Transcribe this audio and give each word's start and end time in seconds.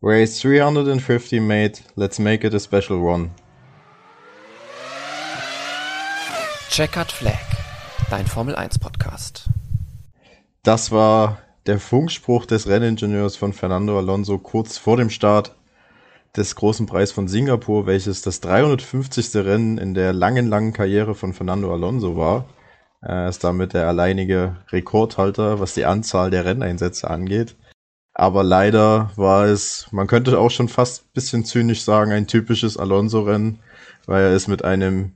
Race 0.00 0.38
350 0.38 1.40
made, 1.40 1.80
let's 1.96 2.20
make 2.20 2.46
it 2.46 2.54
a 2.54 2.60
special 2.60 3.02
one. 3.02 3.30
Checkered 6.70 7.10
Flag, 7.10 7.34
dein 8.08 8.24
Formel 8.24 8.54
1 8.54 8.78
Podcast. 8.78 9.50
Das 10.62 10.92
war 10.92 11.38
der 11.66 11.80
Funkspruch 11.80 12.46
des 12.46 12.68
Renningenieurs 12.68 13.34
von 13.34 13.52
Fernando 13.52 13.98
Alonso 13.98 14.38
kurz 14.38 14.78
vor 14.78 14.96
dem 14.96 15.10
Start 15.10 15.56
des 16.36 16.54
großen 16.54 16.86
Preis 16.86 17.10
von 17.10 17.26
Singapur, 17.26 17.86
welches 17.86 18.22
das 18.22 18.40
350. 18.40 19.34
Rennen 19.34 19.78
in 19.78 19.94
der 19.94 20.12
langen, 20.12 20.46
langen 20.46 20.72
Karriere 20.72 21.16
von 21.16 21.32
Fernando 21.32 21.72
Alonso 21.72 22.16
war. 22.16 22.44
Er 23.00 23.28
ist 23.28 23.42
damit 23.42 23.74
der 23.74 23.88
alleinige 23.88 24.58
Rekordhalter, 24.70 25.58
was 25.58 25.74
die 25.74 25.86
Anzahl 25.86 26.30
der 26.30 26.44
Renneinsätze 26.44 27.10
angeht. 27.10 27.56
Aber 28.18 28.42
leider 28.42 29.12
war 29.14 29.46
es, 29.46 29.86
man 29.92 30.08
könnte 30.08 30.40
auch 30.40 30.50
schon 30.50 30.68
fast 30.68 31.04
ein 31.04 31.12
bisschen 31.14 31.44
zynisch 31.44 31.82
sagen, 31.82 32.10
ein 32.10 32.26
typisches 32.26 32.76
Alonso-Rennen, 32.76 33.60
weil 34.06 34.24
er 34.24 34.34
ist 34.34 34.48
mit 34.48 34.64
einem 34.64 35.12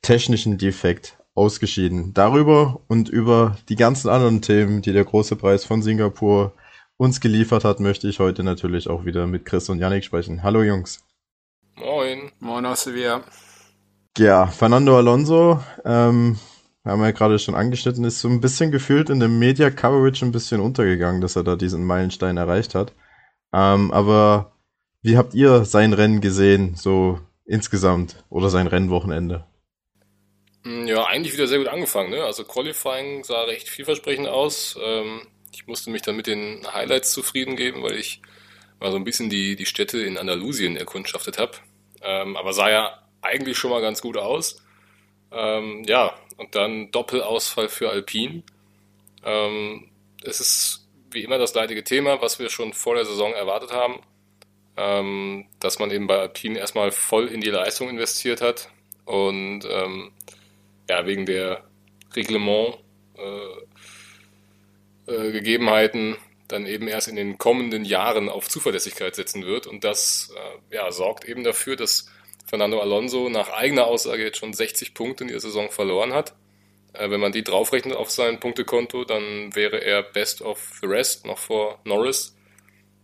technischen 0.00 0.56
Defekt 0.56 1.18
ausgeschieden. 1.34 2.14
Darüber 2.14 2.80
und 2.86 3.08
über 3.08 3.56
die 3.68 3.74
ganzen 3.74 4.08
anderen 4.08 4.42
Themen, 4.42 4.80
die 4.80 4.92
der 4.92 5.04
große 5.04 5.34
Preis 5.34 5.64
von 5.64 5.82
Singapur 5.82 6.52
uns 6.96 7.20
geliefert 7.20 7.64
hat, 7.64 7.80
möchte 7.80 8.06
ich 8.06 8.20
heute 8.20 8.44
natürlich 8.44 8.88
auch 8.88 9.04
wieder 9.04 9.26
mit 9.26 9.44
Chris 9.44 9.68
und 9.68 9.80
Yannick 9.80 10.04
sprechen. 10.04 10.44
Hallo 10.44 10.62
Jungs. 10.62 11.04
Moin. 11.74 12.30
Moin 12.38 12.64
aus 12.64 12.84
Sevilla. 12.84 13.22
Ja, 14.16 14.46
Fernando 14.46 14.96
Alonso, 14.96 15.60
ähm, 15.84 16.38
haben 16.92 17.00
wir 17.00 17.06
ja 17.06 17.12
gerade 17.12 17.38
schon 17.38 17.54
angeschnitten, 17.54 18.04
ist 18.04 18.20
so 18.20 18.28
ein 18.28 18.40
bisschen 18.40 18.70
gefühlt 18.70 19.10
in 19.10 19.20
der 19.20 19.28
Media 19.28 19.70
Coverage 19.70 20.24
ein 20.24 20.32
bisschen 20.32 20.60
untergegangen, 20.60 21.20
dass 21.20 21.36
er 21.36 21.44
da 21.44 21.56
diesen 21.56 21.84
Meilenstein 21.84 22.36
erreicht 22.36 22.74
hat. 22.74 22.92
Ähm, 23.52 23.90
aber 23.90 24.52
wie 25.02 25.16
habt 25.16 25.34
ihr 25.34 25.64
sein 25.64 25.92
Rennen 25.92 26.20
gesehen, 26.20 26.74
so 26.74 27.20
insgesamt, 27.44 28.24
oder 28.28 28.50
sein 28.50 28.66
Rennwochenende? 28.66 29.46
Hm, 30.64 30.86
ja, 30.86 31.04
eigentlich 31.06 31.32
wieder 31.32 31.46
sehr 31.46 31.58
gut 31.58 31.68
angefangen. 31.68 32.10
Ne? 32.10 32.24
Also 32.24 32.44
Qualifying 32.44 33.24
sah 33.24 33.42
recht 33.42 33.68
vielversprechend 33.68 34.28
aus. 34.28 34.76
Ähm, 34.82 35.22
ich 35.52 35.66
musste 35.66 35.90
mich 35.90 36.02
dann 36.02 36.16
mit 36.16 36.26
den 36.26 36.66
Highlights 36.72 37.12
zufrieden 37.12 37.56
geben, 37.56 37.82
weil 37.82 37.96
ich 37.96 38.20
mal 38.80 38.90
so 38.90 38.96
ein 38.96 39.04
bisschen 39.04 39.30
die, 39.30 39.56
die 39.56 39.66
Städte 39.66 39.98
in 40.00 40.18
Andalusien 40.18 40.76
erkundschaftet 40.76 41.38
habe. 41.38 41.52
Ähm, 42.02 42.36
aber 42.36 42.52
sah 42.52 42.68
ja 42.68 43.02
eigentlich 43.22 43.56
schon 43.56 43.70
mal 43.70 43.80
ganz 43.80 44.02
gut 44.02 44.16
aus. 44.16 44.62
Ähm, 45.32 45.84
ja, 45.86 46.12
und 46.36 46.54
dann 46.54 46.90
Doppelausfall 46.90 47.68
für 47.68 47.90
Alpine. 47.90 48.42
Ähm, 49.24 49.88
es 50.22 50.40
ist 50.40 50.86
wie 51.10 51.22
immer 51.22 51.38
das 51.38 51.54
leidige 51.54 51.84
Thema, 51.84 52.20
was 52.20 52.38
wir 52.38 52.50
schon 52.50 52.72
vor 52.72 52.94
der 52.94 53.04
Saison 53.04 53.32
erwartet 53.32 53.72
haben, 53.72 54.00
ähm, 54.76 55.46
dass 55.60 55.78
man 55.78 55.90
eben 55.90 56.06
bei 56.06 56.18
Alpine 56.18 56.58
erstmal 56.58 56.90
voll 56.92 57.28
in 57.28 57.40
die 57.40 57.50
Leistung 57.50 57.88
investiert 57.88 58.40
hat 58.40 58.68
und 59.04 59.62
ähm, 59.68 60.12
ja, 60.88 61.06
wegen 61.06 61.26
der 61.26 61.64
Reglement 62.14 62.78
äh, 63.16 63.66
äh, 65.12 66.16
dann 66.48 66.66
eben 66.66 66.86
erst 66.86 67.08
in 67.08 67.16
den 67.16 67.38
kommenden 67.38 67.84
Jahren 67.84 68.28
auf 68.28 68.48
Zuverlässigkeit 68.48 69.14
setzen 69.14 69.46
wird. 69.46 69.66
Und 69.66 69.84
das 69.84 70.32
äh, 70.36 70.74
ja, 70.76 70.92
sorgt 70.92 71.24
eben 71.24 71.42
dafür, 71.42 71.76
dass 71.76 72.08
Fernando 72.46 72.80
Alonso 72.80 73.28
nach 73.28 73.50
eigener 73.50 73.86
Aussage 73.86 74.24
jetzt 74.24 74.38
schon 74.38 74.52
60 74.52 74.94
Punkte 74.94 75.24
in 75.24 75.28
der 75.28 75.40
Saison 75.40 75.70
verloren 75.70 76.12
hat. 76.12 76.34
Äh, 76.92 77.10
wenn 77.10 77.20
man 77.20 77.32
die 77.32 77.44
draufrechnet 77.44 77.96
auf 77.96 78.10
sein 78.10 78.40
Punktekonto, 78.40 79.04
dann 79.04 79.54
wäre 79.54 79.82
er 79.82 80.02
best 80.02 80.42
of 80.42 80.78
the 80.80 80.86
rest, 80.86 81.26
noch 81.26 81.38
vor 81.38 81.80
Norris. 81.84 82.36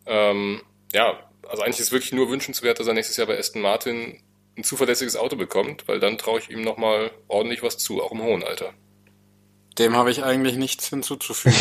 Ähm, 0.07 0.63
ja, 0.93 1.19
also 1.49 1.63
eigentlich 1.63 1.81
ist 1.81 1.93
wirklich 1.93 2.13
nur 2.13 2.31
wünschenswert, 2.31 2.79
dass 2.79 2.87
er 2.87 2.95
nächstes 2.95 3.17
Jahr 3.17 3.27
bei 3.27 3.39
Aston 3.39 3.63
Martin 3.63 4.21
ein 4.57 4.65
zuverlässiges 4.65 5.17
Auto 5.17 5.37
bekommt, 5.37 5.89
weil 5.89 5.99
dann 5.99 6.19
traue 6.19 6.39
ich 6.39 6.51
ihm 6.51 6.63
nochmal 6.63 7.11
ordentlich 7.29 7.63
was 7.63 7.79
zu, 7.79 8.03
auch 8.03 8.13
im 8.13 8.23
hohen 8.23 8.45
Alter. 8.45 8.71
Dem 9.79 9.97
habe 9.97 10.11
ich 10.11 10.23
eigentlich 10.23 10.57
nichts 10.57 10.89
hinzuzufügen. 10.89 11.57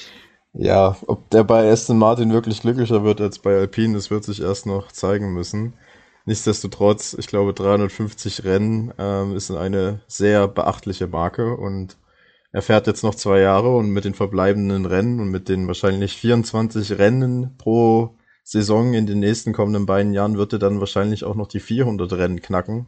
ja, 0.54 0.96
ob 1.06 1.28
der 1.30 1.44
bei 1.44 1.70
Aston 1.70 1.98
Martin 1.98 2.32
wirklich 2.32 2.62
glücklicher 2.62 3.04
wird 3.04 3.20
als 3.20 3.38
bei 3.38 3.54
Alpine, 3.54 3.94
das 3.94 4.10
wird 4.10 4.24
sich 4.24 4.40
erst 4.40 4.66
noch 4.66 4.90
zeigen 4.90 5.32
müssen. 5.32 5.74
Nichtsdestotrotz, 6.30 7.16
ich 7.18 7.26
glaube, 7.26 7.52
350 7.54 8.44
Rennen 8.44 8.94
ähm, 8.98 9.34
ist 9.34 9.50
eine 9.50 10.00
sehr 10.06 10.46
beachtliche 10.46 11.08
Marke 11.08 11.56
und 11.56 11.96
er 12.52 12.62
fährt 12.62 12.86
jetzt 12.86 13.02
noch 13.02 13.16
zwei 13.16 13.40
Jahre 13.40 13.76
und 13.76 13.90
mit 13.90 14.04
den 14.04 14.14
verbleibenden 14.14 14.86
Rennen 14.86 15.18
und 15.18 15.30
mit 15.30 15.48
den 15.48 15.66
wahrscheinlich 15.66 16.12
24 16.16 16.98
Rennen 16.98 17.56
pro 17.58 18.14
Saison 18.44 18.94
in 18.94 19.06
den 19.06 19.18
nächsten 19.18 19.52
kommenden 19.52 19.86
beiden 19.86 20.12
Jahren 20.12 20.38
wird 20.38 20.52
er 20.52 20.60
dann 20.60 20.78
wahrscheinlich 20.78 21.24
auch 21.24 21.34
noch 21.34 21.48
die 21.48 21.58
400 21.58 22.12
Rennen 22.12 22.40
knacken. 22.40 22.86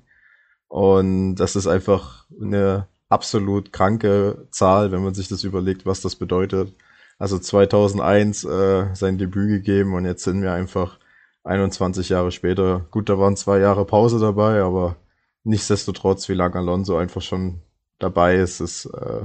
Und 0.69 1.35
das 1.35 1.57
ist 1.57 1.67
einfach 1.67 2.27
eine 2.41 2.87
absolut 3.09 3.73
kranke 3.73 4.47
Zahl, 4.53 4.93
wenn 4.93 5.03
man 5.03 5.15
sich 5.15 5.27
das 5.27 5.43
überlegt, 5.43 5.85
was 5.85 6.01
das 6.01 6.15
bedeutet. 6.15 6.73
Also 7.19 7.41
2001 7.41 8.45
äh, 8.45 8.95
sein 8.95 9.19
Debüt 9.19 9.49
gegeben 9.49 9.95
und 9.95 10.05
jetzt 10.05 10.23
sind 10.23 10.43
wir 10.43 10.53
einfach 10.53 11.01
21 11.45 12.09
Jahre 12.09 12.31
später, 12.31 12.87
gut, 12.91 13.09
da 13.09 13.19
waren 13.19 13.37
zwei 13.37 13.59
Jahre 13.59 13.85
Pause 13.85 14.19
dabei, 14.21 14.63
aber 14.63 14.97
nichtsdestotrotz, 15.45 16.29
wie 16.29 16.35
lange 16.35 16.57
Alonso 16.57 16.97
einfach 16.97 17.23
schon 17.23 17.63
dabei 17.99 18.37
ist, 18.37 18.61
ist 18.61 18.87
äh, 18.87 19.25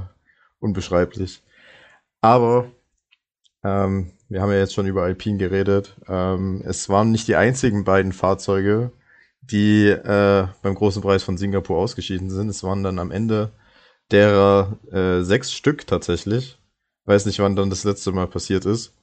unbeschreiblich. 0.60 1.42
Aber 2.20 2.70
ähm, 3.62 4.12
wir 4.28 4.42
haben 4.42 4.50
ja 4.50 4.58
jetzt 4.58 4.74
schon 4.74 4.86
über 4.86 5.04
Alpine 5.04 5.38
geredet. 5.38 5.96
Ähm, 6.08 6.62
es 6.64 6.88
waren 6.88 7.10
nicht 7.10 7.28
die 7.28 7.36
einzigen 7.36 7.84
beiden 7.84 8.12
Fahrzeuge, 8.12 8.92
die 9.40 9.88
äh, 9.88 10.46
beim 10.62 10.74
großen 10.74 11.02
Preis 11.02 11.22
von 11.22 11.38
Singapur 11.38 11.78
ausgeschieden 11.78 12.30
sind. 12.30 12.48
Es 12.48 12.62
waren 12.62 12.82
dann 12.82 12.98
am 12.98 13.10
Ende 13.10 13.52
derer 14.10 14.78
äh, 14.92 15.22
sechs 15.22 15.52
Stück 15.52 15.86
tatsächlich. 15.86 16.58
Weiß 17.04 17.26
nicht, 17.26 17.38
wann 17.40 17.56
dann 17.56 17.70
das 17.70 17.84
letzte 17.84 18.12
Mal 18.12 18.26
passiert 18.26 18.66
ist. 18.66 18.94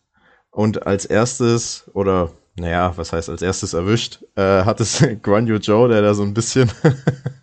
Und 0.52 0.86
als 0.88 1.06
erstes, 1.06 1.90
oder 1.94 2.32
naja, 2.56 2.98
was 2.98 3.12
heißt 3.12 3.30
als 3.30 3.42
erstes 3.42 3.74
erwischt, 3.74 4.24
äh, 4.36 4.64
hat 4.64 4.80
es 4.80 5.04
Guan 5.22 5.48
Yu 5.48 5.60
Zhou, 5.60 5.88
der 5.88 6.02
da 6.02 6.14
so 6.14 6.24
ein 6.24 6.34
bisschen 6.34 6.72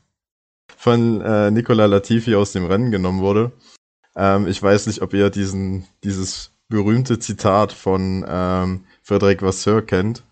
von 0.76 1.20
äh, 1.20 1.50
Nicola 1.50 1.86
Latifi 1.86 2.34
aus 2.34 2.52
dem 2.52 2.66
Rennen 2.66 2.90
genommen 2.90 3.20
wurde. 3.20 3.52
Ähm, 4.16 4.46
ich 4.46 4.62
weiß 4.62 4.86
nicht, 4.86 5.02
ob 5.02 5.14
ihr 5.14 5.30
diesen, 5.30 5.86
dieses 6.02 6.52
berühmte 6.68 7.18
Zitat 7.18 7.72
von 7.72 8.24
ähm, 8.26 8.84
Frederic 9.02 9.42
Vasseur 9.42 9.82
kennt, 9.82 10.24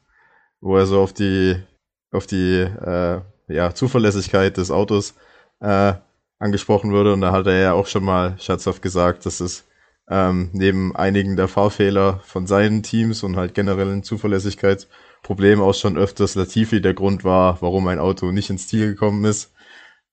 wo 0.61 0.77
er 0.77 0.87
so 0.87 1.01
auf 1.01 1.13
die, 1.13 1.63
auf 2.11 2.27
die 2.27 2.61
äh, 2.61 3.21
ja, 3.49 3.75
Zuverlässigkeit 3.75 4.57
des 4.57 4.71
Autos 4.71 5.15
äh, 5.61 5.95
angesprochen 6.39 6.93
wurde. 6.93 7.13
Und 7.13 7.21
da 7.21 7.33
hat 7.33 7.47
er 7.47 7.61
ja 7.61 7.73
auch 7.75 7.87
schon 7.87 8.05
mal 8.05 8.39
scherzhaft 8.39 8.81
gesagt, 8.81 9.27
dass 9.27 9.41
es 9.41 9.65
ähm, 10.11 10.51
neben 10.53 10.95
einigen 10.97 11.37
der 11.37 11.49
Fahrfehler 11.49 12.21
von 12.25 12.47
seinen 12.47 12.83
Teams 12.83 13.23
und 13.23 13.37
halt 13.37 13.55
generellen 13.55 14.03
Zuverlässigkeitsproblemen 14.03 15.65
auch 15.65 15.75
schon 15.75 15.97
öfters 15.97 16.35
Latifi 16.35 16.83
der 16.83 16.95
Grund 16.95 17.23
war, 17.23 17.63
warum 17.63 17.87
ein 17.87 18.01
Auto 18.01 18.33
nicht 18.33 18.51
ins 18.51 18.67
Ziel 18.67 18.89
gekommen 18.89 19.25
ist. 19.25 19.53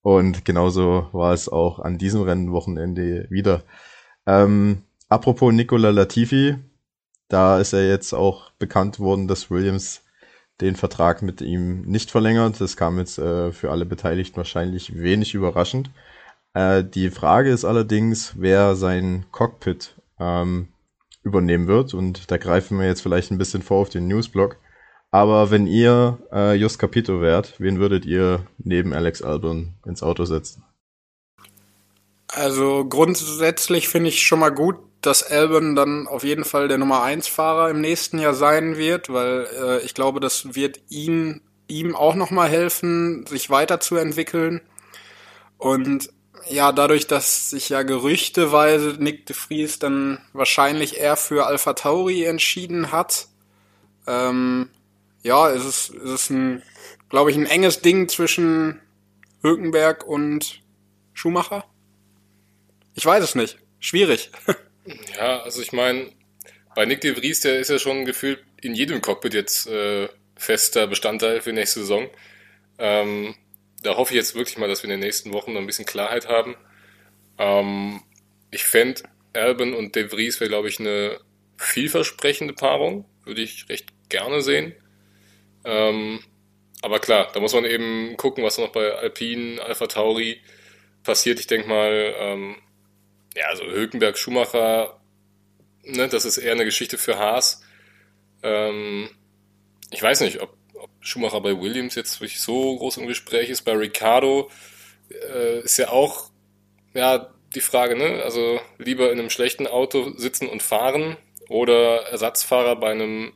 Und 0.03 0.46
genauso 0.46 1.07
war 1.12 1.34
es 1.34 1.50
auch 1.50 1.80
an 1.80 1.97
diesem 1.97 2.22
Rennwochenende 2.22 3.28
wieder. 3.31 3.63
Ähm, 4.28 4.84
apropos 5.09 5.52
Nicola 5.52 5.90
Latifi, 5.90 6.56
da 7.28 7.59
ist 7.59 7.74
er 7.74 7.90
jetzt 7.90 8.13
auch 8.13 8.52
bekannt 8.52 9.00
worden, 9.00 9.28
dass 9.28 9.50
Williams 9.50 10.03
den 10.62 10.75
Vertrag 10.75 11.24
mit 11.24 11.41
ihm 11.41 11.81
nicht 11.81 12.12
verlängert. 12.12 12.62
Das 12.62 12.78
kam 12.78 13.00
jetzt 13.00 13.18
äh, 13.18 13.52
für 13.52 13.72
alle 13.72 13.86
Beteiligten 13.86 14.38
wahrscheinlich 14.38 14.97
wenig 15.00 15.34
überraschend. 15.34 15.90
Äh, 16.57 16.84
die 16.84 17.12
Frage 17.12 17.51
ist 17.51 17.66
allerdings, 17.66 18.34
wer 18.35 18.75
sein 18.75 19.28
Cockpit 19.31 19.95
ähm, 20.19 20.69
übernehmen 21.22 21.68
wird. 21.68 21.94
Und 21.94 22.31
da 22.31 22.38
greifen 22.38 22.79
wir 22.79 22.88
jetzt 22.88 23.01
vielleicht 23.01 23.29
ein 23.29 23.38
bisschen 23.38 23.62
vor 23.62 23.81
auf 23.81 23.90
den 23.90 24.07
Newsblog. 24.07 24.57
Aber 25.12 25.51
wenn 25.51 25.68
ihr 25.68 26.18
äh, 26.31 26.56
Just 26.56 26.80
Capito 26.80 27.21
wärt, 27.21 27.59
wen 27.59 27.80
würdet 27.80 28.06
ihr 28.06 28.48
neben 28.57 28.92
Alex 28.94 29.21
Albon 29.21 29.75
ins 29.86 30.01
Auto 30.01 30.25
setzen? 30.25 30.63
Also 32.30 32.86
grundsätzlich 32.86 33.88
finde 33.88 34.10
ich 34.10 34.25
schon 34.25 34.39
mal 34.39 34.50
gut, 34.50 34.77
dass 35.01 35.21
Albon 35.21 35.75
dann 35.75 36.07
auf 36.07 36.24
jeden 36.24 36.44
Fall 36.44 36.68
der 36.68 36.80
Nummer 36.80 37.03
1 37.03 37.27
Fahrer 37.27 37.69
im 37.69 37.81
nächsten 37.81 38.18
Jahr 38.18 38.33
sein 38.33 38.77
wird, 38.77 39.13
weil 39.13 39.48
äh, 39.62 39.86
ich 39.86 39.94
glaube, 39.94 40.19
das 40.19 40.56
wird 40.56 40.80
ihn, 40.89 41.42
ihm 41.68 41.95
auch 41.95 42.15
nochmal 42.15 42.50
helfen, 42.50 43.27
sich 43.27 43.51
weiterzuentwickeln. 43.51 44.62
Und 45.60 46.10
ja, 46.50 46.72
dadurch, 46.72 47.08
dass 47.08 47.50
sich 47.50 47.70
ja 47.70 47.84
gerüchteweise 47.84 48.98
Nick 49.00 49.26
de 49.26 49.36
Vries 49.36 49.80
dann 49.80 50.20
wahrscheinlich 50.34 50.98
eher 50.98 51.16
für 51.16 51.46
Alpha 51.46 51.74
Tauri 51.74 52.24
entschieden 52.24 52.92
hat, 52.92 53.28
ähm, 54.08 54.70
ja, 55.24 55.50
es 55.50 55.66
ist, 55.66 55.90
es 55.90 56.10
ist 56.10 56.30
ein, 56.30 56.64
glaube 57.10 57.32
ich, 57.32 57.38
ein 57.38 57.46
enges 57.46 57.82
Ding 57.82 58.08
zwischen 58.08 58.82
Hülkenberg 59.42 60.06
und 60.06 60.62
Schumacher. 61.14 61.66
Ich 62.96 63.06
weiß 63.06 63.24
es 63.24 63.36
nicht. 63.36 63.58
Schwierig. 63.80 64.32
ja, 65.18 65.42
also 65.42 65.62
ich 65.62 65.72
meine, 65.74 66.12
bei 66.76 66.86
Nick 66.86 67.02
de 67.02 67.16
Vries, 67.16 67.42
der 67.42 67.60
ist 67.60 67.70
ja 67.70 67.80
schon 67.80 68.06
gefühlt 68.06 68.44
in 68.62 68.74
jedem 68.74 69.02
Cockpit 69.02 69.34
jetzt 69.34 69.68
äh, 69.68 70.08
fester 70.36 70.88
Bestandteil 70.88 71.42
für 71.42 71.54
nächste 71.54 71.82
Saison. 71.82 72.10
Ähm, 72.80 73.36
da 73.83 73.95
hoffe 73.95 74.13
ich 74.13 74.18
jetzt 74.18 74.35
wirklich 74.35 74.57
mal, 74.57 74.68
dass 74.68 74.83
wir 74.83 74.85
in 74.85 75.00
den 75.00 75.06
nächsten 75.06 75.33
Wochen 75.33 75.53
noch 75.53 75.62
ein 75.62 75.68
bisschen 75.68 75.85
Klarheit 75.85 76.27
haben. 76.27 76.56
Ähm, 77.38 78.01
ich 78.51 78.63
fände 78.63 79.03
Albon 79.33 79.74
und 79.74 79.95
De 79.95 80.09
Vries 80.09 80.39
wäre, 80.39 80.50
glaube 80.50 80.69
ich, 80.69 80.79
eine 80.79 81.19
vielversprechende 81.57 82.53
Paarung. 82.53 83.06
Würde 83.24 83.41
ich 83.41 83.69
recht 83.69 83.88
gerne 84.09 84.41
sehen. 84.41 84.74
Ähm, 85.65 86.21
aber 86.81 87.00
klar, 87.00 87.29
da 87.33 87.39
muss 87.39 87.53
man 87.53 87.65
eben 87.65 88.15
gucken, 88.18 88.44
was 88.44 88.57
noch 88.57 88.71
bei 88.71 88.91
Alpine, 88.94 89.62
Alpha 89.62 89.88
Tauri 89.88 90.41
passiert. 91.03 91.39
Ich 91.39 91.47
denke 91.47 91.68
mal, 91.68 92.15
ähm, 92.18 92.56
ja, 93.35 93.47
also 93.47 93.65
Hülkenberg, 93.65 94.18
Schumacher, 94.18 95.00
ne, 95.83 96.07
das 96.07 96.25
ist 96.25 96.38
eher 96.38 96.53
eine 96.53 96.65
Geschichte 96.65 96.97
für 96.97 97.18
Haas. 97.18 97.63
Ähm, 98.44 99.09
ich 99.91 100.01
weiß 100.01 100.21
nicht, 100.21 100.41
ob 100.41 100.56
Schumacher 101.00 101.42
bei 101.42 101.60
Williams 101.60 101.96
jetzt 101.96 102.20
wirklich 102.20 102.42
so 102.42 102.78
groß 102.78 102.98
im 102.98 103.08
Gespräch 103.08 103.50
ist. 103.50 103.62
Bei 103.64 103.74
Ricardo 103.74 104.50
äh, 105.10 105.62
ist 105.62 105.78
ja 105.78 105.90
auch 105.90 106.32
ja, 106.94 107.34
die 107.56 107.62
Frage, 107.62 107.96
ne? 107.96 108.24
Also 108.24 108.60
lieber 108.78 109.12
in 109.12 109.20
einem 109.20 109.30
schlechten 109.30 109.68
Auto 109.68 110.12
sitzen 110.18 110.48
und 110.48 110.64
fahren 110.64 111.18
oder 111.50 112.08
Ersatzfahrer 112.08 112.76
bei 112.76 112.92
einem 112.92 113.34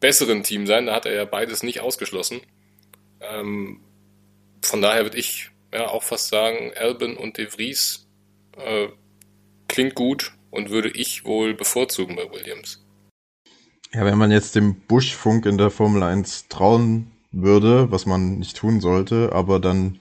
besseren 0.00 0.42
Team 0.42 0.66
sein. 0.66 0.86
Da 0.86 0.94
hat 0.94 1.06
er 1.06 1.14
ja 1.14 1.24
beides 1.24 1.62
nicht 1.62 1.80
ausgeschlossen. 1.80 2.40
Ähm, 3.20 3.80
von 4.62 4.82
daher 4.82 5.04
würde 5.04 5.18
ich 5.18 5.50
ja 5.72 5.88
auch 5.88 6.02
fast 6.02 6.28
sagen, 6.28 6.72
Albin 6.76 7.16
und 7.16 7.38
De 7.38 7.46
Vries 7.46 8.06
äh, 8.56 8.88
klingt 9.68 9.94
gut 9.94 10.32
und 10.50 10.70
würde 10.70 10.90
ich 10.90 11.24
wohl 11.24 11.54
bevorzugen 11.54 12.16
bei 12.16 12.30
Williams. 12.30 12.83
Ja, 13.94 14.04
wenn 14.04 14.18
man 14.18 14.32
jetzt 14.32 14.56
dem 14.56 14.74
Buschfunk 14.74 15.46
in 15.46 15.56
der 15.56 15.70
Formel 15.70 16.02
1 16.02 16.48
trauen 16.48 17.12
würde, 17.30 17.92
was 17.92 18.06
man 18.06 18.40
nicht 18.40 18.56
tun 18.56 18.80
sollte, 18.80 19.30
aber 19.32 19.60
dann 19.60 20.00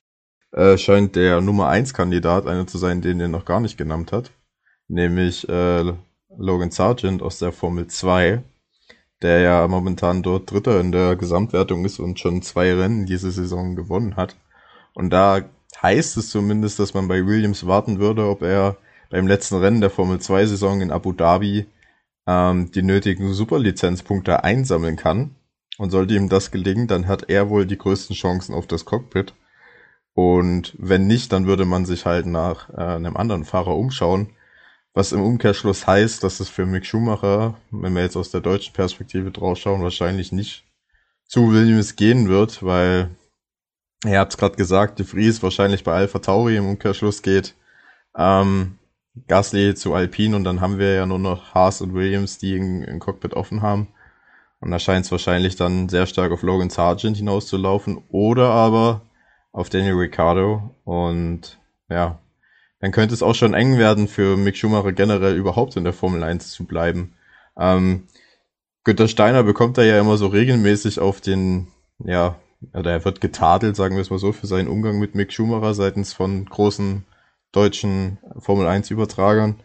äh, 0.52 0.80
scheint 0.80 1.16
der 1.16 1.42
Nummer 1.42 1.68
1 1.68 1.94
Kandidat 1.94 2.48
einer 2.48 2.66
zu 2.66 2.80
sein, 2.80 3.04
den 3.04 3.20
er 3.20 3.28
noch 3.28 3.46
gar 3.46 3.60
nicht 3.60 3.78
genannt 3.78 4.12
hat, 4.12 4.32
nämlich 4.88 5.48
äh, 5.48 5.94
Logan 6.36 6.72
Sargent 6.72 7.22
aus 7.22 7.38
der 7.38 7.52
Formel 7.52 7.86
2, 7.86 8.42
der 9.22 9.40
ja 9.42 9.68
momentan 9.68 10.24
dort 10.24 10.50
Dritter 10.50 10.80
in 10.80 10.92
der 10.92 11.16
Gesamtwertung 11.16 11.86
ist 11.86 12.00
und 12.00 12.20
schon 12.20 12.42
zwei 12.42 12.74
Rennen 12.74 13.06
diese 13.06 13.30
Saison 13.30 13.76
gewonnen 13.76 14.16
hat. 14.16 14.36
Und 14.96 15.12
da 15.12 15.42
heißt 15.84 16.18
es 16.18 16.32
zumindest, 16.32 16.80
dass 16.80 16.96
man 16.96 17.08
bei 17.08 17.28
Williams 17.28 17.68
warten 17.68 18.00
würde, 18.00 18.28
ob 18.28 18.42
er 18.42 18.76
beim 19.12 19.28
letzten 19.28 19.58
Rennen 19.58 19.82
der 19.82 19.92
Formel 19.92 20.20
2 20.20 20.48
Saison 20.48 20.82
in 20.82 20.90
Abu 20.90 21.12
Dhabi 21.14 21.68
ähm, 22.28 22.72
die 22.72 22.84
nötigen 22.84 23.34
Superlizenzpunkte 23.34 24.44
einsammeln 24.44 24.96
kann. 24.96 25.36
Und 25.78 25.90
sollte 25.90 26.14
ihm 26.14 26.30
das 26.30 26.52
gelingen, 26.52 26.88
dann 26.88 27.08
hat 27.08 27.30
er 27.30 27.50
wohl 27.50 27.66
die 27.66 27.78
größten 27.78 28.16
Chancen 28.16 28.54
auf 28.54 28.68
das 28.68 28.86
Cockpit. 28.86 29.34
Und 30.14 30.76
wenn 30.78 31.08
nicht, 31.08 31.32
dann 31.32 31.48
würde 31.48 31.66
man 31.66 31.86
sich 31.86 32.06
halt 32.06 32.28
nach 32.28 32.70
äh, 32.70 32.96
einem 32.96 33.18
anderen 33.18 33.46
Fahrer 33.46 33.76
umschauen. 33.76 34.30
Was 34.94 35.12
im 35.12 35.24
Umkehrschluss 35.24 35.88
heißt, 35.88 36.24
dass 36.24 36.40
es 36.40 36.50
für 36.50 36.68
Mick 36.68 36.86
Schumacher, 36.86 37.58
wenn 37.72 37.94
wir 37.94 38.04
jetzt 38.04 38.16
aus 38.16 38.30
der 38.30 38.42
deutschen 38.42 38.74
Perspektive 38.74 39.32
drauf 39.32 39.58
schauen, 39.58 39.82
wahrscheinlich 39.82 40.32
nicht 40.32 40.66
zu 41.26 41.52
Williams 41.52 41.96
gehen 41.96 42.30
wird, 42.30 42.62
weil 42.62 43.10
ihr 44.06 44.20
habt 44.20 44.34
es 44.34 44.38
gerade 44.38 44.56
gesagt, 44.56 45.00
De 45.00 45.06
Vries 45.06 45.42
wahrscheinlich 45.42 45.84
bei 45.84 45.94
Alpha 45.94 46.20
Tauri 46.20 46.58
im 46.58 46.68
Umkehrschluss 46.68 47.24
geht. 47.24 47.56
Ähm, 48.16 48.78
Gasly 49.28 49.76
zu 49.76 49.94
Alpine 49.94 50.36
und 50.36 50.44
dann 50.44 50.62
haben 50.62 50.80
wir 50.80 50.94
ja 50.94 51.06
nur 51.06 51.20
noch 51.20 51.54
Haas 51.54 51.82
und 51.82 51.94
Williams, 51.94 52.38
die 52.40 52.56
ein 52.56 53.00
Cockpit 53.00 53.34
offen 53.34 53.62
haben. 53.62 53.90
Und 54.60 54.72
da 54.72 54.80
scheint 54.80 55.06
es 55.06 55.12
wahrscheinlich 55.12 55.56
dann 55.56 55.90
sehr 55.90 56.06
stark 56.06 56.32
auf 56.32 56.42
Logan 56.42 56.70
Sargent 56.70 57.18
hinauszulaufen 57.18 58.02
oder 58.10 58.50
aber 58.50 59.02
auf 59.52 59.70
Daniel 59.70 59.96
Ricciardo. 59.96 60.74
Und 60.86 61.60
ja, 61.90 62.20
dann 62.80 62.92
könnte 62.92 63.14
es 63.14 63.22
auch 63.22 63.36
schon 63.36 63.54
eng 63.54 63.78
werden 63.78 64.08
für 64.08 64.38
Mick 64.38 64.58
Schumacher 64.58 64.94
generell 64.94 65.36
überhaupt 65.36 65.76
in 65.76 65.84
der 65.84 65.94
Formel 65.94 66.24
1 66.24 66.52
zu 66.52 66.66
bleiben. 66.66 67.14
Ähm, 67.58 68.08
Günter 68.84 69.08
Steiner 69.08 69.44
bekommt 69.44 69.78
da 69.78 69.84
ja 69.84 70.00
immer 70.00 70.18
so 70.18 70.28
regelmäßig 70.28 71.00
auf 71.00 71.22
den, 71.22 71.68
ja, 72.00 72.36
oder 72.74 72.92
er 72.92 73.06
wird 73.06 73.22
getadelt, 73.22 73.76
sagen 73.76 73.96
wir 73.96 74.02
es 74.02 74.10
mal 74.10 74.20
so, 74.20 74.32
für 74.32 74.48
seinen 74.48 74.68
Umgang 74.68 75.00
mit 75.00 75.16
Mick 75.16 75.32
Schumacher 75.32 75.74
seitens 75.74 76.14
von 76.14 76.46
großen 76.46 77.06
deutschen 77.54 78.20
Formel 78.40 78.68
1 78.68 78.92
Übertragern. 78.92 79.64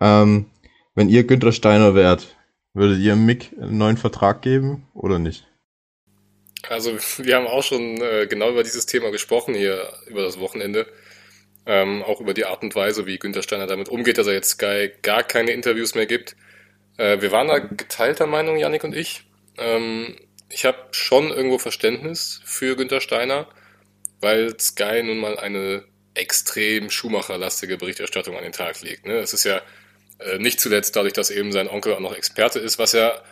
Ähm, 0.00 0.46
wenn 0.94 1.08
ihr 1.08 1.24
Günther 1.24 1.52
Steiner 1.52 1.94
wärt, 1.94 2.36
würdet 2.74 3.00
ihr 3.00 3.16
Mick 3.16 3.52
einen 3.60 3.78
neuen 3.78 3.96
Vertrag 3.96 4.42
geben 4.42 4.88
oder 4.94 5.18
nicht? 5.18 5.46
Also 6.68 6.96
wir 7.18 7.36
haben 7.36 7.46
auch 7.46 7.62
schon 7.62 8.00
äh, 8.00 8.26
genau 8.28 8.50
über 8.50 8.62
dieses 8.62 8.86
Thema 8.86 9.10
gesprochen 9.10 9.54
hier 9.54 9.92
über 10.06 10.22
das 10.22 10.38
Wochenende. 10.38 10.86
Ähm, 11.66 12.02
auch 12.02 12.20
über 12.20 12.32
die 12.32 12.46
Art 12.46 12.62
und 12.62 12.74
Weise, 12.74 13.06
wie 13.06 13.18
Günther 13.18 13.42
Steiner 13.42 13.66
damit 13.66 13.88
umgeht, 13.88 14.18
dass 14.18 14.26
er 14.26 14.32
jetzt 14.32 14.50
Sky 14.50 14.90
gar 15.02 15.22
keine 15.22 15.50
Interviews 15.50 15.94
mehr 15.94 16.06
gibt. 16.06 16.36
Äh, 16.96 17.20
wir 17.20 17.32
waren 17.32 17.48
da 17.48 17.58
geteilter 17.58 18.26
Meinung, 18.26 18.56
Yannick 18.56 18.84
und 18.84 18.94
ich. 18.94 19.24
Ähm, 19.58 20.16
ich 20.48 20.64
habe 20.64 20.78
schon 20.92 21.30
irgendwo 21.30 21.58
Verständnis 21.58 22.40
für 22.44 22.76
Günther 22.76 23.00
Steiner, 23.00 23.46
weil 24.20 24.58
Sky 24.58 25.02
nun 25.02 25.18
mal 25.18 25.38
eine 25.38 25.84
extrem 26.14 26.90
Schumacher-lastige 26.90 27.76
Berichterstattung 27.76 28.36
an 28.36 28.42
den 28.42 28.52
Tag 28.52 28.80
legt. 28.82 29.06
Ne? 29.06 29.20
Das 29.20 29.32
ist 29.32 29.44
ja 29.44 29.62
äh, 30.18 30.38
nicht 30.38 30.60
zuletzt 30.60 30.96
dadurch, 30.96 31.12
dass 31.12 31.30
eben 31.30 31.52
sein 31.52 31.68
Onkel 31.68 31.94
auch 31.94 32.00
noch 32.00 32.14
Experte 32.14 32.58
ist, 32.58 32.78
was 32.78 32.92
ja 32.92 33.22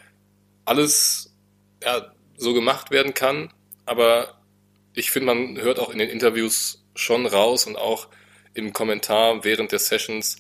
alles 0.64 1.34
ja, 1.82 2.12
so 2.36 2.54
gemacht 2.54 2.90
werden 2.90 3.14
kann. 3.14 3.52
Aber 3.86 4.40
ich 4.94 5.10
finde, 5.10 5.34
man 5.34 5.60
hört 5.60 5.78
auch 5.78 5.90
in 5.90 5.98
den 5.98 6.10
Interviews 6.10 6.84
schon 6.94 7.26
raus 7.26 7.66
und 7.66 7.76
auch 7.76 8.08
im 8.54 8.72
Kommentar 8.72 9.44
während 9.44 9.72
der 9.72 9.78
Sessions, 9.78 10.38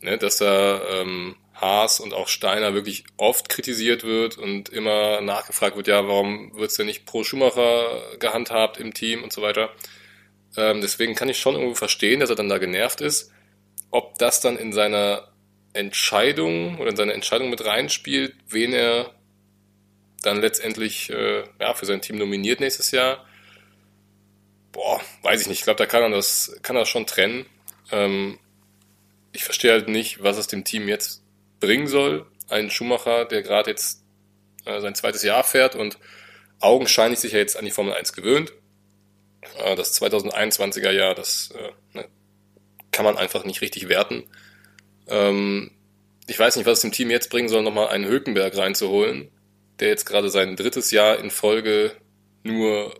ne, 0.00 0.18
dass 0.18 0.38
da 0.38 0.82
ähm, 1.00 1.36
Haas 1.54 2.00
und 2.00 2.12
auch 2.12 2.28
Steiner 2.28 2.74
wirklich 2.74 3.04
oft 3.16 3.48
kritisiert 3.48 4.02
wird 4.04 4.36
und 4.36 4.68
immer 4.68 5.20
nachgefragt 5.20 5.76
wird, 5.76 5.86
ja, 5.86 6.06
warum 6.08 6.54
wird 6.56 6.70
es 6.70 6.76
denn 6.76 6.86
nicht 6.86 7.06
pro 7.06 7.22
Schumacher 7.22 8.02
gehandhabt 8.18 8.78
im 8.78 8.92
Team 8.94 9.22
und 9.22 9.32
so 9.32 9.42
weiter. 9.42 9.70
Ähm, 10.56 10.80
deswegen 10.80 11.14
kann 11.14 11.28
ich 11.28 11.38
schon 11.38 11.54
irgendwo 11.54 11.74
verstehen, 11.74 12.20
dass 12.20 12.30
er 12.30 12.36
dann 12.36 12.48
da 12.48 12.58
genervt 12.58 13.00
ist. 13.00 13.30
Ob 13.90 14.18
das 14.18 14.40
dann 14.40 14.56
in 14.56 14.72
seiner 14.72 15.28
Entscheidung 15.72 16.78
oder 16.78 16.90
in 16.90 16.96
seine 16.96 17.14
Entscheidung 17.14 17.50
mit 17.50 17.64
reinspielt, 17.64 18.34
wen 18.48 18.72
er 18.72 19.14
dann 20.22 20.40
letztendlich 20.40 21.10
äh, 21.10 21.44
ja, 21.60 21.74
für 21.74 21.86
sein 21.86 22.00
Team 22.00 22.16
nominiert 22.16 22.60
nächstes 22.60 22.90
Jahr, 22.90 23.24
boah, 24.72 25.00
weiß 25.22 25.42
ich 25.42 25.48
nicht. 25.48 25.60
Ich 25.60 25.64
glaube, 25.64 25.78
da 25.78 25.86
kann 25.86 26.02
er 26.02 26.10
das, 26.10 26.58
kann 26.62 26.76
er 26.76 26.86
schon 26.86 27.06
trennen. 27.06 27.46
Ähm, 27.90 28.38
ich 29.32 29.44
verstehe 29.44 29.72
halt 29.72 29.88
nicht, 29.88 30.22
was 30.22 30.38
es 30.38 30.46
dem 30.46 30.64
Team 30.64 30.88
jetzt 30.88 31.22
bringen 31.60 31.86
soll. 31.86 32.26
Ein 32.48 32.70
Schumacher, 32.70 33.24
der 33.24 33.42
gerade 33.42 33.70
jetzt 33.70 34.02
äh, 34.64 34.80
sein 34.80 34.94
zweites 34.94 35.22
Jahr 35.22 35.44
fährt 35.44 35.74
und 35.74 35.98
augenscheinlich 36.60 37.20
sich 37.20 37.32
ja 37.32 37.38
jetzt 37.38 37.56
an 37.56 37.64
die 37.64 37.70
Formel 37.70 37.94
1 37.94 38.12
gewöhnt. 38.12 38.52
Äh, 39.58 39.76
das 39.76 40.00
2021er 40.00 40.90
Jahr, 40.90 41.14
das 41.14 41.52
äh, 41.52 41.98
ne, 41.98 42.08
kann 42.90 43.04
man 43.04 43.16
einfach 43.16 43.44
nicht 43.44 43.60
richtig 43.60 43.88
werten. 43.88 44.24
Ähm, 45.08 45.72
ich 46.26 46.38
weiß 46.38 46.56
nicht, 46.56 46.66
was 46.66 46.78
es 46.78 46.82
dem 46.82 46.92
Team 46.92 47.10
jetzt 47.10 47.30
bringen 47.30 47.48
soll, 47.48 47.62
nochmal 47.62 47.88
einen 47.88 48.06
Hülkenberg 48.06 48.56
reinzuholen, 48.56 49.30
der 49.80 49.88
jetzt 49.88 50.06
gerade 50.06 50.30
sein 50.30 50.56
drittes 50.56 50.90
Jahr 50.90 51.18
in 51.18 51.30
Folge 51.30 51.92
nur 52.42 52.94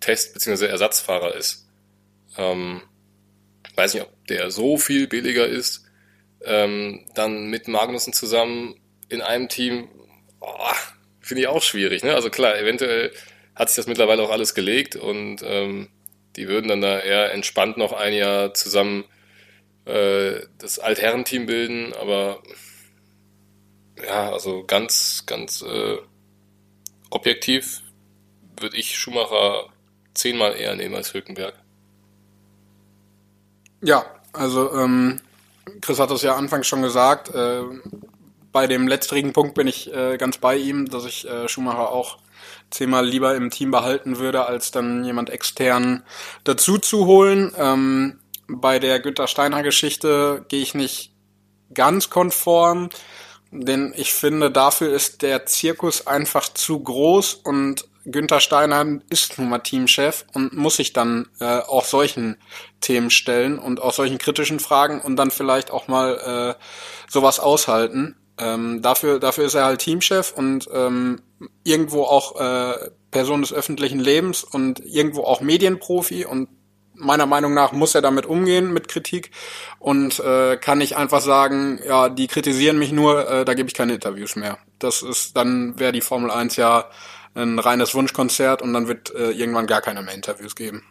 Test- 0.00 0.34
bzw. 0.34 0.66
Ersatzfahrer 0.66 1.34
ist. 1.34 1.68
Ähm, 2.36 2.82
weiß 3.76 3.94
nicht, 3.94 4.02
ob 4.02 4.26
der 4.26 4.50
so 4.50 4.78
viel 4.78 5.06
billiger 5.06 5.46
ist. 5.46 5.84
Ähm, 6.44 7.06
dann 7.14 7.46
mit 7.46 7.68
Magnussen 7.68 8.12
zusammen 8.12 8.74
in 9.08 9.20
einem 9.20 9.48
Team, 9.48 9.88
finde 11.20 11.42
ich 11.42 11.46
auch 11.46 11.62
schwierig. 11.62 12.02
Ne? 12.02 12.14
Also 12.14 12.30
klar, 12.30 12.58
eventuell 12.58 13.12
hat 13.54 13.68
sich 13.68 13.76
das 13.76 13.86
mittlerweile 13.86 14.22
auch 14.22 14.30
alles 14.30 14.54
gelegt 14.54 14.96
und 14.96 15.42
ähm, 15.44 15.88
die 16.36 16.48
würden 16.48 16.68
dann 16.68 16.80
da 16.80 16.98
eher 16.98 17.32
entspannt 17.32 17.76
noch 17.76 17.92
ein 17.92 18.14
Jahr 18.14 18.54
zusammen 18.54 19.04
äh, 19.84 20.40
das 20.58 20.78
Altherrenteam 20.78 21.46
bilden, 21.46 21.92
aber 22.00 22.42
ja, 24.04 24.32
also 24.32 24.64
ganz, 24.64 25.24
ganz 25.26 25.62
äh, 25.62 25.98
objektiv 27.10 27.82
würde 28.58 28.76
ich 28.76 28.96
Schumacher 28.96 29.66
zehnmal 30.14 30.56
eher 30.56 30.74
nehmen 30.76 30.94
als 30.94 31.12
Hülkenberg. 31.12 31.54
Ja, 33.82 34.04
also 34.32 34.72
ähm, 34.74 35.20
Chris 35.80 35.98
hat 35.98 36.10
das 36.10 36.22
ja 36.22 36.36
anfangs 36.36 36.66
schon 36.66 36.82
gesagt. 36.82 37.34
Äh, 37.34 37.62
bei 38.52 38.66
dem 38.66 38.86
letztrigen 38.86 39.32
Punkt 39.32 39.54
bin 39.54 39.66
ich 39.66 39.92
äh, 39.92 40.16
ganz 40.18 40.38
bei 40.38 40.56
ihm, 40.56 40.88
dass 40.88 41.04
ich 41.04 41.28
äh, 41.28 41.48
Schumacher 41.48 41.90
auch 41.90 42.18
zehnmal 42.72 43.06
lieber 43.06 43.34
im 43.36 43.50
Team 43.50 43.70
behalten 43.70 44.18
würde, 44.18 44.46
als 44.46 44.72
dann 44.72 45.04
jemand 45.04 45.30
extern 45.30 46.02
dazu 46.44 46.78
zu 46.78 47.06
holen. 47.06 47.52
Ähm, 47.56 48.18
bei 48.48 48.78
der 48.78 48.98
Günter 49.00 49.28
Steiner 49.28 49.62
Geschichte 49.62 50.44
gehe 50.48 50.62
ich 50.62 50.74
nicht 50.74 51.12
ganz 51.74 52.10
konform. 52.10 52.90
Denn 53.50 53.92
ich 53.96 54.14
finde, 54.14 54.50
dafür 54.50 54.92
ist 54.92 55.20
der 55.20 55.44
Zirkus 55.44 56.06
einfach 56.06 56.48
zu 56.48 56.80
groß 56.80 57.34
und 57.34 57.86
Günther 58.04 58.40
Steiner 58.40 59.00
ist 59.10 59.38
nun 59.38 59.48
mal 59.48 59.58
Teamchef 59.58 60.24
und 60.32 60.54
muss 60.54 60.76
sich 60.76 60.92
dann 60.92 61.28
äh, 61.38 61.58
auch 61.58 61.84
solchen 61.84 62.36
Themen 62.80 63.10
stellen 63.10 63.58
und 63.58 63.80
auch 63.80 63.92
solchen 63.92 64.18
kritischen 64.18 64.58
Fragen 64.58 65.00
und 65.00 65.16
dann 65.16 65.30
vielleicht 65.30 65.70
auch 65.70 65.86
mal 65.86 66.56
äh, 66.58 66.62
sowas 67.10 67.38
aushalten. 67.38 68.16
Ähm, 68.38 68.82
dafür, 68.82 69.20
dafür 69.20 69.44
ist 69.44 69.54
er 69.54 69.64
halt 69.64 69.80
Teamchef 69.80 70.32
und 70.32 70.68
ähm, 70.72 71.20
irgendwo 71.64 72.04
auch 72.04 72.40
äh, 72.40 72.90
Person 73.10 73.42
des 73.42 73.52
öffentlichen 73.52 74.00
Lebens 74.00 74.42
und 74.42 74.80
irgendwo 74.80 75.24
auch 75.24 75.40
Medienprofi 75.40 76.24
und 76.24 76.48
meiner 76.94 77.26
Meinung 77.26 77.54
nach 77.54 77.72
muss 77.72 77.94
er 77.94 78.02
damit 78.02 78.26
umgehen 78.26 78.72
mit 78.72 78.88
Kritik 78.88 79.30
und 79.78 80.20
äh, 80.20 80.56
kann 80.56 80.78
nicht 80.78 80.96
einfach 80.96 81.20
sagen, 81.20 81.80
ja, 81.86 82.08
die 82.08 82.26
kritisieren 82.26 82.78
mich 82.78 82.92
nur, 82.92 83.28
äh, 83.28 83.44
da 83.44 83.54
gebe 83.54 83.68
ich 83.68 83.74
keine 83.74 83.94
Interviews 83.94 84.36
mehr. 84.36 84.58
Das 84.78 85.02
ist, 85.02 85.36
dann 85.36 85.78
wäre 85.78 85.92
die 85.92 86.00
Formel 86.00 86.30
1 86.30 86.56
ja 86.56 86.86
ein 87.34 87.58
reines 87.58 87.94
Wunschkonzert 87.94 88.62
und 88.62 88.72
dann 88.72 88.88
wird 88.88 89.14
äh, 89.14 89.30
irgendwann 89.30 89.66
gar 89.66 89.80
keiner 89.80 90.02
mehr 90.02 90.14
Interviews 90.14 90.54
geben. 90.54 90.82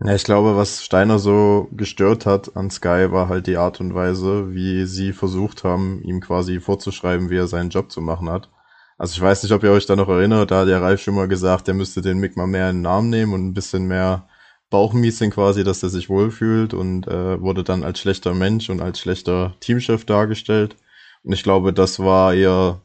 Ja, 0.00 0.14
ich 0.14 0.22
glaube, 0.22 0.56
was 0.56 0.84
Steiner 0.84 1.18
so 1.18 1.68
gestört 1.72 2.24
hat 2.24 2.56
an 2.56 2.70
Sky 2.70 3.10
war 3.10 3.28
halt 3.28 3.48
die 3.48 3.56
Art 3.56 3.80
und 3.80 3.94
Weise, 3.94 4.54
wie 4.54 4.86
sie 4.86 5.12
versucht 5.12 5.64
haben, 5.64 6.00
ihm 6.02 6.20
quasi 6.20 6.60
vorzuschreiben, 6.60 7.30
wie 7.30 7.36
er 7.36 7.48
seinen 7.48 7.70
Job 7.70 7.90
zu 7.90 8.00
machen 8.00 8.30
hat. 8.30 8.48
Also 8.96 9.14
ich 9.14 9.20
weiß 9.20 9.42
nicht, 9.42 9.52
ob 9.52 9.64
ihr 9.64 9.72
euch 9.72 9.86
da 9.86 9.96
noch 9.96 10.08
erinnert, 10.08 10.50
da 10.52 10.60
hat 10.60 10.68
der 10.68 10.82
Ralf 10.82 11.00
schon 11.02 11.14
mal 11.16 11.26
gesagt, 11.28 11.66
der 11.66 11.74
müsste 11.74 12.00
den 12.00 12.18
Mick 12.18 12.36
mal 12.36 12.46
mehr 12.46 12.70
in 12.70 12.76
den 12.76 12.82
Namen 12.82 13.10
nehmen 13.10 13.32
und 13.32 13.46
ein 13.46 13.54
bisschen 13.54 13.86
mehr 13.86 14.28
Bauchmiesing 14.70 15.30
quasi, 15.32 15.64
dass 15.64 15.82
er 15.82 15.88
sich 15.88 16.08
wohlfühlt 16.08 16.74
und 16.74 17.08
äh, 17.08 17.40
wurde 17.40 17.64
dann 17.64 17.82
als 17.82 17.98
schlechter 17.98 18.34
Mensch 18.34 18.70
und 18.70 18.80
als 18.80 19.00
schlechter 19.00 19.56
Teamchef 19.60 20.04
dargestellt. 20.04 20.76
Und 21.24 21.32
ich 21.32 21.42
glaube, 21.42 21.72
das 21.72 21.98
war 21.98 22.34
eher 22.34 22.82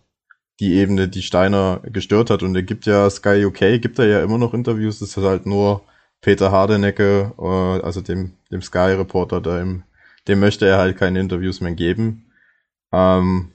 die 0.60 0.74
Ebene, 0.75 1.10
die 1.10 1.22
Steiner 1.22 1.82
gestört 1.84 2.29
hat. 2.29 2.43
Und 2.43 2.55
er 2.55 2.63
gibt 2.63 2.86
ja 2.86 3.10
Sky 3.10 3.46
UK, 3.46 3.82
gibt 3.82 4.00
er 4.00 4.08
ja 4.08 4.24
immer 4.24 4.38
noch 4.38 4.53
Interviews, 4.53 5.00
das 5.00 5.17
ist 5.17 5.24
halt 5.24 5.46
nur 5.46 5.84
Peter 6.24 6.51
Hardenecke, 6.51 7.34
äh, 7.38 7.86
also 7.86 8.01
dem, 8.01 8.32
dem 8.50 8.62
Sky-Reporter, 8.62 9.42
dem, 9.42 9.84
dem 10.27 10.39
möchte 10.39 10.65
er 10.65 10.77
halt 10.77 10.98
keine 10.98 11.20
Interviews 11.20 11.62
mehr 11.62 11.74
geben. 11.74 12.32
Ähm, 12.92 13.51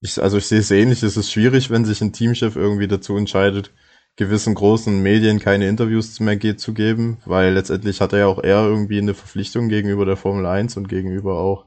ich, 0.00 0.20
also 0.20 0.38
ich 0.38 0.46
sehe 0.46 0.60
es 0.60 0.70
ähnlich, 0.70 1.02
es 1.02 1.18
ist 1.18 1.30
schwierig, 1.30 1.70
wenn 1.70 1.84
sich 1.84 2.00
ein 2.00 2.14
Teamchef 2.14 2.56
irgendwie 2.56 2.88
dazu 2.88 3.16
entscheidet, 3.16 3.72
gewissen 4.16 4.54
großen 4.54 5.02
Medien 5.02 5.38
keine 5.38 5.68
Interviews 5.68 6.18
mehr 6.18 6.36
geht, 6.36 6.60
zu 6.60 6.72
geben, 6.72 7.18
weil 7.26 7.52
letztendlich 7.52 8.00
hat 8.00 8.14
er 8.14 8.20
ja 8.20 8.26
auch 8.26 8.42
eher 8.42 8.62
irgendwie 8.64 8.98
eine 8.98 9.12
Verpflichtung 9.14 9.68
gegenüber 9.68 10.06
der 10.06 10.16
Formel 10.16 10.46
1 10.46 10.78
und 10.78 10.88
gegenüber 10.88 11.38
auch 11.38 11.66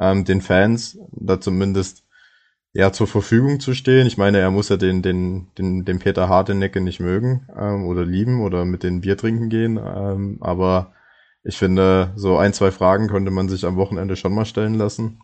ähm, 0.00 0.24
den 0.24 0.40
Fans, 0.40 0.98
da 1.12 1.40
zumindest 1.40 2.04
ja 2.78 2.92
zur 2.92 3.08
Verfügung 3.08 3.58
zu 3.58 3.74
stehen. 3.74 4.06
Ich 4.06 4.18
meine, 4.18 4.38
er 4.38 4.52
muss 4.52 4.68
ja 4.68 4.76
den, 4.76 5.02
den, 5.02 5.48
den, 5.58 5.84
den 5.84 5.98
Peter 5.98 6.28
Hardenecke 6.28 6.80
nicht 6.80 7.00
mögen 7.00 7.48
ähm, 7.58 7.84
oder 7.84 8.04
lieben 8.04 8.40
oder 8.40 8.64
mit 8.64 8.84
den 8.84 9.00
Bier 9.00 9.16
trinken 9.16 9.48
gehen. 9.48 9.80
Ähm, 9.84 10.38
aber 10.40 10.92
ich 11.42 11.58
finde, 11.58 12.12
so 12.14 12.38
ein, 12.38 12.52
zwei 12.52 12.70
Fragen 12.70 13.08
könnte 13.08 13.32
man 13.32 13.48
sich 13.48 13.66
am 13.66 13.74
Wochenende 13.74 14.14
schon 14.14 14.32
mal 14.32 14.44
stellen 14.44 14.74
lassen. 14.74 15.18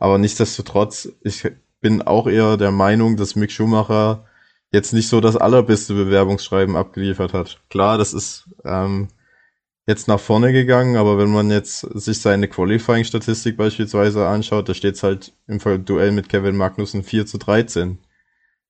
Aber 0.00 0.18
nichtsdestotrotz, 0.18 1.08
ich 1.22 1.48
bin 1.80 2.02
auch 2.02 2.26
eher 2.26 2.56
der 2.56 2.72
Meinung, 2.72 3.16
dass 3.16 3.36
Mick 3.36 3.52
Schumacher 3.52 4.24
jetzt 4.72 4.92
nicht 4.92 5.08
so 5.08 5.20
das 5.20 5.36
allerbeste 5.36 5.94
Bewerbungsschreiben 5.94 6.74
abgeliefert 6.74 7.32
hat. 7.32 7.60
Klar, 7.70 7.98
das 7.98 8.14
ist 8.14 8.48
ähm, 8.64 9.10
jetzt 9.86 10.08
nach 10.08 10.20
vorne 10.20 10.52
gegangen, 10.52 10.96
aber 10.96 11.16
wenn 11.16 11.30
man 11.30 11.50
jetzt 11.50 11.80
sich 11.80 12.20
seine 12.20 12.48
Qualifying-Statistik 12.48 13.56
beispielsweise 13.56 14.26
anschaut, 14.26 14.68
da 14.68 14.74
steht 14.74 14.96
es 14.96 15.02
halt 15.02 15.32
im 15.46 15.58
Duell 15.84 16.10
mit 16.10 16.28
Kevin 16.28 16.56
Magnussen 16.56 17.04
4 17.04 17.26
zu 17.26 17.38
13. 17.38 17.98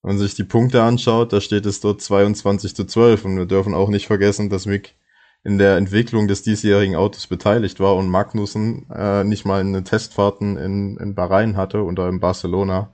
Wenn 0.02 0.16
man 0.16 0.18
sich 0.18 0.34
die 0.34 0.44
Punkte 0.44 0.82
anschaut, 0.82 1.32
da 1.32 1.40
steht 1.40 1.64
es 1.66 1.80
dort 1.80 2.02
22 2.02 2.76
zu 2.76 2.84
12 2.84 3.24
und 3.24 3.36
wir 3.38 3.46
dürfen 3.46 3.74
auch 3.74 3.88
nicht 3.88 4.06
vergessen, 4.06 4.50
dass 4.50 4.66
Mick 4.66 4.94
in 5.42 5.58
der 5.58 5.76
Entwicklung 5.76 6.28
des 6.28 6.42
diesjährigen 6.42 6.96
Autos 6.96 7.26
beteiligt 7.28 7.80
war 7.80 7.96
und 7.96 8.10
Magnussen 8.10 8.90
äh, 8.90 9.24
nicht 9.24 9.44
mal 9.46 9.60
eine 9.60 9.84
Testfahrten 9.84 10.56
in, 10.56 10.96
in 10.98 11.14
Bahrain 11.14 11.56
hatte 11.56 11.82
oder 11.84 12.08
in 12.08 12.20
Barcelona 12.20 12.92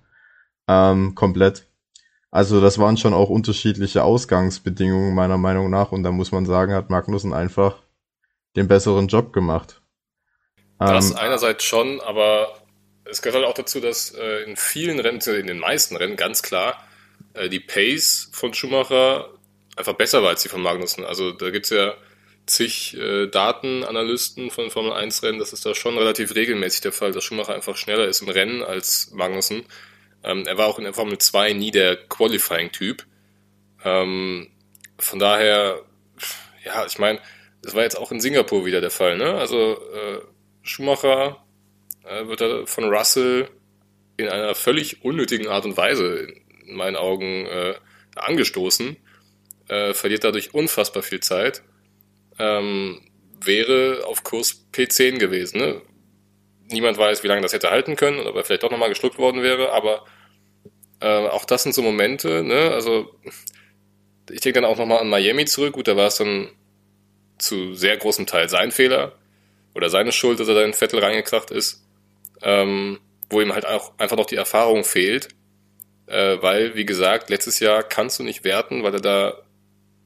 ähm, 0.69 1.15
komplett. 1.15 1.67
Also 2.31 2.61
das 2.61 2.79
waren 2.79 2.97
schon 2.97 3.15
auch 3.15 3.31
unterschiedliche 3.31 4.05
Ausgangsbedingungen 4.05 5.15
meiner 5.15 5.39
Meinung 5.39 5.71
nach 5.71 5.93
und 5.93 6.03
da 6.03 6.13
muss 6.13 6.31
man 6.31 6.47
sagen, 6.47 6.73
hat 6.73 6.89
Magnussen 6.89 7.33
einfach 7.33 7.83
den 8.57 8.69
besseren 8.69 9.09
Job 9.09 9.33
gemacht. 9.33 9.81
Das 10.79 11.11
ähm, 11.11 11.17
einerseits 11.17 11.65
schon, 11.65 12.01
aber 12.01 12.63
es 13.05 13.23
gehört 13.23 13.43
halt 13.43 13.47
auch 13.47 13.57
dazu, 13.57 13.81
dass 13.81 14.13
äh, 14.13 14.43
in 14.45 14.57
vielen 14.57 14.99
Rennen, 15.01 15.21
in 15.21 15.47
den 15.47 15.59
meisten 15.59 15.97
Rennen 15.97 16.17
ganz 16.17 16.43
klar, 16.43 16.77
äh, 17.35 17.49
die 17.49 17.61
Pace 17.61 18.29
von 18.33 18.55
Schumacher 18.55 19.29
einfach 19.77 19.95
besser 19.95 20.23
war 20.23 20.31
als 20.31 20.43
die 20.43 20.49
von 20.49 20.63
Magnussen. 20.63 21.05
Also 21.05 21.33
da 21.33 21.51
gibt's 21.51 21.71
ja 21.71 21.95
zig 22.47 22.97
äh, 22.97 23.29
Datenanalysten 23.29 24.51
von 24.51 24.71
Formel 24.71 24.93
1 24.93 25.23
Rennen, 25.23 25.39
das 25.39 25.53
ist 25.53 25.65
da 25.65 25.75
schon 25.75 25.97
relativ 25.97 26.35
regelmäßig 26.35 26.81
der 26.81 26.93
Fall, 26.93 27.13
dass 27.13 27.25
Schumacher 27.25 27.55
einfach 27.55 27.77
schneller 27.77 28.07
ist 28.07 28.23
im 28.23 28.29
Rennen 28.29 28.63
als 28.63 29.11
Magnussen. 29.13 29.65
Ähm, 30.25 30.45
er 30.47 30.59
war 30.59 30.67
auch 30.67 30.79
in 30.79 30.85
der 30.85 30.95
Formel 30.95 31.19
2 31.19 31.53
nie 31.53 31.71
der 31.71 31.97
Qualifying-Typ. 31.97 33.05
Ähm, 33.85 34.49
von 34.99 35.19
daher, 35.19 35.83
ja, 36.65 36.87
ich 36.87 36.99
meine, 36.99 37.21
das 37.63 37.75
war 37.75 37.83
jetzt 37.83 37.97
auch 37.97 38.13
in 38.13 38.21
Singapur 38.21 38.67
wieder 38.67 38.81
der 38.81 38.91
Fall. 38.91 39.17
Ne? 39.17 39.35
Also 39.35 39.75
äh, 39.75 40.21
Schumacher 40.63 41.45
äh, 42.05 42.27
wird 42.27 42.41
da 42.41 42.67
von 42.67 42.85
Russell 42.85 43.49
in 44.17 44.29
einer 44.29 44.55
völlig 44.55 45.05
unnötigen 45.05 45.49
Art 45.49 45.65
und 45.65 45.77
Weise 45.77 46.29
in 46.67 46.77
meinen 46.77 46.97
Augen 46.97 47.47
äh, 47.47 47.75
angestoßen, 48.17 48.97
äh, 49.69 49.95
verliert 49.95 50.25
dadurch 50.25 50.55
unfassbar 50.55 51.03
viel 51.03 51.21
Zeit, 51.21 51.63
ähm, 52.39 53.01
wäre 53.41 54.05
auf 54.07 54.23
Kurs 54.23 54.67
P10 54.73 55.19
gewesen. 55.19 55.59
Ne? 55.59 55.83
Niemand 56.71 56.99
weiß, 56.99 57.23
wie 57.23 57.29
lange 57.29 57.43
das 57.43 57.53
hätte 57.53 57.71
halten 57.71 57.97
können 57.97 58.19
oder 58.19 58.31
ob 58.31 58.37
er 58.37 58.45
vielleicht 58.45 58.63
doch 58.63 58.71
nochmal 58.71 58.89
geschluckt 58.89 59.19
worden 59.19 59.43
wäre, 59.43 59.73
aber 59.73 60.05
äh, 61.01 61.29
auch 61.29 61.45
das 61.45 61.63
sind 61.63 61.75
so 61.75 61.83
Momente, 61.83 62.43
ne? 62.43 62.71
Also 62.71 63.13
ich 64.31 64.41
denke 64.41 64.61
dann 64.61 64.71
auch 64.71 64.79
nochmal 64.79 65.01
an 65.01 65.09
Miami 65.09 65.45
zurück. 65.47 65.75
Gut, 65.75 65.89
da 65.89 65.97
war 65.97 66.07
es 66.07 66.17
dann 66.17 66.49
zu 67.43 67.75
sehr 67.75 67.97
großem 67.97 68.27
Teil 68.27 68.49
sein 68.49 68.71
Fehler 68.71 69.19
oder 69.75 69.91
seine 69.91 70.13
Schuld, 70.13 70.41
dass 70.41 70.49
er 70.49 70.55
da 70.55 70.63
in 70.63 70.75
Vettel 70.75 71.01
reingekracht 71.01 71.51
ist, 71.51 71.85
ähm, 72.41 73.01
wo 73.29 73.41
ihm 73.41 73.53
halt 73.53 73.67
auch 73.67 73.99
einfach 73.99 74.17
noch 74.17 74.27
die 74.27 74.37
Erfahrung 74.37 74.85
fehlt, 74.85 75.29
äh, 76.07 76.39
weil, 76.41 76.75
wie 76.75 76.87
gesagt, 76.87 77.31
letztes 77.31 77.59
Jahr 77.61 77.83
kannst 77.83 78.19
du 78.19 78.23
nicht 78.23 78.45
werten, 78.45 78.83
weil 78.83 78.95
er 78.95 79.01
da 79.01 79.35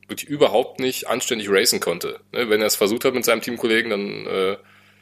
wirklich 0.08 0.30
überhaupt 0.30 0.80
nicht 0.80 1.08
anständig 1.08 1.48
racen 1.50 1.80
konnte. 1.80 2.20
Ne? 2.32 2.48
Wenn 2.48 2.60
er 2.60 2.68
es 2.68 2.76
versucht 2.76 3.04
hat 3.04 3.14
mit 3.14 3.24
seinem 3.24 3.42
Teamkollegen, 3.42 3.90
dann 3.90 4.26
äh, 4.26 4.56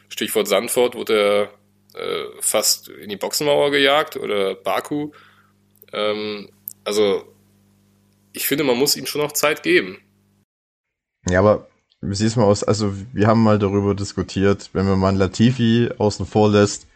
Stichwort 0.09 0.49
Sandford, 0.49 0.95
wurde 0.95 1.51
er 1.95 2.01
äh, 2.01 2.25
fast 2.41 2.89
in 2.89 3.11
die 3.11 3.17
Boxenmauer 3.17 3.71
gejagt 3.71 4.17
oder 4.17 4.55
Baku. 4.55 5.13
Ähm, 5.93 6.49
also 6.85 7.33
ich 8.33 8.49
finde, 8.49 8.65
man 8.65 8.77
muss 8.77 8.97
ihm 8.97 9.07
schon 9.07 9.21
noch 9.21 9.33
Zeit 9.33 9.63
geben. 9.63 10.01
Ja, 11.29 11.39
aber 11.39 11.69
wie 12.11 12.15
siehst 12.15 12.37
du 12.37 12.41
mal 12.41 12.47
aus? 12.47 12.65
Also 12.65 12.93
wir 13.13 13.27
haben 13.27 13.43
mal 13.43 13.59
darüber 13.59 13.95
diskutiert, 13.95 14.71
wenn 14.73 14.87
man 14.87 14.99
mal 14.99 15.17
Latifi 15.17 15.91
außen 15.99 16.27
vor 16.27 16.51
lässt, 16.51 16.87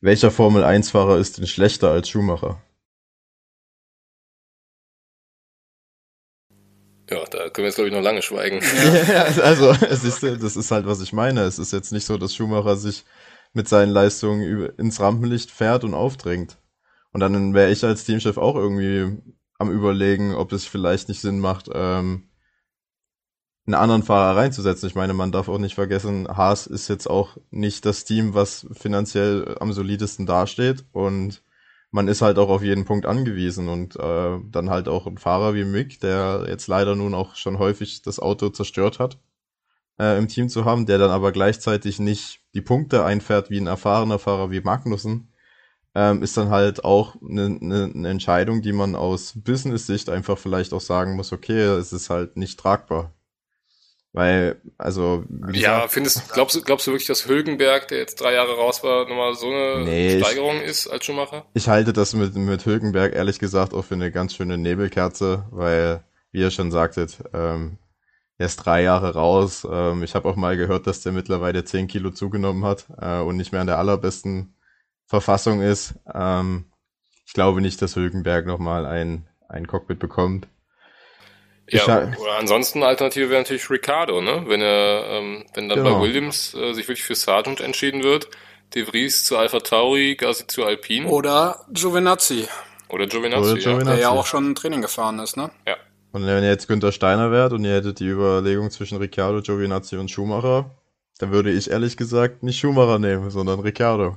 welcher 0.00 0.30
Formel 0.30 0.64
1-Fahrer 0.64 1.18
ist 1.18 1.38
denn 1.38 1.46
schlechter 1.46 1.90
als 1.90 2.08
Schumacher? 2.08 2.62
Ja, 7.10 7.24
da 7.24 7.48
können 7.48 7.64
wir 7.64 7.64
jetzt, 7.66 7.76
glaube 7.76 7.88
ich, 7.88 7.94
noch 7.94 8.02
lange 8.02 8.22
schweigen. 8.22 8.60
Ja, 9.08 9.24
also, 9.42 9.70
es 9.70 10.04
ist, 10.04 10.22
das 10.22 10.56
ist 10.56 10.70
halt, 10.70 10.86
was 10.86 11.00
ich 11.00 11.12
meine. 11.12 11.42
Es 11.42 11.58
ist 11.58 11.72
jetzt 11.72 11.90
nicht 11.90 12.04
so, 12.04 12.18
dass 12.18 12.34
Schumacher 12.34 12.76
sich 12.76 13.04
mit 13.54 13.68
seinen 13.68 13.90
Leistungen 13.90 14.70
ins 14.76 15.00
Rampenlicht 15.00 15.50
fährt 15.50 15.84
und 15.84 15.94
aufdrängt. 15.94 16.58
Und 17.12 17.20
dann 17.20 17.54
wäre 17.54 17.70
ich 17.70 17.82
als 17.84 18.04
Teamchef 18.04 18.36
auch 18.36 18.56
irgendwie 18.56 19.16
am 19.58 19.70
überlegen, 19.72 20.34
ob 20.34 20.52
es 20.52 20.66
vielleicht 20.66 21.08
nicht 21.08 21.20
Sinn 21.20 21.40
macht, 21.40 21.70
ähm, 21.72 22.27
einen 23.68 23.74
anderen 23.74 24.02
Fahrer 24.02 24.38
reinzusetzen. 24.38 24.88
Ich 24.88 24.94
meine, 24.94 25.12
man 25.12 25.30
darf 25.30 25.48
auch 25.48 25.58
nicht 25.58 25.74
vergessen, 25.74 26.26
Haas 26.26 26.66
ist 26.66 26.88
jetzt 26.88 27.08
auch 27.08 27.36
nicht 27.50 27.84
das 27.84 28.04
Team, 28.04 28.32
was 28.32 28.66
finanziell 28.72 29.56
am 29.60 29.72
solidesten 29.72 30.24
dasteht 30.24 30.86
und 30.92 31.42
man 31.90 32.08
ist 32.08 32.22
halt 32.22 32.38
auch 32.38 32.48
auf 32.48 32.62
jeden 32.62 32.86
Punkt 32.86 33.04
angewiesen 33.04 33.68
und 33.68 33.96
äh, 33.96 34.38
dann 34.50 34.70
halt 34.70 34.88
auch 34.88 35.06
ein 35.06 35.18
Fahrer 35.18 35.54
wie 35.54 35.64
Mick, 35.64 36.00
der 36.00 36.46
jetzt 36.48 36.66
leider 36.66 36.96
nun 36.96 37.14
auch 37.14 37.36
schon 37.36 37.58
häufig 37.58 38.00
das 38.02 38.18
Auto 38.20 38.48
zerstört 38.48 38.98
hat, 38.98 39.18
äh, 39.98 40.16
im 40.18 40.28
Team 40.28 40.48
zu 40.48 40.64
haben, 40.64 40.86
der 40.86 40.96
dann 40.98 41.10
aber 41.10 41.30
gleichzeitig 41.32 41.98
nicht 41.98 42.40
die 42.54 42.62
Punkte 42.62 43.04
einfährt 43.04 43.50
wie 43.50 43.60
ein 43.60 43.66
erfahrener 43.66 44.18
Fahrer 44.18 44.50
wie 44.50 44.62
Magnussen, 44.62 45.30
ähm, 45.94 46.22
ist 46.22 46.38
dann 46.38 46.48
halt 46.50 46.84
auch 46.84 47.16
eine 47.22 47.50
ne, 47.50 47.90
ne 47.92 48.08
Entscheidung, 48.08 48.62
die 48.62 48.72
man 48.72 48.94
aus 48.94 49.34
Business-Sicht 49.36 50.08
einfach 50.08 50.38
vielleicht 50.38 50.72
auch 50.72 50.80
sagen 50.80 51.16
muss, 51.16 51.32
okay, 51.32 51.60
es 51.64 51.92
ist 51.92 52.08
halt 52.10 52.36
nicht 52.38 52.58
tragbar. 52.58 53.12
Weil, 54.12 54.60
also, 54.78 55.24
wie 55.28 55.60
Ja, 55.60 55.86
findest, 55.88 56.32
glaubst 56.32 56.56
du, 56.56 56.62
glaubst 56.62 56.86
du 56.86 56.92
wirklich, 56.92 57.06
dass 57.06 57.28
Hülkenberg, 57.28 57.88
der 57.88 57.98
jetzt 57.98 58.20
drei 58.20 58.32
Jahre 58.34 58.56
raus 58.56 58.82
war, 58.82 59.06
nochmal 59.06 59.34
so 59.34 59.46
eine 59.46 59.84
nee, 59.84 60.18
Steigerung 60.18 60.56
ich, 60.56 60.68
ist 60.68 60.88
als 60.88 61.04
Schumacher? 61.04 61.44
Ich 61.54 61.68
halte 61.68 61.92
das 61.92 62.14
mit, 62.14 62.34
mit 62.34 62.64
Hülkenberg 62.64 63.14
ehrlich 63.14 63.38
gesagt 63.38 63.74
auch 63.74 63.84
für 63.84 63.94
eine 63.94 64.10
ganz 64.10 64.34
schöne 64.34 64.56
Nebelkerze, 64.56 65.44
weil, 65.50 66.04
wie 66.32 66.40
ihr 66.40 66.50
schon 66.50 66.70
sagtet, 66.70 67.18
ähm, 67.34 67.78
er 68.38 68.46
ist 68.46 68.56
drei 68.56 68.82
Jahre 68.82 69.14
raus. 69.14 69.66
Ähm, 69.70 70.02
ich 70.02 70.14
habe 70.14 70.28
auch 70.28 70.36
mal 70.36 70.56
gehört, 70.56 70.86
dass 70.86 71.02
der 71.02 71.12
mittlerweile 71.12 71.64
zehn 71.64 71.88
Kilo 71.88 72.10
zugenommen 72.10 72.64
hat 72.64 72.86
äh, 73.00 73.18
und 73.18 73.36
nicht 73.36 73.52
mehr 73.52 73.60
in 73.60 73.66
der 73.66 73.78
allerbesten 73.78 74.54
Verfassung 75.06 75.60
ist. 75.60 75.96
Ähm, 76.14 76.66
ich 77.26 77.34
glaube 77.34 77.60
nicht, 77.60 77.82
dass 77.82 77.96
Hülkenberg 77.96 78.46
nochmal 78.46 78.86
ein, 78.86 79.26
ein 79.48 79.66
Cockpit 79.66 79.98
bekommt. 79.98 80.48
Ja, 81.70 82.12
oder 82.18 82.38
ansonsten 82.38 82.82
Alternative 82.82 83.30
wäre 83.30 83.42
natürlich 83.42 83.68
Ricardo, 83.70 84.20
ne? 84.20 84.44
Wenn 84.46 84.60
er, 84.60 85.04
ähm, 85.08 85.44
wenn 85.54 85.68
dann 85.68 85.78
genau. 85.78 85.96
bei 85.96 86.02
Williams 86.02 86.54
äh, 86.54 86.72
sich 86.72 86.88
wirklich 86.88 87.04
für 87.04 87.14
Sargent 87.14 87.60
entschieden 87.60 88.02
wird, 88.02 88.28
De 88.74 88.84
Vries 88.84 89.24
zu 89.24 89.36
Alpha 89.36 89.60
Tauri, 89.60 90.16
Gassi 90.16 90.46
zu 90.46 90.64
Alpine. 90.64 91.08
Oder 91.08 91.64
Giovinazzi. 91.70 92.48
Oder 92.88 93.06
Giovinazzi, 93.06 93.50
Oder 93.50 93.60
Giovinazzi. 93.60 93.86
Ja. 93.86 93.94
der 93.94 94.02
ja 94.02 94.10
auch 94.10 94.26
schon 94.26 94.54
Training 94.54 94.82
gefahren 94.82 95.18
ist, 95.18 95.36
ne? 95.36 95.50
Ja. 95.66 95.76
Und 96.12 96.26
wenn 96.26 96.42
ihr 96.42 96.48
jetzt 96.48 96.68
Günther 96.68 96.92
Steiner 96.92 97.30
wärt 97.30 97.52
und 97.52 97.64
ihr 97.64 97.74
hättet 97.74 98.00
die 98.00 98.08
Überlegung 98.08 98.70
zwischen 98.70 98.98
Ricciardo, 98.98 99.42
Giovinazzi 99.42 99.96
und 99.96 100.10
Schumacher, 100.10 100.70
dann 101.18 101.32
würde 101.32 101.50
ich 101.50 101.70
ehrlich 101.70 101.96
gesagt 101.96 102.42
nicht 102.42 102.58
Schumacher 102.58 102.98
nehmen, 102.98 103.30
sondern 103.30 103.60
Ricciardo. 103.60 104.16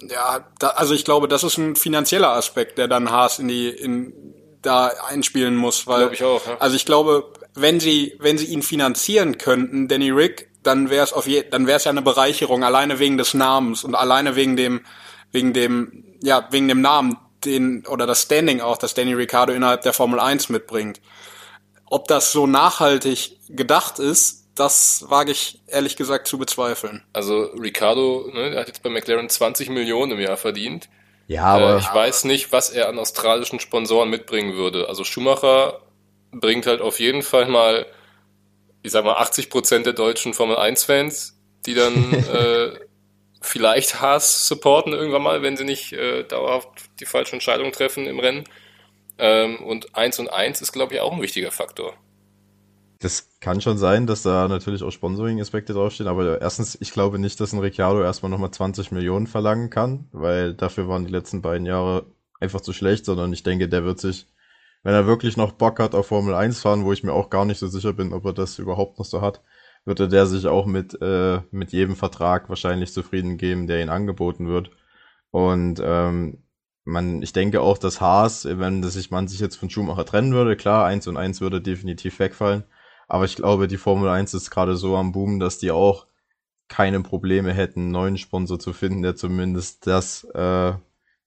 Ja, 0.00 0.46
da, 0.60 0.68
also 0.68 0.94
ich 0.94 1.04
glaube, 1.04 1.26
das 1.26 1.42
ist 1.42 1.58
ein 1.58 1.74
finanzieller 1.74 2.30
Aspekt, 2.30 2.78
der 2.78 2.86
dann 2.86 3.10
Haas 3.10 3.40
in 3.40 3.48
die 3.48 3.68
in 3.68 4.12
da 4.62 4.88
einspielen 5.08 5.56
muss, 5.56 5.86
weil 5.86 6.00
glaube 6.00 6.14
ich 6.14 6.24
auch, 6.24 6.46
ja. 6.46 6.56
also 6.58 6.76
ich 6.76 6.86
glaube, 6.86 7.32
wenn 7.54 7.80
sie 7.80 8.16
wenn 8.18 8.38
sie 8.38 8.46
ihn 8.46 8.62
finanzieren 8.62 9.38
könnten, 9.38 9.88
Danny 9.88 10.10
Rick, 10.10 10.48
dann 10.62 10.90
wäre 10.90 11.04
es 11.04 11.12
auf 11.12 11.26
je, 11.26 11.44
dann 11.48 11.66
wäre 11.66 11.76
es 11.76 11.84
ja 11.84 11.90
eine 11.90 12.02
Bereicherung 12.02 12.64
alleine 12.64 12.98
wegen 12.98 13.18
des 13.18 13.34
Namens 13.34 13.84
und 13.84 13.94
alleine 13.94 14.36
wegen 14.36 14.56
dem 14.56 14.80
wegen 15.32 15.52
dem 15.52 16.04
ja 16.22 16.48
wegen 16.50 16.68
dem 16.68 16.80
Namen, 16.80 17.16
den 17.44 17.86
oder 17.86 18.06
das 18.06 18.22
Standing 18.22 18.60
auch, 18.60 18.76
das 18.78 18.94
Danny 18.94 19.14
Ricciardo 19.14 19.52
innerhalb 19.52 19.82
der 19.82 19.92
Formel 19.92 20.20
1 20.20 20.48
mitbringt. 20.48 21.00
Ob 21.86 22.06
das 22.08 22.32
so 22.32 22.46
nachhaltig 22.46 23.38
gedacht 23.48 23.98
ist, 23.98 24.48
das 24.54 25.04
wage 25.08 25.32
ich 25.32 25.60
ehrlich 25.68 25.96
gesagt 25.96 26.26
zu 26.26 26.36
bezweifeln. 26.38 27.02
Also 27.12 27.44
Ricardo 27.58 28.28
ne, 28.32 28.50
der 28.50 28.60
hat 28.60 28.68
jetzt 28.68 28.82
bei 28.82 28.90
McLaren 28.90 29.28
20 29.28 29.70
Millionen 29.70 30.12
im 30.12 30.20
Jahr 30.20 30.36
verdient. 30.36 30.88
Ja, 31.28 31.44
aber 31.44 31.74
äh, 31.74 31.78
ich 31.78 31.94
weiß 31.94 32.24
nicht, 32.24 32.52
was 32.52 32.70
er 32.70 32.88
an 32.88 32.98
australischen 32.98 33.60
Sponsoren 33.60 34.08
mitbringen 34.08 34.56
würde. 34.56 34.88
Also 34.88 35.04
Schumacher 35.04 35.82
bringt 36.32 36.66
halt 36.66 36.80
auf 36.80 36.98
jeden 36.98 37.22
Fall 37.22 37.46
mal, 37.46 37.86
ich 38.82 38.90
sag 38.92 39.04
mal, 39.04 39.16
80 39.16 39.50
Prozent 39.50 39.86
der 39.86 39.92
deutschen 39.92 40.32
Formel 40.32 40.56
1 40.56 40.84
Fans, 40.84 41.38
die 41.66 41.74
dann 41.74 42.12
äh, 42.32 42.78
vielleicht 43.42 44.00
Haas 44.00 44.48
supporten 44.48 44.94
irgendwann 44.94 45.22
mal, 45.22 45.42
wenn 45.42 45.58
sie 45.58 45.64
nicht 45.64 45.92
äh, 45.92 46.24
dauerhaft 46.24 46.68
die 46.98 47.06
falsche 47.06 47.34
Entscheidung 47.34 47.72
treffen 47.72 48.06
im 48.06 48.18
Rennen. 48.18 48.44
Ähm, 49.18 49.62
und 49.62 49.94
1 49.94 50.20
und 50.20 50.32
1 50.32 50.62
ist, 50.62 50.72
glaube 50.72 50.94
ich, 50.94 51.00
auch 51.00 51.12
ein 51.12 51.22
wichtiger 51.22 51.50
Faktor. 51.50 51.94
Das 53.00 53.38
kann 53.38 53.60
schon 53.60 53.78
sein, 53.78 54.08
dass 54.08 54.22
da 54.22 54.48
natürlich 54.48 54.82
auch 54.82 54.90
Sponsoring-Aspekte 54.90 55.72
draufstehen, 55.72 56.08
aber 56.08 56.40
erstens, 56.40 56.76
ich 56.80 56.90
glaube 56.92 57.20
nicht, 57.20 57.38
dass 57.40 57.52
ein 57.52 57.60
Ricciardo 57.60 58.02
erstmal 58.02 58.30
nochmal 58.30 58.50
20 58.50 58.90
Millionen 58.90 59.28
verlangen 59.28 59.70
kann, 59.70 60.08
weil 60.10 60.54
dafür 60.54 60.88
waren 60.88 61.04
die 61.04 61.12
letzten 61.12 61.40
beiden 61.40 61.64
Jahre 61.66 62.06
einfach 62.40 62.60
zu 62.60 62.72
schlecht, 62.72 63.04
sondern 63.04 63.32
ich 63.32 63.44
denke, 63.44 63.68
der 63.68 63.84
wird 63.84 64.00
sich, 64.00 64.26
wenn 64.82 64.94
er 64.94 65.06
wirklich 65.06 65.36
noch 65.36 65.52
Bock 65.52 65.78
hat 65.78 65.94
auf 65.94 66.08
Formel 66.08 66.34
1 66.34 66.60
fahren, 66.60 66.84
wo 66.84 66.92
ich 66.92 67.04
mir 67.04 67.12
auch 67.12 67.30
gar 67.30 67.44
nicht 67.44 67.58
so 67.58 67.68
sicher 67.68 67.92
bin, 67.92 68.12
ob 68.12 68.24
er 68.24 68.32
das 68.32 68.58
überhaupt 68.58 68.98
noch 68.98 69.06
so 69.06 69.20
hat, 69.20 69.42
würde 69.84 70.08
der 70.08 70.26
sich 70.26 70.46
auch 70.46 70.66
mit, 70.66 71.00
äh, 71.00 71.40
mit 71.52 71.72
jedem 71.72 71.94
Vertrag 71.94 72.48
wahrscheinlich 72.48 72.92
zufrieden 72.92 73.38
geben, 73.38 73.68
der 73.68 73.80
ihm 73.80 73.90
angeboten 73.90 74.48
wird. 74.48 74.70
Und 75.30 75.80
ähm, 75.84 76.42
man, 76.84 77.22
ich 77.22 77.32
denke 77.32 77.60
auch, 77.60 77.78
dass 77.78 78.00
Haas, 78.00 78.46
wenn 78.46 78.82
sich 78.82 79.10
man 79.10 79.28
sich 79.28 79.40
jetzt 79.40 79.56
von 79.56 79.70
Schumacher 79.70 80.04
trennen 80.04 80.32
würde, 80.32 80.56
klar, 80.56 80.86
eins 80.86 81.06
und 81.06 81.16
eins 81.16 81.40
würde 81.40 81.60
definitiv 81.60 82.18
wegfallen. 82.18 82.64
Aber 83.08 83.24
ich 83.24 83.36
glaube, 83.36 83.68
die 83.68 83.78
Formel 83.78 84.08
1 84.08 84.34
ist 84.34 84.50
gerade 84.50 84.76
so 84.76 84.96
am 84.96 85.12
Boom, 85.12 85.40
dass 85.40 85.58
die 85.58 85.70
auch 85.70 86.06
keine 86.68 87.00
Probleme 87.00 87.52
hätten, 87.52 87.80
einen 87.80 87.90
neuen 87.90 88.18
Sponsor 88.18 88.58
zu 88.58 88.72
finden, 88.74 89.02
der 89.02 89.16
zumindest 89.16 89.86
das, 89.86 90.24
äh, 90.24 90.74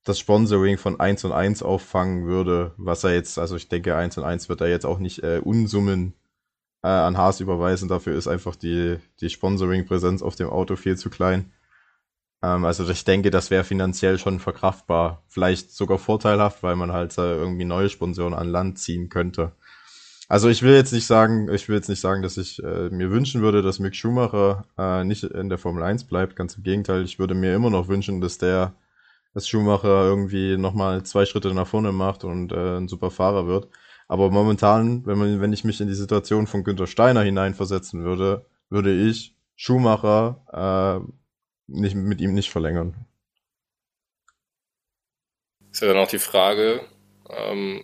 das 0.03 0.19
Sponsoring 0.19 0.77
von 0.77 0.99
1 0.99 1.25
und 1.25 1.31
1 1.31 1.63
auffangen 1.63 2.25
würde, 2.25 2.73
was 2.77 3.03
er 3.03 3.13
jetzt, 3.13 3.39
also 3.39 3.55
ich 3.55 3.67
denke, 3.67 3.95
1 3.95 4.17
und 4.19 4.23
1 4.23 4.49
wird 4.49 4.61
er 4.61 4.69
jetzt 4.69 4.85
auch 4.85 4.99
nicht 4.99 5.23
äh, 5.23 5.41
Unsummen 5.43 6.13
äh, 6.83 6.87
an 6.87 7.17
Haas 7.17 7.39
überweisen, 7.39 7.89
dafür 7.89 8.15
ist 8.15 8.27
einfach 8.27 8.55
die, 8.55 8.99
die 9.19 9.29
Sponsoring-Präsenz 9.29 10.21
auf 10.21 10.35
dem 10.35 10.49
Auto 10.49 10.75
viel 10.75 10.97
zu 10.97 11.09
klein. 11.09 11.51
Ähm, 12.43 12.65
also 12.65 12.87
ich 12.89 13.03
denke, 13.03 13.31
das 13.31 13.51
wäre 13.51 13.63
finanziell 13.63 14.17
schon 14.19 14.39
verkraftbar, 14.39 15.23
vielleicht 15.27 15.71
sogar 15.71 15.97
vorteilhaft, 15.97 16.63
weil 16.63 16.75
man 16.75 16.91
halt 16.91 17.17
äh, 17.17 17.35
irgendwie 17.35 17.65
neue 17.65 17.89
Sponsoren 17.89 18.33
an 18.33 18.47
Land 18.49 18.79
ziehen 18.79 19.09
könnte. 19.09 19.53
Also 20.31 20.47
ich 20.47 20.63
will 20.63 20.73
jetzt 20.73 20.93
nicht 20.93 21.07
sagen, 21.07 21.53
ich 21.53 21.67
will 21.67 21.75
jetzt 21.75 21.89
nicht 21.89 21.99
sagen, 21.99 22.21
dass 22.21 22.37
ich 22.37 22.63
äh, 22.63 22.89
mir 22.89 23.11
wünschen 23.11 23.41
würde, 23.41 23.61
dass 23.61 23.79
Mick 23.79 23.97
Schumacher 23.97 24.63
äh, 24.77 25.03
nicht 25.03 25.25
in 25.25 25.49
der 25.49 25.57
Formel 25.57 25.83
1 25.83 26.05
bleibt. 26.05 26.37
Ganz 26.37 26.55
im 26.55 26.63
Gegenteil, 26.63 27.03
ich 27.03 27.19
würde 27.19 27.35
mir 27.35 27.53
immer 27.53 27.69
noch 27.69 27.89
wünschen, 27.89 28.21
dass 28.21 28.37
der, 28.37 28.73
dass 29.33 29.49
Schumacher 29.49 30.05
irgendwie 30.05 30.55
nochmal 30.55 31.03
zwei 31.03 31.25
Schritte 31.25 31.53
nach 31.53 31.67
vorne 31.67 31.91
macht 31.91 32.23
und 32.23 32.53
äh, 32.53 32.77
ein 32.77 32.87
super 32.87 33.11
Fahrer 33.11 33.45
wird. 33.45 33.67
Aber 34.07 34.31
momentan, 34.31 35.05
wenn 35.05 35.17
man, 35.17 35.41
wenn 35.41 35.51
ich 35.51 35.65
mich 35.65 35.81
in 35.81 35.89
die 35.89 35.95
Situation 35.95 36.47
von 36.47 36.63
Günther 36.63 36.87
Steiner 36.87 37.23
hineinversetzen 37.23 38.05
würde, 38.05 38.45
würde 38.69 38.93
ich 38.93 39.35
Schumacher 39.57 41.03
äh, 41.03 41.11
nicht, 41.67 41.95
mit 41.95 42.21
ihm 42.21 42.33
nicht 42.33 42.51
verlängern. 42.51 42.95
Ist 45.73 45.81
ja 45.81 45.89
dann 45.89 46.01
auch 46.01 46.07
die 46.07 46.19
Frage, 46.19 46.79
ähm, 47.29 47.83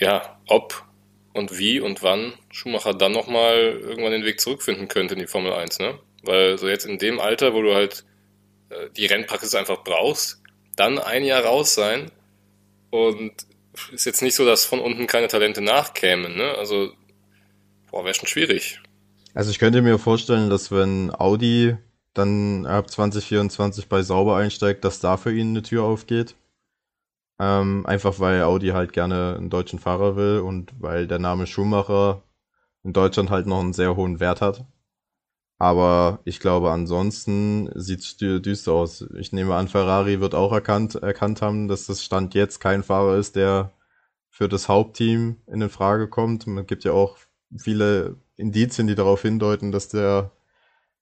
ja, 0.00 0.40
ob 0.48 0.84
und 1.32 1.58
wie 1.58 1.78
und 1.78 2.02
wann 2.02 2.32
Schumacher 2.50 2.94
dann 2.94 3.12
nochmal 3.12 3.56
irgendwann 3.80 4.12
den 4.12 4.24
Weg 4.24 4.40
zurückfinden 4.40 4.88
könnte 4.88 5.14
in 5.14 5.20
die 5.20 5.26
Formel 5.26 5.52
1, 5.52 5.78
ne? 5.78 5.98
Weil 6.22 6.58
so 6.58 6.68
jetzt 6.68 6.86
in 6.86 6.98
dem 6.98 7.20
Alter, 7.20 7.54
wo 7.54 7.62
du 7.62 7.74
halt 7.74 8.04
äh, 8.70 8.90
die 8.96 9.06
Rennpraxis 9.06 9.54
einfach 9.54 9.84
brauchst, 9.84 10.42
dann 10.76 10.98
ein 10.98 11.24
Jahr 11.24 11.44
raus 11.44 11.74
sein 11.74 12.10
und 12.90 13.32
ist 13.92 14.06
jetzt 14.06 14.22
nicht 14.22 14.34
so, 14.34 14.44
dass 14.44 14.64
von 14.64 14.80
unten 14.80 15.06
keine 15.06 15.28
Talente 15.28 15.60
nachkämen, 15.60 16.36
ne? 16.36 16.54
Also, 16.58 16.92
boah, 17.90 18.04
wäre 18.04 18.14
schon 18.14 18.28
schwierig. 18.28 18.80
Also 19.34 19.50
ich 19.50 19.58
könnte 19.60 19.82
mir 19.82 19.98
vorstellen, 19.98 20.50
dass 20.50 20.72
wenn 20.72 21.12
Audi 21.14 21.76
dann 22.14 22.66
ab 22.66 22.90
2024 22.90 23.88
bei 23.88 24.02
Sauber 24.02 24.36
einsteigt, 24.36 24.84
dass 24.84 24.98
da 24.98 25.16
für 25.16 25.32
ihn 25.32 25.50
eine 25.50 25.62
Tür 25.62 25.84
aufgeht. 25.84 26.34
Ähm, 27.40 27.86
einfach 27.86 28.20
weil 28.20 28.42
Audi 28.42 28.68
halt 28.68 28.92
gerne 28.92 29.34
einen 29.38 29.48
deutschen 29.48 29.78
Fahrer 29.78 30.14
will 30.14 30.40
und 30.40 30.74
weil 30.78 31.06
der 31.06 31.18
Name 31.18 31.46
Schumacher 31.46 32.22
in 32.84 32.92
Deutschland 32.92 33.30
halt 33.30 33.46
noch 33.46 33.60
einen 33.60 33.72
sehr 33.72 33.96
hohen 33.96 34.20
Wert 34.20 34.42
hat. 34.42 34.66
Aber 35.58 36.20
ich 36.24 36.38
glaube, 36.40 36.70
ansonsten 36.70 37.70
sieht 37.74 38.00
es 38.00 38.16
düster 38.18 38.72
aus. 38.72 39.06
Ich 39.18 39.32
nehme 39.32 39.54
an, 39.54 39.68
Ferrari 39.68 40.20
wird 40.20 40.34
auch 40.34 40.52
erkannt, 40.52 40.96
erkannt 40.96 41.40
haben, 41.40 41.66
dass 41.68 41.86
das 41.86 42.04
Stand 42.04 42.34
jetzt 42.34 42.60
kein 42.60 42.82
Fahrer 42.82 43.16
ist, 43.16 43.36
der 43.36 43.72
für 44.28 44.48
das 44.48 44.68
Hauptteam 44.68 45.36
in 45.46 45.68
Frage 45.70 46.08
kommt. 46.08 46.46
Man 46.46 46.66
gibt 46.66 46.84
ja 46.84 46.92
auch 46.92 47.18
viele 47.56 48.16
Indizien, 48.36 48.86
die 48.86 48.94
darauf 48.94 49.22
hindeuten, 49.22 49.72
dass 49.72 49.88
der 49.88 50.30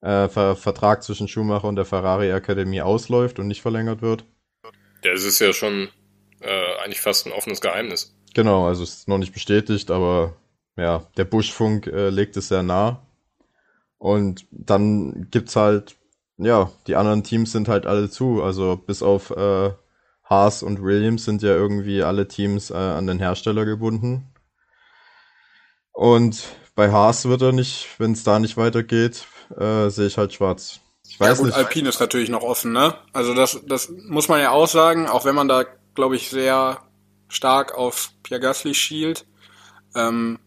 äh, 0.02 0.28
Ver 0.28 0.54
Vertrag 0.56 1.02
zwischen 1.02 1.28
Schumacher 1.28 1.68
und 1.68 1.76
der 1.76 1.84
Ferrari 1.84 2.32
Akademie 2.32 2.82
ausläuft 2.82 3.38
und 3.40 3.48
nicht 3.48 3.62
verlängert 3.62 4.02
wird. 4.02 4.24
Ja, 5.04 5.12
es 5.12 5.24
ist 5.24 5.38
ja 5.40 5.52
schon 5.52 5.88
äh, 6.40 6.82
eigentlich 6.82 7.00
fast 7.00 7.26
ein 7.26 7.32
offenes 7.32 7.60
Geheimnis. 7.60 8.14
Genau, 8.34 8.66
also 8.66 8.82
es 8.82 8.90
ist 8.90 9.08
noch 9.08 9.18
nicht 9.18 9.32
bestätigt, 9.32 9.90
aber 9.90 10.36
ja, 10.76 11.04
der 11.16 11.24
Buschfunk 11.24 11.86
äh, 11.86 12.10
legt 12.10 12.36
es 12.36 12.48
sehr 12.48 12.62
nah. 12.62 13.02
Und 13.98 14.46
dann 14.50 15.28
gibt's 15.30 15.56
halt, 15.56 15.96
ja, 16.36 16.70
die 16.86 16.94
anderen 16.94 17.24
Teams 17.24 17.50
sind 17.52 17.68
halt 17.68 17.84
alle 17.84 18.08
zu. 18.08 18.42
Also 18.42 18.76
bis 18.76 19.02
auf 19.02 19.30
äh, 19.30 19.72
Haas 20.22 20.62
und 20.62 20.82
Williams 20.82 21.24
sind 21.24 21.42
ja 21.42 21.50
irgendwie 21.50 22.02
alle 22.02 22.28
Teams 22.28 22.70
äh, 22.70 22.74
an 22.74 23.06
den 23.06 23.18
Hersteller 23.18 23.64
gebunden. 23.64 24.32
Und 25.92 26.44
bei 26.76 26.92
Haas 26.92 27.24
wird 27.24 27.42
er 27.42 27.52
nicht, 27.52 27.88
wenn 27.98 28.12
es 28.12 28.22
da 28.22 28.38
nicht 28.38 28.56
weitergeht, 28.56 29.26
äh, 29.58 29.88
sehe 29.88 30.06
ich 30.06 30.16
halt 30.16 30.32
schwarz. 30.32 30.80
Ich 31.08 31.18
weiß 31.18 31.28
ja, 31.28 31.34
gut, 31.34 31.46
nicht. 31.46 31.56
Alpine 31.56 31.88
ist 31.88 31.98
natürlich 31.98 32.28
noch 32.28 32.42
offen, 32.42 32.72
ne? 32.72 32.94
Also 33.12 33.34
das, 33.34 33.58
das 33.66 33.88
muss 33.88 34.28
man 34.28 34.40
ja 34.40 34.50
auch 34.52 34.68
sagen, 34.68 35.08
auch 35.08 35.24
wenn 35.24 35.34
man 35.34 35.48
da 35.48 35.64
glaube 35.98 36.14
ich, 36.14 36.30
sehr 36.30 36.78
stark 37.26 37.74
auf 37.74 38.12
Pierre 38.22 38.40
Gasly 38.40 38.72
schielt. 38.72 39.26
Ähm, 39.96 40.38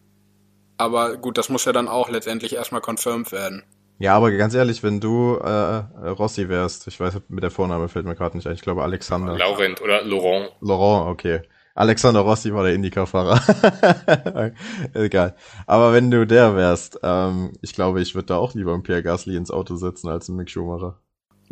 aber 0.78 1.18
gut, 1.18 1.36
das 1.36 1.50
muss 1.50 1.66
ja 1.66 1.72
dann 1.72 1.88
auch 1.88 2.08
letztendlich 2.08 2.54
erstmal 2.54 2.80
confirmed 2.80 3.32
werden. 3.32 3.62
Ja, 3.98 4.16
aber 4.16 4.30
ganz 4.32 4.54
ehrlich, 4.54 4.82
wenn 4.82 4.98
du 4.98 5.36
äh, 5.36 6.08
Rossi 6.08 6.48
wärst, 6.48 6.88
ich 6.88 6.98
weiß, 6.98 7.20
mit 7.28 7.42
der 7.42 7.50
Vorname 7.50 7.90
fällt 7.90 8.06
mir 8.06 8.14
gerade 8.14 8.34
nicht 8.34 8.46
ein, 8.46 8.54
ich 8.54 8.62
glaube 8.62 8.82
Alexander. 8.82 9.36
Laurent 9.36 9.82
oder 9.82 10.02
Laurent. 10.02 10.50
Laurent, 10.62 11.10
okay. 11.10 11.42
Alexander 11.74 12.20
Rossi 12.20 12.54
war 12.54 12.64
der 12.64 12.72
Indycar-Fahrer. 12.72 14.52
Egal. 14.94 15.36
Aber 15.66 15.92
wenn 15.92 16.10
du 16.10 16.26
der 16.26 16.56
wärst, 16.56 16.98
ähm, 17.02 17.52
ich 17.60 17.74
glaube, 17.74 18.00
ich 18.00 18.14
würde 18.14 18.28
da 18.28 18.36
auch 18.38 18.54
lieber 18.54 18.72
einen 18.72 18.82
Pierre 18.82 19.02
Gasly 19.02 19.36
ins 19.36 19.50
Auto 19.50 19.76
setzen 19.76 20.08
als 20.08 20.30
einen 20.30 20.38
Mick 20.38 20.48
Schumacher. 20.48 20.98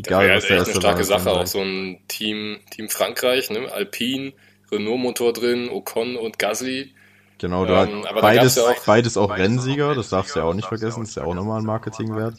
Egal, 0.07 0.29
das 0.29 0.49
wäre 0.49 0.61
echt 0.61 0.71
eine 0.71 0.81
starke 0.81 1.05
Sache, 1.05 1.31
auch 1.31 1.47
so 1.47 1.61
ein 1.61 1.99
Team, 2.09 2.61
Team 2.71 2.89
Frankreich, 2.89 3.51
ne? 3.51 3.71
Alpine, 3.73 4.33
Renault-Motor 4.71 5.33
drin, 5.33 5.69
Ocon 5.69 6.17
und 6.17 6.39
Gasly. 6.39 6.95
Genau, 7.39 7.65
da 7.65 7.85
ähm, 7.85 8.05
beides, 8.21 8.57
ja 8.57 8.65
auch, 8.65 8.85
beides 8.85 9.17
auch 9.17 9.37
Rennsieger, 9.37 9.95
das 9.95 10.11
darfst 10.11 10.35
du 10.35 10.41
ja 10.41 10.45
auch 10.45 10.55
nicht 10.55 10.69
vergessen, 10.69 11.03
ist 11.03 11.17
ja 11.17 11.25
auch 11.25 11.35
nochmal 11.35 11.61
ein 11.61 11.67
Marketingwert. 11.67 12.35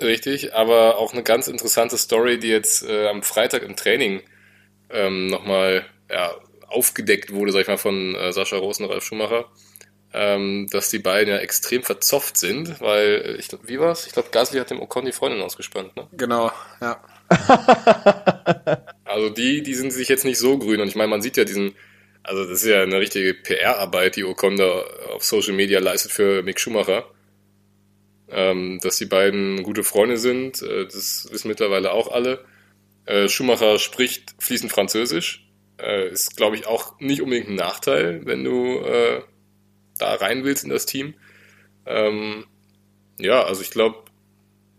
Richtig, 0.00 0.54
aber 0.54 0.96
auch 0.96 1.12
eine 1.12 1.22
ganz 1.22 1.46
interessante 1.46 1.98
Story, 1.98 2.38
die 2.38 2.48
jetzt 2.48 2.82
äh, 2.82 3.08
am 3.08 3.22
Freitag 3.22 3.62
im 3.62 3.76
Training 3.76 4.22
ähm, 4.88 5.26
nochmal 5.26 5.84
ja, 6.10 6.30
aufgedeckt 6.68 7.32
wurde, 7.32 7.52
sag 7.52 7.62
ich 7.62 7.68
mal, 7.68 7.76
von 7.76 8.14
äh, 8.14 8.32
Sascha 8.32 8.56
Rosen 8.56 8.84
und 8.84 8.92
Ralf 8.92 9.04
Schumacher, 9.04 9.44
ähm, 10.12 10.66
dass 10.70 10.90
die 10.90 10.98
beiden 10.98 11.32
ja 11.32 11.40
extrem 11.40 11.82
verzopft 11.82 12.36
sind, 12.36 12.80
weil, 12.80 13.22
äh, 13.24 13.36
ich 13.36 13.48
wie 13.64 13.78
war's? 13.78 14.06
Ich 14.06 14.12
glaube, 14.12 14.30
Gasly 14.30 14.58
hat 14.58 14.70
dem 14.70 14.80
Ocon 14.80 15.04
die 15.04 15.12
Freundin 15.12 15.40
ausgespannt, 15.40 15.94
ne? 15.96 16.08
Genau, 16.12 16.50
ja. 16.80 17.00
also 19.04 19.30
die, 19.30 19.62
die 19.62 19.74
sind 19.74 19.92
sich 19.92 20.08
jetzt 20.08 20.24
nicht 20.24 20.38
so 20.38 20.58
grün 20.58 20.80
und 20.80 20.88
ich 20.88 20.96
meine, 20.96 21.08
man 21.08 21.22
sieht 21.22 21.36
ja 21.36 21.44
diesen, 21.44 21.76
also 22.24 22.44
das 22.44 22.62
ist 22.62 22.68
ja 22.68 22.82
eine 22.82 22.98
richtige 22.98 23.34
PR-Arbeit, 23.34 24.16
die 24.16 24.24
Ocon 24.24 24.56
da 24.56 24.82
auf 25.14 25.22
Social 25.22 25.54
Media 25.54 25.78
leistet 25.78 26.10
für 26.10 26.42
Mick 26.42 26.58
Schumacher. 26.58 27.04
Ähm, 28.32 28.78
dass 28.80 28.96
die 28.96 29.06
beiden 29.06 29.64
gute 29.64 29.82
Freunde 29.82 30.16
sind, 30.16 30.62
äh, 30.62 30.84
das 30.84 31.28
wissen 31.32 31.48
mittlerweile 31.48 31.90
auch 31.90 32.12
alle. 32.12 32.44
Äh, 33.04 33.28
Schumacher 33.28 33.80
spricht 33.80 34.36
fließend 34.38 34.70
Französisch. 34.70 35.48
Äh, 35.78 36.10
ist, 36.10 36.36
glaube 36.36 36.54
ich, 36.54 36.66
auch 36.66 37.00
nicht 37.00 37.22
unbedingt 37.22 37.48
ein 37.48 37.56
Nachteil, 37.56 38.24
wenn 38.26 38.44
du 38.44 38.78
äh, 38.78 39.22
da 40.00 40.14
rein 40.14 40.44
willst 40.44 40.64
in 40.64 40.70
das 40.70 40.86
Team. 40.86 41.14
Ähm, 41.86 42.46
ja, 43.18 43.42
also 43.42 43.62
ich 43.62 43.70
glaube, 43.70 44.04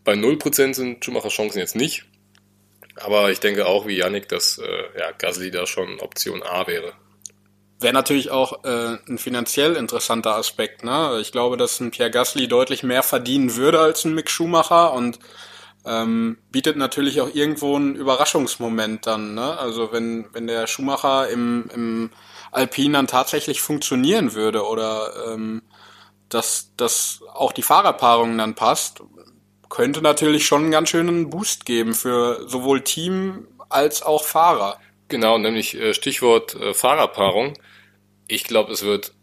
bei 0.04 0.14
0% 0.14 0.74
sind 0.74 1.04
Schumachers 1.06 1.34
Chancen 1.34 1.60
jetzt 1.60 1.76
nicht. 1.76 2.06
Aber 2.96 3.32
ich 3.32 3.40
denke 3.40 3.66
auch 3.66 3.88
wie 3.88 3.98
Yannick, 3.98 4.28
dass 4.30 4.58
äh, 4.58 5.00
ja, 5.00 5.12
Gasly 5.12 5.52
da 5.52 5.66
schon 5.66 6.00
Option 6.00 6.44
A 6.44 6.68
wäre. 6.68 6.94
Wäre 7.80 7.94
natürlich 7.94 8.30
auch 8.30 8.64
äh, 8.64 8.98
ein 9.08 9.18
finanziell 9.18 9.76
interessanter 9.76 10.36
Aspekt. 10.36 10.84
Ne? 10.84 11.18
Ich 11.20 11.32
glaube, 11.32 11.58
dass 11.58 11.80
ein 11.80 11.92
Pierre 11.92 12.12
Gasly 12.12 12.48
deutlich 12.48 12.84
mehr 12.84 13.02
verdienen 13.02 13.56
würde 13.56 13.80
als 13.80 14.06
ein 14.06 14.14
Mick 14.14 14.30
Schumacher 14.30 14.94
und 14.94 15.18
ähm, 15.84 16.38
bietet 16.52 16.78
natürlich 16.78 17.22
auch 17.22 17.34
irgendwo 17.34 17.76
einen 17.76 17.96
Überraschungsmoment 17.96 19.08
dann. 19.08 19.34
Ne? 19.34 19.58
Also 19.58 19.92
wenn, 19.92 20.28
wenn 20.34 20.46
der 20.46 20.68
Schumacher 20.68 21.30
im, 21.30 21.70
im 21.74 22.10
Alpin 22.52 22.94
dann 22.94 23.08
tatsächlich 23.08 23.62
funktionieren 23.62 24.34
würde 24.34 24.66
oder 24.66 25.34
ähm, 25.34 25.62
dass, 26.30 26.72
dass 26.78 27.22
auch 27.34 27.52
die 27.52 27.62
Fahrerpaarung 27.62 28.38
dann 28.38 28.56
passt, 28.56 29.04
könnte 29.70 30.02
natürlich 30.02 30.46
schon 30.46 30.64
einen 30.64 30.72
ganz 30.72 30.90
schönen 30.90 31.30
Boost 31.30 31.66
geben 31.66 31.94
für 31.94 32.48
sowohl 32.48 32.82
Team 32.82 33.48
als 33.70 34.04
auch 34.04 34.24
Fahrer. 34.24 34.80
Genau, 35.08 35.38
nämlich 35.38 35.76
äh, 35.76 35.94
Stichwort 35.94 36.56
äh, 36.56 36.74
Fahrerpaarung. 36.74 37.54
Ich 38.28 38.44
glaube, 38.46 38.72
es 38.72 38.84
wird 38.84 39.14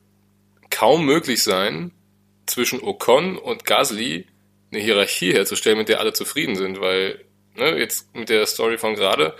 kaum 0.70 1.04
möglich 1.04 1.42
sein, 1.42 1.92
zwischen 2.48 2.82
Ocon 2.82 3.36
und 3.36 3.64
Gasly 3.64 4.26
eine 4.70 4.82
Hierarchie 4.82 5.32
herzustellen, 5.32 5.78
mit 5.78 5.88
der 5.88 6.00
alle 6.00 6.12
zufrieden 6.12 6.56
sind, 6.56 6.80
weil 6.80 7.24
ne, 7.54 7.78
jetzt 7.78 8.14
mit 8.14 8.28
der 8.28 8.46
Story 8.46 8.78
von 8.78 8.94
gerade, 8.94 9.34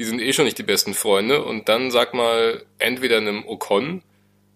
die 0.00 0.06
sind 0.06 0.22
eh 0.22 0.32
schon 0.32 0.46
nicht 0.46 0.56
die 0.56 0.62
besten 0.62 0.94
Freunde 0.94 1.44
und 1.44 1.68
dann 1.68 1.90
sag 1.90 2.14
mal 2.14 2.64
entweder 2.78 3.18
einem 3.18 3.46
Ocon, 3.46 4.02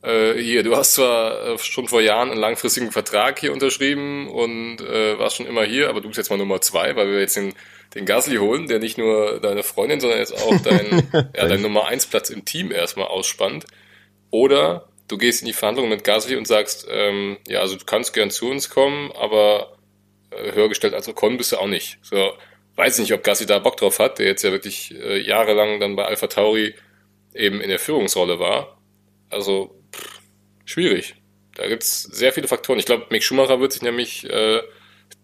äh, 0.00 0.32
hier, 0.38 0.62
du 0.62 0.74
hast 0.74 0.94
zwar 0.94 1.46
äh, 1.46 1.58
schon 1.58 1.86
vor 1.86 2.00
Jahren 2.00 2.30
einen 2.30 2.40
langfristigen 2.40 2.90
Vertrag 2.90 3.38
hier 3.40 3.52
unterschrieben 3.52 4.30
und 4.30 4.80
äh, 4.80 5.18
warst 5.18 5.36
schon 5.36 5.46
immer 5.46 5.62
hier, 5.64 5.90
aber 5.90 6.00
du 6.00 6.08
bist 6.08 6.16
jetzt 6.16 6.30
mal 6.30 6.38
Nummer 6.38 6.62
zwei, 6.62 6.96
weil 6.96 7.08
wir 7.08 7.20
jetzt 7.20 7.36
den, 7.36 7.52
den 7.94 8.06
Gasly 8.06 8.36
holen, 8.36 8.68
der 8.68 8.78
nicht 8.78 8.96
nur 8.96 9.38
deine 9.38 9.62
Freundin, 9.62 10.00
sondern 10.00 10.18
jetzt 10.18 10.32
auch 10.32 10.58
dein, 10.62 11.10
ja, 11.36 11.46
dein 11.46 11.60
Nummer 11.60 11.88
eins 11.88 12.06
Platz 12.06 12.30
im 12.30 12.46
Team 12.46 12.72
erstmal 12.72 13.08
ausspannt. 13.08 13.66
Oder 14.30 14.88
du 15.08 15.18
gehst 15.18 15.42
in 15.42 15.46
die 15.46 15.52
Verhandlung 15.52 15.90
mit 15.90 16.04
Gasly 16.04 16.36
und 16.36 16.46
sagst, 16.46 16.86
ähm, 16.90 17.36
ja, 17.46 17.60
also 17.60 17.76
du 17.76 17.84
kannst 17.84 18.14
gern 18.14 18.30
zu 18.30 18.48
uns 18.48 18.70
kommen, 18.70 19.12
aber 19.12 19.76
äh, 20.30 20.52
höher 20.52 20.70
gestellt 20.70 20.94
als 20.94 21.06
Ocon 21.06 21.36
bist 21.36 21.52
du 21.52 21.58
auch 21.58 21.68
nicht. 21.68 21.98
So, 22.00 22.32
weiß 22.76 22.98
nicht, 22.98 23.12
ob 23.12 23.22
Gassi 23.22 23.46
da 23.46 23.58
Bock 23.58 23.76
drauf 23.76 23.98
hat, 23.98 24.18
der 24.18 24.26
jetzt 24.26 24.42
ja 24.42 24.52
wirklich 24.52 24.94
äh, 24.94 25.20
jahrelang 25.20 25.80
dann 25.80 25.96
bei 25.96 26.04
Alpha 26.04 26.26
Tauri 26.26 26.74
eben 27.34 27.60
in 27.60 27.68
der 27.68 27.78
Führungsrolle 27.78 28.38
war. 28.38 28.80
Also, 29.30 29.74
pff, 29.92 30.20
schwierig. 30.64 31.16
Da 31.54 31.68
gibt's 31.68 32.02
sehr 32.02 32.32
viele 32.32 32.48
Faktoren. 32.48 32.78
Ich 32.78 32.86
glaube, 32.86 33.06
Mick 33.10 33.22
Schumacher 33.22 33.60
wird 33.60 33.72
sich 33.72 33.82
nämlich, 33.82 34.28
äh, 34.28 34.60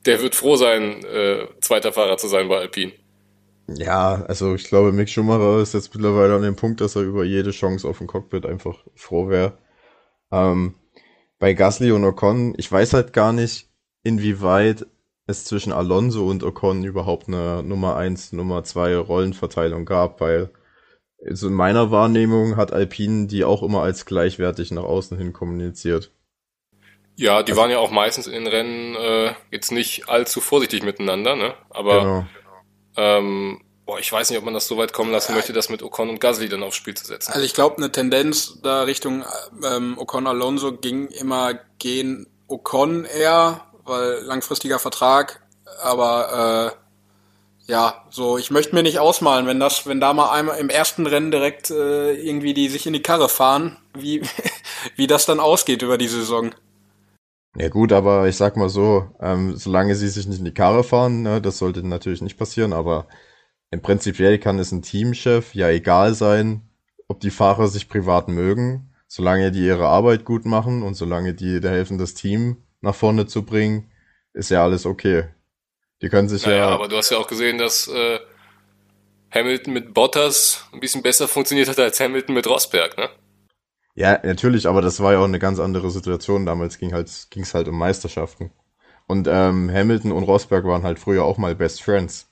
der 0.07 0.23
wird 0.23 0.35
froh 0.35 0.57
sein, 0.57 1.05
äh, 1.05 1.47
zweiter 1.61 1.93
Fahrer 1.93 2.17
zu 2.17 2.29
sein 2.29 2.49
bei 2.49 2.59
Alpine. 2.59 2.93
Ja, 3.69 4.25
also 4.27 4.55
ich 4.55 4.65
glaube, 4.65 4.93
Mick 4.93 5.09
Schumacher 5.09 5.61
ist 5.61 5.75
jetzt 5.75 5.95
mittlerweile 5.95 6.35
an 6.35 6.43
dem 6.43 6.57
Punkt, 6.57 6.81
dass 6.81 6.97
er 6.97 7.03
über 7.03 7.25
jede 7.25 7.51
Chance 7.51 7.87
auf 7.87 7.99
dem 7.99 8.07
Cockpit 8.07 8.47
einfach 8.47 8.85
froh 8.95 9.29
wäre. 9.29 9.59
Ähm, 10.33 10.75
bei 11.39 11.55
Gasly 11.55 11.93
und 11.93 12.05
Ocon, 12.05 12.55
ich 12.59 12.71
weiß 12.71 12.95
halt 12.95 13.13
gar 13.13 13.33
nicht, 13.33 13.69
inwieweit 14.03 14.87
es 15.31 15.45
zwischen 15.45 15.73
Alonso 15.73 16.27
und 16.27 16.43
Ocon 16.43 16.85
überhaupt 16.85 17.29
eine 17.29 17.63
Nummer 17.63 17.97
1, 17.97 18.33
Nummer 18.33 18.65
2 18.65 18.97
Rollenverteilung 18.97 19.85
gab, 19.85 20.21
weil 20.21 20.51
also 21.27 21.49
in 21.49 21.55
meiner 21.55 21.91
Wahrnehmung 21.91 22.57
hat 22.57 22.73
Alpine 22.73 23.27
die 23.27 23.45
auch 23.45 23.63
immer 23.63 23.83
als 23.83 24.07
gleichwertig 24.07 24.71
nach 24.71 24.85
außen 24.85 25.19
hin 25.19 25.33
kommuniziert. 25.33 26.13
Ja, 27.17 27.43
die 27.43 27.53
also, 27.53 27.61
waren 27.61 27.71
ja 27.71 27.79
auch 27.79 27.91
meistens 27.91 28.27
in 28.27 28.33
den 28.33 28.47
Rennen 28.47 28.95
äh, 28.97 29.35
jetzt 29.51 29.73
nicht 29.73 30.09
allzu 30.09 30.41
vorsichtig 30.41 30.83
miteinander, 30.83 31.37
ne? 31.37 31.55
Aber 31.69 32.01
genau. 32.01 32.27
ähm, 32.97 33.61
boah, 33.85 33.99
ich 33.99 34.11
weiß 34.11 34.31
nicht, 34.31 34.39
ob 34.39 34.45
man 34.45 34.55
das 34.55 34.67
so 34.67 34.79
weit 34.79 34.95
kommen 34.95 35.13
lassen 35.13 35.35
möchte, 35.35 35.53
das 35.53 35.69
mit 35.69 35.83
Ocon 35.83 36.09
und 36.09 36.21
Gasly 36.21 36.49
dann 36.49 36.63
aufs 36.63 36.77
Spiel 36.77 36.95
zu 36.95 37.05
setzen. 37.05 37.33
Also 37.33 37.45
ich 37.45 37.53
glaube, 37.53 37.77
eine 37.77 37.93
Tendenz 37.93 38.61
da 38.63 38.85
Richtung 38.85 39.25
ähm, 39.63 39.99
Ocon 39.99 40.27
Alonso 40.27 40.73
ging 40.73 41.09
immer 41.09 41.55
gehen 41.79 42.27
Ocon 42.47 43.05
eher 43.05 43.70
weil 43.91 44.23
langfristiger 44.23 44.79
Vertrag, 44.79 45.43
aber 45.83 46.73
äh, 47.67 47.71
ja, 47.71 48.05
so 48.11 48.39
ich 48.39 48.51
möchte 48.51 48.75
mir 48.75 48.83
nicht 48.83 48.99
ausmalen, 48.99 49.47
wenn 49.47 49.61
das, 49.61 49.87
wenn 49.87 50.01
da 50.01 50.15
mal 50.15 50.31
einmal 50.31 50.59
im 50.59 50.71
ersten 50.71 51.07
Rennen 51.07 51.31
direkt 51.31 51.71
äh, 51.71 52.15
irgendwie 52.15 52.55
die 52.55 52.69
sich 52.69 52.87
in 52.87 52.95
die 52.95 53.03
Karre 53.03 53.29
fahren, 53.29 53.77
wie 53.95 54.23
wie 54.97 55.07
das 55.07 55.27
dann 55.27 55.41
ausgeht 55.41 55.83
über 55.83 55.99
die 55.99 56.09
Saison. 56.09 56.55
Ja 57.57 57.69
gut, 57.69 57.93
aber 57.93 58.29
ich 58.29 58.37
sag 58.37 58.57
mal 58.57 58.69
so, 58.69 59.09
ähm, 59.21 59.57
solange 59.57 59.97
sie 59.97 60.09
sich 60.09 60.27
nicht 60.27 60.39
in 60.39 60.45
die 60.45 60.55
Karre 60.55 60.85
fahren, 60.85 61.23
ne, 61.23 61.41
das 61.41 61.59
sollte 61.59 61.87
natürlich 61.87 62.23
nicht 62.23 62.39
passieren, 62.39 62.73
aber 62.73 63.09
im 63.73 63.83
Prinzipiell 63.83 64.39
kann 64.39 64.59
es 64.59 64.73
ein 64.73 64.83
Teamchef 64.83 65.55
ja 65.55 65.69
egal 65.69 66.15
sein, 66.15 66.63
ob 67.09 67.21
die 67.21 67.31
Fahrer 67.31 67.67
sich 67.69 67.89
privat 67.89 68.29
mögen, 68.29 68.93
solange 69.09 69.51
die 69.51 69.67
ihre 69.67 69.89
Arbeit 69.89 70.25
gut 70.25 70.45
machen 70.45 70.83
und 70.83 70.95
solange 70.95 71.35
die 71.35 71.61
da 71.61 71.71
helfen, 71.71 71.99
das 71.99 72.15
Team 72.15 72.59
nach 72.81 72.95
vorne 72.95 73.27
zu 73.27 73.45
bringen, 73.45 73.91
ist 74.33 74.51
ja 74.51 74.63
alles 74.63 74.87
okay. 74.87 75.29
Die 76.03 76.09
können 76.09 76.29
sich 76.29 76.47
naja, 76.47 76.59
ja. 76.59 76.69
aber 76.69 76.89
du 76.89 76.97
hast 76.97 77.11
ja 77.11 77.19
auch 77.19 77.27
gesehen, 77.27 77.59
dass 77.59 77.89
äh, 77.89 78.19
Hamilton 79.33 79.75
mit 79.75 79.95
Bottas 79.95 80.67
ein 80.73 80.81
bisschen 80.81 81.03
besser 81.03 81.29
funktioniert 81.29 81.69
hat 81.69 81.79
als 81.79 82.01
Hamilton 82.01 82.35
mit 82.35 82.47
Rosberg, 82.47 82.97
ne? 82.97 83.11
Ja, 83.95 84.19
natürlich, 84.23 84.67
aber 84.67 84.81
das 84.81 85.01
war 85.01 85.13
ja 85.13 85.19
auch 85.19 85.25
eine 85.25 85.39
ganz 85.39 85.59
andere 85.59 85.91
Situation. 85.91 86.47
Damals 86.47 86.79
ging 86.79 86.95
halt, 86.95 87.11
ging's 87.31 87.53
halt 87.53 87.69
um 87.69 87.77
Meisterschaften. 87.77 88.51
Und 89.07 89.29
ähm, 89.29 89.71
Hamilton 89.71 90.13
und 90.13 90.23
Rosberg 90.23 90.65
waren 90.65 90.85
halt 90.85 90.99
früher 90.99 91.25
auch 91.25 91.37
mal 91.37 91.55
Best 91.55 91.83
Friends. 91.83 92.30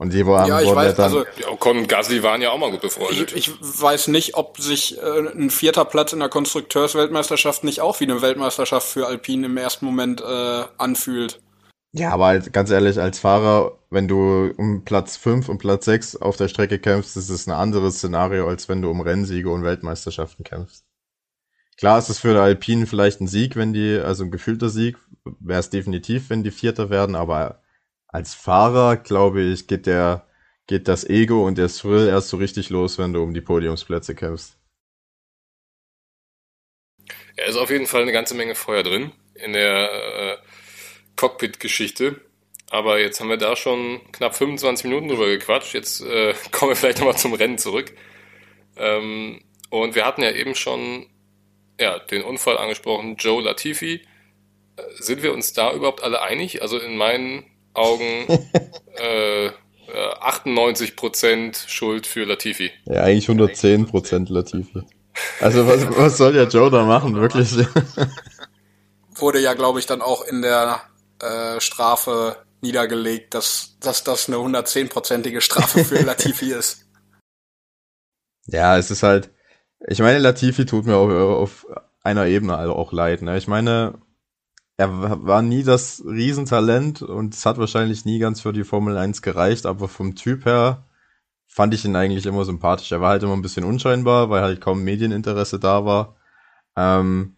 Und 0.00 0.14
die 0.14 0.26
waren, 0.26 0.48
ja, 0.48 0.62
ich 0.62 0.74
weiß, 0.74 0.94
dann, 0.94 1.04
also, 1.04 1.26
ja, 1.36 1.50
Ocon 1.50 1.76
und 1.76 1.86
Gasly 1.86 2.22
waren 2.22 2.40
ja 2.40 2.52
auch 2.52 2.58
mal 2.58 2.70
gut 2.70 2.80
befreundet. 2.80 3.34
Ich, 3.34 3.48
ich 3.48 3.54
weiß 3.60 4.08
nicht, 4.08 4.34
ob 4.34 4.56
sich 4.56 4.96
äh, 4.96 5.28
ein 5.28 5.50
vierter 5.50 5.84
Platz 5.84 6.14
in 6.14 6.20
der 6.20 6.30
Konstrukteursweltmeisterschaft 6.30 7.64
nicht 7.64 7.82
auch 7.82 8.00
wie 8.00 8.04
eine 8.04 8.22
Weltmeisterschaft 8.22 8.88
für 8.88 9.06
Alpine 9.06 9.44
im 9.44 9.58
ersten 9.58 9.84
Moment 9.84 10.22
äh, 10.22 10.64
anfühlt. 10.78 11.42
Ja, 11.92 12.12
aber 12.12 12.28
halt, 12.28 12.50
ganz 12.50 12.70
ehrlich, 12.70 12.98
als 12.98 13.18
Fahrer, 13.18 13.76
wenn 13.90 14.08
du 14.08 14.50
um 14.56 14.86
Platz 14.86 15.18
5 15.18 15.50
und 15.50 15.58
Platz 15.58 15.84
6 15.84 16.16
auf 16.16 16.38
der 16.38 16.48
Strecke 16.48 16.78
kämpfst, 16.78 17.18
ist 17.18 17.28
es 17.28 17.46
ein 17.46 17.52
anderes 17.52 17.98
Szenario, 17.98 18.48
als 18.48 18.70
wenn 18.70 18.80
du 18.80 18.90
um 18.90 19.02
Rennsiege 19.02 19.50
und 19.50 19.64
Weltmeisterschaften 19.64 20.44
kämpfst. 20.44 20.86
Klar 21.76 21.98
ist 21.98 22.08
es 22.08 22.20
für 22.20 22.32
die 22.32 22.40
Alpine 22.40 22.86
vielleicht 22.86 23.20
ein 23.20 23.26
Sieg, 23.26 23.54
wenn 23.54 23.74
die, 23.74 23.98
also 23.98 24.24
ein 24.24 24.30
gefühlter 24.30 24.70
Sieg, 24.70 24.96
wäre 25.40 25.60
es 25.60 25.68
definitiv, 25.68 26.30
wenn 26.30 26.42
die 26.42 26.52
Vierter 26.52 26.88
werden, 26.88 27.14
aber 27.14 27.60
als 28.12 28.34
Fahrer, 28.34 28.96
glaube 28.96 29.42
ich, 29.42 29.66
geht 29.66 29.86
der, 29.86 30.26
geht 30.66 30.88
das 30.88 31.04
Ego 31.08 31.46
und 31.46 31.58
der 31.58 31.68
Thrill 31.68 32.08
erst 32.08 32.28
so 32.30 32.36
richtig 32.38 32.70
los, 32.70 32.98
wenn 32.98 33.12
du 33.12 33.22
um 33.22 33.34
die 33.34 33.40
Podiumsplätze 33.40 34.14
kämpfst. 34.14 34.58
Er 37.36 37.46
ist 37.46 37.56
auf 37.56 37.70
jeden 37.70 37.86
Fall 37.86 38.02
eine 38.02 38.12
ganze 38.12 38.34
Menge 38.34 38.54
Feuer 38.54 38.82
drin 38.82 39.12
in 39.34 39.52
der 39.52 39.90
äh, 39.92 40.38
Cockpit-Geschichte. 41.16 42.20
Aber 42.70 43.00
jetzt 43.00 43.20
haben 43.20 43.28
wir 43.30 43.36
da 43.36 43.56
schon 43.56 44.00
knapp 44.12 44.36
25 44.36 44.84
Minuten 44.86 45.08
drüber 45.08 45.26
gequatscht. 45.28 45.74
Jetzt 45.74 46.02
äh, 46.02 46.34
kommen 46.52 46.72
wir 46.72 46.76
vielleicht 46.76 46.98
nochmal 46.98 47.16
zum 47.18 47.34
Rennen 47.34 47.58
zurück. 47.58 47.92
Ähm, 48.76 49.42
Und 49.70 49.94
wir 49.94 50.06
hatten 50.06 50.22
ja 50.22 50.32
eben 50.32 50.54
schon 50.54 51.08
ja, 51.80 51.98
den 52.00 52.22
Unfall 52.22 52.58
angesprochen, 52.58 53.16
Joe 53.18 53.42
Latifi. 53.42 54.02
Äh, 54.76 54.82
sind 55.00 55.22
wir 55.22 55.32
uns 55.34 55.52
da 55.54 55.72
überhaupt 55.74 56.02
alle 56.02 56.22
einig? 56.22 56.62
Also 56.62 56.78
in 56.78 56.96
meinen 56.96 57.44
Augen 57.74 58.26
äh, 58.96 59.50
98% 60.20 61.68
Schuld 61.68 62.06
für 62.06 62.24
Latifi. 62.24 62.70
Ja, 62.84 63.02
eigentlich 63.02 63.28
110% 63.28 64.32
Latifi. 64.32 64.82
Also 65.40 65.66
was, 65.66 65.88
was 65.96 66.16
soll 66.16 66.32
der 66.32 66.48
Joe 66.48 66.70
da 66.70 66.84
machen, 66.84 67.16
wirklich? 67.16 67.50
Wurde 69.16 69.40
ja, 69.40 69.54
glaube 69.54 69.80
ich, 69.80 69.86
dann 69.86 70.02
auch 70.02 70.24
in 70.24 70.42
der 70.42 70.80
äh, 71.20 71.60
Strafe 71.60 72.36
niedergelegt, 72.62 73.34
dass, 73.34 73.76
dass 73.80 74.04
das 74.04 74.28
eine 74.28 74.36
110-prozentige 74.36 75.40
Strafe 75.40 75.84
für 75.84 76.00
Latifi 76.04 76.52
ist. 76.52 76.86
Ja, 78.46 78.78
es 78.78 78.90
ist 78.90 79.02
halt, 79.02 79.30
ich 79.86 79.98
meine, 79.98 80.18
Latifi 80.18 80.66
tut 80.66 80.86
mir 80.86 80.96
auf, 80.96 81.10
auf 81.10 81.66
einer 82.02 82.26
Ebene 82.26 82.56
also 82.56 82.74
auch 82.74 82.92
leid. 82.92 83.22
Ne? 83.22 83.36
Ich 83.36 83.48
meine, 83.48 83.98
er 84.80 85.26
war 85.26 85.42
nie 85.42 85.62
das 85.62 86.02
Riesentalent 86.06 87.02
und 87.02 87.34
es 87.34 87.44
hat 87.44 87.58
wahrscheinlich 87.58 88.06
nie 88.06 88.18
ganz 88.18 88.40
für 88.40 88.54
die 88.54 88.64
Formel 88.64 88.96
1 88.96 89.20
gereicht, 89.20 89.66
aber 89.66 89.88
vom 89.88 90.14
Typ 90.14 90.46
her 90.46 90.86
fand 91.46 91.74
ich 91.74 91.84
ihn 91.84 91.96
eigentlich 91.96 92.24
immer 92.24 92.46
sympathisch. 92.46 92.90
Er 92.90 93.02
war 93.02 93.10
halt 93.10 93.22
immer 93.22 93.34
ein 93.34 93.42
bisschen 93.42 93.64
unscheinbar, 93.64 94.30
weil 94.30 94.40
halt 94.40 94.62
kaum 94.62 94.82
Medieninteresse 94.82 95.58
da 95.60 95.84
war. 95.84 96.16
Ähm, 96.76 97.36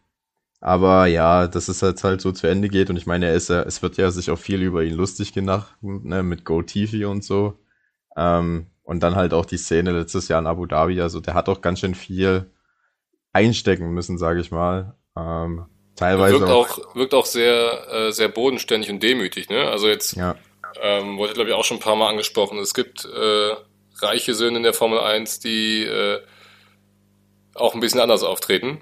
aber 0.61 1.07
ja, 1.07 1.49
dass 1.49 1.67
es 1.67 1.81
jetzt 1.81 2.05
halt 2.05 2.21
so 2.21 2.31
zu 2.31 2.47
Ende 2.47 2.69
geht 2.69 2.91
und 2.91 2.97
ich 2.97 3.07
meine, 3.07 3.27
er 3.27 3.35
ist 3.35 3.49
ja, 3.49 3.63
es 3.63 3.83
wird 3.83 3.97
ja 3.97 4.13
sich 4.13 4.31
auch 4.31 4.39
viel 4.39 4.63
über 4.63 4.85
ihn 4.85 4.95
lustig 4.95 5.33
gemacht, 5.33 5.77
ne, 5.83 6.23
mit 6.23 6.45
Go 6.45 6.63
TV 6.63 7.11
und 7.11 7.25
so. 7.25 7.59
Ähm, 8.17 8.69
und 8.85 9.03
dann 9.03 9.17
halt 9.17 9.35
auch 9.35 9.47
die 9.47 9.57
Szene 9.57 9.91
letztes 9.91 10.29
Jahr 10.29 10.39
in 10.39 10.47
Abu 10.47 10.67
Dhabi, 10.67 11.01
also 11.01 11.19
der 11.19 11.35
hat 11.35 11.49
auch 11.49 11.61
ganz 11.61 11.81
schön 11.81 11.97
viel 11.97 12.53
einstecken 13.33 13.91
müssen, 13.91 14.17
sage 14.17 14.41
ich 14.41 14.53
mal. 14.53 14.95
Ähm, 15.17 15.67
teilweise 15.97 16.41
wirkt 16.41 16.51
auch, 16.53 16.95
wirkt 16.95 17.15
auch 17.15 17.27
sehr, 17.27 17.89
äh, 17.91 18.13
sehr 18.13 18.29
bodenständig 18.29 18.91
und 18.91 19.03
demütig, 19.03 19.49
ne? 19.49 19.69
Also 19.69 19.89
jetzt 19.89 20.17
ja. 20.17 20.37
ähm, 20.81 21.19
wurde, 21.19 21.35
glaube 21.35 21.51
ich, 21.51 21.57
auch 21.57 21.65
schon 21.65 21.79
ein 21.79 21.81
paar 21.81 21.97
Mal 21.97 22.09
angesprochen. 22.09 22.59
Es 22.59 22.75
gibt 22.75 23.05
äh, 23.05 23.55
reiche 24.01 24.35
Söhne 24.35 24.59
in 24.59 24.63
der 24.63 24.75
Formel 24.75 25.01
1, 25.01 25.41
die 25.41 25.85
äh, 25.85 26.21
auch 27.55 27.75
ein 27.75 27.81
bisschen 27.81 28.01
anders 28.01 28.23
auftreten. 28.23 28.81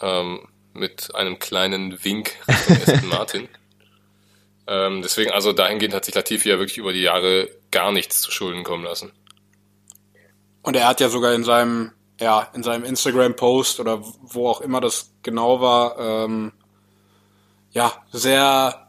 Ähm, 0.00 0.46
mit 0.78 1.14
einem 1.14 1.38
kleinen 1.38 2.02
Wink 2.04 2.34
von 2.44 2.76
Aston 2.76 3.08
Martin. 3.08 3.48
Ähm, 4.66 5.02
deswegen, 5.02 5.30
also 5.30 5.52
dahingehend 5.52 5.94
hat 5.94 6.04
sich 6.04 6.14
Latifi 6.14 6.48
ja 6.48 6.58
wirklich 6.58 6.78
über 6.78 6.92
die 6.92 7.02
Jahre 7.02 7.48
gar 7.70 7.92
nichts 7.92 8.20
zu 8.20 8.30
Schulden 8.30 8.64
kommen 8.64 8.84
lassen. 8.84 9.12
Und 10.62 10.76
er 10.76 10.86
hat 10.86 11.00
ja 11.00 11.08
sogar 11.08 11.32
in 11.34 11.44
seinem, 11.44 11.92
ja, 12.20 12.48
in 12.54 12.62
seinem 12.62 12.84
Instagram-Post 12.84 13.80
oder 13.80 14.02
wo 14.22 14.48
auch 14.48 14.60
immer 14.60 14.80
das 14.80 15.12
genau 15.22 15.60
war, 15.60 15.98
ähm, 15.98 16.52
ja, 17.70 17.92
sehr 18.10 18.88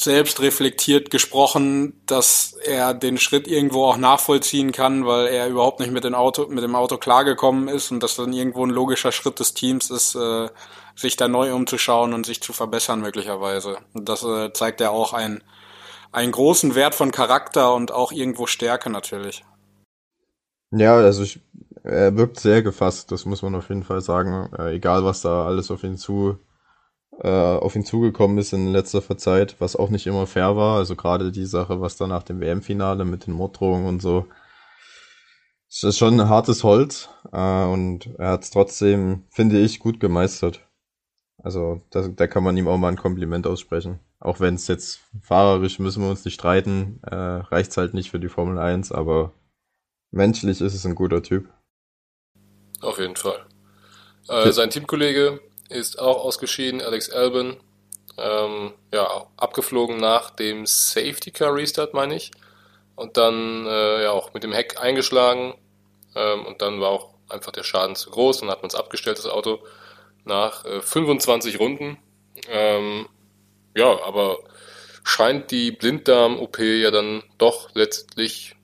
selbst 0.00 0.40
reflektiert 0.40 1.10
gesprochen, 1.10 2.00
dass 2.06 2.52
er 2.64 2.94
den 2.94 3.18
Schritt 3.18 3.48
irgendwo 3.48 3.84
auch 3.86 3.96
nachvollziehen 3.96 4.70
kann, 4.70 5.06
weil 5.06 5.26
er 5.26 5.48
überhaupt 5.48 5.80
nicht 5.80 5.90
mit 5.90 6.04
dem 6.04 6.14
Auto, 6.14 6.46
mit 6.46 6.62
dem 6.62 6.76
Auto 6.76 6.98
klargekommen 6.98 7.66
ist 7.66 7.90
und 7.90 8.00
dass 8.00 8.14
dann 8.14 8.32
irgendwo 8.32 8.64
ein 8.64 8.70
logischer 8.70 9.10
Schritt 9.10 9.40
des 9.40 9.54
Teams 9.54 9.90
ist, 9.90 10.14
äh, 10.14 10.50
sich 10.94 11.16
da 11.16 11.26
neu 11.26 11.52
umzuschauen 11.52 12.14
und 12.14 12.26
sich 12.26 12.40
zu 12.40 12.52
verbessern 12.52 13.00
möglicherweise. 13.00 13.78
Und 13.92 14.08
das 14.08 14.22
äh, 14.22 14.52
zeigt 14.52 14.80
ja 14.80 14.90
auch 14.90 15.14
einen, 15.14 15.42
einen 16.12 16.30
großen 16.30 16.76
Wert 16.76 16.94
von 16.94 17.10
Charakter 17.10 17.74
und 17.74 17.90
auch 17.90 18.12
irgendwo 18.12 18.46
Stärke 18.46 18.90
natürlich. 18.90 19.44
Ja, 20.70 20.94
also 20.94 21.24
ich, 21.24 21.40
er 21.88 22.16
wirkt 22.16 22.40
sehr 22.40 22.62
gefasst, 22.62 23.10
das 23.12 23.24
muss 23.24 23.42
man 23.42 23.54
auf 23.54 23.68
jeden 23.68 23.82
Fall 23.84 24.00
sagen. 24.00 24.50
Äh, 24.58 24.74
egal, 24.76 25.04
was 25.04 25.22
da 25.22 25.46
alles 25.46 25.70
auf 25.70 25.84
ihn 25.84 25.96
zu 25.96 26.38
äh, 27.20 27.28
auf 27.28 27.74
ihn 27.76 27.84
zugekommen 27.84 28.38
ist 28.38 28.52
in 28.52 28.68
letzter 28.68 29.02
Zeit, 29.18 29.56
was 29.60 29.76
auch 29.76 29.90
nicht 29.90 30.06
immer 30.06 30.26
fair 30.26 30.56
war. 30.56 30.76
Also 30.78 30.96
gerade 30.96 31.32
die 31.32 31.46
Sache, 31.46 31.80
was 31.80 31.96
da 31.96 32.06
nach 32.06 32.22
dem 32.22 32.40
WM-Finale 32.40 33.04
mit 33.04 33.26
den 33.26 33.34
Morddrohungen 33.34 33.86
und 33.86 34.02
so. 34.02 34.26
Das 35.68 35.82
ist 35.82 35.98
schon 35.98 36.18
ein 36.18 36.28
hartes 36.28 36.64
Holz 36.64 37.08
äh, 37.32 37.64
und 37.64 38.08
er 38.18 38.30
hat 38.30 38.42
es 38.42 38.50
trotzdem, 38.50 39.24
finde 39.30 39.58
ich, 39.58 39.80
gut 39.80 40.00
gemeistert. 40.00 40.66
Also 41.42 41.82
da, 41.90 42.08
da 42.08 42.26
kann 42.26 42.42
man 42.42 42.56
ihm 42.56 42.68
auch 42.68 42.78
mal 42.78 42.88
ein 42.88 42.96
Kompliment 42.96 43.46
aussprechen. 43.46 44.00
Auch 44.20 44.40
wenn 44.40 44.54
es 44.54 44.66
jetzt 44.66 45.00
fahrerisch 45.22 45.78
müssen 45.78 46.02
wir 46.02 46.10
uns 46.10 46.24
nicht 46.24 46.34
streiten, 46.34 47.00
äh, 47.04 47.14
reicht's 47.14 47.76
halt 47.76 47.94
nicht 47.94 48.10
für 48.10 48.18
die 48.18 48.28
Formel 48.28 48.58
1, 48.58 48.92
aber 48.92 49.32
menschlich 50.10 50.60
ist 50.60 50.74
es 50.74 50.86
ein 50.86 50.94
guter 50.94 51.22
Typ. 51.22 51.48
Auf 52.80 52.98
jeden 52.98 53.16
Fall. 53.16 53.44
Äh, 54.28 54.52
sein 54.52 54.70
Teamkollege 54.70 55.40
ist 55.68 55.98
auch 55.98 56.24
ausgeschieden, 56.24 56.80
Alex 56.80 57.10
Albon. 57.10 57.56
Ähm, 58.16 58.72
ja, 58.92 59.26
abgeflogen 59.36 59.96
nach 59.96 60.30
dem 60.30 60.66
Safety 60.66 61.30
Car 61.30 61.54
Restart, 61.54 61.94
meine 61.94 62.16
ich. 62.16 62.30
Und 62.96 63.16
dann 63.16 63.66
äh, 63.66 64.02
ja 64.02 64.10
auch 64.10 64.34
mit 64.34 64.42
dem 64.42 64.52
Heck 64.52 64.80
eingeschlagen. 64.80 65.54
Ähm, 66.14 66.46
und 66.46 66.62
dann 66.62 66.80
war 66.80 66.90
auch 66.90 67.14
einfach 67.28 67.52
der 67.52 67.62
Schaden 67.62 67.96
zu 67.96 68.10
groß. 68.10 68.40
Dann 68.40 68.50
hat 68.50 68.62
man 68.62 68.68
es 68.68 68.74
abgestellt, 68.74 69.18
das 69.18 69.26
Auto, 69.26 69.60
nach 70.24 70.64
äh, 70.64 70.80
25 70.80 71.60
Runden. 71.60 71.98
Ähm, 72.48 73.08
ja, 73.76 74.02
aber 74.04 74.38
scheint 75.04 75.50
die 75.50 75.70
Blinddarm-OP 75.70 76.58
ja 76.58 76.90
dann 76.90 77.22
doch 77.38 77.70
letztlich 77.74 78.54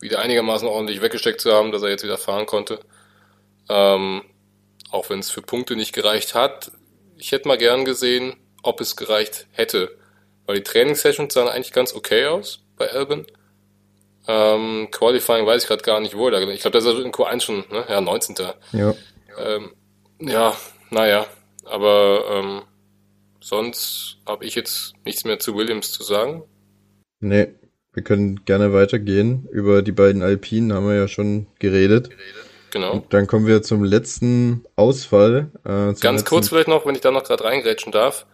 wieder 0.00 0.20
einigermaßen 0.20 0.66
ordentlich 0.66 1.02
weggesteckt 1.02 1.40
zu 1.40 1.52
haben, 1.52 1.72
dass 1.72 1.82
er 1.82 1.90
jetzt 1.90 2.04
wieder 2.04 2.18
fahren 2.18 2.46
konnte. 2.46 2.80
Ähm, 3.72 4.22
auch 4.90 5.08
wenn 5.08 5.20
es 5.20 5.30
für 5.30 5.40
Punkte 5.40 5.76
nicht 5.76 5.94
gereicht 5.94 6.34
hat. 6.34 6.72
Ich 7.16 7.32
hätte 7.32 7.48
mal 7.48 7.56
gern 7.56 7.86
gesehen, 7.86 8.34
ob 8.62 8.80
es 8.82 8.96
gereicht 8.96 9.46
hätte. 9.52 9.96
Weil 10.44 10.56
die 10.56 10.62
Trainingssessions 10.62 11.32
sahen 11.32 11.48
eigentlich 11.48 11.72
ganz 11.72 11.94
okay 11.94 12.26
aus 12.26 12.62
bei 12.76 12.90
Albin. 12.90 13.26
Ähm, 14.28 14.88
Qualifying 14.90 15.46
weiß 15.46 15.62
ich 15.62 15.68
gerade 15.68 15.82
gar 15.82 16.00
nicht, 16.00 16.16
wo 16.16 16.28
er 16.28 16.32
da 16.32 16.40
Ich 16.40 16.60
glaube, 16.60 16.78
der 16.78 16.92
ist 16.92 17.04
in 17.04 17.12
Q1 17.12 17.40
schon, 17.40 17.64
ne? 17.70 17.84
Ja, 17.88 18.00
19. 18.00 18.36
Ja. 18.72 18.94
Ähm, 19.38 19.72
ja, 20.20 20.54
naja. 20.90 21.26
Aber 21.64 22.24
ähm, 22.30 22.62
sonst 23.40 24.18
habe 24.26 24.44
ich 24.44 24.54
jetzt 24.54 24.92
nichts 25.04 25.24
mehr 25.24 25.38
zu 25.38 25.56
Williams 25.56 25.92
zu 25.92 26.02
sagen. 26.02 26.42
Nee, 27.20 27.48
wir 27.94 28.02
können 28.02 28.44
gerne 28.44 28.72
weitergehen. 28.74 29.48
Über 29.50 29.80
die 29.80 29.92
beiden 29.92 30.22
Alpinen 30.22 30.72
haben 30.74 30.86
wir 30.86 30.96
ja 30.96 31.08
schon 31.08 31.46
geredet. 31.58 32.10
geredet. 32.10 32.51
Genau. 32.72 32.94
Und 32.94 33.12
dann 33.12 33.26
kommen 33.26 33.46
wir 33.46 33.62
zum 33.62 33.84
letzten 33.84 34.64
Ausfall. 34.76 35.50
Äh, 35.62 35.68
zum 35.68 36.00
Ganz 36.00 36.02
letzten 36.02 36.24
kurz 36.24 36.48
vielleicht 36.48 36.68
noch, 36.68 36.86
wenn 36.86 36.94
ich 36.94 37.02
da 37.02 37.10
noch 37.10 37.22
gerade 37.22 37.44
reingrätschen 37.44 37.92
darf, 37.92 38.26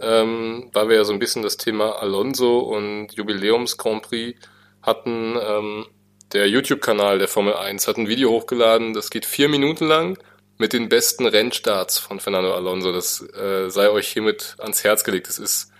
ähm, 0.00 0.70
weil 0.72 0.88
wir 0.88 0.96
ja 0.96 1.04
so 1.04 1.12
ein 1.12 1.18
bisschen 1.18 1.42
das 1.42 1.58
Thema 1.58 2.00
Alonso 2.00 2.58
und 2.60 3.12
Jubiläums 3.12 3.76
Grand 3.76 4.02
Prix 4.02 4.40
hatten. 4.80 5.36
Ähm, 5.40 5.86
der 6.32 6.48
YouTube-Kanal 6.48 7.18
der 7.18 7.28
Formel 7.28 7.54
1 7.54 7.86
hat 7.86 7.98
ein 7.98 8.08
Video 8.08 8.30
hochgeladen, 8.30 8.94
das 8.94 9.10
geht 9.10 9.26
vier 9.26 9.50
Minuten 9.50 9.86
lang 9.86 10.18
mit 10.56 10.72
den 10.72 10.88
besten 10.88 11.26
Rennstarts 11.26 11.98
von 11.98 12.18
Fernando 12.18 12.54
Alonso. 12.54 12.92
Das 12.92 13.20
äh, 13.34 13.68
sei 13.68 13.90
euch 13.90 14.08
hiermit 14.08 14.56
ans 14.58 14.84
Herz 14.84 15.04
gelegt. 15.04 15.28
Das 15.28 15.38
ist 15.38 15.70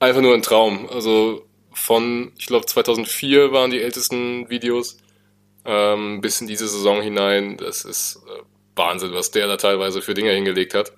einfach 0.00 0.22
nur 0.22 0.34
ein 0.34 0.42
Traum. 0.42 0.88
Also 0.90 1.46
von, 1.72 2.32
ich 2.36 2.46
glaube 2.46 2.66
2004 2.66 3.52
waren 3.52 3.70
die 3.70 3.80
ältesten 3.80 4.50
Videos 4.50 4.98
ähm, 5.64 6.20
bis 6.20 6.40
in 6.40 6.46
diese 6.46 6.68
Saison 6.68 7.02
hinein. 7.02 7.56
Das 7.56 7.84
ist 7.84 8.20
äh, 8.26 8.42
Wahnsinn, 8.76 9.12
was 9.12 9.30
der 9.30 9.46
da 9.46 9.56
teilweise 9.56 10.02
für 10.02 10.14
Dinge 10.14 10.32
hingelegt 10.32 10.74
hat. 10.74 10.92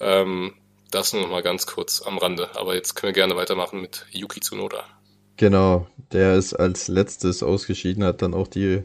Ähm, 0.00 0.54
das 0.90 1.12
nur 1.12 1.22
noch 1.22 1.30
mal 1.30 1.42
ganz 1.42 1.66
kurz 1.66 2.02
am 2.02 2.18
Rande. 2.18 2.48
Aber 2.56 2.74
jetzt 2.74 2.94
können 2.94 3.08
wir 3.08 3.20
gerne 3.20 3.36
weitermachen 3.36 3.80
mit 3.80 4.06
Yuki 4.10 4.40
Tsunoda. 4.40 4.84
Genau, 5.36 5.88
der 6.12 6.36
ist 6.36 6.54
als 6.54 6.86
letztes 6.86 7.42
ausgeschieden, 7.42 8.04
hat 8.04 8.22
dann 8.22 8.34
auch 8.34 8.46
die 8.46 8.84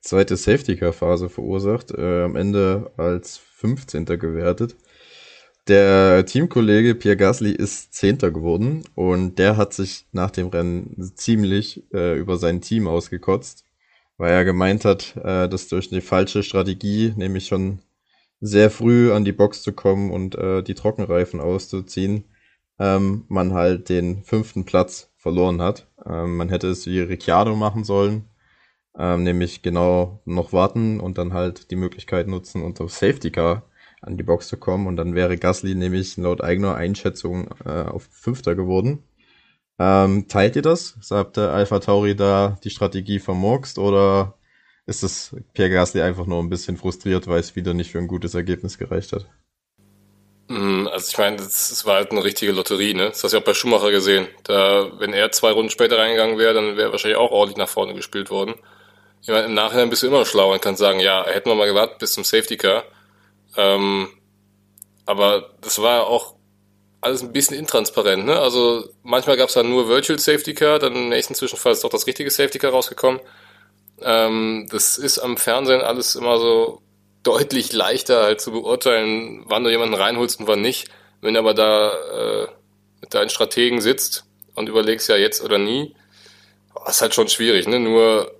zweite 0.00 0.36
Safety-Car-Phase 0.36 1.28
verursacht, 1.28 1.90
äh, 1.90 2.22
am 2.24 2.36
Ende 2.36 2.92
als 2.96 3.36
15. 3.36 4.06
gewertet. 4.18 4.76
Der 5.68 6.26
Teamkollege 6.26 6.94
Pierre 6.94 7.16
Gasly 7.16 7.52
ist 7.52 7.94
Zehnter 7.94 8.30
geworden 8.30 8.84
und 8.94 9.38
der 9.38 9.56
hat 9.56 9.72
sich 9.72 10.06
nach 10.12 10.30
dem 10.30 10.48
Rennen 10.48 11.12
ziemlich 11.16 11.84
äh, 11.92 12.18
über 12.18 12.36
sein 12.36 12.60
Team 12.60 12.86
ausgekotzt 12.86 13.64
weil 14.16 14.32
er 14.32 14.44
gemeint 14.44 14.84
hat, 14.84 15.16
äh, 15.16 15.48
dass 15.48 15.68
durch 15.68 15.88
die 15.90 16.00
falsche 16.00 16.42
Strategie, 16.42 17.12
nämlich 17.16 17.46
schon 17.46 17.80
sehr 18.40 18.70
früh 18.70 19.12
an 19.12 19.24
die 19.24 19.32
Box 19.32 19.62
zu 19.62 19.72
kommen 19.72 20.10
und 20.10 20.34
äh, 20.36 20.62
die 20.62 20.74
Trockenreifen 20.74 21.40
auszuziehen, 21.40 22.24
ähm, 22.78 23.24
man 23.28 23.54
halt 23.54 23.88
den 23.88 24.22
fünften 24.24 24.64
Platz 24.64 25.10
verloren 25.16 25.62
hat. 25.62 25.88
Ähm, 26.04 26.36
man 26.36 26.48
hätte 26.48 26.68
es 26.68 26.86
wie 26.86 27.00
Ricciardo 27.00 27.56
machen 27.56 27.84
sollen, 27.84 28.28
ähm, 28.98 29.22
nämlich 29.22 29.62
genau 29.62 30.20
noch 30.24 30.52
warten 30.52 31.00
und 31.00 31.18
dann 31.18 31.32
halt 31.32 31.70
die 31.70 31.76
Möglichkeit 31.76 32.28
nutzen, 32.28 32.62
unter 32.62 32.88
Safety 32.88 33.30
Car 33.30 33.62
an 34.02 34.16
die 34.18 34.22
Box 34.22 34.48
zu 34.48 34.58
kommen 34.58 34.86
und 34.86 34.96
dann 34.96 35.14
wäre 35.14 35.38
Gasly 35.38 35.74
nämlich 35.74 36.16
laut 36.18 36.42
eigener 36.42 36.74
Einschätzung 36.74 37.48
äh, 37.64 37.70
auf 37.70 38.06
Fünfter 38.10 38.54
geworden. 38.54 39.02
Ähm, 39.78 40.28
teilt 40.28 40.56
ihr 40.56 40.62
das? 40.62 40.96
Habt 41.10 41.36
ihr 41.36 41.52
Alpha 41.52 41.80
Tauri 41.80 42.14
da 42.14 42.58
die 42.62 42.70
Strategie 42.70 43.18
vermurkst 43.18 43.78
oder 43.78 44.34
ist 44.86 45.02
das 45.02 45.34
Pierre 45.52 45.70
Gasly 45.70 46.02
einfach 46.02 46.26
nur 46.26 46.42
ein 46.42 46.50
bisschen 46.50 46.76
frustriert, 46.76 47.26
weil 47.26 47.40
es 47.40 47.56
wieder 47.56 47.74
nicht 47.74 47.90
für 47.90 47.98
ein 47.98 48.08
gutes 48.08 48.34
Ergebnis 48.34 48.78
gereicht 48.78 49.12
hat. 49.12 49.26
Mhm, 50.48 50.88
also 50.92 51.08
ich 51.10 51.18
meine, 51.18 51.36
das, 51.36 51.84
war 51.86 51.96
halt 51.96 52.10
eine 52.10 52.22
richtige 52.22 52.52
Lotterie, 52.52 52.92
ne? 52.92 53.08
Das 53.08 53.24
hast 53.24 53.32
du 53.32 53.38
ja 53.38 53.40
auch 53.40 53.46
bei 53.46 53.54
Schumacher 53.54 53.90
gesehen. 53.90 54.28
Da, 54.44 54.90
wenn 54.98 55.14
er 55.14 55.32
zwei 55.32 55.52
Runden 55.52 55.70
später 55.70 55.98
reingegangen 55.98 56.38
wäre, 56.38 56.52
dann 56.52 56.76
wäre 56.76 56.92
wahrscheinlich 56.92 57.16
auch 57.16 57.30
ordentlich 57.30 57.56
nach 57.56 57.68
vorne 57.68 57.94
gespielt 57.94 58.30
worden. 58.30 58.54
Ich 59.22 59.28
meine, 59.28 59.46
im 59.46 59.54
Nachhinein 59.54 59.88
bist 59.88 60.02
du 60.02 60.06
immer 60.06 60.26
schlau 60.26 60.52
und 60.52 60.60
kannst 60.60 60.80
sagen, 60.80 61.00
ja, 61.00 61.24
hätten 61.26 61.48
wir 61.48 61.54
mal 61.54 61.66
gewartet 61.66 61.98
bis 61.98 62.12
zum 62.12 62.24
Safety 62.24 62.58
Car. 62.58 62.84
Ähm, 63.56 64.08
aber 65.06 65.54
das 65.62 65.80
war 65.80 66.06
auch 66.06 66.33
alles 67.04 67.22
ein 67.22 67.32
bisschen 67.32 67.56
intransparent, 67.56 68.24
ne? 68.24 68.38
Also 68.38 68.88
manchmal 69.02 69.36
gab 69.36 69.48
es 69.48 69.54
dann 69.54 69.68
nur 69.68 69.88
Virtual 69.88 70.18
Safety 70.18 70.54
Car, 70.54 70.78
dann 70.78 70.94
im 70.94 71.08
nächsten 71.08 71.34
Zwischenfall 71.34 71.72
ist 71.72 71.84
doch 71.84 71.90
das 71.90 72.06
richtige 72.06 72.30
Safety 72.30 72.58
Car 72.58 72.72
rausgekommen. 72.72 73.20
Ähm, 74.02 74.66
das 74.70 74.98
ist 74.98 75.18
am 75.18 75.36
Fernsehen 75.36 75.82
alles 75.82 76.16
immer 76.16 76.38
so 76.38 76.80
deutlich 77.22 77.72
leichter 77.72 78.22
halt 78.22 78.40
zu 78.40 78.52
beurteilen, 78.52 79.44
wann 79.46 79.64
du 79.64 79.70
jemanden 79.70 79.94
reinholst 79.94 80.40
und 80.40 80.46
wann 80.46 80.60
nicht. 80.60 80.88
Wenn 81.20 81.36
aber 81.36 81.54
da 81.54 81.92
äh, 81.92 82.48
mit 83.00 83.14
deinen 83.14 83.30
Strategen 83.30 83.80
sitzt 83.80 84.24
und 84.54 84.68
überlegst 84.68 85.08
ja 85.08 85.16
jetzt 85.16 85.42
oder 85.42 85.58
nie, 85.58 85.94
ist 86.88 87.00
halt 87.00 87.14
schon 87.14 87.28
schwierig. 87.28 87.66
Ne? 87.66 87.80
Nur 87.80 88.34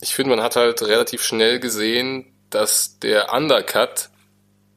ich 0.00 0.14
finde, 0.14 0.30
man 0.30 0.42
hat 0.42 0.56
halt 0.56 0.82
relativ 0.82 1.22
schnell 1.22 1.60
gesehen, 1.60 2.34
dass 2.50 2.98
der 2.98 3.32
Undercut 3.32 4.10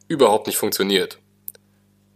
überhaupt 0.08 0.48
nicht 0.48 0.58
funktioniert. 0.58 1.20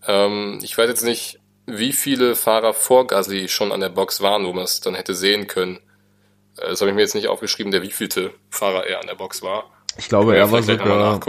Ähm, 0.07 0.59
ich 0.61 0.77
weiß 0.77 0.89
jetzt 0.89 1.03
nicht, 1.03 1.39
wie 1.65 1.93
viele 1.93 2.35
Fahrer 2.35 2.73
vor 2.73 3.07
Gasly 3.07 3.47
schon 3.47 3.71
an 3.71 3.79
der 3.79 3.89
Box 3.89 4.21
waren, 4.21 4.45
wo 4.45 4.53
man 4.53 4.65
es 4.65 4.81
dann 4.81 4.95
hätte 4.95 5.13
sehen 5.13 5.47
können. 5.47 5.77
Äh, 6.57 6.69
das 6.69 6.81
habe 6.81 6.89
ich 6.89 6.95
mir 6.95 7.01
jetzt 7.01 7.15
nicht 7.15 7.27
aufgeschrieben, 7.27 7.71
der 7.71 7.81
wievielte 7.81 8.33
Fahrer 8.49 8.85
er 8.85 8.99
an 8.99 9.07
der 9.07 9.15
Box 9.15 9.41
war. 9.41 9.71
Ich 9.97 10.09
glaube, 10.09 10.35
er 10.35 10.51
war 10.51 10.63
sogar, 10.63 11.19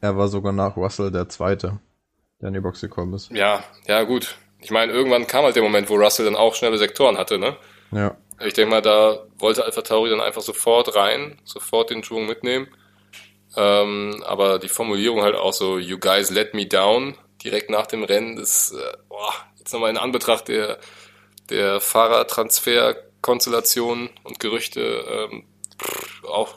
er 0.00 0.16
war 0.16 0.28
sogar 0.28 0.52
nach 0.52 0.76
Russell 0.76 1.10
der 1.10 1.28
Zweite, 1.28 1.80
der 2.40 2.48
in 2.48 2.54
die 2.54 2.60
Box 2.60 2.80
gekommen 2.80 3.14
ist. 3.14 3.30
Ja, 3.32 3.64
ja, 3.86 4.04
gut. 4.04 4.36
Ich 4.60 4.70
meine, 4.70 4.92
irgendwann 4.92 5.26
kam 5.26 5.44
halt 5.44 5.56
der 5.56 5.62
Moment, 5.62 5.90
wo 5.90 5.96
Russell 5.96 6.24
dann 6.24 6.36
auch 6.36 6.54
schnelle 6.54 6.78
Sektoren 6.78 7.18
hatte, 7.18 7.38
ne? 7.38 7.56
Ja. 7.90 8.16
Ich 8.40 8.54
denke 8.54 8.70
mal, 8.70 8.80
da 8.80 9.24
wollte 9.38 9.64
Alpha 9.64 9.82
Tauri 9.82 10.10
dann 10.10 10.20
einfach 10.20 10.40
sofort 10.40 10.94
rein, 10.94 11.40
sofort 11.44 11.90
den 11.90 12.04
Schwung 12.04 12.26
mitnehmen. 12.26 12.68
Ähm, 13.56 14.22
aber 14.24 14.58
die 14.58 14.68
Formulierung 14.68 15.22
halt 15.22 15.34
auch 15.34 15.52
so, 15.52 15.78
you 15.78 15.98
guys 15.98 16.30
let 16.30 16.54
me 16.54 16.66
down, 16.66 17.16
direkt 17.44 17.70
nach 17.70 17.86
dem 17.86 18.02
Rennen, 18.04 18.36
das, 18.36 18.72
äh, 18.72 18.96
boah, 19.08 19.32
jetzt 19.58 19.72
nochmal 19.72 19.90
in 19.90 19.98
Anbetracht 19.98 20.48
der, 20.48 20.78
der 21.50 21.80
Fahrertransfer-Konstellation 21.80 24.10
und 24.24 24.40
Gerüchte, 24.40 25.28
ähm, 25.30 25.44
pff, 25.78 26.24
auch 26.24 26.54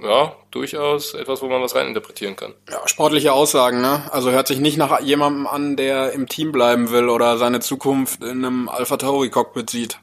ja, 0.00 0.36
durchaus 0.50 1.14
etwas, 1.14 1.40
wo 1.40 1.48
man 1.48 1.62
was 1.62 1.74
reininterpretieren 1.74 2.36
kann. 2.36 2.52
Ja, 2.70 2.86
sportliche 2.86 3.32
Aussagen, 3.32 3.80
ne? 3.80 4.12
Also 4.12 4.30
hört 4.30 4.46
sich 4.46 4.60
nicht 4.60 4.76
nach 4.76 5.00
jemandem 5.00 5.46
an, 5.46 5.76
der 5.76 6.12
im 6.12 6.28
Team 6.28 6.52
bleiben 6.52 6.90
will 6.90 7.08
oder 7.08 7.38
seine 7.38 7.60
Zukunft 7.60 8.22
in 8.22 8.44
einem 8.44 8.68
Alpha 8.68 8.98
Tauri 8.98 9.30
Cockpit 9.30 9.70
sieht. 9.70 9.98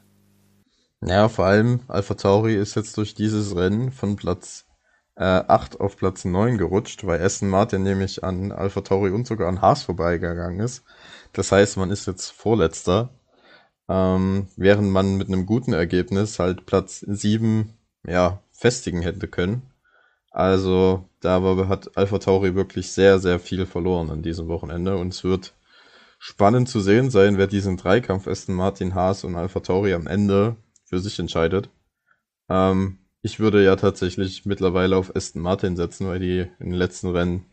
Ja, 1.05 1.29
vor 1.29 1.45
allem 1.45 1.81
Alpha 1.87 2.15
Tauri 2.15 2.55
ist 2.55 2.75
jetzt 2.75 2.97
durch 2.97 3.13
dieses 3.13 3.55
Rennen 3.55 3.91
von 3.91 4.15
Platz 4.15 4.62
äh, 5.15 5.23
8 5.23 5.79
auf 5.79 5.97
Platz 5.97 6.25
9 6.25 6.57
gerutscht, 6.57 7.05
weil 7.05 7.21
Aston 7.21 7.49
Martin 7.49 7.83
nämlich 7.83 8.23
an 8.23 8.51
Alpha 8.51 8.81
Tauri 8.81 9.11
und 9.11 9.27
sogar 9.27 9.47
an 9.47 9.61
Haas 9.61 9.83
vorbeigegangen 9.83 10.59
ist. 10.59 10.83
Das 11.33 11.51
heißt, 11.51 11.77
man 11.77 11.91
ist 11.91 12.07
jetzt 12.07 12.31
Vorletzter, 12.31 13.09
ähm, 13.89 14.47
während 14.55 14.89
man 14.91 15.17
mit 15.17 15.27
einem 15.27 15.45
guten 15.45 15.73
Ergebnis 15.73 16.39
halt 16.39 16.65
Platz 16.65 16.99
7 16.99 17.73
ja, 18.07 18.41
festigen 18.51 19.01
hätte 19.01 19.27
können. 19.27 19.63
Also 20.31 21.07
da 21.19 21.41
hat 21.67 21.95
Alpha 21.95 22.17
Tauri 22.17 22.55
wirklich 22.55 22.91
sehr, 22.91 23.19
sehr 23.19 23.39
viel 23.39 23.65
verloren 23.67 24.09
an 24.09 24.23
diesem 24.23 24.47
Wochenende 24.47 24.97
und 24.97 25.13
es 25.13 25.23
wird 25.23 25.53
spannend 26.17 26.69
zu 26.69 26.79
sehen 26.79 27.11
sein, 27.11 27.37
wer 27.37 27.47
diesen 27.47 27.77
Dreikampf 27.77 28.27
Aston 28.27 28.55
Martin, 28.55 28.95
Haas 28.95 29.23
und 29.23 29.35
Alpha 29.35 29.59
Tauri 29.59 29.93
am 29.93 30.07
Ende 30.07 30.55
für 30.85 30.99
sich 30.99 31.19
entscheidet. 31.19 31.69
Ähm, 32.49 32.97
ich 33.23 33.39
würde 33.39 33.63
ja 33.63 33.77
tatsächlich 33.77 34.45
mittlerweile 34.45 34.97
auf 34.97 35.15
Aston 35.15 35.41
Martin 35.41 35.77
setzen, 35.77 36.07
weil 36.07 36.19
die 36.19 36.39
in 36.59 36.69
den 36.69 36.73
letzten 36.73 37.09
Rennen 37.09 37.45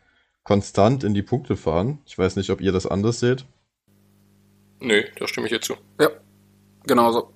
konstant 0.42 1.04
in 1.04 1.14
die 1.14 1.22
Punkte 1.22 1.56
fahren. 1.56 2.00
Ich 2.06 2.18
weiß 2.18 2.34
nicht, 2.36 2.50
ob 2.50 2.60
ihr 2.60 2.72
das 2.72 2.86
anders 2.86 3.20
seht. 3.20 3.46
Nö, 4.80 5.04
da 5.16 5.28
stimme 5.28 5.46
ich 5.46 5.52
jetzt 5.52 5.66
zu. 5.66 5.76
Ja, 6.00 6.10
genauso. 6.84 7.32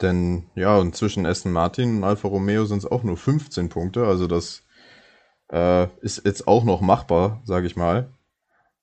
Denn 0.00 0.50
ja, 0.54 0.78
und 0.78 0.94
zwischen 0.94 1.26
Aston 1.26 1.50
Martin 1.50 1.96
und 1.96 2.04
Alfa 2.04 2.28
Romeo 2.28 2.64
sind 2.64 2.78
es 2.78 2.86
auch 2.86 3.02
nur 3.02 3.16
15 3.16 3.70
Punkte. 3.70 4.06
Also 4.06 4.28
das 4.28 4.62
äh, 5.50 5.88
ist 6.00 6.24
jetzt 6.24 6.46
auch 6.46 6.62
noch 6.62 6.80
machbar, 6.80 7.42
sage 7.44 7.66
ich 7.66 7.74
mal. 7.74 8.12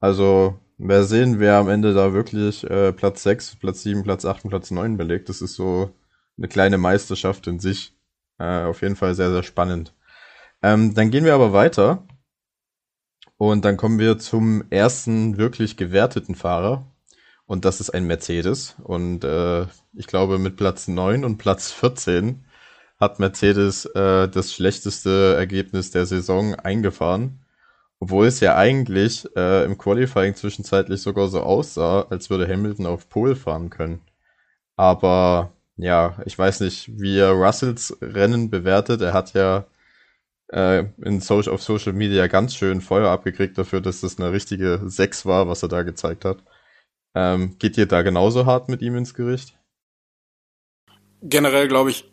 Also 0.01 0.59
wer 0.77 1.05
sehen, 1.05 1.39
wer 1.39 1.55
am 1.55 1.69
Ende 1.69 1.93
da 1.93 2.13
wirklich 2.13 2.69
äh, 2.69 2.91
Platz 2.91 3.23
6, 3.23 3.55
Platz 3.55 3.83
7, 3.83 4.03
Platz 4.03 4.25
8 4.25 4.43
und 4.43 4.49
Platz 4.49 4.69
9 4.69 4.97
belegt. 4.97 5.29
Das 5.29 5.41
ist 5.41 5.55
so 5.55 5.91
eine 6.37 6.49
kleine 6.49 6.77
Meisterschaft 6.77 7.47
in 7.47 7.59
sich. 7.59 7.93
Äh, 8.39 8.63
auf 8.63 8.81
jeden 8.81 8.95
Fall 8.95 9.15
sehr, 9.15 9.31
sehr 9.31 9.43
spannend. 9.43 9.93
Ähm, 10.61 10.93
dann 10.93 11.11
gehen 11.11 11.25
wir 11.25 11.35
aber 11.35 11.53
weiter. 11.53 12.07
Und 13.37 13.65
dann 13.65 13.77
kommen 13.77 13.99
wir 13.99 14.19
zum 14.19 14.63
ersten 14.69 15.37
wirklich 15.37 15.75
gewerteten 15.77 16.35
Fahrer. 16.35 16.85
Und 17.45 17.65
das 17.65 17.81
ist 17.81 17.89
ein 17.89 18.05
Mercedes. 18.05 18.75
Und 18.83 19.23
äh, 19.23 19.63
ich 19.93 20.07
glaube, 20.07 20.39
mit 20.39 20.55
Platz 20.55 20.87
9 20.87 21.25
und 21.25 21.37
Platz 21.37 21.71
14 21.71 22.45
hat 22.99 23.19
Mercedes 23.19 23.85
äh, 23.85 24.29
das 24.29 24.53
schlechteste 24.53 25.35
Ergebnis 25.37 25.91
der 25.91 26.05
Saison 26.05 26.55
eingefahren. 26.55 27.39
Obwohl 27.99 28.27
es 28.27 28.39
ja 28.39 28.55
eigentlich 28.55 29.27
äh, 29.35 29.65
im 29.65 29.77
Qualifying 29.77 30.35
zwischenzeitlich 30.35 31.01
sogar 31.01 31.27
so 31.27 31.41
aussah, 31.41 32.07
als 32.09 32.29
würde 32.29 32.47
Hamilton 32.47 32.85
auf 32.85 33.09
Pole 33.09 33.35
fahren 33.35 33.69
können. 33.69 34.01
Aber 34.75 35.51
ja, 35.77 36.17
ich 36.25 36.37
weiß 36.37 36.59
nicht, 36.61 36.89
wie 36.99 37.17
er 37.17 37.31
Russells 37.31 37.97
Rennen 38.01 38.49
bewertet. 38.49 39.01
Er 39.01 39.13
hat 39.13 39.33
ja 39.33 39.65
äh, 40.51 40.85
in 41.03 41.19
Social, 41.19 41.53
auf 41.53 41.63
Social 41.63 41.93
Media 41.93 42.27
ganz 42.27 42.55
schön 42.55 42.81
Feuer 42.81 43.09
abgekriegt 43.09 43.57
dafür, 43.57 43.81
dass 43.81 44.01
das 44.01 44.19
eine 44.19 44.31
richtige 44.31 44.81
6 44.85 45.25
war, 45.25 45.47
was 45.47 45.63
er 45.63 45.69
da 45.69 45.83
gezeigt 45.83 46.25
hat. 46.25 46.43
Ähm, 47.15 47.57
geht 47.59 47.77
ihr 47.77 47.87
da 47.87 48.01
genauso 48.01 48.45
hart 48.45 48.69
mit 48.69 48.81
ihm 48.81 48.95
ins 48.95 49.13
Gericht? 49.13 49.57
Generell 51.21 51.67
glaube 51.67 51.89
ich, 51.89 52.11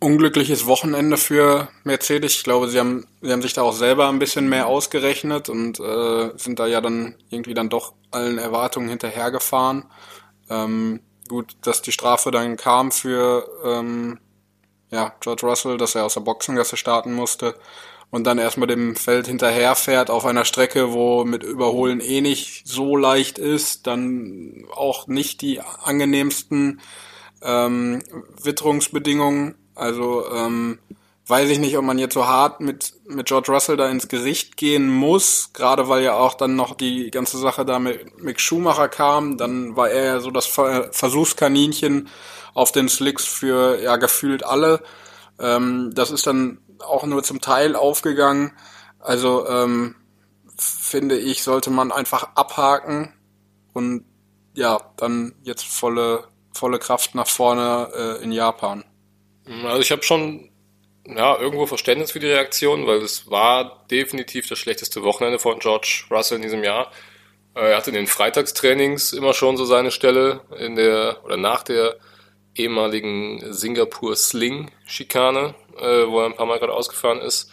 unglückliches 0.00 0.66
Wochenende 0.66 1.16
für 1.16 1.68
Mercedes. 1.84 2.34
Ich 2.34 2.44
glaube, 2.44 2.68
sie 2.68 2.78
haben, 2.78 3.06
sie 3.20 3.32
haben 3.32 3.42
sich 3.42 3.52
da 3.52 3.62
auch 3.62 3.72
selber 3.72 4.08
ein 4.08 4.18
bisschen 4.18 4.48
mehr 4.48 4.66
ausgerechnet 4.66 5.48
und 5.48 5.78
äh, 5.78 6.30
sind 6.36 6.58
da 6.58 6.66
ja 6.66 6.80
dann 6.80 7.16
irgendwie 7.28 7.54
dann 7.54 7.68
doch 7.68 7.94
allen 8.10 8.38
Erwartungen 8.38 8.88
hinterhergefahren. 8.88 9.84
Ähm, 10.48 11.00
gut, 11.30 11.56
dass 11.62 11.80
die 11.80 11.92
Strafe 11.92 12.30
dann 12.30 12.56
kam 12.56 12.90
für 12.92 13.48
ähm, 13.64 14.18
ja, 14.90 15.14
George 15.20 15.46
Russell, 15.46 15.78
dass 15.78 15.94
er 15.94 16.04
aus 16.04 16.14
der 16.14 16.20
Boxengasse 16.20 16.76
starten 16.76 17.14
musste 17.14 17.54
und 18.10 18.24
dann 18.24 18.38
erstmal 18.38 18.66
dem 18.66 18.96
Feld 18.96 19.28
hinterherfährt 19.28 20.10
auf 20.10 20.26
einer 20.26 20.44
Strecke, 20.44 20.92
wo 20.92 21.24
mit 21.24 21.44
Überholen 21.44 22.00
eh 22.00 22.20
nicht 22.20 22.66
so 22.66 22.96
leicht 22.96 23.38
ist, 23.38 23.86
dann 23.86 24.66
auch 24.74 25.06
nicht 25.06 25.40
die 25.40 25.60
angenehmsten 25.60 26.80
ähm, 27.42 28.02
Witterungsbedingungen. 28.42 29.54
Also 29.76 30.24
ähm, 30.34 30.80
weiß 31.30 31.48
ich 31.50 31.58
nicht, 31.58 31.78
ob 31.78 31.84
man 31.84 31.98
jetzt 31.98 32.14
so 32.14 32.26
hart 32.26 32.60
mit, 32.60 32.92
mit 33.06 33.26
George 33.26 33.52
Russell 33.52 33.76
da 33.76 33.88
ins 33.88 34.08
Gericht 34.08 34.56
gehen 34.56 34.88
muss, 34.88 35.52
gerade 35.52 35.88
weil 35.88 36.02
ja 36.02 36.14
auch 36.14 36.34
dann 36.34 36.56
noch 36.56 36.74
die 36.74 37.10
ganze 37.10 37.38
Sache 37.38 37.64
da 37.64 37.78
mit 37.78 38.20
Mick 38.20 38.40
Schumacher 38.40 38.88
kam, 38.88 39.38
dann 39.38 39.76
war 39.76 39.90
er 39.90 40.04
ja 40.04 40.20
so 40.20 40.30
das 40.30 40.46
Versuchskaninchen 40.46 42.08
auf 42.52 42.72
den 42.72 42.88
Slicks 42.88 43.24
für 43.24 43.80
ja 43.80 43.96
gefühlt 43.96 44.44
alle. 44.44 44.82
Ähm, 45.38 45.92
das 45.94 46.10
ist 46.10 46.26
dann 46.26 46.58
auch 46.80 47.04
nur 47.06 47.22
zum 47.22 47.40
Teil 47.40 47.76
aufgegangen. 47.76 48.52
Also 48.98 49.48
ähm, 49.48 49.94
finde 50.58 51.16
ich, 51.16 51.42
sollte 51.42 51.70
man 51.70 51.92
einfach 51.92 52.34
abhaken 52.34 53.14
und 53.72 54.04
ja, 54.54 54.80
dann 54.96 55.34
jetzt 55.42 55.64
volle, 55.64 56.24
volle 56.52 56.78
Kraft 56.78 57.14
nach 57.14 57.28
vorne 57.28 57.88
äh, 57.94 58.24
in 58.24 58.32
Japan. 58.32 58.84
Also 59.64 59.80
ich 59.80 59.90
habe 59.90 60.02
schon 60.02 60.49
ja, 61.16 61.38
irgendwo 61.38 61.66
Verständnis 61.66 62.12
für 62.12 62.20
die 62.20 62.28
Reaktion, 62.28 62.86
weil 62.86 62.98
es 62.98 63.30
war 63.30 63.84
definitiv 63.90 64.48
das 64.48 64.58
schlechteste 64.58 65.02
Wochenende 65.02 65.38
von 65.38 65.58
George 65.58 66.04
Russell 66.10 66.36
in 66.36 66.42
diesem 66.42 66.64
Jahr. 66.64 66.90
Er 67.54 67.76
hatte 67.76 67.90
in 67.90 67.96
den 67.96 68.06
Freitagstrainings 68.06 69.12
immer 69.12 69.34
schon 69.34 69.56
so 69.56 69.64
seine 69.64 69.90
Stelle 69.90 70.40
in 70.58 70.76
der 70.76 71.24
oder 71.24 71.36
nach 71.36 71.62
der 71.62 71.96
ehemaligen 72.54 73.52
Singapur 73.52 74.16
Sling 74.16 74.70
Schikane, 74.86 75.54
äh, 75.78 76.06
wo 76.06 76.20
er 76.20 76.26
ein 76.26 76.36
paar 76.36 76.46
Mal 76.46 76.58
gerade 76.58 76.72
ausgefahren 76.72 77.20
ist. 77.20 77.52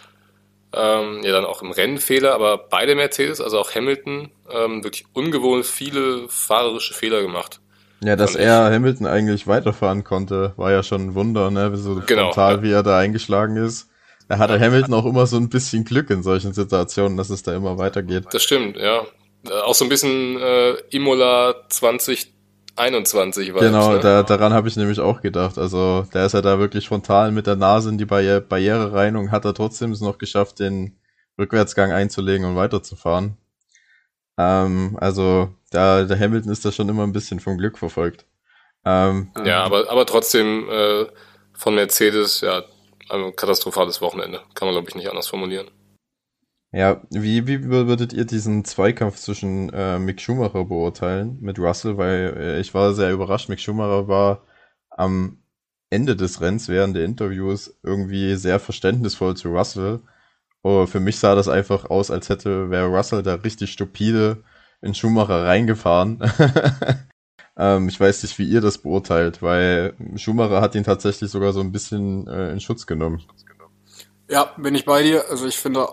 Ähm, 0.74 1.24
ja, 1.24 1.32
dann 1.32 1.46
auch 1.46 1.62
im 1.62 1.72
Rennfehler, 1.72 2.34
aber 2.34 2.58
beide 2.58 2.96
Mercedes, 2.96 3.40
also 3.40 3.60
auch 3.60 3.74
Hamilton, 3.74 4.32
ähm, 4.52 4.84
wirklich 4.84 5.06
ungewohnt 5.14 5.66
viele 5.66 6.28
fahrerische 6.28 6.94
Fehler 6.94 7.22
gemacht. 7.22 7.62
Ja, 8.04 8.16
dass 8.16 8.36
er 8.36 8.72
Hamilton 8.72 9.08
eigentlich 9.08 9.48
weiterfahren 9.48 10.04
konnte, 10.04 10.54
war 10.56 10.72
ja 10.72 10.84
schon 10.84 11.02
ein 11.02 11.16
Wunder, 11.16 11.50
ne? 11.50 11.76
So 11.78 12.02
genau, 12.06 12.26
frontal, 12.26 12.58
ja. 12.58 12.64
wie 12.64 12.72
er 12.72 12.84
da 12.84 13.00
eingeschlagen 13.00 13.58
ist. 13.58 13.90
da 14.28 14.38
hatte 14.38 14.60
Hamilton 14.60 14.94
auch 14.94 15.06
immer 15.06 15.26
so 15.26 15.38
ein 15.38 15.50
bisschen 15.50 15.84
Glück 15.84 16.10
in 16.10 16.22
solchen 16.22 16.54
Situationen, 16.54 17.18
dass 17.18 17.30
es 17.30 17.44
da 17.44 17.56
immer 17.56 17.78
weitergeht. 17.78 18.26
Das 18.32 18.44
stimmt, 18.44 18.78
ja. 18.78 19.02
Äh, 19.50 19.62
auch 19.66 19.74
so 19.74 19.86
ein 19.86 19.90
bisschen 19.90 20.40
äh, 20.40 20.74
Imola 20.92 21.56
2021 21.70 23.54
war 23.54 23.62
Genau, 23.62 23.94
ne? 23.94 24.00
da, 24.00 24.24
daran 24.24 24.54
habe 24.54 24.68
ich 24.68 24.76
nämlich 24.76 25.00
auch 25.00 25.22
gedacht. 25.22 25.58
Also 25.58 26.06
der 26.14 26.28
ist 26.28 26.34
ja 26.34 26.42
da 26.42 26.60
wirklich 26.60 26.88
frontal 26.88 27.32
mit 27.32 27.48
der 27.48 27.56
Nase 27.56 27.90
in 27.90 27.98
die 27.98 28.06
Barri 28.06 28.42
Barriere 28.42 28.94
rein 28.94 29.16
und 29.16 29.32
hat 29.32 29.46
er 29.46 29.56
trotzdem 29.56 29.92
es 29.92 30.02
noch 30.02 30.20
geschafft, 30.20 30.60
den 30.60 30.98
Rückwärtsgang 31.40 31.92
einzulegen 31.92 32.46
und 32.46 32.56
weiterzufahren. 32.56 33.38
Ähm, 34.38 34.98
also 35.00 35.50
da, 35.72 36.04
der 36.04 36.20
Hamilton 36.20 36.52
ist 36.52 36.66
da 36.66 36.72
schon 36.72 36.90
immer 36.90 37.04
ein 37.04 37.14
bisschen 37.14 37.40
vom 37.40 37.58
Glück 37.58 37.78
verfolgt. 37.78 38.26
Ähm, 38.86 39.32
ja, 39.44 39.64
aber, 39.64 39.90
aber 39.90 40.06
trotzdem 40.06 40.70
äh, 40.70 41.06
von 41.54 41.76
Mercedes, 41.76 42.42
ja, 42.42 42.64
ein 43.10 43.36
katastrophales 43.36 44.02
Wochenende. 44.02 44.42
Kann 44.54 44.68
man, 44.68 44.74
glaube 44.74 44.90
ich, 44.90 44.96
nicht 44.96 45.10
anders 45.10 45.28
formulieren. 45.28 45.70
Ja, 46.72 47.02
wie, 47.10 47.48
wie 47.48 47.64
würdet 47.66 48.14
ihr 48.14 48.26
diesen 48.26 48.66
Zweikampf 48.66 49.18
zwischen 49.18 49.70
äh, 49.74 50.00
Mick 50.00 50.22
Schumacher 50.22 50.66
beurteilen 50.66 51.38
mit 51.42 51.60
Russell? 51.60 51.98
Weil 51.98 52.36
äh, 52.38 52.60
ich 52.60 52.74
war 52.74 52.94
sehr 52.94 53.12
überrascht. 53.12 53.50
Mick 53.50 53.60
Schumacher 53.60 54.08
war 54.08 54.44
am 54.90 55.42
Ende 55.90 56.16
des 56.16 56.42
Rennens 56.42 56.68
während 56.68 56.96
der 56.96 57.06
Interviews 57.06 57.80
irgendwie 57.84 58.36
sehr 58.36 58.60
verständnisvoll 58.60 59.38
zu 59.38 59.50
Russell. 59.50 60.02
Oh, 60.62 60.86
für 60.86 61.00
mich 61.00 61.18
sah 61.20 61.36
das 61.36 61.48
einfach 61.48 61.90
aus, 61.90 62.12
als 62.12 62.28
hätte 62.30 62.70
wäre 62.70 62.88
Russell 62.88 63.24
da 63.24 63.36
richtig 63.36 63.72
stupide 63.72 64.44
in 64.82 64.94
Schumacher 64.94 65.46
reingefahren. 65.46 66.20
ähm, 67.58 67.90
ich 67.90 68.00
weiß 68.00 68.24
nicht, 68.24 68.38
wie 68.38 68.48
ihr 68.48 68.62
das 68.62 68.78
beurteilt, 68.78 69.42
weil 69.42 69.94
Schumacher 70.16 70.62
hat 70.62 70.76
ihn 70.76 70.84
tatsächlich 70.84 71.32
sogar 71.32 71.54
so 71.54 71.60
ein 71.60 71.72
bisschen 71.72 72.28
äh, 72.28 72.52
in 72.52 72.60
Schutz 72.60 72.86
genommen. 72.86 73.24
Ja, 74.30 74.54
bin 74.58 74.76
ich 74.76 74.86
bei 74.86 75.04
dir. 75.04 75.26
Also 75.30 75.48
ich 75.48 75.58
finde, 75.58 75.88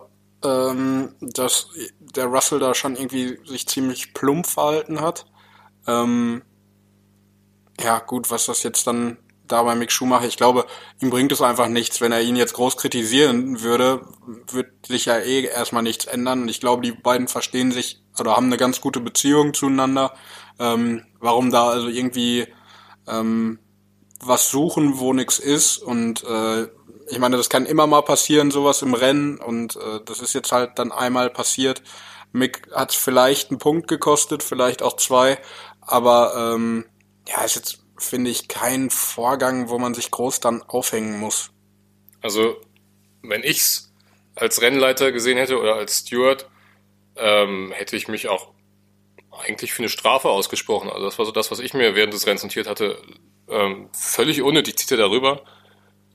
ähm, 0.45 1.14
dass 1.20 1.68
der 2.01 2.26
Russell 2.26 2.59
da 2.59 2.74
schon 2.74 2.97
irgendwie 2.97 3.39
sich 3.47 3.66
ziemlich 3.66 4.12
plump 4.12 4.47
verhalten 4.47 5.01
hat. 5.01 5.26
Ähm, 5.87 6.43
ja, 7.80 7.99
gut, 7.99 8.30
was 8.30 8.47
das 8.47 8.62
jetzt 8.62 8.87
dann 8.87 9.18
da 9.47 9.62
bei 9.62 9.74
Mick 9.74 9.93
Schumacher, 9.93 10.26
ich 10.26 10.37
glaube, 10.37 10.66
ihm 11.01 11.11
bringt 11.11 11.32
es 11.32 11.43
einfach 11.43 11.68
nichts. 11.68 12.01
Wenn 12.01 12.12
er 12.12 12.22
ihn 12.22 12.37
jetzt 12.37 12.55
groß 12.55 12.76
kritisieren 12.76 13.62
würde, 13.62 14.07
wird 14.51 14.87
sich 14.87 15.07
ja 15.07 15.18
eh 15.18 15.45
erstmal 15.45 15.82
nichts 15.82 16.07
ändern. 16.07 16.43
Und 16.43 16.49
ich 16.49 16.61
glaube, 16.61 16.82
die 16.82 16.93
beiden 16.93 17.28
verstehen 17.28 17.72
sich 17.72 18.03
oder 18.18 18.36
haben 18.36 18.46
eine 18.46 18.56
ganz 18.56 18.80
gute 18.80 19.00
Beziehung 19.00 19.54
zueinander. 19.54 20.14
Ähm, 20.58 21.04
warum 21.20 21.50
da 21.50 21.68
also 21.68 21.88
irgendwie 21.88 22.46
ähm, 23.08 23.58
was 24.20 24.50
suchen, 24.50 24.98
wo 24.98 25.12
nichts 25.12 25.38
ist 25.38 25.78
und 25.78 26.24
äh, 26.24 26.68
ich 27.10 27.18
meine, 27.18 27.36
das 27.36 27.50
kann 27.50 27.66
immer 27.66 27.86
mal 27.86 28.02
passieren, 28.02 28.50
sowas 28.50 28.80
im 28.80 28.94
Rennen 28.94 29.38
und 29.38 29.76
äh, 29.76 30.00
das 30.04 30.20
ist 30.20 30.32
jetzt 30.32 30.52
halt 30.52 30.78
dann 30.78 30.92
einmal 30.92 31.28
passiert. 31.28 31.82
Mick 32.32 32.68
hat 32.72 32.92
vielleicht 32.94 33.50
einen 33.50 33.58
Punkt 33.58 33.88
gekostet, 33.88 34.42
vielleicht 34.42 34.82
auch 34.82 34.96
zwei, 34.96 35.38
aber 35.80 36.54
ähm, 36.54 36.86
ja, 37.28 37.42
ist 37.42 37.56
jetzt 37.56 37.84
finde 37.96 38.30
ich, 38.30 38.48
kein 38.48 38.90
Vorgang, 38.90 39.68
wo 39.68 39.78
man 39.78 39.94
sich 39.94 40.10
groß 40.10 40.40
dann 40.40 40.62
aufhängen 40.62 41.18
muss. 41.18 41.50
Also, 42.20 42.56
wenn 43.22 43.42
ich's 43.42 43.92
als 44.34 44.60
Rennleiter 44.60 45.12
gesehen 45.12 45.38
hätte 45.38 45.60
oder 45.60 45.76
als 45.76 46.00
Steward, 46.00 46.48
ähm, 47.16 47.72
hätte 47.72 47.96
ich 47.96 48.08
mich 48.08 48.28
auch 48.28 48.52
eigentlich 49.30 49.72
für 49.72 49.80
eine 49.80 49.88
Strafe 49.88 50.28
ausgesprochen. 50.28 50.90
Also 50.90 51.04
das 51.04 51.18
war 51.18 51.26
so 51.26 51.32
das, 51.32 51.50
was 51.50 51.58
ich 51.58 51.74
mir 51.74 51.94
während 51.94 52.14
des 52.14 52.26
Rennens 52.26 52.44
notiert 52.44 52.68
hatte. 52.68 52.98
Ähm, 53.48 53.88
völlig 53.92 54.42
unnötig 54.42 54.76
zieht 54.76 54.90
er 54.92 54.96
darüber. 54.96 55.42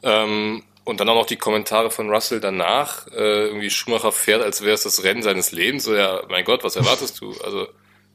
Ähm, 0.03 0.63
und 0.85 0.99
dann 0.99 1.09
auch 1.09 1.15
noch 1.15 1.25
die 1.25 1.37
Kommentare 1.37 1.91
von 1.91 2.09
Russell 2.09 2.39
danach. 2.39 3.07
Äh, 3.07 3.47
irgendwie 3.47 3.69
Schumacher 3.69 4.11
fährt, 4.11 4.41
als 4.41 4.61
wäre 4.61 4.73
es 4.73 4.83
das 4.83 5.03
Rennen 5.03 5.21
seines 5.21 5.51
Lebens. 5.51 5.83
So, 5.83 5.95
ja, 5.95 6.23
mein 6.29 6.45
Gott, 6.45 6.63
was 6.63 6.75
erwartest 6.75 7.19
du? 7.21 7.35
Also 7.43 7.67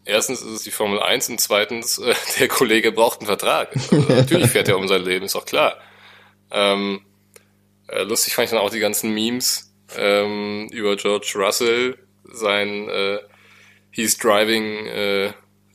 erstens 0.05 0.43
ist 0.43 0.51
es 0.51 0.63
die 0.63 0.71
Formel 0.71 1.01
1 1.01 1.29
und 1.29 1.41
zweitens, 1.41 1.99
äh, 1.99 2.15
der 2.39 2.49
Kollege 2.49 2.93
braucht 2.93 3.21
einen 3.21 3.27
Vertrag. 3.27 3.75
Also, 3.75 3.97
natürlich 4.09 4.51
fährt 4.51 4.69
er 4.69 4.79
um 4.79 4.89
sein 4.89 5.03
Leben, 5.03 5.25
ist 5.25 5.37
auch 5.37 5.47
klar. 5.47 5.79
Ähm, 6.51 7.03
äh, 7.89 8.03
lustig 8.03 8.35
fand 8.35 8.47
ich 8.47 8.51
dann 8.51 8.61
auch 8.61 8.71
die 8.71 8.81
ganzen 8.81 9.13
Memes 9.13 9.73
ähm, 9.97 10.69
über 10.73 10.97
George 10.97 11.33
Russell, 11.37 11.99
sein 12.33 12.89
äh, 12.89 13.19
He's 13.91 14.19
driving 14.19 14.87
äh, 14.87 15.33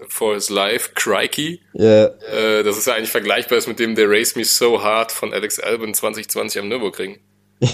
for 0.08 0.34
his 0.34 0.50
life, 0.50 0.92
Crikey. 0.96 1.62
Yeah. 1.74 2.16
Äh, 2.32 2.64
das 2.64 2.78
ist 2.78 2.88
ja 2.88 2.96
eigentlich 2.96 3.12
vergleichbar 3.12 3.58
ist 3.58 3.68
mit 3.68 3.80
dem 3.80 3.96
They 3.96 4.06
Race 4.06 4.36
Me 4.36 4.44
So 4.44 4.84
Hard 4.84 5.12
von 5.12 5.34
Alex 5.34 5.60
Albon 5.60 5.94
2020 5.94 6.62
am 6.62 6.68
Nürburgring. 6.68 7.20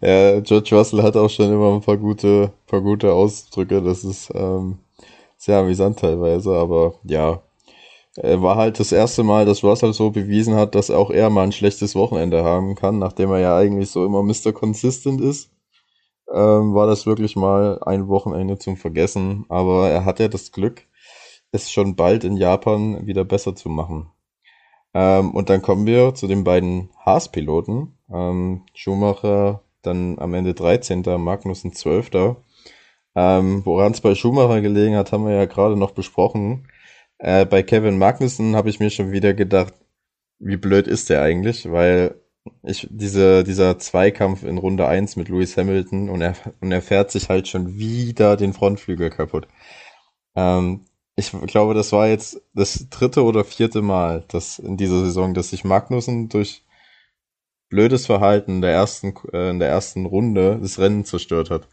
Ja, 0.00 0.40
George 0.40 0.74
Russell 0.74 1.02
hat 1.02 1.16
auch 1.16 1.28
schon 1.28 1.52
immer 1.52 1.74
ein 1.74 1.82
paar 1.82 1.98
gute, 1.98 2.52
paar 2.66 2.80
gute 2.80 3.12
Ausdrücke. 3.12 3.82
Das 3.82 4.02
ist 4.04 4.30
ähm, 4.34 4.78
sehr 5.36 5.58
amüsant 5.58 5.98
teilweise, 5.98 6.54
aber 6.54 6.94
ja. 7.04 7.42
War 8.16 8.56
halt 8.56 8.80
das 8.80 8.92
erste 8.92 9.22
Mal, 9.22 9.46
dass 9.46 9.62
Russell 9.62 9.92
so 9.92 10.10
bewiesen 10.10 10.56
hat, 10.56 10.74
dass 10.74 10.90
auch 10.90 11.10
er 11.10 11.30
mal 11.30 11.44
ein 11.44 11.52
schlechtes 11.52 11.94
Wochenende 11.94 12.42
haben 12.42 12.74
kann, 12.74 12.98
nachdem 12.98 13.30
er 13.30 13.38
ja 13.38 13.56
eigentlich 13.56 13.90
so 13.90 14.04
immer 14.04 14.22
Mr. 14.22 14.52
Consistent 14.52 15.20
ist. 15.20 15.48
Ähm, 16.32 16.74
war 16.74 16.86
das 16.86 17.06
wirklich 17.06 17.36
mal 17.36 17.80
ein 17.82 18.08
Wochenende 18.08 18.58
zum 18.58 18.76
Vergessen, 18.76 19.46
aber 19.48 19.90
er 19.90 20.04
hat 20.04 20.20
ja 20.20 20.28
das 20.28 20.52
Glück, 20.52 20.86
es 21.52 21.70
schon 21.70 21.96
bald 21.96 22.24
in 22.24 22.36
Japan 22.36 23.06
wieder 23.06 23.24
besser 23.24 23.56
zu 23.56 23.68
machen. 23.68 24.10
Ähm, 24.94 25.32
und 25.32 25.50
dann 25.50 25.62
kommen 25.62 25.86
wir 25.86 26.14
zu 26.14 26.26
den 26.26 26.44
beiden 26.44 26.90
Haas-Piloten. 27.04 27.96
Ähm, 28.12 28.62
Schumacher 28.74 29.62
dann 29.82 30.18
am 30.18 30.34
Ende 30.34 30.54
13. 30.54 31.02
Magnussen 31.18 31.72
12. 31.72 32.10
Ähm, 33.16 33.62
Woran 33.64 33.92
es 33.92 34.00
bei 34.00 34.14
Schumacher 34.14 34.60
gelegen 34.60 34.96
hat, 34.96 35.12
haben 35.12 35.26
wir 35.26 35.34
ja 35.34 35.46
gerade 35.46 35.76
noch 35.76 35.92
besprochen. 35.92 36.68
Äh, 37.18 37.44
bei 37.46 37.62
Kevin 37.62 37.98
Magnussen 37.98 38.56
habe 38.56 38.70
ich 38.70 38.80
mir 38.80 38.90
schon 38.90 39.12
wieder 39.12 39.34
gedacht, 39.34 39.74
wie 40.38 40.56
blöd 40.56 40.86
ist 40.86 41.10
der 41.10 41.22
eigentlich, 41.22 41.70
weil 41.70 42.20
ich 42.62 42.86
diese, 42.90 43.44
dieser 43.44 43.78
Zweikampf 43.78 44.42
in 44.42 44.58
Runde 44.58 44.86
1 44.86 45.16
mit 45.16 45.28
Lewis 45.28 45.56
Hamilton 45.56 46.08
und 46.08 46.20
er, 46.22 46.34
und 46.60 46.72
er 46.72 46.82
fährt 46.82 47.10
sich 47.10 47.28
halt 47.28 47.48
schon 47.48 47.78
wieder 47.78 48.36
den 48.36 48.52
Frontflügel 48.52 49.10
kaputt. 49.10 49.48
Ähm, 50.34 50.86
ich 51.16 51.32
glaube, 51.48 51.74
das 51.74 51.92
war 51.92 52.08
jetzt 52.08 52.40
das 52.54 52.88
dritte 52.88 53.24
oder 53.24 53.44
vierte 53.44 53.82
Mal, 53.82 54.24
dass 54.28 54.58
in 54.58 54.76
dieser 54.76 55.00
Saison, 55.00 55.34
dass 55.34 55.50
sich 55.50 55.64
Magnussen 55.64 56.28
durch 56.28 56.64
blödes 57.68 58.06
Verhalten 58.06 58.56
in 58.56 58.60
der 58.62 58.72
ersten, 58.72 59.14
äh, 59.32 59.50
in 59.50 59.58
der 59.58 59.68
ersten 59.68 60.06
Runde 60.06 60.58
das 60.60 60.78
Rennen 60.78 61.04
zerstört 61.04 61.50
hat. 61.50 61.68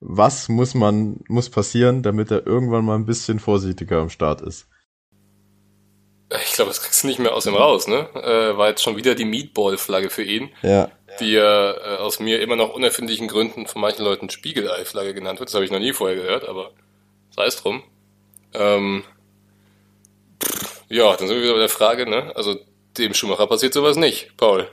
Was 0.00 0.48
muss 0.48 0.74
man, 0.74 1.20
muss 1.28 1.50
passieren, 1.50 2.02
damit 2.02 2.30
er 2.30 2.46
irgendwann 2.46 2.84
mal 2.84 2.96
ein 2.96 3.06
bisschen 3.06 3.38
vorsichtiger 3.38 4.00
am 4.00 4.10
Start 4.10 4.40
ist? 4.40 4.68
Ich 6.44 6.52
glaube, 6.52 6.70
das 6.70 6.80
kriegst 6.80 7.02
du 7.02 7.08
nicht 7.08 7.18
mehr 7.18 7.34
aus 7.34 7.46
ihm 7.46 7.56
raus, 7.56 7.88
ne? 7.88 8.08
Äh, 8.14 8.56
war 8.56 8.68
jetzt 8.68 8.82
schon 8.82 8.96
wieder 8.96 9.16
die 9.16 9.24
Meatball-Flagge 9.24 10.10
für 10.10 10.22
ihn. 10.22 10.50
Ja. 10.62 10.90
Die 11.18 11.32
ja 11.32 11.72
äh, 11.72 11.96
aus 11.98 12.20
mir 12.20 12.40
immer 12.40 12.54
noch 12.54 12.72
unerfindlichen 12.72 13.26
Gründen 13.26 13.66
von 13.66 13.80
manchen 13.80 14.04
Leuten 14.04 14.30
Spiegelei-Flagge 14.30 15.12
genannt 15.12 15.40
wird. 15.40 15.48
Das 15.48 15.54
habe 15.54 15.64
ich 15.64 15.72
noch 15.72 15.80
nie 15.80 15.92
vorher 15.92 16.16
gehört, 16.16 16.48
aber 16.48 16.70
sei 17.34 17.46
es 17.46 17.56
drum. 17.56 17.82
Ähm, 18.54 19.02
pff, 20.42 20.82
ja, 20.88 21.16
dann 21.16 21.26
sind 21.26 21.36
wir 21.36 21.42
wieder 21.42 21.54
bei 21.54 21.60
der 21.60 21.68
Frage, 21.68 22.08
ne? 22.08 22.32
Also 22.36 22.56
dem 22.96 23.12
Schumacher 23.12 23.48
passiert 23.48 23.74
sowas 23.74 23.96
nicht, 23.96 24.36
Paul. 24.36 24.68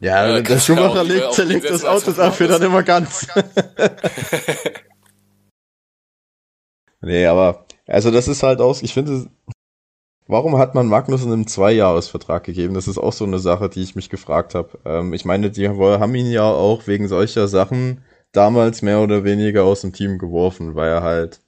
Ja, 0.00 0.38
äh, 0.38 0.42
der 0.42 0.58
Schumacher 0.58 1.04
legt, 1.04 1.34
zerlegt 1.34 1.68
das 1.68 1.84
Auto 1.84 2.12
dafür 2.12 2.48
dann 2.48 2.62
immer 2.62 2.82
ganz. 2.82 3.26
nee, 7.02 7.26
aber, 7.26 7.66
also 7.86 8.10
das 8.10 8.28
ist 8.28 8.42
halt 8.42 8.60
aus, 8.60 8.82
ich 8.82 8.94
finde, 8.94 9.28
warum 10.32 10.58
hat 10.58 10.74
man 10.74 10.88
Magnus 10.88 11.24
einen 11.24 11.46
Zweijahresvertrag 11.46 12.42
gegeben? 12.44 12.74
Das 12.74 12.88
ist 12.88 12.98
auch 12.98 13.12
so 13.12 13.24
eine 13.24 13.38
Sache, 13.38 13.68
die 13.68 13.82
ich 13.82 13.94
mich 13.94 14.10
gefragt 14.10 14.54
habe. 14.54 14.78
Ähm, 14.84 15.12
ich 15.12 15.24
meine, 15.24 15.50
die 15.50 15.68
haben 15.68 16.14
ihn 16.14 16.30
ja 16.30 16.44
auch 16.44 16.86
wegen 16.86 17.06
solcher 17.06 17.46
Sachen 17.48 18.02
damals 18.32 18.82
mehr 18.82 19.00
oder 19.00 19.24
weniger 19.24 19.64
aus 19.64 19.82
dem 19.82 19.92
Team 19.92 20.18
geworfen, 20.18 20.74
weil 20.74 20.90
er 20.90 21.02
halt 21.02 21.40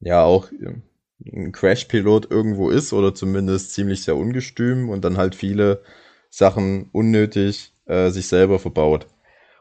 ja 0.00 0.22
auch 0.22 0.50
ein 0.52 1.52
Crash-Pilot 1.52 2.30
irgendwo 2.30 2.70
ist 2.70 2.92
oder 2.92 3.14
zumindest 3.14 3.72
ziemlich 3.72 4.04
sehr 4.04 4.16
ungestüm 4.16 4.88
und 4.90 5.04
dann 5.04 5.16
halt 5.16 5.34
viele 5.34 5.82
Sachen 6.30 6.90
unnötig 6.92 7.72
äh, 7.86 8.10
sich 8.10 8.28
selber 8.28 8.58
verbaut. 8.58 9.06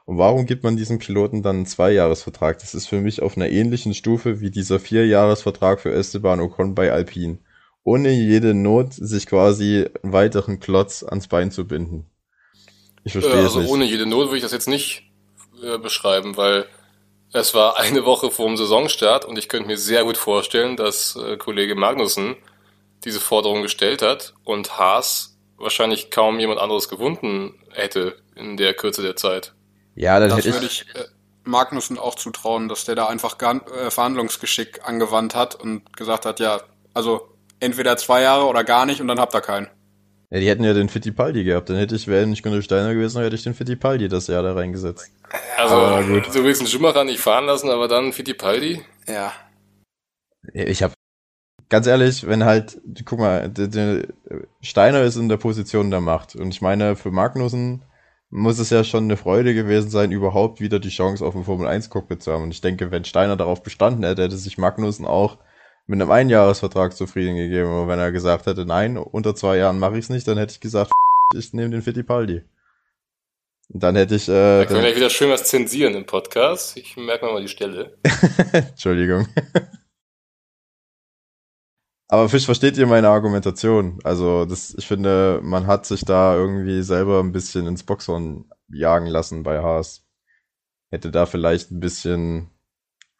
Und 0.06 0.18
warum 0.18 0.46
gibt 0.46 0.64
man 0.64 0.78
diesem 0.78 1.00
Piloten 1.00 1.44
dann 1.44 1.58
einen 1.58 1.66
Zweijahresvertrag? 1.66 2.60
Das 2.60 2.76
ist 2.76 2.88
für 2.88 3.02
mich 3.02 3.22
auf 3.22 3.36
einer 3.36 3.50
ähnlichen 3.50 3.94
Stufe 3.94 4.40
wie 4.40 4.52
dieser 4.52 4.80
Vierjahresvertrag 4.80 5.80
für 5.82 5.92
Esteban 5.92 6.40
Ocon 6.40 6.76
bei 6.76 6.92
Alpine. 6.92 7.40
Ohne 7.88 8.12
jede 8.12 8.54
Not 8.54 8.92
sich 8.92 9.28
quasi 9.28 9.88
einen 10.04 10.12
weiteren 10.12 10.60
Klotz 10.60 11.04
ans 11.04 11.30
Bein 11.30 11.52
zu 11.52 11.66
binden. 11.66 12.06
Ich 13.06 13.14
verstehe 13.14 13.40
äh, 13.40 13.44
also 13.44 13.60
es 13.60 13.64
nicht. 13.64 13.72
ohne 13.72 13.86
jede 13.86 14.06
Not 14.06 14.26
würde 14.28 14.36
ich 14.36 14.44
das 14.44 14.52
jetzt 14.52 14.68
nicht 14.68 15.04
äh, 15.64 15.78
beschreiben, 15.78 16.36
weil 16.36 16.66
es 17.32 17.54
war 17.54 17.78
eine 17.80 18.04
Woche 18.04 18.30
vor 18.30 18.46
dem 18.46 18.58
Saisonstart 18.58 19.24
und 19.24 19.38
ich 19.38 19.48
könnte 19.48 19.68
mir 19.68 19.78
sehr 19.78 20.04
gut 20.04 20.18
vorstellen, 20.18 20.76
dass 20.76 21.16
äh, 21.16 21.38
Kollege 21.38 21.76
Magnussen 21.76 22.36
diese 23.06 23.22
Forderung 23.22 23.62
gestellt 23.62 24.02
hat 24.02 24.34
und 24.44 24.78
Haas 24.78 25.38
wahrscheinlich 25.56 26.12
kaum 26.12 26.40
jemand 26.42 26.60
anderes 26.60 26.90
gewunden 26.90 27.54
hätte 27.72 28.18
in 28.36 28.58
der 28.58 28.74
Kürze 28.74 29.02
der 29.02 29.16
Zeit. 29.16 29.54
Ja, 29.96 30.20
dann 30.20 30.28
Das 30.28 30.40
hätte 30.40 30.52
würde 30.52 30.66
ich. 30.66 30.86
ich 30.90 30.94
äh, 30.94 31.06
Magnussen 31.46 31.98
auch 31.98 32.16
zutrauen, 32.16 32.68
dass 32.68 32.84
der 32.84 32.96
da 32.96 33.06
einfach 33.06 33.38
äh, 33.42 33.90
Verhandlungsgeschick 33.92 34.82
angewandt 34.84 35.36
hat 35.36 35.56
und 35.56 35.96
gesagt 35.96 36.26
hat, 36.26 36.42
ja, 36.42 36.60
also 36.94 37.37
entweder 37.60 37.98
zwei 37.98 38.22
Jahre 38.22 38.46
oder 38.46 38.64
gar 38.64 38.86
nicht 38.86 39.02
und 39.02 39.08
dann 39.08 39.20
habt 39.20 39.34
ihr 39.36 39.42
keinen. 39.42 39.68
Ja, 40.30 40.40
die 40.40 40.50
hätten 40.50 40.64
ja 40.64 40.74
den 40.74 40.90
Fittipaldi 40.90 41.44
gehabt. 41.46 41.70
Dann 41.70 41.78
hätte 41.78 41.96
ich, 41.96 42.08
wäre 42.08 42.28
nicht 42.28 42.44
Gunnar 42.44 42.62
Steiner 42.62 42.94
gewesen, 42.94 43.22
hätte 43.22 43.36
ich 43.36 43.44
den 43.44 43.54
Fittipaldi 43.54 44.10
das 44.10 44.28
Jahr 44.28 44.44
da 44.44 44.54
reingesetzt. 44.54 45.10
Also, 45.58 45.76
Aber 45.76 46.04
gut. 46.04 46.36
du 46.36 46.44
willst 46.44 46.62
einen 46.62 46.70
Schumacher 46.70 47.06
nicht 47.06 47.20
fahren 47.20 47.46
lassen, 47.46 47.70
aber 47.70 47.88
dann 47.88 48.12
Fittipaldi? 48.12 48.82
Ja. 49.08 49.32
Ich 50.54 50.84
habe 50.84 50.94
ganz 51.70 51.88
ehrlich, 51.88 52.28
wenn 52.28 52.44
halt, 52.44 52.80
guck 53.06 53.20
mal, 53.20 53.50
der, 53.50 53.68
der 53.68 54.08
Steiner 54.62 55.02
ist 55.02 55.16
in 55.16 55.30
der 55.30 55.38
Position 55.38 55.92
der 55.92 56.02
Macht. 56.02 56.36
Und 56.36 56.50
ich 56.50 56.62
meine, 56.62 56.98
für 56.98 57.12
Magnussen 57.12 57.84
muss 58.30 58.60
es 58.60 58.70
ja 58.70 58.84
schon 58.84 59.06
eine 59.06 59.16
Freude 59.16 59.54
gewesen 59.54 59.90
sein, 59.90 60.12
überhaupt 60.12 60.60
wieder 60.60 60.80
die 60.80 60.90
Chance 60.90 61.26
auf 61.26 61.36
ein 61.36 61.46
Formel 61.46 61.68
1 61.68 61.90
Cockpit 61.90 62.22
zu 62.22 62.34
haben. 62.34 62.44
Und 62.44 62.52
ich 62.52 62.62
denke, 62.62 62.92
wenn 62.92 63.06
Steiner 63.06 63.38
darauf 63.38 63.64
bestanden 63.64 64.04
hätte, 64.04 64.24
hätte 64.24 64.38
sich 64.38 64.58
Magnussen 64.58 65.06
auch 65.06 65.38
mit 65.88 66.02
einem 66.02 66.12
Einjahresvertrag 66.12 66.96
zufrieden 66.96 67.36
gegeben. 67.36 67.70
Aber 67.70 67.88
wenn 67.88 68.00
er 68.00 68.12
gesagt 68.12 68.46
hätte, 68.46 68.66
nein, 68.66 68.98
unter 68.98 69.36
zwei 69.36 69.58
Jahren 69.58 69.80
mache 69.80 69.94
ich 69.94 70.06
es 70.06 70.10
nicht, 70.10 70.28
dann 70.28 70.38
hätte 70.38 70.52
ich 70.52 70.60
gesagt, 70.60 70.92
ich 71.36 71.54
nehme 71.54 71.72
den 71.72 71.82
Fittipaldi. 71.82 72.44
Und 73.70 73.84
dann 73.84 73.96
hätte 73.96 74.16
ich, 74.16 74.30
äh, 74.30 74.60
Da 74.60 74.66
können 74.66 74.80
wir 74.80 74.88
gleich 74.88 74.96
wieder 74.96 75.10
schön 75.10 75.30
was 75.30 75.46
zensieren 75.46 75.96
im 75.96 76.06
Podcast. 76.06 76.78
Ich 76.78 76.96
merke 76.96 77.26
mir 77.26 77.34
mal 77.34 77.42
die 77.42 77.48
Stelle. 77.48 77.98
Entschuldigung. 78.54 79.28
Aber 82.10 82.30
Fisch, 82.30 82.46
versteht 82.46 82.78
ihr 82.78 82.88
meine 82.88 83.10
Argumentation? 83.10 84.00
Also, 84.06 84.46
das, 84.46 84.74
ich 84.78 84.88
finde, 84.88 85.42
man 85.44 85.68
hat 85.68 85.86
sich 85.86 86.06
da 86.06 86.36
irgendwie 86.36 86.82
selber 86.82 87.20
ein 87.20 87.34
bisschen 87.34 87.68
ins 87.68 87.84
Boxhorn 87.84 88.50
jagen 88.70 89.08
lassen 89.08 89.44
bei 89.44 89.60
Haas. 89.60 90.06
Hätte 90.90 91.12
da 91.12 91.26
vielleicht 91.26 91.72
ein 91.72 91.82
bisschen 91.82 92.50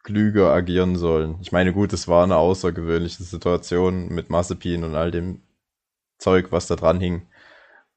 klüger 0.08 0.54
agieren 0.54 0.96
sollen. 0.96 1.36
Ich 1.42 1.52
meine, 1.52 1.74
gut, 1.74 1.92
es 1.92 2.08
war 2.08 2.24
eine 2.24 2.38
außergewöhnliche 2.38 3.22
Situation 3.22 4.08
mit 4.08 4.30
Mazepin 4.30 4.82
und 4.82 4.94
all 4.94 5.10
dem 5.10 5.42
Zeug, 6.16 6.50
was 6.50 6.66
da 6.66 6.76
dran 6.76 6.98
hing. 6.98 7.26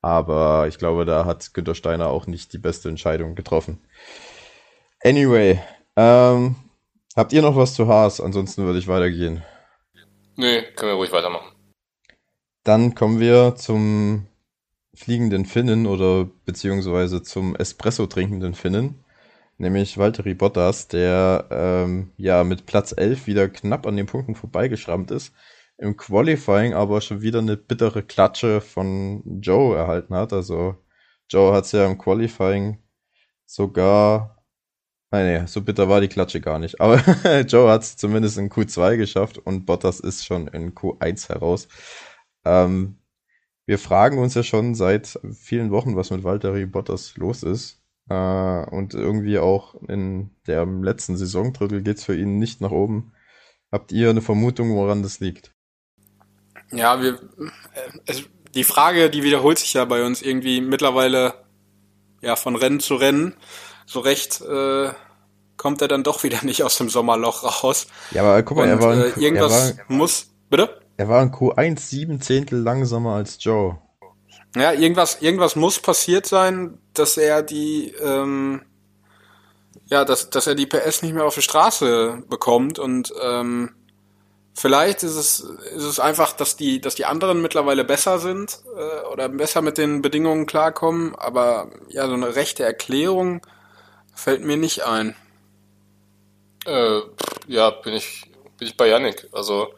Aber 0.01 0.68
ich 0.68 0.78
glaube, 0.78 1.05
da 1.05 1.24
hat 1.24 1.53
Günter 1.53 1.74
Steiner 1.74 2.09
auch 2.09 2.28
nicht 2.28 2.51
die 2.51 2.57
beste 2.57 2.89
Entscheidung 2.89 3.34
getroffen. 3.34 3.80
Anyway, 5.01 5.62
ähm, 5.95 6.57
habt 7.16 7.32
ihr 7.32 7.41
noch 7.41 7.55
was 7.55 7.76
zu 7.76 7.88
Haas? 7.88 8.20
Ansonsten 8.20 8.66
würde 8.66 8.80
ich 8.80 8.89
weitergehen. 8.89 9.41
Nee, 10.36 10.64
können 10.76 10.91
wir 10.91 10.95
ruhig 10.97 11.14
weitermachen. 11.14 11.53
Dann 12.66 12.93
kommen 12.93 13.22
wir 13.22 13.55
zum 13.55 14.28
fliegenden 14.93 15.45
Finnen 15.45 15.88
oder 15.88 16.28
beziehungsweise 16.43 17.24
zum 17.24 17.55
Espresso 17.55 18.05
trinkenden 18.05 18.53
Finnen, 18.53 19.01
nämlich 19.62 19.97
Valtteri 19.97 20.34
Bottas, 20.34 20.88
der 20.88 21.47
ähm, 21.51 22.12
ja 22.18 22.43
mit 22.43 22.66
Platz 22.66 22.93
11 22.95 23.28
wieder 23.28 23.47
knapp 23.47 23.88
an 23.88 23.95
den 23.95 24.07
Punkten 24.07 24.36
vorbeigeschrammt 24.36 25.12
ist, 25.12 25.34
im 25.78 25.95
Qualifying 25.97 26.74
aber 26.74 27.01
schon 27.01 27.22
wieder 27.22 27.39
eine 27.39 27.57
bittere 27.57 28.03
Klatsche 28.03 28.62
von 28.62 29.24
Joe 29.41 29.78
erhalten 29.78 30.16
hat. 30.16 30.34
Also 30.34 30.76
Joe 31.30 31.53
hat 31.53 31.66
es 31.66 31.72
ja 31.72 31.86
im 31.86 31.97
Qualifying 31.97 32.80
sogar 33.45 34.38
Nein, 35.14 35.26
nee, 35.26 35.45
so 35.45 35.62
bitter 35.62 35.89
war 35.89 35.99
die 35.99 36.07
Klatsche 36.07 36.39
gar 36.39 36.57
nicht. 36.57 36.80
Aber 36.80 36.95
Joe 37.47 37.70
hat 37.70 37.82
es 37.84 37.97
zumindest 37.97 38.38
in 38.38 38.49
Q2 38.49 38.95
geschafft 38.95 39.38
und 39.39 39.66
Bottas 39.66 39.99
ist 39.99 40.26
schon 40.26 40.47
in 40.47 40.74
Q1 40.74 41.28
heraus. 41.28 41.68
Ähm, 42.45 42.97
wir 43.66 43.78
fragen 43.78 44.20
uns 44.20 44.36
ja 44.36 44.43
schon 44.43 44.74
seit 44.74 45.20
vielen 45.34 45.72
Wochen, 45.72 45.97
was 45.97 46.12
mit 46.12 46.24
Valtteri 46.24 46.66
Bottas 46.66 47.18
los 47.18 47.43
ist. 47.43 47.81
Äh, 48.12 48.70
und 48.70 48.93
irgendwie 48.93 49.39
auch 49.39 49.76
in 49.88 50.32
der 50.47 50.66
letzten 50.66 51.16
Saisondrittel 51.16 51.82
geht's 51.82 52.03
für 52.03 52.16
ihn 52.16 52.39
nicht 52.39 52.59
nach 52.59 52.72
oben. 52.72 53.14
Habt 53.72 53.91
ihr 53.91 54.09
eine 54.09 54.22
Vermutung, 54.22 54.76
woran 54.76 55.01
das 55.01 55.20
liegt? 55.20 55.53
Ja, 56.72 57.01
wir, 57.01 57.14
äh, 57.14 57.99
es, 58.05 58.24
die 58.53 58.66
Frage, 58.66 59.09
die 59.09 59.24
wiederholt 59.24 59.59
sich 59.59 59.74
ja 59.74 59.86
bei 59.86 60.03
uns 60.03 60.22
irgendwie 60.22 60.59
mittlerweile 60.59 61.34
ja 62.22 62.36
von 62.36 62.55
Rennen 62.55 62.82
zu 62.82 62.95
Rennen. 62.95 63.36
So 63.86 64.01
recht 64.01 64.41
äh, 64.41 64.89
kommt 65.55 65.82
er 65.82 65.88
dann 65.88 66.03
doch 66.03 66.24
wieder 66.24 66.39
nicht 66.43 66.64
aus 66.64 66.78
dem 66.78 66.89
Sommerloch 66.89 67.64
raus. 67.64 67.88
Ja, 68.12 68.24
aber 68.24 68.43
guck 68.43 68.57
mal, 68.57 68.64
Und 68.64 68.70
er 68.70 68.82
war, 68.82 68.93
in, 68.93 68.99
äh, 68.99 69.26
irgendwas 69.26 69.72
er, 69.72 69.78
war, 69.78 69.86
muss. 69.88 70.28
Bitte? 70.49 70.82
er 70.97 71.07
war 71.07 71.24
in 71.24 71.32
Q1 71.32 71.80
sieben 71.80 72.20
Zehntel 72.20 72.59
langsamer 72.59 73.16
als 73.16 73.41
Joe. 73.41 73.80
Ja, 74.56 74.74
irgendwas, 74.74 75.22
irgendwas 75.22 75.56
muss 75.56 75.80
passiert 75.80 76.26
sein, 76.26 76.78
dass 76.93 77.18
er 77.18 77.41
die, 77.41 77.93
ähm, 78.02 78.64
ja, 79.86 80.04
dass, 80.04 80.30
dass 80.30 80.47
er 80.47 80.56
die 80.56 80.66
PS 80.66 81.02
nicht 81.04 81.14
mehr 81.14 81.26
auf 81.26 81.36
die 81.36 81.41
Straße 81.41 82.24
bekommt 82.30 82.78
und 82.78 83.14
ähm, 83.22 83.74
vielleicht 84.54 85.04
ist 85.04 85.16
es, 85.16 85.39
ist 85.39 85.84
es 85.84 85.99
einfach, 86.02 86.34
dass 86.34 86.58
die, 86.58 86.82
dass 86.82 86.95
die 86.95 87.06
anderen 87.06 87.41
mittlerweile 87.41 87.86
besser 87.86 88.20
sind 88.20 88.60
äh, 88.76 89.08
oder 89.08 89.30
besser 89.30 89.62
mit 89.62 89.78
den 89.78 90.02
Bedingungen 90.02 90.45
klarkommen, 90.47 91.16
aber 91.16 91.70
ja, 91.88 92.08
so 92.08 92.14
eine 92.14 92.36
rechte 92.36 92.64
Erklärung 92.64 93.45
fällt 94.14 94.43
mir 94.43 94.58
nicht 94.58 94.84
ein. 94.84 95.16
Äh, 96.66 96.99
ja, 97.47 97.70
bin 97.70 97.93
ich, 97.93 98.30
bin 98.58 98.68
ich 98.68 98.78
bei 98.78 98.88
Yannick. 98.88 99.28
Also, 99.32 99.74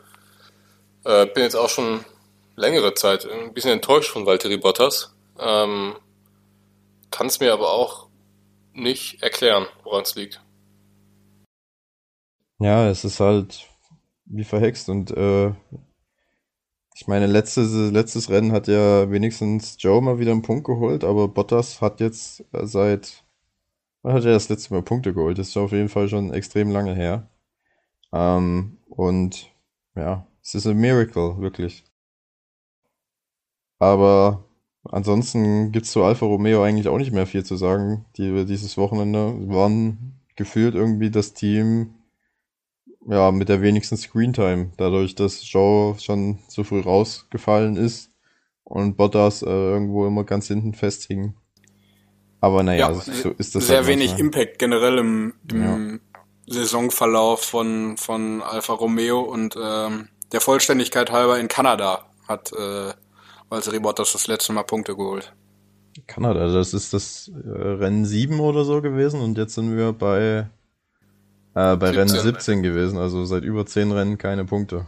äh, 1.06 1.28
bin 1.28 1.44
jetzt 1.44 1.56
auch 1.56 1.70
schon 1.70 2.04
längere 2.56 2.94
Zeit 2.94 3.26
ein 3.30 3.54
bisschen 3.54 3.72
enttäuscht 3.72 4.12
von 4.12 4.26
Valtteri 4.26 4.58
Bottas. 4.58 5.16
Ähm, 5.40 5.96
Kann 7.12 7.28
es 7.28 7.40
mir 7.40 7.54
aber 7.54 7.72
auch 7.72 8.08
nicht 8.74 9.22
erklären, 9.22 9.68
woran 9.84 10.04
es 10.04 10.16
liegt. 10.16 10.42
Ja, 12.60 12.88
es 12.90 13.04
ist 13.04 13.20
halt 13.20 13.68
wie 14.26 14.44
verhext 14.44 14.90
und 14.90 15.12
äh, 15.12 15.54
ich 16.96 17.08
meine, 17.08 17.26
letztes, 17.26 17.92
letztes 17.92 18.30
Rennen 18.30 18.52
hat 18.52 18.68
ja 18.68 19.10
wenigstens 19.10 19.78
Joe 19.80 20.02
mal 20.02 20.20
wieder 20.20 20.32
einen 20.32 20.44
Punkt 20.44 20.66
geholt, 20.66 21.04
aber 21.04 21.28
Bottas 21.28 21.82
hat 21.82 22.00
jetzt 22.00 22.46
seit, 22.52 23.24
wann 24.04 24.14
hat 24.14 24.26
er 24.26 24.34
das 24.34 24.50
letzte 24.50 24.74
Mal 24.74 24.84
Punkte 24.84 25.14
geholt? 25.14 25.40
Das 25.40 25.50
ist 25.50 25.58
auf 25.58 25.72
jeden 25.72 25.90
Fall 25.90 26.08
schon 26.08 26.32
extrem 26.34 26.70
lange 26.72 26.94
her. 26.94 27.30
Ähm, 28.14 28.78
und 28.88 29.52
ja, 29.96 30.28
es 30.44 30.54
ist 30.54 30.68
ein 30.68 30.78
Miracle, 30.78 31.40
wirklich. 31.40 31.84
Aber 33.84 34.46
ansonsten 34.86 35.74
gibt's 35.74 35.92
zu 35.92 36.04
Alfa 36.04 36.26
Romeo 36.26 36.64
eigentlich 36.64 36.88
auch 36.88 36.98
nicht 36.98 37.12
mehr 37.12 37.28
viel 37.28 37.44
zu 37.44 37.58
sagen. 37.58 38.06
Die, 38.16 38.46
dieses 38.46 38.78
Wochenende 38.78 39.36
waren 39.50 40.14
gefühlt 40.38 40.74
irgendwie 40.74 41.12
das 41.12 41.34
Team, 41.34 41.94
ja, 43.06 43.32
mit 43.32 43.50
der 43.50 43.62
wenigsten 43.62 43.98
Screentime, 43.98 44.72
dadurch, 44.78 45.16
dass 45.16 45.52
Joe 45.52 46.00
schon 46.00 46.40
so 46.48 46.64
früh 46.64 46.80
rausgefallen 46.80 47.76
ist 47.76 48.10
und 48.64 48.96
Bottas 48.96 49.42
äh, 49.42 49.50
irgendwo 49.50 50.08
immer 50.08 50.24
ganz 50.24 50.48
hinten 50.48 50.74
festhing. 50.74 51.34
Aber 52.40 52.64
naja, 52.64 52.90
Ja, 52.90 52.94
so 52.94 53.32
ist 53.32 53.56
das 53.56 53.68
Sehr 53.68 53.80
halt 53.80 53.88
wenig 53.88 54.12
manchmal. 54.12 54.26
Impact 54.28 54.60
generell 54.60 54.98
im, 54.98 55.34
im 55.52 56.00
Saisonverlauf 56.48 57.42
von, 57.44 57.98
von 57.98 58.42
Alfa 58.42 58.74
Romeo 58.74 59.20
und 59.20 59.58
ähm, 59.62 60.08
der 60.32 60.40
Vollständigkeit 60.40 61.12
halber 61.12 61.38
in 61.38 61.50
Kanada 61.50 62.06
hat 62.28 62.54
äh, 62.54 62.94
Valtteri 63.54 63.80
Bottas 63.80 64.14
das 64.14 64.26
letzte 64.26 64.52
Mal 64.52 64.64
Punkte 64.64 64.96
geholt. 64.96 65.32
Kanada, 66.08 66.52
das 66.52 66.74
ist 66.74 66.92
das 66.92 67.28
äh, 67.28 67.48
Rennen 67.48 68.04
7 68.04 68.40
oder 68.40 68.66
so 68.66 68.82
gewesen 68.82 69.22
und 69.22 69.38
jetzt 69.38 69.54
sind 69.54 69.78
wir 69.78 69.94
bei, 69.94 70.50
äh, 71.54 71.76
bei 71.76 71.94
17. 71.94 71.96
Rennen 71.96 72.10
17 72.10 72.64
gewesen, 72.64 72.98
also 72.98 73.26
seit 73.26 73.44
über 73.44 73.64
10 73.64 73.92
Rennen 73.92 74.18
keine 74.18 74.46
Punkte. 74.46 74.88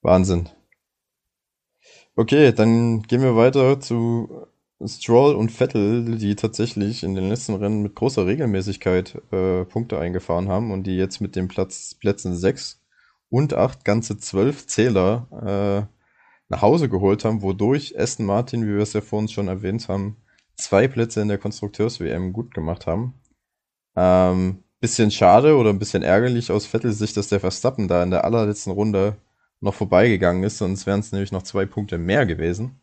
Wahnsinn. 0.00 0.48
Okay, 2.14 2.52
dann 2.52 3.02
gehen 3.02 3.20
wir 3.20 3.36
weiter 3.36 3.78
zu 3.78 4.46
Stroll 4.82 5.34
und 5.34 5.50
Vettel, 5.52 6.16
die 6.16 6.34
tatsächlich 6.34 7.02
in 7.02 7.14
den 7.14 7.28
letzten 7.28 7.56
Rennen 7.56 7.82
mit 7.82 7.94
großer 7.94 8.24
Regelmäßigkeit 8.24 9.20
äh, 9.32 9.66
Punkte 9.66 9.98
eingefahren 9.98 10.48
haben 10.48 10.70
und 10.70 10.84
die 10.84 10.96
jetzt 10.96 11.20
mit 11.20 11.36
den 11.36 11.48
Platz, 11.48 11.94
Plätzen 11.94 12.34
6 12.34 12.80
und 13.28 13.52
8 13.52 13.84
ganze 13.84 14.16
12 14.16 14.66
Zähler 14.66 15.88
äh, 15.90 15.95
nach 16.48 16.62
Hause 16.62 16.88
geholt 16.88 17.24
haben, 17.24 17.42
wodurch 17.42 17.98
Aston 17.98 18.26
Martin, 18.26 18.66
wie 18.66 18.74
wir 18.74 18.82
es 18.82 18.92
ja 18.92 19.00
vorhin 19.00 19.28
schon 19.28 19.48
erwähnt 19.48 19.88
haben, 19.88 20.16
zwei 20.56 20.88
Plätze 20.88 21.20
in 21.20 21.28
der 21.28 21.38
Konstrukteurs-WM 21.38 22.32
gut 22.32 22.54
gemacht 22.54 22.86
haben. 22.86 23.14
Ähm, 23.96 24.62
bisschen 24.80 25.10
schade 25.10 25.56
oder 25.56 25.70
ein 25.70 25.78
bisschen 25.78 26.02
ärgerlich 26.02 26.52
aus 26.52 26.66
Vettels 26.66 26.98
Sicht, 26.98 27.16
dass 27.16 27.28
der 27.28 27.40
Verstappen 27.40 27.88
da 27.88 28.02
in 28.02 28.10
der 28.10 28.24
allerletzten 28.24 28.72
Runde 28.72 29.16
noch 29.60 29.74
vorbeigegangen 29.74 30.44
ist, 30.44 30.58
sonst 30.58 30.86
wären 30.86 31.00
es 31.00 31.12
nämlich 31.12 31.32
noch 31.32 31.42
zwei 31.42 31.64
Punkte 31.64 31.98
mehr 31.98 32.26
gewesen. 32.26 32.80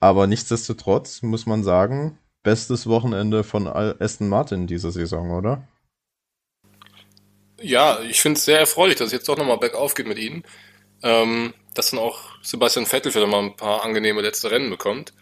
Aber 0.00 0.26
nichtsdestotrotz 0.26 1.22
muss 1.22 1.46
man 1.46 1.64
sagen, 1.64 2.18
bestes 2.42 2.86
Wochenende 2.86 3.44
von 3.44 3.66
Aston 3.66 4.28
Martin 4.28 4.66
diese 4.66 4.90
Saison, 4.90 5.30
oder? 5.30 5.66
Ja, 7.60 8.00
ich 8.00 8.20
finde 8.20 8.38
es 8.38 8.44
sehr 8.44 8.60
erfreulich, 8.60 8.96
dass 8.96 9.06
es 9.06 9.12
jetzt 9.12 9.28
doch 9.28 9.36
nochmal 9.36 9.58
bergauf 9.58 9.94
geht 9.94 10.06
mit 10.06 10.18
ihnen. 10.18 10.44
Ähm, 11.02 11.54
dass 11.74 11.90
dann 11.90 12.00
auch 12.00 12.18
Sebastian 12.42 12.86
Vettel 12.86 13.12
vielleicht 13.12 13.30
mal 13.30 13.42
ein 13.42 13.56
paar 13.56 13.84
angenehme 13.84 14.20
letzte 14.20 14.50
Rennen 14.50 14.70
bekommt. 14.70 15.12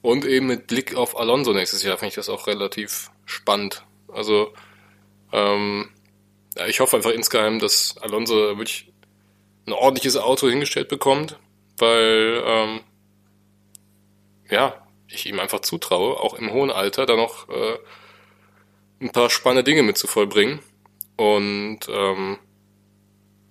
Und 0.00 0.24
eben 0.24 0.46
mit 0.46 0.66
Blick 0.66 0.94
auf 0.94 1.18
Alonso 1.18 1.52
nächstes 1.52 1.82
Jahr 1.82 1.98
finde 1.98 2.08
ich 2.08 2.14
das 2.14 2.28
auch 2.28 2.46
relativ 2.46 3.10
spannend. 3.26 3.84
Also, 4.08 4.52
ähm, 5.32 5.90
ja, 6.56 6.66
ich 6.66 6.80
hoffe 6.80 6.96
einfach 6.96 7.10
insgeheim, 7.10 7.58
dass 7.58 7.96
Alonso 7.98 8.34
wirklich 8.56 8.92
ein 9.66 9.72
ordentliches 9.72 10.16
Auto 10.16 10.48
hingestellt 10.48 10.88
bekommt, 10.88 11.38
weil, 11.78 12.42
ähm, 12.46 12.80
ja, 14.50 14.86
ich 15.08 15.26
ihm 15.26 15.40
einfach 15.40 15.60
zutraue, 15.60 16.18
auch 16.20 16.34
im 16.34 16.52
hohen 16.52 16.70
Alter 16.70 17.06
da 17.06 17.16
noch 17.16 17.48
äh, 17.48 17.78
ein 19.00 19.10
paar 19.10 19.30
spannende 19.30 19.64
Dinge 19.64 19.82
mit 19.82 19.98
zu 19.98 20.06
vollbringen. 20.06 20.60
Und 21.16 21.80
ähm, 21.88 22.38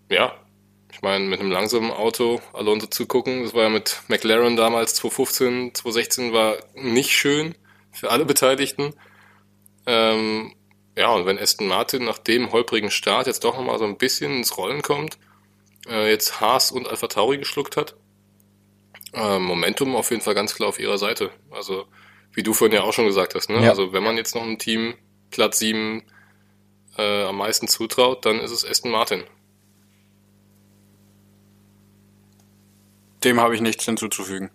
ja, 0.09 0.35
meine, 1.03 1.25
mit 1.25 1.39
einem 1.39 1.51
langsamen 1.51 1.91
Auto 1.91 2.41
Alonso 2.53 2.87
zu 2.87 3.05
gucken, 3.05 3.43
das 3.43 3.53
war 3.53 3.63
ja 3.63 3.69
mit 3.69 4.01
McLaren 4.07 4.55
damals 4.55 4.95
2015, 4.95 5.75
2016 5.75 6.33
war 6.33 6.57
nicht 6.73 7.11
schön 7.11 7.55
für 7.91 8.09
alle 8.09 8.25
Beteiligten. 8.25 8.95
Ähm, 9.85 10.55
ja, 10.97 11.13
und 11.13 11.25
wenn 11.25 11.37
Aston 11.37 11.67
Martin 11.67 12.05
nach 12.05 12.17
dem 12.17 12.51
holprigen 12.51 12.89
Start 12.89 13.27
jetzt 13.27 13.43
doch 13.43 13.57
nochmal 13.57 13.79
so 13.79 13.85
ein 13.85 13.97
bisschen 13.97 14.37
ins 14.37 14.57
Rollen 14.57 14.81
kommt, 14.81 15.17
äh, 15.87 16.09
jetzt 16.09 16.39
Haas 16.39 16.71
und 16.71 16.87
Alpha 16.87 17.07
Tauri 17.07 17.37
geschluckt 17.37 17.75
hat, 17.75 17.95
äh, 19.13 19.39
Momentum 19.39 19.95
auf 19.95 20.09
jeden 20.09 20.21
Fall 20.21 20.35
ganz 20.35 20.55
klar 20.55 20.69
auf 20.69 20.79
ihrer 20.79 20.97
Seite. 20.97 21.31
Also, 21.51 21.85
wie 22.31 22.43
du 22.43 22.53
vorhin 22.53 22.75
ja 22.75 22.83
auch 22.83 22.93
schon 22.93 23.05
gesagt 23.05 23.35
hast, 23.35 23.49
ne? 23.49 23.61
Ja. 23.61 23.69
Also, 23.69 23.91
wenn 23.91 24.03
man 24.03 24.17
jetzt 24.17 24.35
noch 24.35 24.43
ein 24.43 24.57
Team 24.57 24.95
Platz 25.31 25.59
7 25.59 26.03
äh, 26.97 27.23
am 27.23 27.37
meisten 27.37 27.67
zutraut, 27.67 28.25
dann 28.25 28.39
ist 28.39 28.51
es 28.51 28.65
Aston 28.65 28.91
Martin. 28.91 29.23
Dem 33.23 33.39
habe 33.39 33.55
ich 33.55 33.61
nichts 33.61 33.85
hinzuzufügen. 33.85 34.51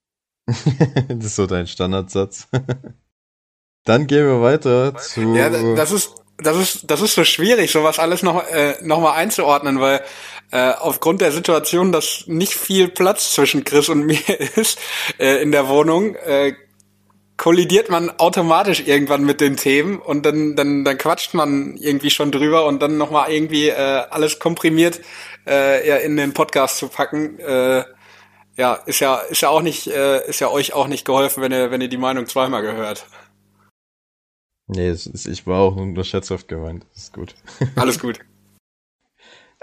das 0.46 1.24
ist 1.24 1.36
so 1.36 1.46
dein 1.46 1.66
Standardsatz. 1.66 2.48
Dann 3.84 4.06
gehen 4.06 4.26
wir 4.26 4.42
weiter 4.42 4.96
zu. 4.96 5.34
Ja, 5.34 5.48
das 5.48 5.92
ist, 5.92 6.14
das 6.38 6.56
ist, 6.56 6.90
das 6.90 7.00
ist 7.00 7.14
so 7.14 7.24
schwierig, 7.24 7.70
sowas 7.70 7.98
alles 7.98 8.22
noch, 8.22 8.46
äh, 8.48 8.76
noch 8.82 9.00
mal 9.00 9.14
einzuordnen, 9.14 9.80
weil 9.80 10.02
äh, 10.50 10.72
aufgrund 10.72 11.20
der 11.20 11.32
Situation, 11.32 11.92
dass 11.92 12.24
nicht 12.26 12.54
viel 12.54 12.88
Platz 12.88 13.34
zwischen 13.34 13.64
Chris 13.64 13.88
und 13.88 14.02
mir 14.06 14.18
ist 14.56 14.78
äh, 15.18 15.42
in 15.42 15.52
der 15.52 15.68
Wohnung, 15.68 16.14
äh, 16.16 16.54
kollidiert 17.38 17.88
man 17.88 18.10
automatisch 18.18 18.82
irgendwann 18.86 19.24
mit 19.24 19.40
den 19.40 19.56
Themen 19.56 19.98
und 19.98 20.26
dann, 20.26 20.56
dann, 20.56 20.84
dann 20.84 20.98
quatscht 20.98 21.34
man 21.34 21.76
irgendwie 21.76 22.10
schon 22.10 22.32
drüber 22.32 22.66
und 22.66 22.82
dann 22.82 22.98
nochmal 22.98 23.30
irgendwie 23.30 23.68
äh, 23.68 24.02
alles 24.10 24.40
komprimiert 24.40 25.00
äh, 25.48 25.88
ja, 25.88 25.96
in 25.96 26.16
den 26.16 26.34
Podcast 26.34 26.78
zu 26.78 26.88
packen. 26.88 27.38
Äh, 27.38 27.84
ja, 28.56 28.74
ist 28.74 29.00
ja, 29.00 29.16
ist 29.16 29.40
ja 29.40 29.48
auch 29.48 29.62
nicht, 29.62 29.86
äh, 29.86 30.28
ist 30.28 30.40
ja 30.40 30.50
euch 30.50 30.72
auch 30.72 30.88
nicht 30.88 31.04
geholfen, 31.04 31.42
wenn 31.42 31.52
ihr, 31.52 31.70
wenn 31.70 31.80
ihr 31.80 31.88
die 31.88 31.96
Meinung 31.96 32.26
zweimal 32.26 32.62
gehört. 32.62 33.06
Nee, 34.66 34.90
ist, 34.90 35.26
ich 35.26 35.46
war 35.46 35.60
auch 35.60 35.76
nur 35.76 36.04
scherzhaft 36.04 36.48
gemeint. 36.48 36.84
Das 36.92 37.04
ist 37.04 37.12
gut. 37.14 37.34
Alles 37.76 37.98
gut. 37.98 38.20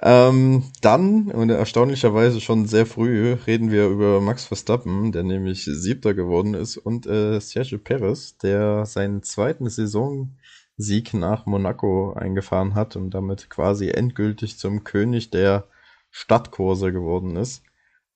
Ähm, 0.02 0.64
dann, 0.82 1.32
und 1.32 1.50
erstaunlicherweise 1.50 2.42
schon 2.42 2.68
sehr 2.68 2.86
früh, 2.86 3.34
reden 3.48 3.72
wir 3.72 3.88
über 3.88 4.20
Max 4.20 4.46
Verstappen, 4.46 5.12
der 5.12 5.24
nämlich 5.24 5.64
Siebter 5.64 6.14
geworden 6.14 6.54
ist, 6.54 6.78
und 6.78 7.06
äh, 7.06 7.40
Sergio 7.40 7.78
Perez, 7.78 8.38
der 8.38 8.86
seinen 8.86 9.24
zweiten 9.24 9.70
Saisonsieg 9.70 11.14
nach 11.14 11.46
Monaco 11.46 12.14
eingefahren 12.14 12.76
hat 12.76 12.98
und 12.98 13.12
damit 13.12 13.50
quasi 13.50 13.90
endgültig 13.90 14.58
zum 14.58 14.84
König 14.84 15.30
der 15.30 15.68
Stadtkurse 16.16 16.94
geworden 16.94 17.36
ist. 17.36 17.62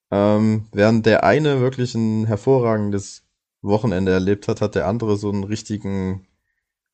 Ähm, 0.09 0.69
während 0.71 1.05
der 1.05 1.25
eine 1.25 1.59
wirklich 1.59 1.95
ein 1.95 2.25
hervorragendes 2.25 3.27
Wochenende 3.61 4.13
erlebt 4.13 4.47
hat, 4.47 4.61
hat 4.61 4.75
der 4.75 4.87
andere 4.87 5.17
so 5.17 5.29
einen 5.29 5.43
richtigen 5.43 6.25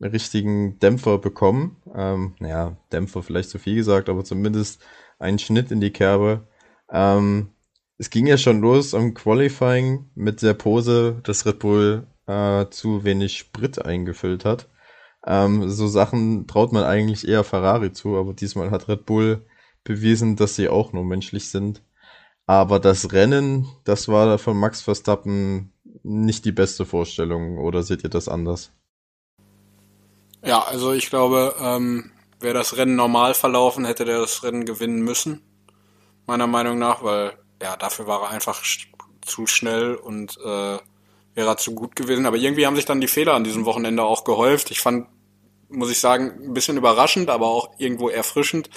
richtigen 0.01 0.79
Dämpfer 0.79 1.19
bekommen. 1.19 1.77
Ähm, 1.93 2.33
naja, 2.39 2.75
Dämpfer 2.91 3.21
vielleicht 3.21 3.51
zu 3.51 3.59
viel 3.59 3.75
gesagt, 3.75 4.09
aber 4.09 4.23
zumindest 4.23 4.83
einen 5.19 5.37
Schnitt 5.37 5.71
in 5.71 5.79
die 5.79 5.91
Kerbe. 5.91 6.47
Ähm, 6.91 7.51
es 7.99 8.09
ging 8.09 8.25
ja 8.25 8.37
schon 8.37 8.59
los 8.59 8.95
am 8.95 9.13
Qualifying 9.13 10.09
mit 10.15 10.41
der 10.41 10.55
Pose, 10.55 11.21
dass 11.23 11.45
Red 11.45 11.59
Bull 11.59 12.07
äh, 12.25 12.65
zu 12.71 13.03
wenig 13.03 13.37
Sprit 13.37 13.85
eingefüllt 13.85 14.43
hat. 14.43 14.67
Ähm, 15.25 15.69
so 15.69 15.87
Sachen 15.87 16.47
traut 16.47 16.73
man 16.73 16.83
eigentlich 16.83 17.27
eher 17.27 17.43
Ferrari 17.43 17.93
zu, 17.93 18.17
aber 18.17 18.33
diesmal 18.33 18.71
hat 18.71 18.87
Red 18.87 19.05
Bull 19.05 19.45
bewiesen, 19.85 20.35
dass 20.35 20.55
sie 20.55 20.67
auch 20.67 20.91
nur 20.91 21.05
menschlich 21.05 21.49
sind. 21.49 21.81
Aber 22.45 22.79
das 22.79 23.13
Rennen, 23.13 23.67
das 23.85 24.09
war 24.09 24.37
von 24.37 24.57
Max 24.57 24.81
Verstappen 24.81 25.71
nicht 26.03 26.43
die 26.43 26.51
beste 26.51 26.85
Vorstellung, 26.85 27.57
oder 27.57 27.81
seht 27.81 28.03
ihr 28.03 28.09
das 28.09 28.27
anders? 28.27 28.71
Ja, 30.43 30.61
also 30.61 30.91
ich 30.91 31.09
glaube, 31.09 31.55
ähm, 31.59 32.11
wäre 32.39 32.53
das 32.53 32.77
Rennen 32.77 32.95
normal 32.95 33.33
verlaufen, 33.33 33.85
hätte 33.85 34.05
der 34.05 34.19
das 34.19 34.43
Rennen 34.43 34.65
gewinnen 34.65 35.01
müssen. 35.01 35.41
Meiner 36.27 36.47
Meinung 36.47 36.77
nach, 36.77 37.03
weil 37.03 37.33
ja, 37.61 37.75
dafür 37.77 38.05
war 38.05 38.21
er 38.23 38.29
einfach 38.29 38.61
zu 39.21 39.47
schnell 39.47 39.95
und 39.95 40.37
äh, 40.37 40.77
wäre 41.35 41.49
er 41.49 41.57
zu 41.57 41.73
gut 41.73 41.95
gewesen. 41.95 42.25
Aber 42.25 42.37
irgendwie 42.37 42.67
haben 42.67 42.75
sich 42.75 42.85
dann 42.85 43.01
die 43.01 43.07
Fehler 43.07 43.33
an 43.33 43.43
diesem 43.43 43.65
Wochenende 43.65 44.03
auch 44.03 44.23
gehäuft. 44.23 44.69
Ich 44.69 44.81
fand, 44.81 45.07
muss 45.69 45.89
ich 45.89 45.99
sagen, 45.99 46.49
ein 46.49 46.53
bisschen 46.53 46.77
überraschend, 46.77 47.29
aber 47.29 47.47
auch 47.47 47.71
irgendwo 47.79 48.09
erfrischend, 48.09 48.69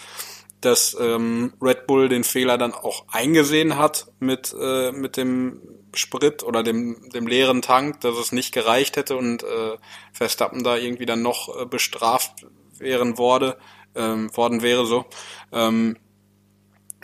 dass 0.60 0.96
ähm, 0.98 1.52
Red 1.60 1.86
Bull 1.86 2.08
den 2.08 2.24
Fehler 2.24 2.58
dann 2.58 2.74
auch 2.74 3.04
eingesehen 3.08 3.78
hat 3.78 4.08
mit, 4.18 4.54
äh, 4.58 4.92
mit 4.92 5.16
dem 5.16 5.60
Sprit 5.94 6.42
oder 6.42 6.62
dem, 6.62 7.08
dem 7.10 7.26
leeren 7.26 7.62
Tank, 7.62 8.00
dass 8.00 8.16
es 8.16 8.32
nicht 8.32 8.52
gereicht 8.52 8.96
hätte 8.96 9.16
und 9.16 9.42
äh, 9.42 9.76
Verstappen 10.12 10.64
da 10.64 10.76
irgendwie 10.76 11.06
dann 11.06 11.22
noch 11.22 11.60
äh, 11.60 11.66
bestraft 11.66 12.46
wären 12.78 13.18
wurde, 13.18 13.56
ähm, 13.94 14.36
worden 14.36 14.62
wäre 14.62 14.86
so, 14.86 15.06
ähm, 15.52 15.96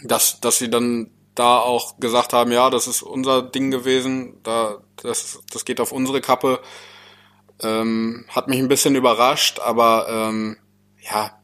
dass, 0.03 0.41
dass 0.41 0.59
sie 0.59 0.71
dann 0.71 1.11
da 1.35 1.59
auch 1.59 1.99
gesagt 1.99 2.33
haben, 2.33 2.53
ja, 2.53 2.71
das 2.71 2.87
ist 2.87 3.03
unser 3.03 3.43
Ding 3.43 3.71
gewesen, 3.71 4.41
da, 4.43 4.79
das, 4.97 5.41
das 5.53 5.65
geht 5.65 5.81
auf 5.81 5.93
unsere 5.93 6.21
Kappe, 6.21 6.61
ähm, 7.61 8.25
hat 8.29 8.49
mich 8.49 8.59
ein 8.59 8.69
bisschen 8.69 8.95
überrascht, 8.95 9.59
aber 9.59 10.07
ähm, 10.09 10.57
ja, 11.01 11.39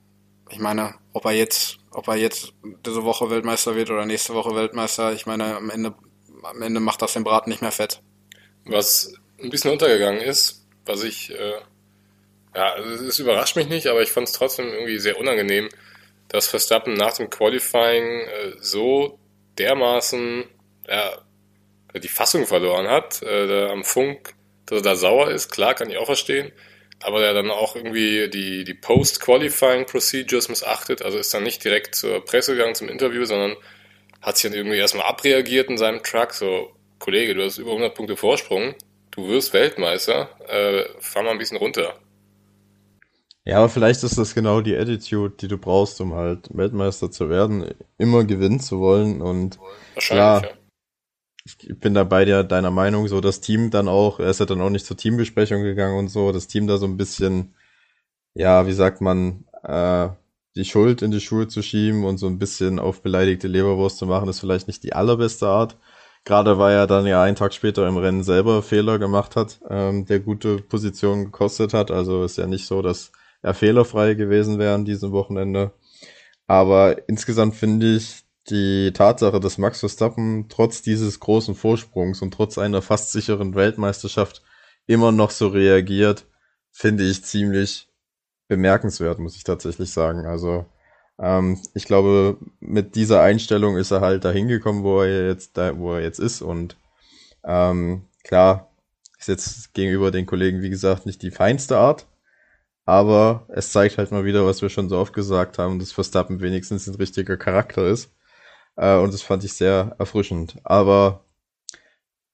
ich 0.48 0.58
meine, 0.58 0.94
ob 1.12 1.24
er 1.24 1.32
jetzt, 1.32 1.78
ob 1.90 2.08
er 2.08 2.16
jetzt 2.16 2.52
diese 2.86 3.04
Woche 3.04 3.30
Weltmeister 3.30 3.74
wird 3.74 3.90
oder 3.90 4.06
nächste 4.06 4.34
Woche 4.34 4.54
Weltmeister, 4.54 5.12
ich 5.12 5.26
meine, 5.26 5.56
am 5.56 5.70
Ende 5.70 5.94
am 6.42 6.62
Ende 6.62 6.80
macht 6.80 7.02
das 7.02 7.12
den 7.12 7.24
Braten 7.24 7.50
nicht 7.50 7.62
mehr 7.62 7.72
fett. 7.72 8.00
Was 8.64 9.14
ein 9.42 9.50
bisschen 9.50 9.70
untergegangen 9.70 10.20
ist, 10.20 10.66
was 10.84 11.02
ich, 11.02 11.30
äh, 11.30 11.60
ja, 12.54 12.76
es 12.76 13.18
überrascht 13.18 13.56
mich 13.56 13.68
nicht, 13.68 13.86
aber 13.86 14.02
ich 14.02 14.10
fand 14.10 14.28
es 14.28 14.34
trotzdem 14.34 14.68
irgendwie 14.68 14.98
sehr 14.98 15.18
unangenehm, 15.18 15.68
dass 16.28 16.46
Verstappen 16.46 16.94
nach 16.94 17.14
dem 17.14 17.30
Qualifying 17.30 18.04
äh, 18.04 18.52
so 18.60 19.18
dermaßen 19.58 20.44
ja, 20.88 21.18
die 21.98 22.08
Fassung 22.08 22.46
verloren 22.46 22.88
hat, 22.88 23.22
äh, 23.22 23.68
am 23.68 23.84
Funk, 23.84 24.34
dass 24.66 24.78
er 24.78 24.82
da 24.82 24.96
sauer 24.96 25.30
ist, 25.30 25.50
klar, 25.50 25.74
kann 25.74 25.90
ich 25.90 25.98
auch 25.98 26.06
verstehen, 26.06 26.52
aber 27.02 27.24
er 27.24 27.34
dann 27.34 27.50
auch 27.50 27.76
irgendwie 27.76 28.28
die, 28.28 28.64
die 28.64 28.74
Post-Qualifying-Procedures 28.74 30.48
missachtet, 30.48 31.02
also 31.02 31.18
ist 31.18 31.32
dann 31.32 31.42
nicht 31.42 31.64
direkt 31.64 31.94
zur 31.94 32.24
Presse 32.24 32.54
gegangen 32.54 32.74
zum 32.74 32.88
Interview, 32.88 33.24
sondern 33.24 33.56
hat 34.20 34.36
sich 34.36 34.50
dann 34.50 34.58
irgendwie 34.58 34.76
erstmal 34.76 35.06
abreagiert 35.06 35.70
in 35.70 35.78
seinem 35.78 36.02
Truck, 36.02 36.34
so, 36.34 36.72
Kollege, 36.98 37.34
du 37.34 37.44
hast 37.44 37.58
über 37.58 37.70
100 37.70 37.94
Punkte 37.94 38.16
Vorsprung, 38.16 38.74
du 39.10 39.28
wirst 39.28 39.52
Weltmeister, 39.52 40.28
äh, 40.48 40.84
fahr 41.00 41.22
mal 41.22 41.30
ein 41.30 41.38
bisschen 41.38 41.56
runter. 41.56 41.94
Ja, 43.46 43.58
aber 43.58 43.70
vielleicht 43.70 44.04
ist 44.04 44.18
das 44.18 44.34
genau 44.34 44.60
die 44.60 44.76
Attitude, 44.76 45.34
die 45.40 45.48
du 45.48 45.56
brauchst, 45.56 46.00
um 46.02 46.14
halt 46.14 46.48
Weltmeister 46.50 47.10
zu 47.10 47.30
werden, 47.30 47.72
immer 47.96 48.24
gewinnen 48.24 48.60
zu 48.60 48.80
wollen 48.80 49.22
und 49.22 49.58
Wahrscheinlich, 49.94 50.50
ja. 50.50 50.56
Ich 51.44 51.78
bin 51.78 51.94
da 51.94 52.04
bei 52.04 52.24
dir 52.24 52.44
deiner 52.44 52.70
Meinung, 52.70 53.08
so 53.08 53.20
das 53.20 53.40
Team 53.40 53.70
dann 53.70 53.88
auch, 53.88 54.20
er 54.20 54.30
ist 54.30 54.40
ja 54.40 54.46
dann 54.46 54.60
auch 54.60 54.70
nicht 54.70 54.86
zur 54.86 54.96
Teambesprechung 54.96 55.62
gegangen 55.62 55.98
und 55.98 56.08
so, 56.08 56.32
das 56.32 56.48
Team 56.48 56.66
da 56.66 56.76
so 56.76 56.86
ein 56.86 56.96
bisschen, 56.98 57.54
ja, 58.34 58.66
wie 58.66 58.72
sagt 58.72 59.00
man, 59.00 59.44
äh, 59.62 60.10
die 60.56 60.64
Schuld 60.64 61.02
in 61.02 61.10
die 61.10 61.20
Schuhe 61.20 61.48
zu 61.48 61.62
schieben 61.62 62.04
und 62.04 62.18
so 62.18 62.26
ein 62.26 62.38
bisschen 62.38 62.78
auf 62.78 63.02
beleidigte 63.02 63.48
Leberwurst 63.48 63.98
zu 63.98 64.06
machen, 64.06 64.28
ist 64.28 64.40
vielleicht 64.40 64.66
nicht 64.68 64.82
die 64.82 64.92
allerbeste 64.92 65.46
Art. 65.48 65.78
Gerade 66.24 66.58
weil 66.58 66.74
er 66.74 66.86
dann 66.86 67.06
ja 67.06 67.22
einen 67.22 67.36
Tag 67.36 67.54
später 67.54 67.86
im 67.88 67.96
Rennen 67.96 68.22
selber 68.22 68.62
Fehler 68.62 68.98
gemacht 68.98 69.36
hat, 69.36 69.60
ähm, 69.70 70.04
der 70.04 70.20
gute 70.20 70.58
Position 70.58 71.24
gekostet 71.26 71.72
hat. 71.72 71.90
Also 71.90 72.24
ist 72.24 72.36
ja 72.38 72.46
nicht 72.46 72.66
so, 72.66 72.82
dass 72.82 73.12
er 73.42 73.54
fehlerfrei 73.54 74.14
gewesen 74.14 74.58
wäre 74.58 74.74
an 74.74 74.84
diesem 74.84 75.12
Wochenende. 75.12 75.72
Aber 76.46 77.08
insgesamt 77.08 77.54
finde 77.56 77.96
ich 77.96 78.24
die 78.48 78.92
Tatsache, 78.92 79.40
dass 79.40 79.58
Max 79.58 79.80
Verstappen 79.80 80.46
trotz 80.48 80.82
dieses 80.82 81.20
großen 81.20 81.54
Vorsprungs 81.54 82.22
und 82.22 82.32
trotz 82.34 82.58
einer 82.58 82.82
fast 82.82 83.12
sicheren 83.12 83.54
Weltmeisterschaft 83.54 84.42
immer 84.86 85.12
noch 85.12 85.30
so 85.30 85.48
reagiert, 85.48 86.26
finde 86.70 87.04
ich 87.04 87.24
ziemlich 87.24 87.88
bemerkenswert, 88.48 89.18
muss 89.18 89.36
ich 89.36 89.44
tatsächlich 89.44 89.92
sagen. 89.92 90.26
Also 90.26 90.66
Ähm, 91.18 91.60
ich 91.74 91.84
glaube, 91.84 92.38
mit 92.60 92.94
dieser 92.96 93.22
Einstellung 93.22 93.76
ist 93.76 93.90
er 93.90 94.00
halt 94.00 94.24
dahin 94.24 94.48
gekommen, 94.48 94.84
wo 94.84 95.02
er 95.02 95.28
jetzt 95.28 95.56
da, 95.58 95.76
wo 95.78 95.94
er 95.94 96.02
jetzt 96.02 96.18
ist. 96.20 96.42
Und 96.42 96.78
ähm, 97.44 98.04
klar, 98.24 98.70
ist 99.18 99.28
jetzt 99.28 99.74
gegenüber 99.74 100.10
den 100.10 100.26
Kollegen, 100.26 100.62
wie 100.62 100.70
gesagt, 100.70 101.06
nicht 101.06 101.22
die 101.22 101.30
feinste 101.30 101.78
Art. 101.78 102.06
Aber 102.84 103.46
es 103.50 103.72
zeigt 103.72 103.98
halt 103.98 104.10
mal 104.12 104.24
wieder, 104.24 104.46
was 104.46 104.62
wir 104.62 104.68
schon 104.70 104.88
so 104.88 104.98
oft 104.98 105.12
gesagt 105.14 105.58
haben, 105.58 105.78
dass 105.78 105.92
Verstappen 105.92 106.40
wenigstens 106.40 106.86
ein 106.88 106.96
richtiger 106.96 107.36
Charakter 107.36 107.86
ist. 107.86 108.10
Äh, 108.76 108.96
und 108.96 109.12
das 109.12 109.22
fand 109.22 109.44
ich 109.44 109.52
sehr 109.54 109.94
erfrischend. 109.98 110.56
Aber 110.64 111.24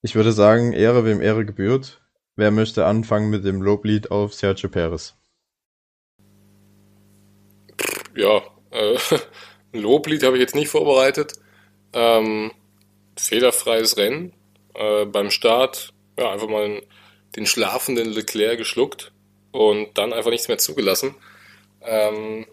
ich 0.02 0.14
würde 0.14 0.32
sagen, 0.32 0.72
Ehre 0.72 1.04
wem 1.04 1.20
Ehre 1.20 1.44
gebührt. 1.44 2.00
Wer 2.36 2.50
möchte 2.50 2.84
anfangen 2.84 3.30
mit 3.30 3.44
dem 3.44 3.62
Loblied 3.62 4.10
auf 4.10 4.34
Sergio 4.34 4.68
Perez? 4.68 5.14
Ja, 8.14 8.42
äh, 8.70 8.98
ein 9.72 9.80
Loblied 9.80 10.22
habe 10.22 10.36
ich 10.36 10.42
jetzt 10.42 10.54
nicht 10.54 10.68
vorbereitet. 10.68 11.34
Ähm, 11.92 12.52
fehlerfreies 13.16 13.96
Rennen. 13.96 14.32
Äh, 14.74 15.06
beim 15.06 15.30
Start 15.30 15.94
ja, 16.18 16.30
einfach 16.30 16.48
mal 16.48 16.82
den 17.36 17.46
schlafenden 17.46 18.08
Leclerc 18.10 18.58
geschluckt 18.58 19.12
und 19.52 19.96
dann 19.98 20.12
einfach 20.12 20.30
nichts 20.30 20.48
mehr 20.48 20.58
zugelassen. 20.58 21.14
Ähm, 21.82 22.46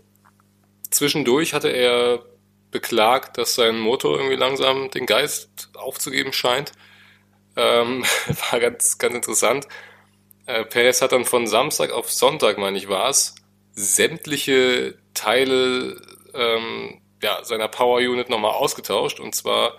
zwischendurch 0.89 1.53
hatte 1.53 1.69
er 1.69 2.25
beklagt, 2.73 3.37
dass 3.37 3.55
sein 3.55 3.79
Motor 3.79 4.17
irgendwie 4.17 4.35
langsam 4.35 4.91
den 4.91 5.05
Geist 5.05 5.69
aufzugeben 5.75 6.33
scheint. 6.33 6.73
Ähm, 7.55 8.03
war 8.51 8.59
ganz, 8.59 8.97
ganz 8.97 9.15
interessant. 9.15 9.67
Äh, 10.45 10.65
Perez 10.65 11.01
hat 11.01 11.13
dann 11.13 11.23
von 11.23 11.47
Samstag 11.47 11.91
auf 11.91 12.11
Sonntag, 12.11 12.57
meine 12.57 12.77
ich, 12.77 12.89
war 12.89 13.09
es, 13.09 13.35
sämtliche 13.71 14.97
Teile 15.13 16.01
ähm, 16.33 17.01
ja, 17.21 17.43
seiner 17.43 17.69
Power 17.69 17.99
Unit 17.99 18.29
nochmal 18.29 18.51
ausgetauscht. 18.51 19.19
Und 19.19 19.33
zwar 19.33 19.77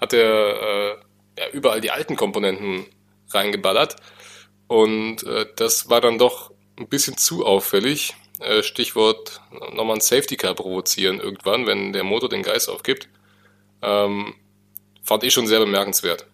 hat 0.00 0.12
er 0.12 0.62
äh, 0.62 0.96
ja, 1.38 1.48
überall 1.52 1.80
die 1.80 1.90
alten 1.90 2.14
Komponenten 2.14 2.86
reingeballert. 3.30 3.96
Und 4.68 5.24
äh, 5.24 5.46
das 5.56 5.90
war 5.90 6.00
dann 6.00 6.18
doch 6.18 6.52
ein 6.78 6.88
bisschen 6.88 7.16
zu 7.16 7.44
auffällig. 7.44 8.14
Äh, 8.44 8.62
Stichwort 8.62 9.40
nochmal 9.74 9.96
ein 9.96 10.00
Safety 10.00 10.36
Car 10.36 10.54
provozieren 10.54 11.18
irgendwann, 11.20 11.66
wenn 11.66 11.92
der 11.92 12.04
Motor 12.04 12.28
den 12.28 12.42
Geist 12.42 12.68
aufgibt. 12.68 13.08
Ähm, 13.82 14.34
fand 15.02 15.24
ich 15.24 15.32
schon 15.32 15.46
sehr 15.46 15.60
bemerkenswert. 15.60 16.26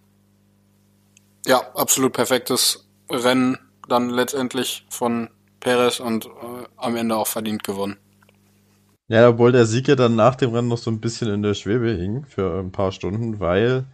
Ja, 1.45 1.61
absolut 1.73 2.13
perfektes 2.13 2.87
Rennen 3.09 3.57
dann 3.87 4.09
letztendlich 4.09 4.85
von 4.89 5.29
Perez 5.59 5.99
und 5.99 6.25
äh, 6.25 6.29
am 6.77 6.95
Ende 6.95 7.15
auch 7.15 7.27
verdient 7.27 7.63
gewonnen. 7.63 7.97
Ja, 9.07 9.29
obwohl 9.29 9.51
der 9.51 9.65
Sieg 9.65 9.87
ja 9.87 9.95
dann 9.95 10.15
nach 10.15 10.35
dem 10.35 10.53
Rennen 10.53 10.69
noch 10.69 10.77
so 10.77 10.89
ein 10.89 11.01
bisschen 11.01 11.33
in 11.33 11.43
der 11.43 11.53
Schwebe 11.53 11.91
hing 11.91 12.25
für 12.25 12.59
ein 12.59 12.71
paar 12.71 12.91
Stunden, 12.91 13.39
weil 13.39 13.85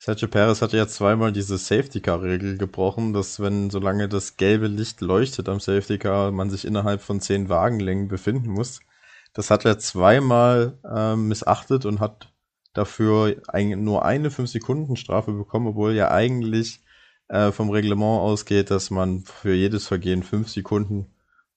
Sergio 0.00 0.28
Perez 0.28 0.62
hatte 0.62 0.76
ja 0.76 0.86
zweimal 0.86 1.32
diese 1.32 1.58
Safety 1.58 2.00
Car 2.00 2.22
Regel 2.22 2.56
gebrochen, 2.56 3.12
dass 3.12 3.40
wenn 3.40 3.68
solange 3.68 4.08
das 4.08 4.36
gelbe 4.36 4.68
Licht 4.68 5.00
leuchtet 5.00 5.48
am 5.48 5.58
Safety 5.58 5.98
Car, 5.98 6.30
man 6.30 6.50
sich 6.50 6.64
innerhalb 6.64 7.02
von 7.02 7.20
zehn 7.20 7.48
Wagenlängen 7.48 8.06
befinden 8.06 8.50
muss. 8.50 8.80
Das 9.34 9.50
hat 9.50 9.64
er 9.64 9.78
zweimal 9.78 10.78
äh, 10.84 11.16
missachtet 11.16 11.84
und 11.84 11.98
hat 12.00 12.32
dafür 12.74 13.36
ein, 13.48 13.82
nur 13.82 14.04
eine 14.04 14.30
5-Sekunden-Strafe 14.30 15.32
bekommen, 15.32 15.68
obwohl 15.68 15.94
ja 15.94 16.10
eigentlich 16.12 16.84
äh, 17.28 17.50
vom 17.50 17.70
Reglement 17.70 18.20
ausgeht, 18.20 18.70
dass 18.70 18.90
man 18.90 19.24
für 19.24 19.54
jedes 19.54 19.88
Vergehen 19.88 20.22
5 20.22 20.48
Sekunden 20.48 21.12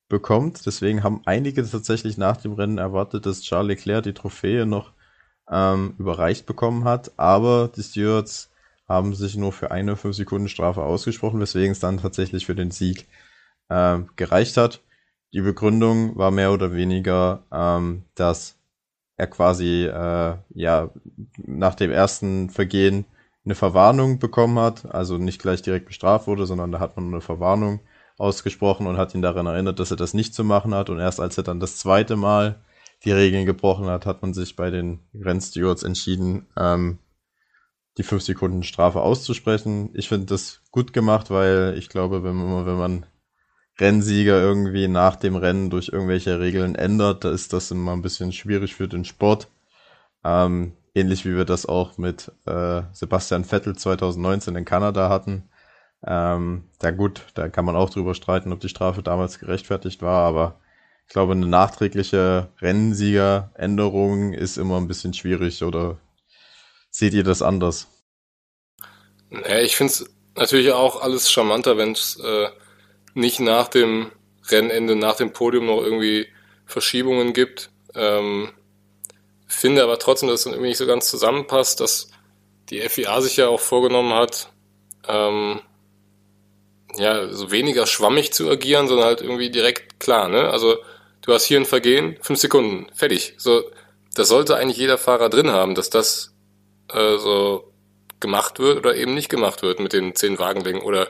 bekommt. 0.10 0.66
Deswegen 0.66 1.04
haben 1.04 1.22
einige 1.26 1.64
tatsächlich 1.70 2.18
nach 2.18 2.38
dem 2.38 2.54
Rennen 2.54 2.80
erwartet, 2.80 3.26
dass 3.28 3.42
Charles 3.42 3.68
Leclerc 3.68 4.04
die 4.04 4.14
Trophäe 4.14 4.66
noch 4.66 4.94
ähm, 5.52 5.96
überreicht 5.98 6.46
bekommen 6.46 6.86
hat. 6.86 7.12
Aber 7.18 7.70
die 7.76 7.84
Stewards 7.84 8.50
haben 8.88 9.14
sich 9.14 9.36
nur 9.36 9.52
für 9.52 9.72
eine 9.72 9.96
5 9.96 10.16
Sekunden 10.16 10.50
Strafe 10.50 10.84
ausgesprochen, 10.84 11.40
weswegen 11.40 11.72
es 11.72 11.80
dann 11.80 11.98
tatsächlich 11.98 12.46
für 12.46 12.56
den 12.56 12.72
Sieg 12.72 13.08
äh, 13.70 14.00
gereicht 14.16 14.58
hat. 14.58 14.82
Die 15.34 15.42
Begründung 15.42 16.18
war 16.18 16.32
mehr 16.32 16.52
oder 16.52 16.74
weniger, 16.74 17.44
ähm, 17.52 18.04
dass 18.16 18.58
er 19.18 19.28
quasi 19.28 19.86
äh, 19.86 20.36
ja 20.54 20.90
nach 21.38 21.76
dem 21.76 21.92
ersten 21.92 22.50
Vergehen 22.50 23.06
eine 23.46 23.56
Verwarnung 23.56 24.20
bekommen 24.20 24.60
hat, 24.60 24.86
also 24.94 25.18
nicht 25.18 25.42
gleich 25.42 25.62
direkt 25.62 25.88
bestraft 25.88 26.28
wurde, 26.28 26.46
sondern 26.46 26.72
da 26.72 26.80
hat 26.80 26.96
man 26.96 27.08
eine 27.08 27.22
Verwarnung 27.22 27.80
ausgesprochen 28.18 28.88
und 28.88 28.98
hat 28.98 29.16
ihn 29.16 29.22
daran 29.22 29.48
erinnert, 29.48 29.80
dass 29.80 29.92
er 29.92 29.98
das 29.98 30.14
nicht 30.14 30.34
zu 30.34 30.44
machen 30.44 30.76
hat. 30.76 30.90
Und 30.90 31.00
erst 31.00 31.20
als 31.20 31.38
er 31.38 31.44
dann 31.44 31.60
das 31.60 31.78
zweite 31.78 32.16
Mal 32.16 32.56
die 33.04 33.12
Regeln 33.12 33.46
gebrochen 33.46 33.88
hat, 33.88 34.06
hat 34.06 34.22
man 34.22 34.34
sich 34.34 34.56
bei 34.56 34.70
den 34.70 35.00
Rennstewards 35.14 35.84
entschieden, 35.84 36.48
ähm, 36.58 37.00
die 37.98 38.04
5 38.04 38.22
Sekunden 38.22 38.64
Strafe 38.64 39.02
auszusprechen. 39.02 39.90
Ich 39.94 40.08
finde 40.08 40.28
das 40.28 40.62
gut 40.72 40.94
gemacht, 40.94 41.30
weil 41.30 41.76
ich 41.78 41.90
glaube, 41.90 42.24
wenn 42.24 42.36
man, 42.36 42.66
wenn 42.66 42.78
man 42.78 43.06
Rennsieger 43.80 44.40
irgendwie 44.40 44.88
nach 44.88 45.16
dem 45.16 45.36
Rennen 45.36 45.70
durch 45.70 45.90
irgendwelche 45.90 46.40
Regeln 46.40 46.76
ändert, 46.76 47.24
da 47.24 47.32
ist 47.32 47.54
das 47.54 47.72
immer 47.72 47.94
ein 47.94 48.02
bisschen 48.02 48.32
schwierig 48.32 48.76
für 48.76 48.88
den 48.88 49.06
Sport. 49.06 49.48
Ähm, 50.24 50.74
ähnlich 50.94 51.26
wie 51.26 51.36
wir 51.36 51.46
das 51.46 51.66
auch 51.66 51.98
mit 51.98 52.32
äh, 52.46 52.84
Sebastian 52.94 53.44
Vettel 53.44 53.76
2019 53.76 54.56
in 54.56 54.66
Kanada 54.66 55.10
hatten. 55.10 55.50
Ähm, 56.06 56.66
da 56.80 56.92
gut, 56.92 57.26
da 57.34 57.50
kann 57.50 57.66
man 57.66 57.76
auch 57.76 57.90
drüber 57.90 58.14
streiten, 58.14 58.54
ob 58.54 58.60
die 58.60 58.70
Strafe 58.70 59.04
damals 59.04 59.40
gerechtfertigt 59.40 60.02
war, 60.02 60.26
aber 60.26 60.60
ich 61.12 61.14
glaube, 61.14 61.34
eine 61.34 61.46
nachträgliche 61.46 62.48
Rennsiegeränderung 62.62 64.32
ist 64.32 64.56
immer 64.56 64.78
ein 64.78 64.88
bisschen 64.88 65.14
schwierig, 65.14 65.62
oder 65.62 66.00
seht 66.90 67.14
ihr 67.14 67.26
das 67.26 67.42
anders? 67.42 67.88
Ja, 69.30 69.60
ich 69.60 69.76
finde 69.76 69.92
es 69.92 70.06
natürlich 70.38 70.72
auch 70.72 71.02
alles 71.02 71.30
charmanter, 71.30 71.76
wenn 71.76 71.92
es 71.92 72.18
äh, 72.24 72.48
nicht 73.14 73.42
nach 73.42 73.68
dem 73.68 74.14
Rennende, 74.48 74.96
nach 74.96 75.18
dem 75.18 75.34
Podium 75.34 75.66
noch 75.66 75.82
irgendwie 75.82 76.28
Verschiebungen 76.66 77.34
gibt. 77.34 77.72
Ähm, 77.94 78.54
finde 79.48 79.84
aber 79.84 80.00
trotzdem, 80.00 80.30
dass 80.30 80.40
es 80.40 80.46
irgendwie 80.46 80.70
nicht 80.70 80.78
so 80.78 80.88
ganz 80.88 81.10
zusammenpasst, 81.10 81.82
dass 81.82 82.10
die 82.70 82.80
FIA 82.80 83.20
sich 83.20 83.36
ja 83.36 83.50
auch 83.50 83.60
vorgenommen 83.60 84.14
hat, 84.14 84.50
ähm, 85.10 85.60
ja, 86.96 87.28
so 87.34 87.52
weniger 87.52 87.86
schwammig 87.86 88.32
zu 88.32 88.50
agieren, 88.50 88.88
sondern 88.88 89.08
halt 89.08 89.20
irgendwie 89.20 89.50
direkt 89.50 90.00
klar, 90.00 90.30
ne? 90.30 90.50
Also 90.50 90.78
du 91.22 91.34
hast 91.34 91.46
hier 91.46 91.60
ein 91.60 91.66
Vergehen, 91.66 92.18
fünf 92.22 92.40
Sekunden, 92.40 92.88
fertig. 92.94 93.36
So, 93.38 93.64
das 94.14 94.28
sollte 94.28 94.56
eigentlich 94.56 94.78
jeder 94.78 94.98
Fahrer 94.98 95.30
drin 95.30 95.52
haben, 95.52 95.76
dass 95.76 95.90
das 95.90 96.34
äh, 96.90 97.18
so 97.18 97.72
gemacht 98.20 98.60
wird 98.60 98.78
oder 98.78 98.96
eben 98.96 99.14
nicht 99.14 99.30
gemacht 99.30 99.64
wird 99.64 99.80
mit 99.80 99.94
den 99.94 100.16
zehn 100.16 100.40
Wagenlängen 100.40 100.82
oder 100.82 101.08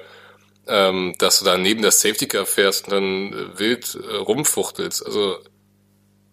ähm, 0.67 1.15
dass 1.17 1.39
du 1.39 1.45
da 1.45 1.57
neben 1.57 1.81
das 1.81 2.01
Safety 2.01 2.27
Car 2.27 2.45
fährst 2.45 2.85
und 2.85 2.93
dann 2.93 3.33
äh, 3.33 3.59
wild 3.59 3.95
äh, 3.95 4.15
rumfuchtelst. 4.15 5.05
Also 5.05 5.37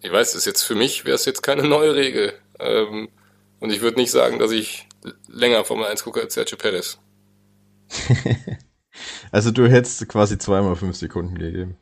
ich 0.00 0.12
weiß, 0.12 0.34
ist 0.34 0.44
jetzt 0.44 0.62
für 0.62 0.74
mich 0.74 1.04
wäre 1.04 1.16
es 1.16 1.24
jetzt 1.24 1.42
keine 1.42 1.66
neue 1.66 1.94
Regel. 1.94 2.34
Ähm, 2.60 3.08
und 3.60 3.70
ich 3.70 3.80
würde 3.80 3.98
nicht 3.98 4.10
sagen, 4.10 4.38
dass 4.38 4.52
ich 4.52 4.86
länger 5.28 5.64
Formel 5.64 5.86
1 5.86 6.04
gucke 6.04 6.20
als 6.20 6.34
Sergio 6.34 6.56
Perez. 6.56 6.98
also 9.32 9.50
du 9.50 9.68
hättest 9.68 10.08
quasi 10.08 10.38
zweimal 10.38 10.76
fünf 10.76 10.96
Sekunden 10.96 11.36
gegeben. 11.36 11.76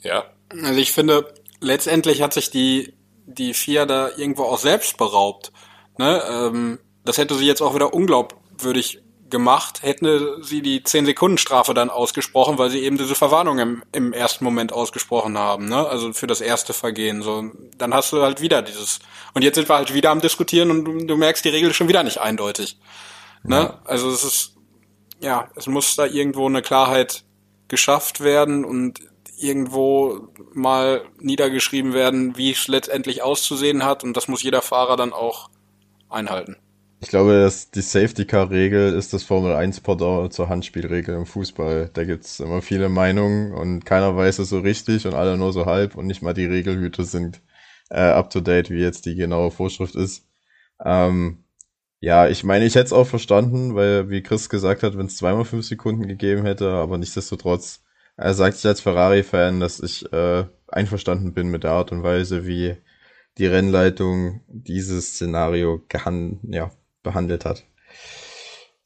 Ja. 0.00 0.24
Also 0.50 0.78
ich 0.78 0.92
finde, 0.92 1.34
letztendlich 1.60 2.22
hat 2.22 2.32
sich 2.32 2.50
die, 2.50 2.94
die 3.26 3.54
FIA 3.54 3.86
da 3.86 4.10
irgendwo 4.16 4.44
auch 4.44 4.58
selbst 4.58 4.96
beraubt. 4.96 5.52
Ne? 5.98 6.22
Ähm, 6.30 6.78
das 7.04 7.18
hätte 7.18 7.34
sie 7.34 7.46
jetzt 7.46 7.62
auch 7.62 7.74
wieder 7.74 7.94
unglaubwürdig 7.94 9.02
gemacht, 9.30 9.82
hätte 9.82 10.38
sie 10.42 10.62
die 10.62 10.80
10-Sekunden-Strafe 10.80 11.74
dann 11.74 11.90
ausgesprochen, 11.90 12.58
weil 12.58 12.70
sie 12.70 12.80
eben 12.80 12.96
diese 12.96 13.14
Verwarnung 13.14 13.58
im, 13.58 13.82
im 13.92 14.12
ersten 14.12 14.44
Moment 14.44 14.72
ausgesprochen 14.72 15.36
haben, 15.36 15.68
ne? 15.68 15.86
Also 15.86 16.12
für 16.12 16.26
das 16.26 16.40
erste 16.40 16.72
Vergehen. 16.72 17.22
So, 17.22 17.44
dann 17.76 17.92
hast 17.92 18.12
du 18.12 18.22
halt 18.22 18.40
wieder 18.40 18.62
dieses. 18.62 19.00
Und 19.34 19.42
jetzt 19.42 19.56
sind 19.56 19.68
wir 19.68 19.76
halt 19.76 19.92
wieder 19.92 20.10
am 20.10 20.20
Diskutieren 20.20 20.70
und 20.70 20.84
du, 20.84 21.06
du 21.06 21.16
merkst, 21.16 21.44
die 21.44 21.50
Regel 21.50 21.70
ist 21.70 21.76
schon 21.76 21.88
wieder 21.88 22.02
nicht 22.02 22.18
eindeutig. 22.18 22.78
Ne? 23.42 23.56
Ja. 23.56 23.80
Also 23.84 24.10
es 24.10 24.24
ist, 24.24 24.56
ja, 25.20 25.48
es 25.56 25.66
muss 25.66 25.96
da 25.96 26.06
irgendwo 26.06 26.46
eine 26.46 26.62
Klarheit 26.62 27.24
geschafft 27.68 28.20
werden 28.20 28.64
und 28.64 29.00
irgendwo 29.40 30.28
mal 30.52 31.02
niedergeschrieben 31.20 31.92
werden, 31.94 32.36
wie 32.36 32.50
es 32.50 32.68
letztendlich 32.68 33.22
auszusehen 33.22 33.84
hat 33.84 34.04
und 34.04 34.16
das 34.16 34.28
muss 34.28 34.42
jeder 34.42 34.62
Fahrer 34.62 34.96
dann 34.96 35.12
auch 35.12 35.50
einhalten. 36.08 36.56
Ich 37.00 37.10
glaube, 37.10 37.40
dass 37.40 37.70
die 37.70 37.80
Safety 37.80 38.24
Car 38.24 38.50
Regel 38.50 38.92
ist 38.92 39.12
das 39.12 39.22
Formel 39.22 39.54
1 39.54 39.80
Pendant 39.80 40.32
zur 40.32 40.48
Handspielregel 40.48 41.14
im 41.14 41.26
Fußball. 41.26 41.90
Da 41.92 42.04
gibt's 42.04 42.40
immer 42.40 42.60
viele 42.60 42.88
Meinungen 42.88 43.52
und 43.52 43.84
keiner 43.84 44.16
weiß 44.16 44.40
es 44.40 44.48
so 44.48 44.58
richtig 44.58 45.06
und 45.06 45.14
alle 45.14 45.36
nur 45.36 45.52
so 45.52 45.66
halb 45.66 45.94
und 45.94 46.06
nicht 46.06 46.22
mal 46.22 46.34
die 46.34 46.46
Regelhüter 46.46 47.04
sind 47.04 47.40
äh, 47.90 48.00
up 48.00 48.30
to 48.30 48.40
date, 48.40 48.70
wie 48.70 48.80
jetzt 48.80 49.06
die 49.06 49.14
genaue 49.14 49.52
Vorschrift 49.52 49.94
ist. 49.94 50.26
Ähm, 50.84 51.44
ja, 52.00 52.28
ich 52.28 52.44
meine, 52.44 52.64
ich 52.64 52.74
hätte 52.74 52.86
es 52.86 52.92
auch 52.92 53.06
verstanden, 53.06 53.74
weil, 53.74 54.10
wie 54.10 54.22
Chris 54.22 54.48
gesagt 54.48 54.82
hat, 54.82 54.96
wenn 54.96 55.06
es 55.06 55.16
zweimal 55.16 55.44
fünf 55.44 55.66
Sekunden 55.66 56.06
gegeben 56.06 56.44
hätte, 56.44 56.70
aber 56.70 56.98
nichtsdestotrotz 56.98 57.84
äh, 58.18 58.34
sagt 58.34 58.58
ich 58.58 58.66
als 58.66 58.80
Ferrari-Fan, 58.80 59.60
dass 59.60 59.80
ich 59.80 60.12
äh, 60.12 60.44
einverstanden 60.66 61.32
bin 61.32 61.48
mit 61.48 61.64
der 61.64 61.72
Art 61.72 61.92
und 61.92 62.02
Weise, 62.02 62.46
wie 62.46 62.76
die 63.38 63.46
Rennleitung 63.46 64.42
dieses 64.48 65.14
Szenario 65.14 65.80
ja, 66.42 66.70
behandelt 67.02 67.44
hat. 67.44 67.64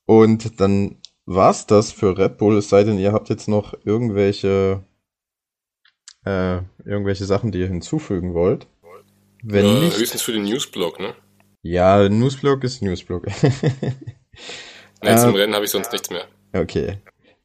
Und 0.04 0.60
dann 0.60 1.00
war's 1.24 1.66
das 1.66 1.90
für 1.90 2.16
Red 2.18 2.36
Bull, 2.36 2.58
es 2.58 2.68
sei 2.68 2.84
denn, 2.84 2.98
ihr 2.98 3.12
habt 3.12 3.30
jetzt 3.30 3.48
noch 3.48 3.74
irgendwelche 3.84 4.84
äh, 6.24 6.58
irgendwelche 6.84 7.24
Sachen, 7.24 7.50
die 7.50 7.60
ihr 7.60 7.68
hinzufügen 7.68 8.34
wollt. 8.34 8.66
Wenn 9.42 9.66
ja, 9.66 9.80
nicht, 9.80 9.98
höchstens 9.98 10.22
für 10.22 10.32
den 10.32 10.44
Newsblog, 10.44 11.00
ne? 11.00 11.14
Ja, 11.62 12.08
Newsblog 12.08 12.62
ist 12.64 12.82
Newsblog. 12.82 13.26
Nein, 15.02 15.18
zum 15.18 15.30
ähm, 15.30 15.34
Rennen 15.34 15.54
habe 15.54 15.64
ich 15.64 15.70
sonst 15.70 15.90
nichts 15.90 16.10
mehr. 16.10 16.26
Okay. 16.52 16.98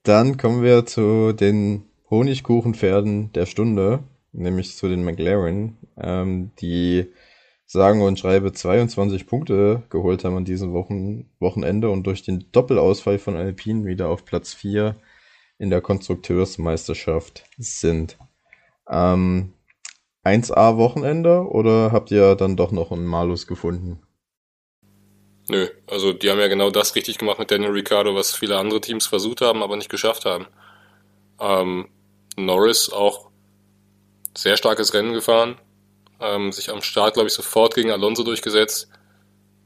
Dann 0.07 0.37
kommen 0.37 0.63
wir 0.63 0.85
zu 0.85 1.33
den 1.33 1.83
Honigkuchenpferden 2.09 3.33
der 3.33 3.45
Stunde, 3.45 4.05
nämlich 4.31 4.77
zu 4.77 4.87
den 4.87 5.03
McLaren, 5.03 5.75
ähm, 5.97 6.51
die 6.61 7.11
sagen 7.65 8.01
und 8.01 8.17
schreibe 8.17 8.53
22 8.53 9.27
Punkte 9.27 9.83
geholt 9.89 10.23
haben 10.23 10.37
an 10.37 10.45
diesem 10.45 10.71
Wochen 10.71 11.29
Wochenende 11.39 11.89
und 11.89 12.07
durch 12.07 12.23
den 12.23 12.45
Doppelausfall 12.53 13.19
von 13.19 13.35
Alpine 13.35 13.83
wieder 13.83 14.07
auf 14.07 14.23
Platz 14.23 14.53
4 14.53 14.95
in 15.59 15.69
der 15.69 15.81
Konstrukteursmeisterschaft 15.81 17.43
sind. 17.57 18.17
Ähm, 18.89 19.51
1A 20.23 20.77
Wochenende 20.77 21.49
oder 21.49 21.91
habt 21.91 22.11
ihr 22.11 22.35
dann 22.35 22.55
doch 22.55 22.71
noch 22.71 22.93
einen 22.93 23.05
Malus 23.05 23.45
gefunden? 23.45 23.99
Nö, 25.49 25.67
also 25.87 26.11
die 26.11 26.29
haben 26.29 26.39
ja 26.39 26.47
genau 26.47 26.69
das 26.69 26.95
richtig 26.95 27.17
gemacht 27.17 27.39
mit 27.39 27.51
Daniel 27.51 27.71
Ricciardo, 27.71 28.13
was 28.15 28.35
viele 28.35 28.57
andere 28.57 28.81
Teams 28.81 29.07
versucht 29.07 29.41
haben, 29.41 29.63
aber 29.63 29.77
nicht 29.77 29.89
geschafft 29.89 30.25
haben. 30.25 30.47
Ähm, 31.39 31.87
Norris 32.35 32.89
auch 32.89 33.29
sehr 34.35 34.57
starkes 34.57 34.93
Rennen 34.93 35.13
gefahren, 35.13 35.57
ähm, 36.19 36.51
sich 36.51 36.69
am 36.69 36.81
Start, 36.81 37.13
glaube 37.13 37.27
ich, 37.27 37.33
sofort 37.33 37.75
gegen 37.75 37.91
Alonso 37.91 38.23
durchgesetzt. 38.23 38.89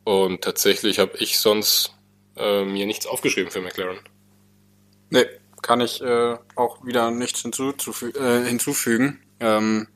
Und 0.03 0.43
tatsächlich 0.43 0.99
habe 0.99 1.17
ich 1.17 1.39
sonst 1.39 1.93
äh, 2.37 2.63
mir 2.63 2.85
nichts 2.85 3.07
aufgeschrieben 3.07 3.51
für 3.51 3.61
McLaren. 3.61 3.99
Nee, 5.09 5.25
kann 5.61 5.81
ich 5.81 6.01
äh, 6.01 6.37
auch 6.55 6.85
wieder 6.85 7.11
nichts 7.11 7.41
hinzufü 7.41 8.11
äh, 8.11 8.45
hinzufügen. 8.45 9.21
Ähm, 9.39 9.87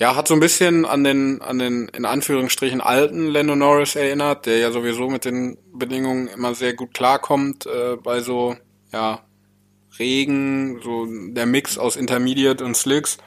ja, 0.00 0.16
hat 0.16 0.26
so 0.26 0.34
ein 0.34 0.40
bisschen 0.40 0.86
an 0.86 1.04
den, 1.04 1.42
an 1.42 1.58
den 1.58 1.88
in 1.88 2.06
Anführungsstrichen 2.06 2.80
alten 2.80 3.26
Lando 3.26 3.54
Norris 3.54 3.96
erinnert, 3.96 4.46
der 4.46 4.56
ja 4.56 4.72
sowieso 4.72 5.10
mit 5.10 5.26
den 5.26 5.58
Bedingungen 5.74 6.26
immer 6.28 6.54
sehr 6.54 6.72
gut 6.72 6.94
klarkommt 6.94 7.66
äh, 7.66 7.96
bei 7.96 8.20
so, 8.20 8.56
ja, 8.92 9.20
Regen, 9.98 10.80
so 10.82 11.06
der 11.06 11.44
Mix 11.44 11.76
aus 11.76 11.96
Intermediate 11.96 12.64
und 12.64 12.78
Slicks. 12.78 13.18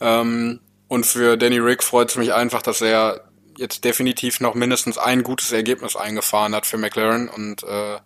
Ähm, 0.00 0.58
und 0.88 1.06
für 1.06 1.36
Danny 1.36 1.58
Rick 1.58 1.84
freut 1.84 2.10
es 2.10 2.16
mich 2.16 2.34
einfach, 2.34 2.62
dass 2.62 2.80
er 2.80 3.30
jetzt 3.56 3.84
definitiv 3.84 4.40
noch 4.40 4.56
mindestens 4.56 4.98
ein 4.98 5.22
gutes 5.22 5.52
Ergebnis 5.52 5.94
eingefahren 5.94 6.56
hat 6.56 6.66
für 6.66 6.78
McLaren 6.78 7.28
und 7.28 7.62
äh, 7.62 7.98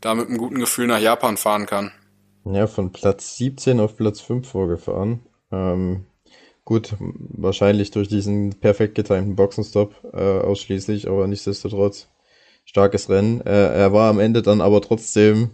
da 0.00 0.14
mit 0.14 0.28
einem 0.28 0.38
guten 0.38 0.58
Gefühl 0.58 0.86
nach 0.86 1.00
Japan 1.00 1.36
fahren 1.36 1.66
kann. 1.66 1.92
Ja, 2.46 2.66
von 2.66 2.92
Platz 2.92 3.36
17 3.36 3.78
auf 3.78 3.94
Platz 3.94 4.22
5 4.22 4.48
vorgefahren. 4.48 5.20
Ähm, 5.52 6.06
gut, 6.66 6.96
wahrscheinlich 6.98 7.92
durch 7.92 8.08
diesen 8.08 8.60
perfekt 8.60 8.96
getimten 8.96 9.36
Boxenstopp 9.36 9.94
äh, 10.12 10.40
ausschließlich, 10.40 11.08
aber 11.08 11.26
nichtsdestotrotz 11.26 12.08
starkes 12.66 13.08
Rennen. 13.08 13.40
Äh, 13.40 13.78
er 13.78 13.94
war 13.94 14.10
am 14.10 14.18
Ende 14.18 14.42
dann 14.42 14.60
aber 14.60 14.82
trotzdem, 14.82 15.52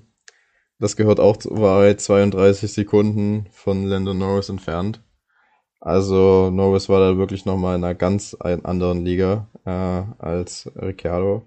das 0.81 0.97
gehört 0.97 1.21
auch 1.21 1.37
zur 1.37 1.61
Wahrheit, 1.61 2.01
32 2.01 2.73
Sekunden 2.73 3.47
von 3.53 3.85
Lando 3.85 4.15
Norris 4.15 4.49
entfernt. 4.49 5.03
Also 5.81 6.51
Norris 6.51 6.89
war 6.89 7.01
da 7.01 7.19
wirklich 7.19 7.45
nochmal 7.45 7.77
in 7.77 7.85
einer 7.85 7.95
ganz 7.95 8.35
anderen 8.41 9.05
Liga 9.05 9.49
äh, 9.65 9.71
als 9.71 10.71
Ricciardo. 10.77 11.43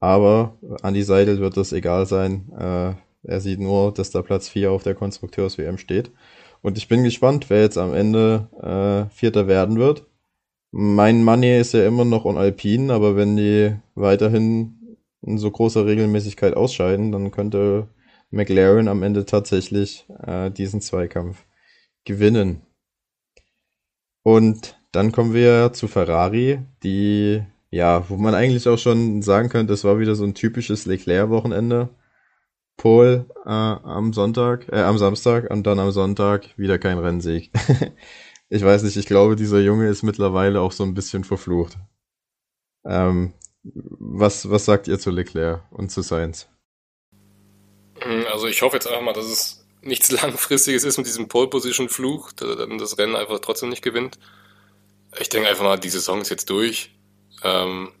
Aber 0.00 0.58
Andy 0.82 1.02
Seidel 1.02 1.40
wird 1.40 1.56
das 1.56 1.72
egal 1.72 2.06
sein. 2.06 2.52
Äh, 2.52 2.94
er 3.22 3.40
sieht 3.40 3.60
nur, 3.60 3.92
dass 3.92 4.10
da 4.10 4.22
Platz 4.22 4.48
4 4.48 4.70
auf 4.70 4.82
der 4.82 4.94
Konstrukteurs-WM 4.94 5.78
steht. 5.78 6.10
Und 6.62 6.78
ich 6.78 6.88
bin 6.88 7.04
gespannt, 7.04 7.50
wer 7.50 7.62
jetzt 7.62 7.78
am 7.78 7.94
Ende 7.94 8.48
äh, 8.60 9.14
Vierter 9.14 9.46
werden 9.46 9.78
wird. 9.78 10.04
Mein 10.70 11.24
Money 11.24 11.58
ist 11.58 11.72
ja 11.72 11.86
immer 11.86 12.04
noch 12.04 12.24
on 12.24 12.36
Alpine, 12.36 12.92
aber 12.92 13.16
wenn 13.16 13.36
die 13.36 13.74
weiterhin 13.94 14.98
in 15.22 15.38
so 15.38 15.50
großer 15.50 15.86
Regelmäßigkeit 15.86 16.54
ausscheiden, 16.54 17.12
dann 17.12 17.30
könnte 17.30 17.88
McLaren 18.30 18.88
am 18.88 19.02
Ende 19.02 19.24
tatsächlich 19.24 20.06
äh, 20.26 20.50
diesen 20.50 20.80
Zweikampf 20.80 21.44
gewinnen. 22.04 22.62
Und 24.22 24.78
dann 24.92 25.12
kommen 25.12 25.34
wir 25.34 25.72
zu 25.72 25.88
Ferrari, 25.88 26.60
die, 26.82 27.42
ja, 27.70 28.08
wo 28.08 28.16
man 28.16 28.34
eigentlich 28.34 28.68
auch 28.68 28.78
schon 28.78 29.22
sagen 29.22 29.48
könnte, 29.48 29.72
es 29.72 29.84
war 29.84 29.98
wieder 29.98 30.14
so 30.14 30.24
ein 30.24 30.34
typisches 30.34 30.86
Leclerc-Wochenende. 30.86 31.88
Pole 32.78 33.26
äh, 33.44 33.50
am 33.50 34.14
Sonntag, 34.14 34.66
äh, 34.72 34.80
am 34.80 34.96
Samstag 34.96 35.50
und 35.50 35.66
dann 35.66 35.78
am 35.78 35.90
Sonntag 35.90 36.56
wieder 36.56 36.78
kein 36.78 36.98
Rennsieg. 36.98 37.50
ich 38.48 38.64
weiß 38.64 38.84
nicht, 38.84 38.96
ich 38.96 39.06
glaube, 39.06 39.36
dieser 39.36 39.60
Junge 39.60 39.88
ist 39.88 40.02
mittlerweile 40.02 40.62
auch 40.62 40.72
so 40.72 40.84
ein 40.84 40.94
bisschen 40.94 41.24
verflucht. 41.24 41.76
Ähm, 42.86 43.34
was, 43.64 44.48
was 44.48 44.64
sagt 44.64 44.88
ihr 44.88 44.98
zu 44.98 45.10
Leclerc 45.10 45.60
und 45.70 45.90
zu 45.90 46.02
Sainz? 46.02 46.48
Hm, 47.98 48.24
also 48.32 48.46
ich 48.46 48.62
hoffe 48.62 48.76
jetzt 48.76 48.86
einfach 48.86 49.02
mal, 49.02 49.12
dass 49.12 49.26
es 49.26 49.66
nichts 49.82 50.10
Langfristiges 50.22 50.84
ist 50.84 50.98
mit 50.98 51.06
diesem 51.06 51.28
Pole-Position-Fluch, 51.28 52.32
dass 52.32 52.48
er 52.48 52.56
dann 52.56 52.78
das 52.78 52.96
Rennen 52.96 53.16
einfach 53.16 53.40
trotzdem 53.40 53.70
nicht 53.70 53.82
gewinnt. 53.82 54.18
Ich 55.18 55.28
denke 55.28 55.48
einfach 55.48 55.64
mal, 55.64 55.78
die 55.78 55.88
Saison 55.88 56.20
ist 56.20 56.30
jetzt 56.30 56.48
durch. 56.48 56.94
Ähm, 57.42 57.92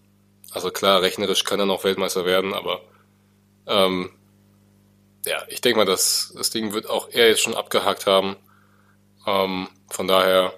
also 0.52 0.70
klar, 0.70 1.02
rechnerisch 1.02 1.42
kann 1.42 1.58
er 1.58 1.66
noch 1.66 1.82
Weltmeister 1.82 2.24
werden, 2.24 2.54
aber 2.54 2.80
ähm, 3.66 4.10
ja, 5.28 5.42
ich 5.48 5.60
denke 5.60 5.78
mal, 5.78 5.84
dass 5.84 6.32
das 6.36 6.50
Ding 6.50 6.72
wird 6.72 6.88
auch 6.88 7.08
er 7.10 7.28
jetzt 7.28 7.42
schon 7.42 7.54
abgehakt 7.54 8.06
haben. 8.06 8.36
Ähm, 9.26 9.68
von 9.90 10.08
daher, 10.08 10.54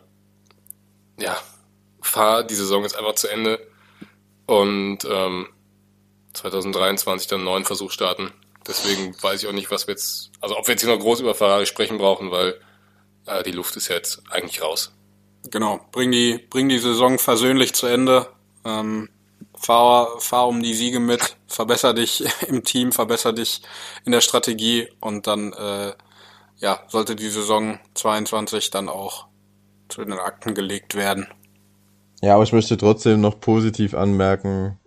ja, 1.18 1.36
fahr 2.00 2.44
die 2.44 2.54
Saison 2.54 2.82
jetzt 2.82 2.96
einfach 2.96 3.14
zu 3.14 3.28
Ende 3.28 3.66
und 4.46 4.98
ähm, 5.04 5.48
2023 6.34 7.28
dann 7.28 7.40
einen 7.40 7.44
neuen 7.44 7.64
Versuch 7.64 7.90
starten. 7.90 8.32
Deswegen 8.66 9.20
weiß 9.20 9.42
ich 9.42 9.48
auch 9.48 9.52
nicht, 9.52 9.70
was 9.70 9.86
wir 9.86 9.94
jetzt, 9.94 10.30
also 10.40 10.56
ob 10.56 10.66
wir 10.66 10.74
jetzt 10.74 10.82
hier 10.82 10.94
noch 10.94 11.00
groß 11.00 11.20
über 11.20 11.34
Ferrari 11.34 11.66
sprechen 11.66 11.98
brauchen, 11.98 12.30
weil 12.30 12.60
äh, 13.26 13.42
die 13.42 13.52
Luft 13.52 13.76
ist 13.76 13.88
jetzt 13.88 14.22
eigentlich 14.30 14.62
raus. 14.62 14.92
Genau, 15.50 15.80
bring 15.90 16.12
die, 16.12 16.38
bring 16.50 16.68
die 16.68 16.78
Saison 16.78 17.18
versöhnlich 17.18 17.74
zu 17.74 17.86
Ende. 17.86 18.28
Ähm, 18.64 19.08
fahr, 19.60 20.18
fahr 20.20 20.48
um 20.48 20.62
die 20.62 20.74
Siege 20.74 21.00
mit, 21.00 21.36
verbessere 21.46 21.94
dich 21.94 22.24
im 22.48 22.64
Team, 22.64 22.92
verbessere 22.92 23.34
dich 23.34 23.62
in 24.04 24.12
der 24.12 24.20
Strategie 24.20 24.88
und 25.00 25.26
dann 25.26 25.52
äh, 25.52 25.92
ja, 26.56 26.80
sollte 26.88 27.16
die 27.16 27.28
Saison 27.28 27.78
22 27.94 28.70
dann 28.70 28.88
auch 28.88 29.26
zu 29.88 30.04
den 30.04 30.12
Akten 30.14 30.54
gelegt 30.54 30.94
werden. 30.94 31.26
Ja, 32.22 32.34
aber 32.34 32.42
ich 32.42 32.52
möchte 32.52 32.76
trotzdem 32.76 33.20
noch 33.20 33.40
positiv 33.40 33.94
anmerken, 33.94 34.78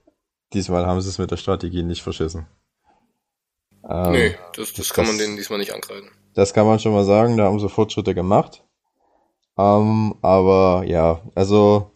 diesmal 0.54 0.86
haben 0.86 1.02
sie 1.02 1.10
es 1.10 1.18
mit 1.18 1.32
der 1.32 1.38
Strategie 1.38 1.84
nicht 1.84 2.04
verschissen. 2.04 2.48
Ähm, 3.90 4.12
nee, 4.12 4.36
das, 4.56 4.74
das 4.74 4.94
kann 4.94 5.06
das, 5.06 5.14
man 5.14 5.20
denen 5.20 5.36
diesmal 5.36 5.60
nicht 5.60 5.74
ankreiden. 5.74 6.10
Das 6.36 6.54
kann 6.54 6.66
man 6.66 6.80
schon 6.80 6.94
mal 6.94 7.06
sagen, 7.06 7.38
da 7.38 7.46
haben 7.46 7.60
sie 7.60 7.70
Fortschritte 7.70 8.14
gemacht. 8.14 8.64
Ähm, 9.58 10.16
aber 10.22 10.84
ja, 10.86 11.22
also 11.36 11.92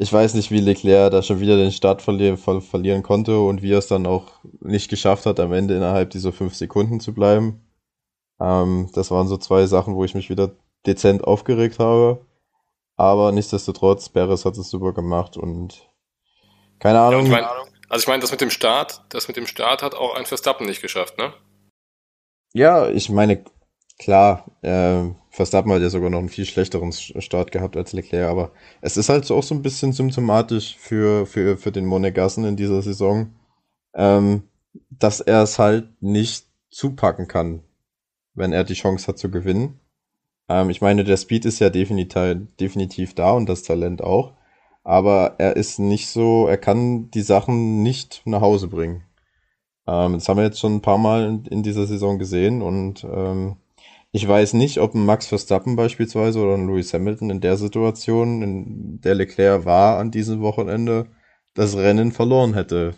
ich 0.00 0.12
weiß 0.12 0.34
nicht, 0.34 0.52
wie 0.52 0.60
Leclerc 0.60 1.10
da 1.10 1.22
schon 1.22 1.40
wieder 1.40 1.56
den 1.56 1.72
Start 1.72 2.02
verli 2.02 2.36
ver 2.36 2.60
verlieren 2.60 3.02
konnte 3.02 3.40
und 3.40 3.62
wie 3.62 3.72
er 3.72 3.78
es 3.78 3.88
dann 3.88 4.06
auch 4.06 4.30
nicht 4.60 4.88
geschafft 4.88 5.26
hat, 5.26 5.40
am 5.40 5.52
Ende 5.52 5.74
innerhalb 5.74 6.10
dieser 6.10 6.32
fünf 6.32 6.54
Sekunden 6.54 7.00
zu 7.00 7.12
bleiben. 7.12 7.68
Ähm, 8.40 8.90
das 8.94 9.10
waren 9.10 9.26
so 9.26 9.36
zwei 9.38 9.66
Sachen, 9.66 9.96
wo 9.96 10.04
ich 10.04 10.14
mich 10.14 10.30
wieder 10.30 10.52
dezent 10.86 11.24
aufgeregt 11.24 11.80
habe. 11.80 12.24
Aber 12.96 13.32
nichtsdestotrotz, 13.32 14.08
Beres 14.08 14.44
hat 14.44 14.56
es 14.56 14.70
super 14.70 14.92
gemacht 14.92 15.36
und 15.36 15.90
keine 16.78 17.00
Ahnung. 17.00 17.26
Ja, 17.26 17.26
ich 17.26 17.30
mein, 17.32 17.44
also 17.88 18.02
ich 18.04 18.08
meine, 18.08 18.20
das 18.20 18.30
mit 18.30 18.40
dem 18.40 18.50
Start, 18.50 19.02
das 19.08 19.26
mit 19.26 19.36
dem 19.36 19.48
Start 19.48 19.82
hat 19.82 19.96
auch 19.96 20.14
ein 20.14 20.26
Verstappen 20.26 20.66
nicht 20.66 20.80
geschafft, 20.80 21.18
ne? 21.18 21.32
Ja, 22.52 22.88
ich 22.88 23.10
meine, 23.10 23.44
klar, 23.98 24.46
äh, 24.62 25.10
Verstappen 25.38 25.70
hat 25.70 25.82
ja 25.82 25.88
sogar 25.88 26.10
noch 26.10 26.18
einen 26.18 26.28
viel 26.28 26.46
schlechteren 26.46 26.90
Start 26.90 27.52
gehabt 27.52 27.76
als 27.76 27.92
Leclerc, 27.92 28.28
aber 28.28 28.50
es 28.80 28.96
ist 28.96 29.08
halt 29.08 29.30
auch 29.30 29.44
so 29.44 29.54
ein 29.54 29.62
bisschen 29.62 29.92
symptomatisch 29.92 30.76
für, 30.76 31.26
für, 31.26 31.56
für 31.56 31.70
den 31.70 31.86
Monegassen 31.86 32.44
in 32.44 32.56
dieser 32.56 32.82
Saison, 32.82 33.30
ähm, 33.94 34.42
dass 34.90 35.20
er 35.20 35.44
es 35.44 35.60
halt 35.60 35.90
nicht 36.02 36.46
zupacken 36.70 37.28
kann, 37.28 37.62
wenn 38.34 38.52
er 38.52 38.64
die 38.64 38.74
Chance 38.74 39.06
hat 39.06 39.18
zu 39.18 39.30
gewinnen. 39.30 39.78
Ähm, 40.48 40.70
ich 40.70 40.80
meine, 40.80 41.04
der 41.04 41.16
Speed 41.16 41.44
ist 41.44 41.60
ja 41.60 41.70
definitiv, 41.70 42.38
definitiv 42.58 43.14
da 43.14 43.30
und 43.30 43.48
das 43.48 43.62
Talent 43.62 44.02
auch, 44.02 44.32
aber 44.82 45.36
er 45.38 45.54
ist 45.54 45.78
nicht 45.78 46.08
so, 46.08 46.48
er 46.48 46.58
kann 46.58 47.12
die 47.12 47.22
Sachen 47.22 47.84
nicht 47.84 48.22
nach 48.24 48.40
Hause 48.40 48.66
bringen. 48.66 49.04
Ähm, 49.86 50.14
das 50.14 50.28
haben 50.28 50.38
wir 50.38 50.44
jetzt 50.44 50.58
schon 50.58 50.74
ein 50.74 50.82
paar 50.82 50.98
Mal 50.98 51.28
in, 51.28 51.44
in 51.44 51.62
dieser 51.62 51.86
Saison 51.86 52.18
gesehen 52.18 52.60
und 52.60 53.04
ähm, 53.04 53.56
Ich 54.10 54.26
weiß 54.26 54.54
nicht, 54.54 54.78
ob 54.78 54.94
ein 54.94 55.04
Max 55.04 55.26
Verstappen 55.26 55.76
beispielsweise 55.76 56.40
oder 56.40 56.54
ein 56.54 56.66
Lewis 56.66 56.94
Hamilton 56.94 57.30
in 57.30 57.40
der 57.40 57.56
Situation, 57.56 58.42
in 58.42 59.00
der 59.00 59.14
Leclerc 59.14 59.64
war 59.64 59.98
an 59.98 60.10
diesem 60.10 60.40
Wochenende, 60.40 61.06
das 61.54 61.76
Rennen 61.76 62.12
verloren 62.12 62.54
hätte. 62.54 62.94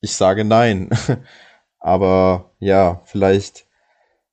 Ich 0.00 0.14
sage 0.14 0.44
nein. 0.44 0.90
Aber 1.78 2.52
ja, 2.58 3.02
vielleicht 3.04 3.66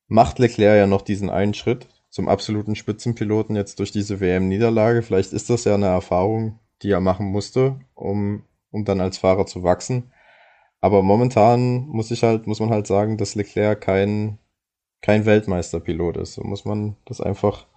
macht 0.07 0.39
Leclerc 0.39 0.77
ja 0.77 0.87
noch 0.87 1.01
diesen 1.01 1.29
einen 1.29 1.53
Schritt 1.53 1.87
zum 2.09 2.29
absoluten 2.29 2.75
Spitzenpiloten 2.75 3.55
jetzt 3.55 3.79
durch 3.79 3.91
diese 3.91 4.21
WM-Niederlage. 4.21 5.01
Vielleicht 5.01 5.33
ist 5.33 5.49
das 5.49 5.65
ja 5.65 5.75
eine 5.75 5.87
Erfahrung, 5.87 6.59
die 6.81 6.91
er 6.91 7.01
machen 7.01 7.27
musste, 7.27 7.79
um, 7.93 8.43
um 8.71 8.85
dann 8.85 9.01
als 9.01 9.17
Fahrer 9.17 9.45
zu 9.45 9.63
wachsen. 9.63 10.13
Aber 10.79 11.03
momentan 11.03 11.87
muss 11.87 12.11
ich 12.11 12.23
halt, 12.23 12.47
muss 12.47 12.59
man 12.59 12.69
halt 12.69 12.87
sagen, 12.87 13.17
dass 13.17 13.35
Leclerc 13.35 13.81
kein, 13.81 14.39
kein 15.05 15.27
Weltmeisterpilot 15.27 16.17
ist. 16.17 16.33
So 16.33 16.41
muss 16.41 16.65
man 16.65 16.97
das 17.05 17.21
einfach 17.21 17.67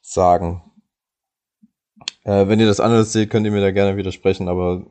sagen. 0.00 0.62
Äh, 2.24 2.48
wenn 2.48 2.58
ihr 2.58 2.66
das 2.66 2.80
anders 2.80 3.12
seht, 3.12 3.28
könnt 3.28 3.44
ihr 3.44 3.52
mir 3.52 3.60
da 3.60 3.72
gerne 3.72 3.98
widersprechen, 3.98 4.48
aber. 4.48 4.86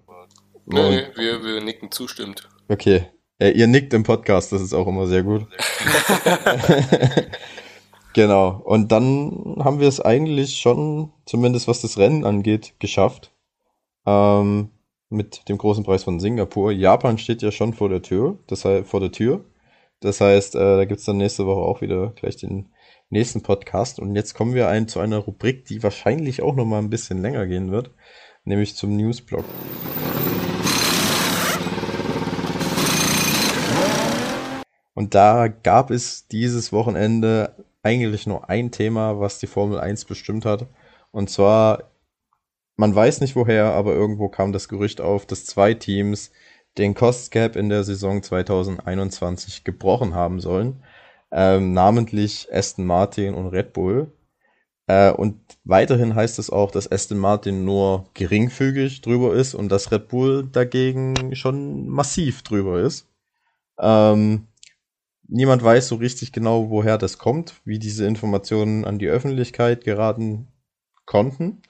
Nee, 0.68 0.90
nee 0.90 1.08
wir, 1.16 1.44
wir 1.44 1.62
nicken 1.62 1.90
zustimmt. 1.90 2.48
Okay. 2.70 3.08
Äh, 3.40 3.50
ihr 3.52 3.66
nickt 3.66 3.94
im 3.96 4.04
Podcast, 4.04 4.52
das 4.52 4.62
ist 4.62 4.74
auch 4.74 4.86
immer 4.86 5.08
sehr 5.08 5.24
gut. 5.24 5.48
genau. 8.14 8.62
Und 8.64 8.92
dann 8.92 9.56
haben 9.60 9.80
wir 9.80 9.88
es 9.88 10.00
eigentlich 10.00 10.58
schon, 10.58 11.12
zumindest 11.26 11.68
was 11.68 11.82
das 11.82 11.98
Rennen 11.98 12.26
angeht, 12.26 12.76
geschafft. 12.78 13.34
Ähm, 14.06 14.70
mit 15.10 15.50
dem 15.50 15.58
großen 15.58 15.84
Preis 15.84 16.04
von 16.04 16.20
Singapur. 16.20 16.72
Japan 16.72 17.18
steht 17.18 17.42
ja 17.42 17.52
schon 17.52 17.74
vor 17.74 17.90
der 17.90 18.04
Tür, 18.04 18.38
das 18.46 18.66
heißt, 18.66 18.88
vor 18.88 19.00
der 19.00 19.12
Tür. 19.12 19.44
Das 20.06 20.22
heißt, 20.22 20.54
äh, 20.54 20.60
da 20.60 20.86
gibt's 20.86 21.06
dann 21.06 21.18
nächste 21.18 21.48
Woche 21.48 21.62
auch 21.62 21.82
wieder 21.82 22.12
gleich 22.12 22.38
den 22.38 22.70
nächsten 23.10 23.42
Podcast. 23.42 24.00
Und 24.00 24.16
jetzt 24.16 24.36
kommen 24.36 24.54
wir 24.54 24.68
ein, 24.68 24.88
zu 24.88 25.00
einer 25.00 25.18
Rubrik, 25.18 25.66
die 25.66 25.82
wahrscheinlich 25.82 26.44
auch 26.44 26.54
noch 26.54 26.66
mal 26.66 26.78
ein 26.78 26.92
bisschen 26.92 27.24
länger 27.24 27.48
gehen 27.48 27.72
wird, 27.72 27.90
nämlich 28.44 28.76
zum 28.76 28.96
Newsblog. 28.96 29.44
Und 34.94 35.16
da 35.16 35.48
gab 35.48 35.90
es 35.90 36.28
dieses 36.28 36.72
Wochenende 36.72 37.66
eigentlich 37.82 38.28
nur 38.28 38.48
ein 38.48 38.70
Thema, 38.70 39.20
was 39.20 39.40
die 39.40 39.48
Formel 39.48 39.80
1 39.80 40.06
bestimmt 40.06 40.46
hat. 40.46 40.68
Und 41.12 41.32
zwar 41.32 41.96
man 42.78 42.94
weiß 42.94 43.22
nicht 43.22 43.36
woher, 43.36 43.74
aber 43.74 43.94
irgendwo 43.94 44.28
kam 44.28 44.52
das 44.52 44.68
Gerücht 44.68 45.00
auf, 45.02 45.26
dass 45.26 45.46
zwei 45.46 45.74
Teams 45.74 46.32
den 46.78 46.94
Cost 46.94 47.32
Cap 47.32 47.56
in 47.56 47.70
der 47.70 47.84
Saison 47.84 48.22
2021 48.22 49.64
gebrochen 49.64 50.14
haben 50.14 50.40
sollen, 50.40 50.84
ähm, 51.32 51.74
namentlich 51.74 52.48
Aston 52.52 52.86
Martin 52.86 53.34
und 53.34 53.48
Red 53.48 53.74
Bull. 53.74 54.12
Äh, 54.88 55.12
und 55.12 55.40
weiterhin 55.64 56.16
heißt 56.16 56.40
es 56.40 56.50
auch, 56.50 56.72
dass 56.72 56.92
Aston 56.92 57.18
Martin 57.18 57.66
nur 57.66 58.10
geringfügig 58.14 59.02
drüber 59.02 59.34
ist 59.34 59.56
und 59.56 59.70
dass 59.70 59.92
Red 59.92 60.10
Bull 60.10 60.48
dagegen 60.52 61.36
schon 61.36 61.88
massiv 61.88 62.44
drüber 62.44 62.82
ist. 62.82 63.08
Ähm, 63.80 64.48
niemand 65.28 65.64
weiß 65.64 65.88
so 65.88 65.96
richtig 65.96 66.32
genau, 66.32 66.70
woher 66.70 66.98
das 66.98 67.18
kommt, 67.18 67.62
wie 67.66 67.80
diese 67.80 68.06
Informationen 68.06 68.86
an 68.86 69.00
die 69.00 69.08
Öffentlichkeit 69.08 69.84
geraten 69.84 70.48
konnten 71.06 71.62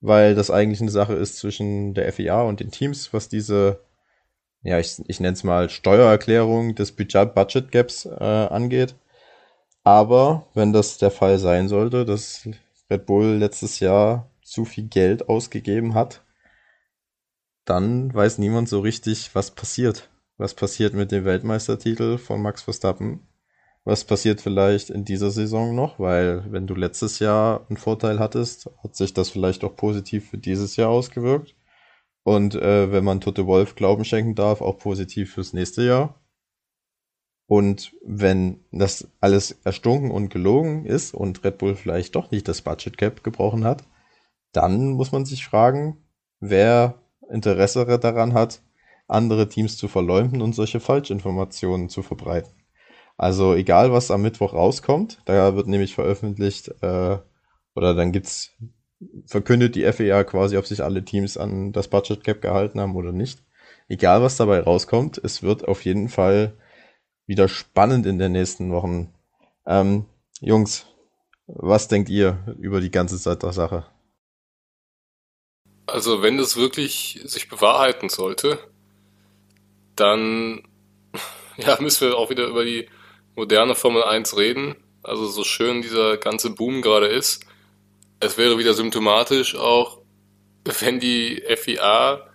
weil 0.00 0.34
das 0.34 0.50
eigentlich 0.50 0.80
eine 0.80 0.90
Sache 0.90 1.14
ist 1.14 1.36
zwischen 1.38 1.94
der 1.94 2.12
FIA 2.12 2.42
und 2.42 2.60
den 2.60 2.70
Teams, 2.70 3.12
was 3.12 3.28
diese, 3.28 3.80
ja, 4.68 4.78
ich, 4.78 5.02
ich 5.06 5.20
nenne 5.20 5.34
es 5.34 5.44
mal 5.44 5.70
Steuererklärung 5.70 6.74
des 6.74 6.92
Budget, 6.92 7.34
Gaps 7.72 8.06
äh, 8.06 8.24
angeht. 8.24 8.94
Aber 9.82 10.46
wenn 10.54 10.72
das 10.72 10.98
der 10.98 11.10
Fall 11.10 11.38
sein 11.38 11.68
sollte, 11.68 12.04
dass 12.04 12.46
Red 12.90 13.06
Bull 13.06 13.36
letztes 13.36 13.80
Jahr 13.80 14.30
zu 14.42 14.64
viel 14.64 14.84
Geld 14.84 15.28
ausgegeben 15.28 15.94
hat, 15.94 16.22
dann 17.64 18.12
weiß 18.14 18.38
niemand 18.38 18.68
so 18.68 18.80
richtig, 18.80 19.34
was 19.34 19.50
passiert. 19.50 20.10
Was 20.36 20.54
passiert 20.54 20.94
mit 20.94 21.10
dem 21.10 21.24
Weltmeistertitel 21.24 22.18
von 22.18 22.40
Max 22.40 22.62
Verstappen? 22.62 23.26
Was 23.84 24.04
passiert 24.04 24.40
vielleicht 24.40 24.90
in 24.90 25.04
dieser 25.04 25.30
Saison 25.30 25.74
noch? 25.74 25.98
Weil 25.98 26.44
wenn 26.52 26.66
du 26.66 26.74
letztes 26.74 27.18
Jahr 27.18 27.66
einen 27.68 27.76
Vorteil 27.76 28.18
hattest, 28.18 28.70
hat 28.82 28.94
sich 28.94 29.14
das 29.14 29.30
vielleicht 29.30 29.64
auch 29.64 29.74
positiv 29.74 30.30
für 30.30 30.38
dieses 30.38 30.76
Jahr 30.76 30.90
ausgewirkt. 30.90 31.57
Und 32.28 32.54
äh, 32.56 32.92
wenn 32.92 33.04
man 33.04 33.22
Tote 33.22 33.46
Wolf 33.46 33.74
Glauben 33.74 34.04
schenken 34.04 34.34
darf, 34.34 34.60
auch 34.60 34.76
positiv 34.76 35.32
fürs 35.32 35.54
nächste 35.54 35.82
Jahr. 35.82 36.20
Und 37.46 37.94
wenn 38.04 38.66
das 38.70 39.08
alles 39.22 39.52
erstunken 39.64 40.10
und 40.10 40.28
gelogen 40.28 40.84
ist 40.84 41.14
und 41.14 41.42
Red 41.42 41.56
Bull 41.56 41.74
vielleicht 41.74 42.14
doch 42.16 42.30
nicht 42.30 42.46
das 42.46 42.60
Budget 42.60 42.98
Cap 42.98 43.24
gebrochen 43.24 43.64
hat, 43.64 43.84
dann 44.52 44.90
muss 44.90 45.10
man 45.10 45.24
sich 45.24 45.46
fragen, 45.46 46.04
wer 46.38 47.00
Interesse 47.30 47.86
daran 47.98 48.34
hat, 48.34 48.60
andere 49.06 49.48
Teams 49.48 49.78
zu 49.78 49.88
verleumden 49.88 50.42
und 50.42 50.54
solche 50.54 50.80
Falschinformationen 50.80 51.88
zu 51.88 52.02
verbreiten. 52.02 52.52
Also 53.16 53.54
egal, 53.54 53.90
was 53.90 54.10
am 54.10 54.20
Mittwoch 54.20 54.52
rauskommt, 54.52 55.22
da 55.24 55.56
wird 55.56 55.66
nämlich 55.66 55.94
veröffentlicht, 55.94 56.68
äh, 56.82 57.16
oder 57.74 57.94
dann 57.94 58.12
gibt's, 58.12 58.54
verkündet 59.26 59.74
die 59.74 59.90
FEA 59.92 60.24
quasi, 60.24 60.56
ob 60.56 60.66
sich 60.66 60.82
alle 60.82 61.04
Teams 61.04 61.36
an 61.36 61.72
das 61.72 61.88
Budget 61.88 62.24
Cap 62.24 62.40
gehalten 62.40 62.80
haben 62.80 62.96
oder 62.96 63.12
nicht. 63.12 63.42
Egal, 63.88 64.22
was 64.22 64.36
dabei 64.36 64.60
rauskommt, 64.60 65.18
es 65.22 65.42
wird 65.42 65.66
auf 65.66 65.84
jeden 65.84 66.08
Fall 66.08 66.56
wieder 67.26 67.48
spannend 67.48 68.06
in 68.06 68.18
den 68.18 68.32
nächsten 68.32 68.72
Wochen. 68.72 69.14
Ähm, 69.66 70.06
Jungs, 70.40 70.86
was 71.46 71.88
denkt 71.88 72.08
ihr 72.08 72.56
über 72.58 72.80
die 72.80 72.90
ganze 72.90 73.16
Sache? 73.16 73.86
Also 75.86 76.22
wenn 76.22 76.36
das 76.36 76.56
wirklich 76.56 77.20
sich 77.24 77.48
bewahrheiten 77.48 78.10
sollte, 78.10 78.58
dann 79.96 80.62
ja, 81.56 81.78
müssen 81.80 82.08
wir 82.08 82.16
auch 82.16 82.30
wieder 82.30 82.46
über 82.46 82.64
die 82.64 82.88
moderne 83.36 83.74
Formel 83.74 84.02
1 84.02 84.36
reden, 84.36 84.76
also 85.02 85.26
so 85.26 85.44
schön 85.44 85.80
dieser 85.80 86.18
ganze 86.18 86.50
Boom 86.50 86.82
gerade 86.82 87.06
ist, 87.06 87.46
es 88.20 88.38
wäre 88.38 88.58
wieder 88.58 88.74
symptomatisch 88.74 89.54
auch, 89.54 89.98
wenn 90.64 91.00
die 91.00 91.42
FIA 91.56 92.28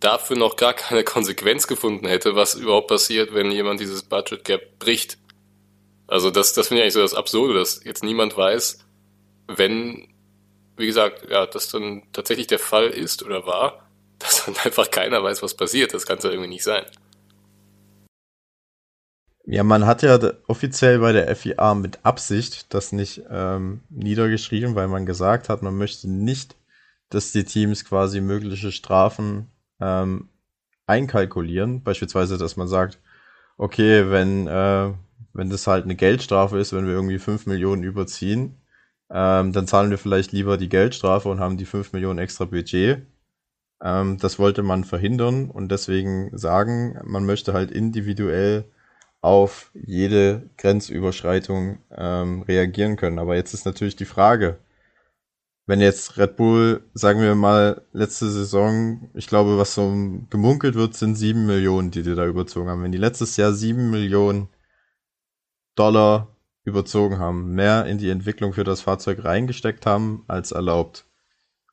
dafür 0.00 0.36
noch 0.36 0.56
gar 0.56 0.74
keine 0.74 1.04
Konsequenz 1.04 1.66
gefunden 1.66 2.06
hätte, 2.06 2.34
was 2.34 2.54
überhaupt 2.54 2.88
passiert, 2.88 3.34
wenn 3.34 3.50
jemand 3.50 3.80
dieses 3.80 4.02
Budget 4.02 4.44
Gap 4.44 4.78
bricht. 4.78 5.18
Also 6.06 6.30
das, 6.30 6.52
das 6.52 6.68
finde 6.68 6.80
ich 6.80 6.84
eigentlich 6.84 6.94
so 6.94 7.00
das 7.00 7.14
Absurde, 7.14 7.54
dass 7.54 7.82
jetzt 7.84 8.04
niemand 8.04 8.36
weiß, 8.36 8.78
wenn, 9.48 10.08
wie 10.76 10.86
gesagt, 10.86 11.30
ja, 11.30 11.46
das 11.46 11.68
dann 11.68 12.02
tatsächlich 12.12 12.46
der 12.46 12.58
Fall 12.58 12.88
ist 12.88 13.22
oder 13.22 13.46
war, 13.46 13.88
dass 14.18 14.44
dann 14.44 14.56
einfach 14.64 14.90
keiner 14.90 15.22
weiß, 15.22 15.42
was 15.42 15.54
passiert. 15.54 15.94
Das 15.94 16.06
kann 16.06 16.18
es 16.18 16.24
ja 16.24 16.30
irgendwie 16.30 16.48
nicht 16.48 16.64
sein. 16.64 16.84
Ja, 19.48 19.62
man 19.62 19.86
hat 19.86 20.02
ja 20.02 20.18
offiziell 20.48 20.98
bei 20.98 21.12
der 21.12 21.34
FIA 21.36 21.74
mit 21.76 22.04
Absicht 22.04 22.74
das 22.74 22.90
nicht 22.90 23.22
ähm, 23.30 23.80
niedergeschrieben, 23.90 24.74
weil 24.74 24.88
man 24.88 25.06
gesagt 25.06 25.48
hat, 25.48 25.62
man 25.62 25.78
möchte 25.78 26.10
nicht, 26.10 26.56
dass 27.10 27.30
die 27.30 27.44
Teams 27.44 27.84
quasi 27.84 28.20
mögliche 28.20 28.72
Strafen 28.72 29.48
ähm, 29.80 30.28
einkalkulieren. 30.86 31.84
Beispielsweise, 31.84 32.38
dass 32.38 32.56
man 32.56 32.66
sagt, 32.66 32.98
okay, 33.56 34.10
wenn, 34.10 34.48
äh, 34.48 34.92
wenn 35.32 35.50
das 35.50 35.68
halt 35.68 35.84
eine 35.84 35.94
Geldstrafe 35.94 36.58
ist, 36.58 36.72
wenn 36.72 36.86
wir 36.86 36.94
irgendwie 36.94 37.20
fünf 37.20 37.46
Millionen 37.46 37.84
überziehen, 37.84 38.56
ähm, 39.10 39.52
dann 39.52 39.68
zahlen 39.68 39.90
wir 39.90 39.98
vielleicht 39.98 40.32
lieber 40.32 40.56
die 40.56 40.68
Geldstrafe 40.68 41.28
und 41.28 41.38
haben 41.38 41.56
die 41.56 41.66
fünf 41.66 41.92
Millionen 41.92 42.18
extra 42.18 42.46
Budget. 42.46 43.06
Ähm, 43.80 44.18
das 44.18 44.40
wollte 44.40 44.64
man 44.64 44.82
verhindern 44.82 45.50
und 45.50 45.70
deswegen 45.70 46.36
sagen, 46.36 46.98
man 47.04 47.24
möchte 47.26 47.52
halt 47.52 47.70
individuell 47.70 48.64
auf 49.26 49.72
jede 49.74 50.48
Grenzüberschreitung 50.56 51.78
ähm, 51.90 52.42
reagieren 52.42 52.94
können. 52.94 53.18
Aber 53.18 53.34
jetzt 53.34 53.54
ist 53.54 53.66
natürlich 53.66 53.96
die 53.96 54.04
Frage, 54.04 54.60
wenn 55.66 55.80
jetzt 55.80 56.16
Red 56.16 56.36
Bull, 56.36 56.84
sagen 56.94 57.20
wir 57.20 57.34
mal, 57.34 57.82
letzte 57.92 58.30
Saison, 58.30 59.10
ich 59.14 59.26
glaube, 59.26 59.58
was 59.58 59.74
so 59.74 59.90
gemunkelt 60.30 60.76
wird, 60.76 60.94
sind 60.94 61.16
sieben 61.16 61.44
Millionen, 61.44 61.90
die 61.90 62.04
die 62.04 62.14
da 62.14 62.24
überzogen 62.24 62.68
haben. 62.68 62.84
Wenn 62.84 62.92
die 62.92 62.98
letztes 62.98 63.36
Jahr 63.36 63.52
sieben 63.52 63.90
Millionen 63.90 64.48
Dollar 65.74 66.28
überzogen 66.62 67.18
haben, 67.18 67.50
mehr 67.52 67.86
in 67.86 67.98
die 67.98 68.10
Entwicklung 68.10 68.52
für 68.52 68.62
das 68.62 68.80
Fahrzeug 68.80 69.24
reingesteckt 69.24 69.86
haben 69.86 70.22
als 70.28 70.52
erlaubt, 70.52 71.04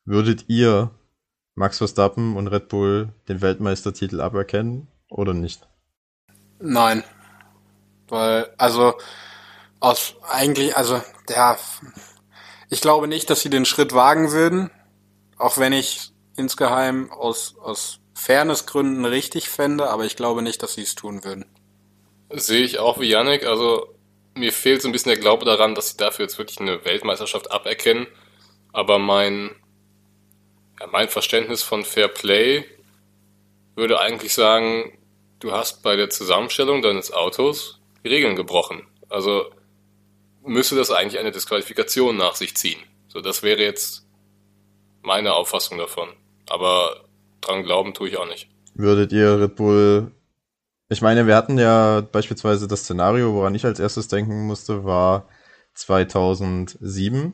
würdet 0.06 0.46
ihr 0.48 0.90
Max 1.54 1.78
Verstappen 1.78 2.36
und 2.36 2.48
Red 2.48 2.68
Bull 2.68 3.10
den 3.28 3.44
Weltmeistertitel 3.44 4.22
aberkennen 4.22 4.88
oder 5.08 5.36
nicht? 5.36 5.68
Nein, 6.60 7.04
weil, 8.14 8.54
also, 8.58 8.94
aus 9.80 10.16
eigentlich, 10.22 10.78
also, 10.78 11.02
ja, 11.30 11.58
ich 12.70 12.80
glaube 12.80 13.08
nicht, 13.08 13.30
dass 13.30 13.42
sie 13.42 13.50
den 13.50 13.66
Schritt 13.66 13.94
wagen 13.94 14.32
würden, 14.32 14.70
auch 15.38 15.58
wenn 15.58 15.74
ich 15.74 16.12
insgeheim 16.38 17.12
aus, 17.12 17.56
aus 17.60 18.00
Fairnessgründen 18.14 19.04
richtig 19.06 19.50
fände, 19.50 19.90
aber 19.90 20.06
ich 20.06 20.16
glaube 20.16 20.42
nicht, 20.42 20.64
dass 20.64 20.76
sie 20.76 20.84
es 20.84 20.96
tun 20.96 21.24
würden. 21.24 21.46
sehe 22.30 22.64
ich 22.64 22.80
auch 22.80 23.00
wie 23.00 23.10
Yannick, 23.10 23.46
also 23.46 23.94
mir 24.36 24.54
fehlt 24.54 24.82
so 24.82 24.90
ein 24.90 24.92
bisschen 24.92 25.12
der 25.12 25.20
Glaube 25.20 25.46
daran, 25.46 25.76
dass 25.76 25.90
sie 25.90 25.98
dafür 25.98 26.26
jetzt 26.26 26.38
wirklich 26.38 26.60
eine 26.60 26.86
Weltmeisterschaft 26.86 27.52
aberkennen. 27.52 28.08
Aber 28.72 28.98
mein, 28.98 29.56
ja, 30.80 30.88
mein 30.88 31.10
Verständnis 31.10 31.62
von 31.62 31.84
Fair 31.84 32.08
Play 32.08 32.66
würde 33.76 34.00
eigentlich 34.00 34.34
sagen, 34.34 34.98
du 35.40 35.52
hast 35.52 35.84
bei 35.84 35.96
der 35.96 36.10
Zusammenstellung 36.10 36.82
deines 36.82 37.12
Autos 37.12 37.80
Regeln 38.10 38.36
gebrochen. 38.36 38.84
Also 39.10 39.46
müsste 40.46 40.76
das 40.76 40.92
eigentlich 40.92 41.20
eine 41.20 41.32
Disqualifikation 41.32 42.18
nach 42.18 42.36
sich 42.36 42.56
ziehen. 42.56 42.80
So, 43.08 43.22
das 43.22 43.44
wäre 43.44 43.62
jetzt 43.62 44.06
meine 45.02 45.34
Auffassung 45.34 45.78
davon. 45.78 46.10
Aber 46.50 47.06
dran 47.42 47.64
glauben 47.64 47.94
tue 47.94 48.10
ich 48.10 48.18
auch 48.18 48.28
nicht. 48.28 48.50
Würdet 48.76 49.12
ihr 49.12 49.40
Red 49.40 49.56
Bull 49.56 50.12
ich 50.94 51.02
meine, 51.02 51.26
wir 51.26 51.36
hatten 51.36 51.58
ja 51.58 52.02
beispielsweise 52.02 52.68
das 52.68 52.82
Szenario, 52.84 53.34
woran 53.34 53.56
ich 53.56 53.66
als 53.66 53.80
erstes 53.80 54.10
denken 54.10 54.46
musste, 54.46 54.84
war 54.84 55.28
2007. 55.74 57.34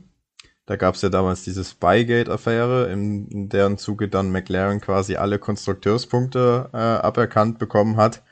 Da 0.66 0.76
gab 0.78 0.96
es 0.96 1.02
ja 1.02 1.10
damals 1.10 1.44
diese 1.44 1.66
Spygate-Affäre, 1.66 2.90
in, 2.90 3.50
deren 3.50 3.78
Zuge 3.78 4.08
dann 4.08 4.32
McLaren 4.32 4.80
quasi 4.80 5.18
alle 5.18 5.40
Konstrukteurspunkte 5.40 6.70
äh, 6.72 6.78
aberkannt 6.78 7.60
bekommen 7.60 7.98
hat. 7.98 8.24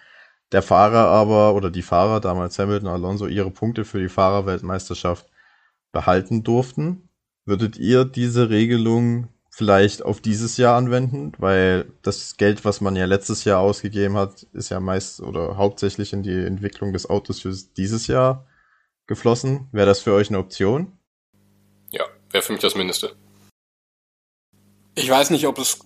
Der 0.52 0.62
Fahrer 0.62 1.08
aber, 1.08 1.56
oder 1.56 1.70
die 1.70 1.82
Fahrer, 1.82 2.22
damals 2.22 2.58
Hamilton, 2.58 2.88
Alonso, 2.88 3.28
ihre 3.28 3.52
Punkte 3.52 3.84
für 3.84 4.00
die 4.00 4.10
Fahrerweltmeisterschaft 4.10 5.28
behalten 5.92 6.44
durften. 6.44 7.10
Würdet 7.46 7.78
ihr 7.78 8.06
diese 8.06 8.50
Regelung 8.50 9.30
vielleicht 9.50 10.04
auf 10.04 10.22
dieses 10.22 10.58
Jahr 10.58 10.78
anwenden, 10.78 11.32
weil 11.40 11.92
das 12.04 12.38
Geld, 12.38 12.64
was 12.64 12.80
man 12.80 12.96
ja 12.96 13.06
letztes 13.06 13.44
Jahr 13.44 13.60
ausgegeben 13.60 14.16
hat, 14.16 14.44
ist 14.54 14.70
ja 14.70 14.80
meist 14.80 15.20
oder 15.20 15.58
hauptsächlich 15.58 16.14
in 16.14 16.24
die 16.24 16.46
Entwicklung 16.46 16.94
des 16.94 17.10
Autos 17.10 17.40
für 17.40 17.54
dieses 17.76 18.08
Jahr 18.08 18.46
geflossen. 19.08 19.68
Wäre 19.72 19.88
das 19.88 20.02
für 20.02 20.14
euch 20.14 20.30
eine 20.30 20.38
Option? 20.38 20.92
Ja, 21.90 22.04
wäre 22.30 22.44
für 22.44 22.54
mich 22.54 22.62
das 22.62 22.76
Mindeste. 22.76 23.16
Ich 24.94 25.10
weiß 25.10 25.32
nicht, 25.32 25.48
ob 25.48 25.58
es 25.58 25.80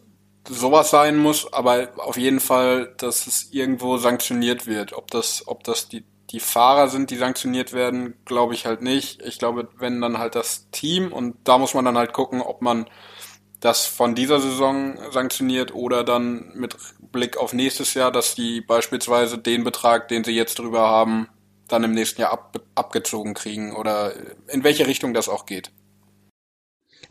sowas 0.48 0.90
sein 0.90 1.18
muss, 1.18 1.52
aber 1.54 1.90
auf 1.98 2.18
jeden 2.18 2.40
Fall, 2.40 2.94
dass 2.98 3.28
es 3.28 3.52
irgendwo 3.52 3.98
sanktioniert 3.98 4.68
wird. 4.68 4.94
Ob 4.94 5.12
das, 5.12 5.48
ob 5.48 5.64
das 5.64 5.88
die, 5.88 6.04
die 6.32 6.40
Fahrer 6.40 6.88
sind, 6.88 7.12
die 7.12 7.18
sanktioniert 7.18 7.74
werden, 7.74 8.16
glaube 8.26 8.54
ich 8.54 8.66
halt 8.66 8.82
nicht. 8.82 9.22
Ich 9.22 9.40
glaube, 9.40 9.70
wenn 9.78 10.02
dann 10.02 10.18
halt 10.18 10.36
das 10.36 10.70
Team 10.72 11.12
und 11.12 11.36
da 11.44 11.58
muss 11.58 11.74
man 11.74 11.86
dann 11.86 11.98
halt 11.98 12.14
gucken, 12.14 12.42
ob 12.42 12.62
man 12.62 12.88
das 13.60 13.86
von 13.86 14.16
dieser 14.16 14.40
Saison 14.40 14.98
sanktioniert 15.12 15.74
oder 15.74 16.04
dann 16.04 16.52
mit 16.56 16.76
Blick 17.12 17.38
auf 17.38 17.54
nächstes 17.54 17.94
Jahr, 17.94 18.12
dass 18.12 18.34
die 18.34 18.62
beispielsweise 18.62 19.38
den 19.38 19.64
Betrag, 19.64 20.08
den 20.08 20.24
sie 20.24 20.32
jetzt 20.32 20.58
drüber 20.58 20.82
haben, 20.82 21.28
dann 21.68 21.84
im 21.84 21.92
nächsten 21.92 22.22
Jahr 22.22 22.32
ab, 22.32 22.60
abgezogen 22.76 23.34
kriegen 23.36 23.76
oder 23.76 24.14
in 24.48 24.64
welche 24.64 24.88
Richtung 24.88 25.14
das 25.14 25.30
auch 25.30 25.46
geht. 25.46 25.72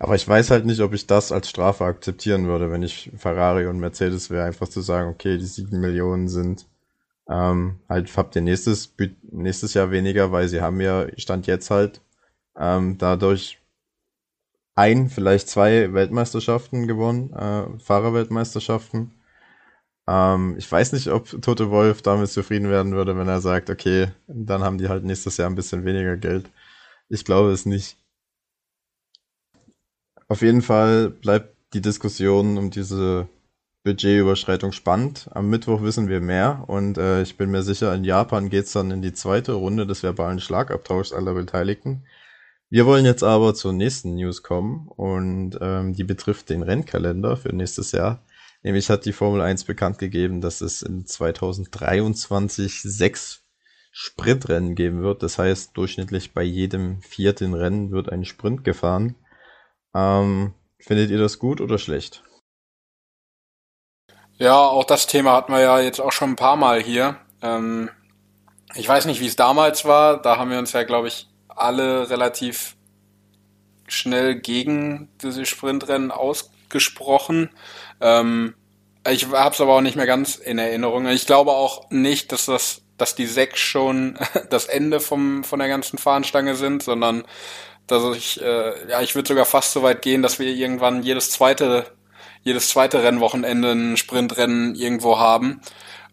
Aber 0.00 0.16
ich 0.16 0.26
weiß 0.26 0.50
halt 0.50 0.66
nicht, 0.66 0.80
ob 0.80 0.94
ich 0.94 1.06
das 1.06 1.30
als 1.30 1.48
Strafe 1.48 1.84
akzeptieren 1.84 2.46
würde, 2.48 2.72
wenn 2.72 2.82
ich 2.82 3.12
Ferrari 3.16 3.66
und 3.66 3.78
Mercedes 3.78 4.30
wäre, 4.30 4.44
einfach 4.46 4.68
zu 4.68 4.80
sagen, 4.80 5.10
okay, 5.10 5.38
die 5.38 5.46
sieben 5.46 5.80
Millionen 5.80 6.28
sind 6.28 6.66
ähm, 7.30 7.80
halt 7.88 8.16
habt 8.16 8.36
ihr 8.36 8.42
nächstes 8.42 8.94
nächstes 9.22 9.74
Jahr 9.74 9.90
weniger, 9.92 10.32
weil 10.32 10.48
sie 10.48 10.60
haben 10.62 10.80
ja 10.80 11.06
stand 11.16 11.46
jetzt 11.46 11.70
halt 11.70 12.02
ähm, 12.58 12.98
dadurch 12.98 13.60
ein, 14.74 15.08
vielleicht 15.08 15.48
zwei 15.48 15.92
Weltmeisterschaften 15.92 16.86
gewonnen, 16.88 17.32
äh, 17.34 17.78
Fahrerweltmeisterschaften. 17.80 19.12
Ähm, 20.08 20.56
ich 20.58 20.70
weiß 20.70 20.92
nicht, 20.92 21.08
ob 21.08 21.28
Tote 21.42 21.70
Wolf 21.70 22.02
damit 22.02 22.30
zufrieden 22.30 22.70
werden 22.70 22.94
würde, 22.94 23.16
wenn 23.16 23.28
er 23.28 23.40
sagt, 23.40 23.70
okay, 23.70 24.08
dann 24.28 24.62
haben 24.64 24.78
die 24.78 24.88
halt 24.88 25.04
nächstes 25.04 25.36
Jahr 25.36 25.50
ein 25.50 25.56
bisschen 25.56 25.84
weniger 25.84 26.16
Geld. 26.16 26.50
Ich 27.08 27.24
glaube 27.24 27.52
es 27.52 27.66
nicht. 27.66 27.98
Auf 30.30 30.42
jeden 30.42 30.62
Fall 30.62 31.10
bleibt 31.10 31.56
die 31.74 31.80
Diskussion 31.80 32.56
um 32.56 32.70
diese 32.70 33.26
Budgetüberschreitung 33.82 34.70
spannend. 34.70 35.28
Am 35.32 35.50
Mittwoch 35.50 35.82
wissen 35.82 36.06
wir 36.06 36.20
mehr 36.20 36.62
und 36.68 36.98
äh, 36.98 37.22
ich 37.22 37.36
bin 37.36 37.50
mir 37.50 37.64
sicher, 37.64 37.92
in 37.92 38.04
Japan 38.04 38.48
geht's 38.48 38.70
dann 38.70 38.92
in 38.92 39.02
die 39.02 39.12
zweite 39.12 39.54
Runde 39.54 39.88
des 39.88 40.04
verbalen 40.04 40.38
Schlagabtauschs 40.38 41.12
aller 41.12 41.34
Beteiligten. 41.34 42.04
Wir 42.68 42.86
wollen 42.86 43.06
jetzt 43.06 43.24
aber 43.24 43.54
zur 43.54 43.72
nächsten 43.72 44.14
News 44.14 44.44
kommen 44.44 44.86
und 44.86 45.58
ähm, 45.60 45.94
die 45.94 46.04
betrifft 46.04 46.48
den 46.48 46.62
Rennkalender 46.62 47.36
für 47.36 47.52
nächstes 47.52 47.90
Jahr. 47.90 48.22
Nämlich 48.62 48.88
hat 48.88 49.06
die 49.06 49.12
Formel 49.12 49.40
1 49.40 49.64
bekannt 49.64 49.98
gegeben, 49.98 50.40
dass 50.40 50.60
es 50.60 50.82
in 50.82 51.06
2023 51.06 52.82
sechs 52.82 53.42
Sprintrennen 53.90 54.76
geben 54.76 55.02
wird. 55.02 55.24
Das 55.24 55.38
heißt, 55.38 55.76
durchschnittlich 55.76 56.34
bei 56.34 56.44
jedem 56.44 57.02
vierten 57.02 57.52
Rennen 57.52 57.90
wird 57.90 58.12
ein 58.12 58.24
Sprint 58.24 58.62
gefahren. 58.62 59.16
Ähm, 59.94 60.54
findet 60.78 61.10
ihr 61.10 61.18
das 61.18 61.38
gut 61.38 61.60
oder 61.60 61.78
schlecht? 61.78 62.22
Ja, 64.38 64.56
auch 64.56 64.84
das 64.84 65.06
Thema 65.06 65.32
hatten 65.32 65.52
wir 65.52 65.60
ja 65.60 65.80
jetzt 65.80 66.00
auch 66.00 66.12
schon 66.12 66.30
ein 66.30 66.36
paar 66.36 66.56
Mal 66.56 66.80
hier. 66.80 67.16
Ähm, 67.42 67.90
ich 68.74 68.88
weiß 68.88 69.04
nicht, 69.06 69.20
wie 69.20 69.26
es 69.26 69.36
damals 69.36 69.84
war. 69.84 70.20
Da 70.20 70.38
haben 70.38 70.50
wir 70.50 70.58
uns 70.58 70.72
ja, 70.72 70.84
glaube 70.84 71.08
ich, 71.08 71.28
alle 71.48 72.08
relativ 72.08 72.76
schnell 73.86 74.36
gegen 74.36 75.08
diese 75.22 75.44
Sprintrennen 75.44 76.10
ausgesprochen. 76.10 77.50
Ähm, 78.00 78.54
ich 79.08 79.26
habe 79.30 79.54
es 79.54 79.60
aber 79.60 79.74
auch 79.74 79.80
nicht 79.80 79.96
mehr 79.96 80.06
ganz 80.06 80.36
in 80.36 80.58
Erinnerung. 80.58 81.06
Ich 81.08 81.26
glaube 81.26 81.52
auch 81.52 81.90
nicht, 81.90 82.32
dass 82.32 82.46
das, 82.46 82.82
dass 82.96 83.14
die 83.14 83.26
sechs 83.26 83.60
schon 83.60 84.18
das 84.50 84.66
Ende 84.66 85.00
vom 85.00 85.44
von 85.44 85.58
der 85.58 85.68
ganzen 85.68 85.98
Fahnenstange 85.98 86.54
sind, 86.54 86.82
sondern 86.82 87.24
dass 87.90 88.16
ich, 88.16 88.40
äh, 88.40 88.88
ja, 88.88 89.00
ich 89.00 89.14
würde 89.14 89.28
sogar 89.28 89.44
fast 89.44 89.72
so 89.72 89.82
weit 89.82 90.02
gehen, 90.02 90.22
dass 90.22 90.38
wir 90.38 90.48
irgendwann 90.48 91.02
jedes 91.02 91.30
zweite, 91.30 91.86
jedes 92.42 92.68
zweite 92.68 93.02
Rennwochenende 93.02 93.72
ein 93.72 93.96
Sprintrennen 93.96 94.74
irgendwo 94.74 95.18
haben. 95.18 95.60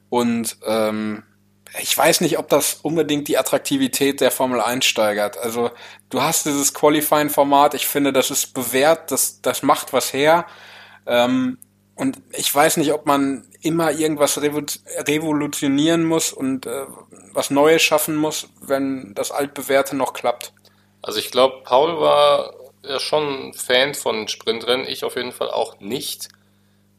Und 0.09 0.57
ähm, 0.65 1.23
ich 1.79 1.97
weiß 1.97 2.21
nicht, 2.21 2.37
ob 2.39 2.49
das 2.49 2.75
unbedingt 2.75 3.27
die 3.27 3.37
Attraktivität 3.37 4.21
der 4.21 4.31
Formel 4.31 4.61
1 4.61 4.85
steigert. 4.85 5.37
Also 5.37 5.71
du 6.09 6.21
hast 6.21 6.45
dieses 6.45 6.73
Qualifying-Format, 6.73 7.73
ich 7.73 7.87
finde, 7.87 8.13
das 8.13 8.31
ist 8.31 8.53
bewährt, 8.53 9.11
das, 9.11 9.41
das 9.41 9.63
macht 9.63 9.93
was 9.93 10.13
her. 10.13 10.45
Ähm, 11.05 11.57
und 11.95 12.21
ich 12.31 12.53
weiß 12.53 12.77
nicht, 12.77 12.93
ob 12.93 13.05
man 13.05 13.47
immer 13.61 13.91
irgendwas 13.91 14.39
revolutionieren 14.41 16.03
muss 16.03 16.31
und 16.31 16.67
äh, 16.67 16.85
was 17.33 17.49
Neues 17.49 17.81
schaffen 17.81 18.15
muss, 18.15 18.49
wenn 18.61 19.13
das 19.15 19.31
Altbewährte 19.31 19.95
noch 19.95 20.13
klappt. 20.13 20.53
Also 21.07 21.19
ich 21.19 21.31
glaube, 21.31 21.63
Paul 21.63 21.99
war 21.99 22.53
ja 22.83 22.99
schon 22.99 23.53
Fan 23.53 23.95
von 23.95 24.27
Sprintrennen, 24.27 24.87
ich 24.87 25.03
auf 25.03 25.15
jeden 25.15 25.31
Fall 25.31 25.49
auch 25.49 25.79
nicht. 25.79 26.29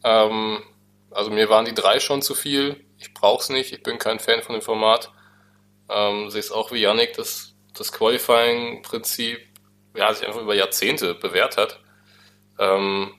Ähm, 0.02 0.62
also 1.10 1.30
mir 1.30 1.48
waren 1.48 1.64
die 1.64 1.74
drei 1.74 2.00
schon 2.00 2.22
zu 2.22 2.34
viel 2.34 2.84
ich 2.98 3.14
brauche 3.14 3.42
es 3.42 3.48
nicht, 3.48 3.72
ich 3.72 3.82
bin 3.82 3.98
kein 3.98 4.18
Fan 4.18 4.42
von 4.42 4.54
dem 4.54 4.62
Format. 4.62 5.10
Ähm, 5.88 6.30
sehe 6.30 6.40
es 6.40 6.52
auch 6.52 6.72
wie 6.72 6.80
Yannick, 6.80 7.14
dass 7.14 7.54
das 7.74 7.92
Qualifying-Prinzip 7.92 9.38
ja, 9.94 10.12
sich 10.12 10.26
einfach 10.26 10.42
über 10.42 10.54
Jahrzehnte 10.54 11.14
bewährt 11.14 11.56
hat. 11.56 11.80
Ähm, 12.58 13.14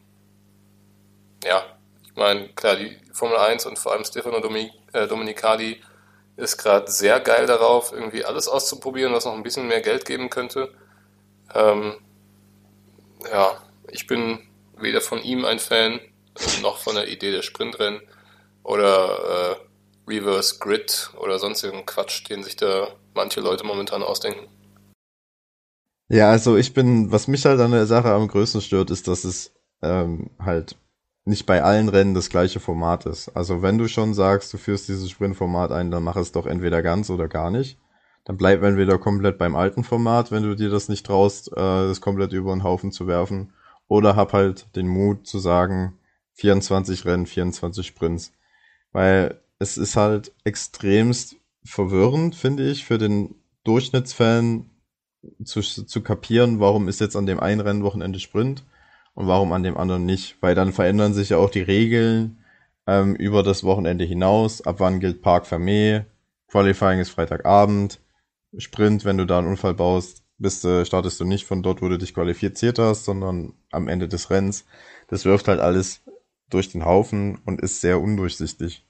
ja, 1.44 1.66
ich 2.04 2.16
meine, 2.16 2.50
klar, 2.50 2.76
die 2.76 2.98
Formel 3.14 3.38
1 3.38 3.66
und 3.66 3.80
vor 3.80 3.94
allem 3.94 4.04
Stefano 4.04 4.40
Domin 4.40 4.70
äh, 4.94 5.08
Dominicali 5.08 5.82
ist 6.36 6.58
gerade 6.58 6.92
sehr 6.92 7.20
geil 7.20 7.46
darauf, 7.48 7.92
irgendwie 7.92 8.26
alles 8.26 8.48
auszuprobieren, 8.48 9.14
was 9.14 9.26
noch 9.26 9.34
ein 9.34 9.44
bisschen 9.44 9.68
mehr 9.68 9.82
Geld 9.82 10.06
geben 10.06 10.30
könnte. 10.30 10.74
Ähm, 11.54 11.96
ja, 13.32 13.62
ich 13.92 14.08
bin 14.08 14.40
weder 14.78 15.02
von 15.02 15.22
ihm 15.22 15.46
ein 15.46 15.60
Fan, 15.60 16.00
noch 16.62 16.78
von 16.78 16.96
der 16.96 17.10
Idee 17.10 17.32
der 17.32 17.42
Sprintrennen 17.42 18.02
oder 18.64 19.58
äh, 19.58 20.10
Reverse 20.10 20.60
Grid 20.60 21.12
oder 21.20 21.40
sonstigen 21.40 21.86
Quatsch, 21.86 22.30
den 22.30 22.44
sich 22.44 22.56
da 22.56 22.88
manche 23.14 23.42
Leute 23.42 23.66
momentan 23.66 24.04
ausdenken. 24.04 24.48
Ja, 26.10 26.32
also 26.32 26.58
ich 26.58 26.74
bin, 26.74 27.12
was 27.12 27.28
mich 27.28 27.46
halt 27.46 27.60
an 27.60 27.72
der 27.72 27.86
Sache 27.86 28.12
am 28.12 28.28
größten 28.28 28.62
stört, 28.62 28.90
ist, 28.90 29.08
dass 29.08 29.24
es 29.24 29.54
ähm, 29.84 30.32
halt 30.40 30.76
nicht 31.26 31.46
bei 31.46 31.62
allen 31.62 31.90
Rennen 31.90 32.16
das 32.16 32.30
gleiche 32.30 32.60
Format 32.60 33.06
ist. 33.06 33.30
Also 33.30 33.62
wenn 33.62 33.78
du 33.78 33.88
schon 33.88 34.16
sagst, 34.16 34.52
du 34.52 34.58
führst 34.58 34.88
dieses 34.88 35.12
Sprintformat 35.12 35.72
ein, 35.72 35.92
dann 35.92 36.04
mach 36.04 36.16
es 36.16 36.32
doch 36.32 36.48
entweder 36.48 36.82
ganz 36.82 37.12
oder 37.12 37.28
gar 37.28 37.52
nicht. 37.52 37.78
Dann 38.26 38.38
bleib 38.38 38.62
entweder 38.64 38.98
komplett 38.98 39.38
beim 39.38 39.56
alten 39.56 39.84
Format, 39.84 40.32
wenn 40.32 40.44
du 40.44 40.56
dir 40.56 40.70
das 40.70 40.90
nicht 40.90 41.06
traust, 41.06 41.52
äh, 41.52 41.56
das 41.56 42.02
komplett 42.02 42.34
über 42.34 42.54
den 42.54 42.64
Haufen 42.64 42.92
zu 42.92 43.08
werfen. 43.08 43.54
Oder 43.88 44.16
hab 44.16 44.34
halt 44.34 44.76
den 44.76 44.88
Mut 44.88 45.26
zu 45.26 45.40
sagen, 45.40 45.98
24 46.34 47.06
Rennen, 47.06 47.26
24 47.26 47.86
Sprints. 47.86 48.34
Weil 48.92 49.42
es 49.58 49.78
ist 49.78 49.96
halt 49.96 50.32
extremst 50.44 51.36
verwirrend, 51.64 52.36
finde 52.36 52.70
ich, 52.70 52.86
für 52.86 52.98
den 52.98 53.36
Durchschnittsfan 53.64 54.70
zu, 55.44 55.62
zu 55.62 56.02
kapieren, 56.02 56.60
warum 56.60 56.88
ist 56.88 57.02
jetzt 57.02 57.16
an 57.16 57.26
dem 57.26 57.40
einen 57.40 57.62
Rennwochenende 57.62 58.20
Sprint 58.20 58.64
und 59.14 59.28
warum 59.28 59.52
an 59.52 59.64
dem 59.64 59.78
anderen 59.78 60.06
nicht. 60.06 60.38
Weil 60.42 60.56
dann 60.56 60.72
verändern 60.72 61.14
sich 61.14 61.30
ja 61.30 61.38
auch 61.38 61.50
die 61.50 61.62
Regeln 61.62 62.44
ähm, 62.88 63.16
über 63.16 63.44
das 63.44 63.64
Wochenende 63.64 64.06
hinaus. 64.06 64.62
Ab 64.62 64.78
wann 64.80 65.00
gilt 65.00 65.22
Park 65.22 65.46
Fermé? 65.46 66.06
Qualifying 66.48 67.00
ist 67.00 67.10
Freitagabend. 67.10 68.00
Sprint, 68.58 69.06
wenn 69.06 69.18
du 69.18 69.26
da 69.26 69.38
einen 69.38 69.48
Unfall 69.48 69.74
baust, 69.74 70.24
bist, 70.38 70.66
äh, 70.66 70.86
startest 70.86 71.20
du 71.20 71.26
nicht 71.26 71.46
von 71.46 71.62
dort, 71.62 71.82
wo 71.82 71.90
du 71.90 71.98
dich 71.98 72.14
qualifiziert 72.14 72.80
hast, 72.80 73.06
sondern 73.06 73.54
am 73.72 73.88
Ende 73.88 74.08
des 74.08 74.30
Rennens. 74.30 74.66
Das 75.08 75.26
wirft 75.26 75.48
halt 75.48 75.60
alles 75.60 76.02
durch 76.50 76.72
den 76.72 76.86
Haufen 76.86 77.42
und 77.46 77.62
ist 77.62 77.82
sehr 77.82 78.00
undurchsichtig. 78.00 78.86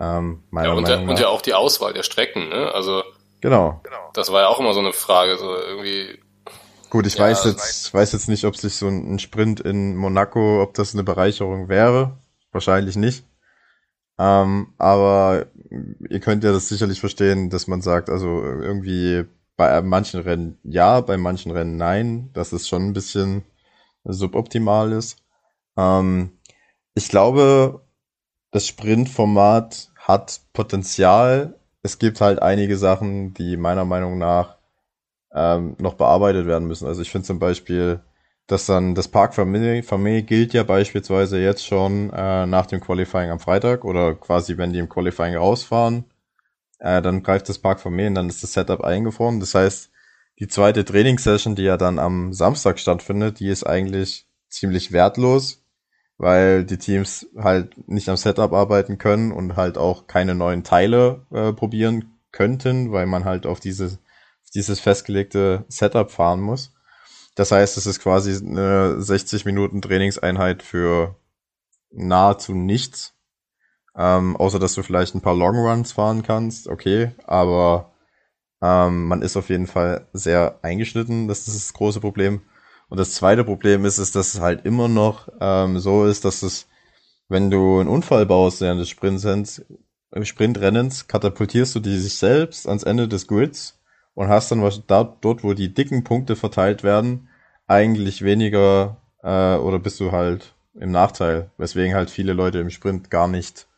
Ähm, 0.00 0.42
meiner 0.50 0.68
ja, 0.68 0.74
und, 0.74 0.82
Meinung 0.82 1.06
der, 1.06 1.10
und 1.14 1.20
ja 1.20 1.28
auch 1.28 1.42
die 1.42 1.54
Auswahl 1.54 1.92
der 1.92 2.02
Strecken, 2.02 2.48
ne? 2.48 2.72
Also 2.74 3.02
genau. 3.40 3.80
Das 4.12 4.32
war 4.32 4.42
ja 4.42 4.48
auch 4.48 4.58
immer 4.58 4.74
so 4.74 4.80
eine 4.80 4.92
Frage, 4.92 5.38
so 5.38 5.54
irgendwie. 5.56 6.18
Gut, 6.90 7.06
ich 7.06 7.14
ja, 7.14 7.24
weiß 7.24 7.44
jetzt, 7.44 7.86
ich 7.86 7.94
weiß 7.94 8.12
jetzt 8.12 8.28
nicht, 8.28 8.44
ob 8.44 8.56
sich 8.56 8.74
so 8.74 8.88
ein 8.88 9.18
Sprint 9.18 9.60
in 9.60 9.96
Monaco, 9.96 10.62
ob 10.62 10.74
das 10.74 10.94
eine 10.94 11.04
Bereicherung 11.04 11.68
wäre. 11.68 12.18
Wahrscheinlich 12.52 12.96
nicht. 12.96 13.24
Ähm, 14.18 14.74
aber 14.78 15.46
ihr 16.08 16.20
könnt 16.20 16.44
ja 16.44 16.52
das 16.52 16.68
sicherlich 16.68 17.00
verstehen, 17.00 17.50
dass 17.50 17.66
man 17.66 17.82
sagt, 17.82 18.10
also 18.10 18.42
irgendwie 18.42 19.24
bei 19.56 19.80
manchen 19.82 20.20
Rennen 20.20 20.58
ja, 20.64 21.00
bei 21.00 21.16
manchen 21.16 21.50
Rennen 21.52 21.76
nein, 21.76 22.30
dass 22.32 22.52
es 22.52 22.68
schon 22.68 22.88
ein 22.88 22.92
bisschen 22.92 23.44
suboptimal 24.04 24.92
ist. 24.92 25.18
Ähm, 25.76 26.38
ich 26.94 27.08
glaube, 27.08 27.82
das 28.50 28.66
Sprintformat 28.66 29.90
hat 29.96 30.40
Potenzial. 30.52 31.58
Es 31.82 31.98
gibt 31.98 32.20
halt 32.20 32.40
einige 32.42 32.76
Sachen, 32.76 33.34
die 33.34 33.56
meiner 33.56 33.84
Meinung 33.84 34.18
nach 34.18 34.58
ähm, 35.34 35.76
noch 35.80 35.94
bearbeitet 35.94 36.46
werden 36.46 36.68
müssen. 36.68 36.86
Also 36.86 37.02
ich 37.02 37.10
finde 37.10 37.26
zum 37.26 37.38
Beispiel, 37.40 38.00
dass 38.46 38.66
dann 38.66 38.94
das 38.94 39.08
Park 39.08 39.34
Familie 39.34 40.22
gilt 40.22 40.52
ja 40.52 40.62
beispielsweise 40.62 41.40
jetzt 41.40 41.66
schon 41.66 42.10
äh, 42.10 42.46
nach 42.46 42.66
dem 42.66 42.80
Qualifying 42.80 43.30
am 43.30 43.40
Freitag 43.40 43.84
oder 43.84 44.14
quasi 44.14 44.58
wenn 44.58 44.72
die 44.72 44.78
im 44.78 44.88
Qualifying 44.88 45.36
rausfahren, 45.36 46.04
äh, 46.78 47.00
dann 47.00 47.22
greift 47.22 47.48
das 47.48 47.58
Park 47.58 47.80
Familie 47.80 48.08
und 48.08 48.14
dann 48.16 48.28
ist 48.28 48.42
das 48.42 48.52
Setup 48.52 48.82
eingefroren. 48.82 49.40
Das 49.40 49.54
heißt, 49.54 49.90
die 50.40 50.48
zweite 50.48 50.84
Trainingssession, 50.84 51.54
die 51.54 51.62
ja 51.62 51.76
dann 51.76 51.98
am 51.98 52.32
Samstag 52.32 52.78
stattfindet, 52.78 53.40
die 53.40 53.48
ist 53.48 53.64
eigentlich 53.64 54.26
ziemlich 54.48 54.92
wertlos, 54.92 55.64
weil 56.18 56.64
die 56.64 56.78
Teams 56.78 57.26
halt 57.36 57.88
nicht 57.88 58.08
am 58.08 58.16
Setup 58.16 58.52
arbeiten 58.52 58.98
können 58.98 59.32
und 59.32 59.56
halt 59.56 59.78
auch 59.78 60.06
keine 60.06 60.34
neuen 60.34 60.64
Teile 60.64 61.24
äh, 61.32 61.52
probieren 61.52 62.18
könnten, 62.30 62.92
weil 62.92 63.06
man 63.06 63.24
halt 63.24 63.46
auf 63.46 63.60
dieses, 63.60 63.98
dieses 64.54 64.80
festgelegte 64.80 65.64
Setup 65.68 66.10
fahren 66.10 66.40
muss. 66.40 66.73
Das 67.34 67.50
heißt, 67.50 67.76
es 67.76 67.86
ist 67.86 68.00
quasi 68.00 68.44
eine 68.44 69.00
60 69.00 69.44
Minuten 69.44 69.82
Trainingseinheit 69.82 70.62
für 70.62 71.16
nahezu 71.90 72.54
nichts. 72.54 73.14
Ähm, 73.96 74.36
außer 74.36 74.58
dass 74.58 74.74
du 74.74 74.82
vielleicht 74.82 75.14
ein 75.14 75.20
paar 75.20 75.36
Long 75.36 75.56
Runs 75.56 75.92
fahren 75.92 76.24
kannst, 76.24 76.66
okay, 76.66 77.12
aber 77.26 77.92
ähm, 78.60 79.06
man 79.06 79.22
ist 79.22 79.36
auf 79.36 79.50
jeden 79.50 79.68
Fall 79.68 80.08
sehr 80.12 80.58
eingeschnitten, 80.62 81.28
das 81.28 81.46
ist 81.46 81.56
das 81.56 81.72
große 81.74 82.00
Problem. 82.00 82.42
Und 82.88 82.98
das 82.98 83.14
zweite 83.14 83.44
Problem 83.44 83.84
ist, 83.84 83.98
ist, 83.98 84.16
dass 84.16 84.34
es 84.34 84.40
halt 84.40 84.64
immer 84.66 84.88
noch 84.88 85.28
ähm, 85.40 85.78
so 85.78 86.06
ist, 86.06 86.24
dass 86.24 86.42
es, 86.42 86.66
wenn 87.28 87.50
du 87.50 87.80
einen 87.80 87.88
Unfall 87.88 88.26
baust 88.26 88.60
während 88.60 88.80
des 88.80 88.88
Sprintrennens, 88.88 89.64
Sprintrennens, 90.22 91.06
katapultierst 91.08 91.74
du 91.74 91.80
die 91.80 91.98
sich 91.98 92.14
selbst 92.14 92.68
ans 92.68 92.84
Ende 92.84 93.08
des 93.08 93.26
Grids 93.26 93.78
und 94.14 94.28
hast 94.28 94.50
dann 94.50 94.62
was 94.62 94.86
da, 94.86 95.04
dort, 95.04 95.44
wo 95.44 95.54
die 95.54 95.74
dicken 95.74 96.04
Punkte 96.04 96.36
verteilt 96.36 96.82
werden, 96.82 97.28
eigentlich 97.66 98.22
weniger 98.22 98.96
äh, 99.22 99.56
oder 99.56 99.78
bist 99.78 100.00
du 100.00 100.12
halt 100.12 100.54
im 100.74 100.90
Nachteil, 100.90 101.50
weswegen 101.58 101.94
halt 101.94 102.10
viele 102.10 102.32
Leute 102.32 102.58
im 102.58 102.70
Sprint 102.70 103.10
gar 103.10 103.28
nicht 103.28 103.68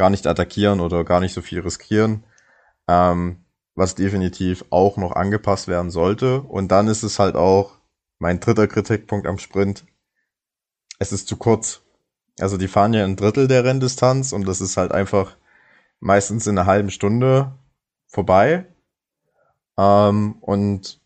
gar 0.00 0.08
nicht 0.08 0.26
attackieren 0.26 0.80
oder 0.80 1.04
gar 1.04 1.20
nicht 1.20 1.34
so 1.34 1.42
viel 1.42 1.60
riskieren, 1.60 2.24
ähm, 2.88 3.44
was 3.74 3.94
definitiv 3.94 4.64
auch 4.70 4.96
noch 4.96 5.12
angepasst 5.12 5.68
werden 5.68 5.90
sollte. 5.90 6.40
Und 6.40 6.68
dann 6.68 6.88
ist 6.88 7.02
es 7.02 7.18
halt 7.18 7.36
auch 7.36 7.76
mein 8.18 8.40
dritter 8.40 8.66
Kritikpunkt 8.66 9.26
am 9.26 9.36
Sprint. 9.36 9.84
Es 10.98 11.12
ist 11.12 11.28
zu 11.28 11.36
kurz. 11.36 11.82
Also 12.38 12.56
die 12.56 12.68
fahren 12.68 12.94
ja 12.94 13.04
ein 13.04 13.16
Drittel 13.16 13.46
der 13.46 13.64
Renndistanz 13.64 14.32
und 14.32 14.46
das 14.46 14.62
ist 14.62 14.78
halt 14.78 14.92
einfach 14.92 15.36
meistens 16.00 16.46
in 16.46 16.56
einer 16.56 16.66
halben 16.66 16.90
Stunde 16.90 17.52
vorbei. 18.06 18.69
Ähm, 19.78 20.36
und 20.40 21.00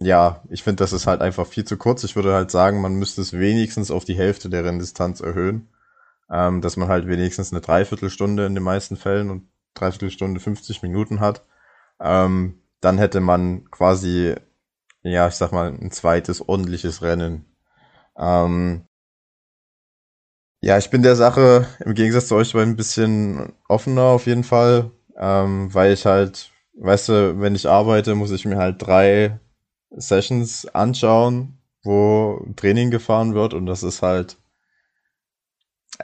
ja, 0.00 0.42
ich 0.48 0.62
finde, 0.62 0.82
das 0.82 0.92
ist 0.92 1.06
halt 1.06 1.20
einfach 1.20 1.46
viel 1.46 1.64
zu 1.64 1.76
kurz. 1.76 2.04
Ich 2.04 2.16
würde 2.16 2.32
halt 2.34 2.50
sagen, 2.50 2.80
man 2.80 2.94
müsste 2.94 3.20
es 3.20 3.34
wenigstens 3.34 3.90
auf 3.90 4.04
die 4.04 4.16
Hälfte 4.16 4.48
der 4.50 4.64
Renndistanz 4.64 5.20
erhöhen. 5.20 5.68
Ähm, 6.30 6.60
dass 6.60 6.76
man 6.76 6.88
halt 6.88 7.08
wenigstens 7.08 7.52
eine 7.52 7.60
Dreiviertelstunde 7.60 8.46
in 8.46 8.54
den 8.54 8.64
meisten 8.64 8.96
Fällen 8.96 9.30
und 9.30 9.48
Dreiviertelstunde 9.74 10.40
50 10.40 10.82
Minuten 10.82 11.20
hat. 11.20 11.44
Ähm, 12.00 12.62
dann 12.80 12.98
hätte 12.98 13.20
man 13.20 13.70
quasi, 13.70 14.34
ja, 15.02 15.28
ich 15.28 15.34
sag 15.34 15.52
mal, 15.52 15.68
ein 15.72 15.90
zweites 15.90 16.48
ordentliches 16.48 17.02
Rennen. 17.02 17.46
Ähm, 18.16 18.86
ja, 20.62 20.78
ich 20.78 20.90
bin 20.90 21.02
der 21.02 21.16
Sache 21.16 21.66
im 21.84 21.94
Gegensatz 21.94 22.28
zu 22.28 22.36
euch 22.36 22.54
ein 22.54 22.76
bisschen 22.76 23.52
offener 23.68 24.02
auf 24.02 24.26
jeden 24.26 24.44
Fall, 24.44 24.90
ähm, 25.16 25.72
weil 25.74 25.92
ich 25.92 26.06
halt 26.06 26.50
weißt 26.74 27.08
du, 27.08 27.40
wenn 27.40 27.54
ich 27.54 27.68
arbeite, 27.68 28.14
muss 28.14 28.30
ich 28.30 28.44
mir 28.44 28.56
halt 28.56 28.76
drei 28.78 29.40
Sessions 29.90 30.66
anschauen, 30.66 31.58
wo 31.82 32.44
Training 32.56 32.90
gefahren 32.90 33.34
wird 33.34 33.54
und 33.54 33.66
das 33.66 33.82
ist 33.82 34.02
halt, 34.02 34.38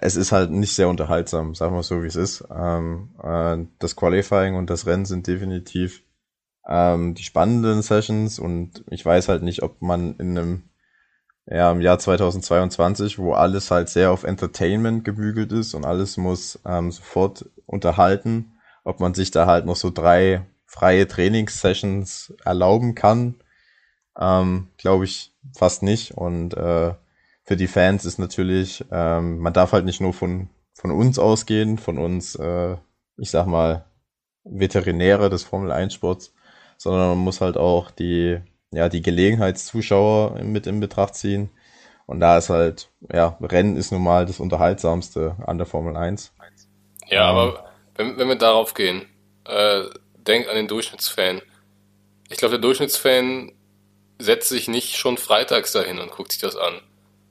es 0.00 0.16
ist 0.16 0.32
halt 0.32 0.50
nicht 0.50 0.74
sehr 0.74 0.88
unterhaltsam, 0.88 1.54
sagen 1.54 1.74
wir 1.74 1.82
so, 1.82 2.02
wie 2.02 2.08
es 2.08 2.16
ist. 2.16 2.44
Ähm, 2.54 3.14
äh, 3.22 3.58
das 3.78 3.96
Qualifying 3.96 4.56
und 4.56 4.70
das 4.70 4.86
Rennen 4.86 5.06
sind 5.06 5.26
definitiv 5.26 6.02
ähm, 6.68 7.14
die 7.14 7.22
spannenden 7.22 7.82
Sessions 7.82 8.38
und 8.38 8.84
ich 8.90 9.04
weiß 9.04 9.28
halt 9.28 9.42
nicht, 9.42 9.62
ob 9.62 9.80
man 9.82 10.16
in 10.16 10.36
einem 10.36 10.62
ja, 11.48 11.70
im 11.70 11.80
Jahr 11.80 11.98
2022, 11.98 13.18
wo 13.18 13.32
alles 13.32 13.70
halt 13.70 13.88
sehr 13.88 14.10
auf 14.10 14.24
Entertainment 14.24 15.04
gebügelt 15.04 15.52
ist 15.52 15.74
und 15.74 15.84
alles 15.84 16.16
muss 16.16 16.58
ähm, 16.66 16.90
sofort 16.90 17.48
unterhalten, 17.66 18.58
ob 18.82 18.98
man 18.98 19.14
sich 19.14 19.30
da 19.30 19.46
halt 19.46 19.64
noch 19.64 19.76
so 19.76 19.90
drei 19.90 20.44
freie 20.66 21.06
Trainingssessions 21.06 22.34
erlauben 22.44 22.94
kann. 22.94 23.36
Ähm, 24.18 24.68
Glaube 24.76 25.04
ich 25.04 25.32
fast 25.56 25.82
nicht. 25.82 26.12
Und 26.12 26.54
äh, 26.54 26.94
für 27.44 27.56
die 27.56 27.68
Fans 27.68 28.04
ist 28.04 28.18
natürlich, 28.18 28.84
ähm, 28.90 29.38
man 29.38 29.52
darf 29.52 29.72
halt 29.72 29.84
nicht 29.84 30.00
nur 30.00 30.12
von, 30.12 30.50
von 30.74 30.90
uns 30.90 31.18
ausgehen, 31.18 31.78
von 31.78 31.98
uns, 31.98 32.34
äh, 32.34 32.76
ich 33.16 33.30
sag 33.30 33.46
mal, 33.46 33.84
Veterinäre 34.44 35.30
des 35.30 35.44
Formel 35.44 35.72
1 35.72 35.94
Sports, 35.94 36.34
sondern 36.76 37.08
man 37.10 37.18
muss 37.18 37.40
halt 37.40 37.56
auch 37.56 37.90
die, 37.90 38.40
ja, 38.72 38.88
die 38.88 39.02
Gelegenheitszuschauer 39.02 40.42
mit 40.42 40.66
in 40.66 40.80
Betracht 40.80 41.14
ziehen. 41.14 41.50
Und 42.06 42.20
da 42.20 42.38
ist 42.38 42.50
halt, 42.50 42.90
ja, 43.12 43.36
Rennen 43.40 43.76
ist 43.76 43.90
nun 43.90 44.02
mal 44.02 44.26
das 44.26 44.38
Unterhaltsamste 44.38 45.36
an 45.44 45.58
der 45.58 45.66
Formel 45.66 45.96
1. 45.96 46.32
Ja, 47.08 47.30
ähm, 47.30 47.36
aber 47.36 47.64
wenn, 47.96 48.18
wenn 48.18 48.28
wir 48.28 48.38
darauf 48.38 48.74
gehen, 48.74 49.06
äh, 49.44 49.82
denk 50.26 50.48
an 50.48 50.56
den 50.56 50.68
Durchschnittsfan. 50.68 51.42
Ich 52.28 52.38
glaube, 52.38 52.52
der 52.52 52.60
Durchschnittsfan 52.60 53.52
setzt 54.18 54.48
sich 54.48 54.68
nicht 54.68 54.96
schon 54.96 55.18
freitags 55.18 55.72
dahin 55.72 55.98
und 55.98 56.10
guckt 56.10 56.32
sich 56.32 56.40
das 56.40 56.56
an. 56.56 56.80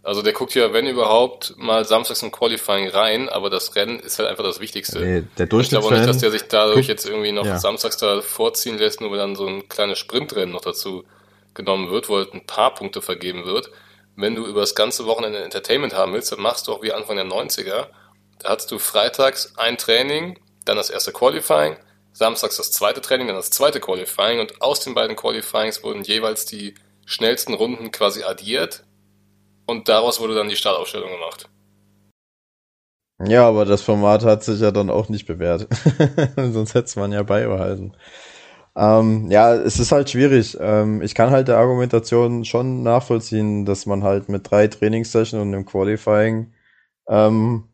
Also 0.04 0.22
der 0.22 0.34
guckt 0.34 0.54
ja, 0.54 0.72
wenn 0.72 0.86
überhaupt, 0.86 1.56
mal 1.58 1.84
samstags 1.84 2.22
im 2.22 2.32
Qualifying 2.32 2.90
rein, 2.90 3.28
aber 3.28 3.50
das 3.50 3.76
Rennen 3.76 4.00
ist 4.00 4.20
halt 4.20 4.30
einfach 4.30 4.44
das 4.44 4.60
Wichtigste. 4.60 5.00
Nee, 5.00 5.24
der 5.38 5.48
Durchschnittsfan... 5.48 5.62
Ich 5.62 5.70
glaube 5.70 5.88
auch 5.88 5.92
nicht, 6.00 6.08
dass 6.08 6.18
der 6.20 6.32
sich 6.32 6.44
dadurch 6.44 6.88
jetzt 6.88 7.08
irgendwie 7.08 7.32
noch 7.32 7.46
ja. 7.46 7.58
samstags 7.58 7.98
da 7.98 8.22
vorziehen 8.22 8.78
lässt, 8.78 9.02
nur 9.02 9.10
weil 9.10 9.18
dann 9.18 9.36
so 9.36 9.48
ein 9.48 9.68
kleines 9.68 9.98
Sprintrennen 9.98 10.52
noch 10.52 10.62
dazu 10.62 11.06
genommen 11.56 11.90
wird, 11.90 12.08
wo 12.08 12.18
halt 12.18 12.36
ein 12.36 12.46
paar 12.46 12.76
Punkte 12.76 13.02
vergeben 13.02 13.46
wird. 13.46 13.72
Wenn 14.16 14.36
du 14.36 14.46
über 14.46 14.62
das 14.62 14.76
ganze 14.76 15.08
Wochenende 15.08 15.44
Entertainment 15.44 15.96
haben 15.96 16.14
willst, 16.14 16.32
dann 16.32 16.40
machst 16.40 16.68
du 16.68 16.74
auch 16.74 16.84
wie 16.84 16.94
Anfang 16.94 17.16
der 17.16 17.26
90er. 17.26 17.88
Da 18.40 18.50
hast 18.50 18.72
du 18.72 18.78
freitags 18.78 19.54
ein 19.58 19.78
Training, 19.78 20.38
dann 20.66 20.78
das 20.78 20.92
erste 20.92 21.12
Qualifying, 21.14 21.78
samstags 22.16 22.56
das 22.58 22.72
zweite 22.72 23.02
Training, 23.02 23.28
dann 23.28 23.36
das 23.36 23.50
zweite 23.50 23.80
Qualifying 23.80 24.40
und 24.40 24.62
aus 24.62 24.80
den 24.80 24.96
beiden 24.96 25.16
Qualifyings 25.16 25.84
wurden 25.84 26.04
jeweils 26.04 26.46
die 26.46 26.74
schnellsten 27.06 27.54
Runden 27.54 27.92
quasi 27.92 28.24
addiert 28.24 28.86
und 29.68 29.90
daraus 29.90 30.20
wurde 30.22 30.34
dann 30.34 30.48
die 30.48 30.56
Startaufstellung 30.56 31.12
gemacht. 31.12 31.50
Ja, 33.24 33.48
aber 33.48 33.66
das 33.66 33.82
Format 33.82 34.24
hat 34.24 34.44
sich 34.44 34.62
ja 34.62 34.72
dann 34.72 34.90
auch 34.90 35.10
nicht 35.10 35.26
bewährt. 35.26 35.68
Sonst 36.36 36.74
hätte 36.74 37.00
man 37.00 37.12
ja 37.12 37.24
beibehalten. 37.24 37.96
Ähm, 38.78 39.30
ja, 39.30 39.54
es 39.54 39.80
ist 39.80 39.92
halt 39.92 40.10
schwierig. 40.10 40.58
Ähm, 40.60 41.02
ich 41.02 41.16
kann 41.16 41.32
halt 41.32 41.48
der 41.48 41.58
Argumentation 41.58 42.44
schon 42.44 42.84
nachvollziehen, 42.84 43.66
dass 43.66 43.86
man 43.86 44.04
halt 44.04 44.28
mit 44.28 44.50
drei 44.50 44.68
Trainingssessions 44.68 45.42
und 45.42 45.54
einem 45.54 45.66
Qualifying 45.66 46.54
ähm, 47.08 47.70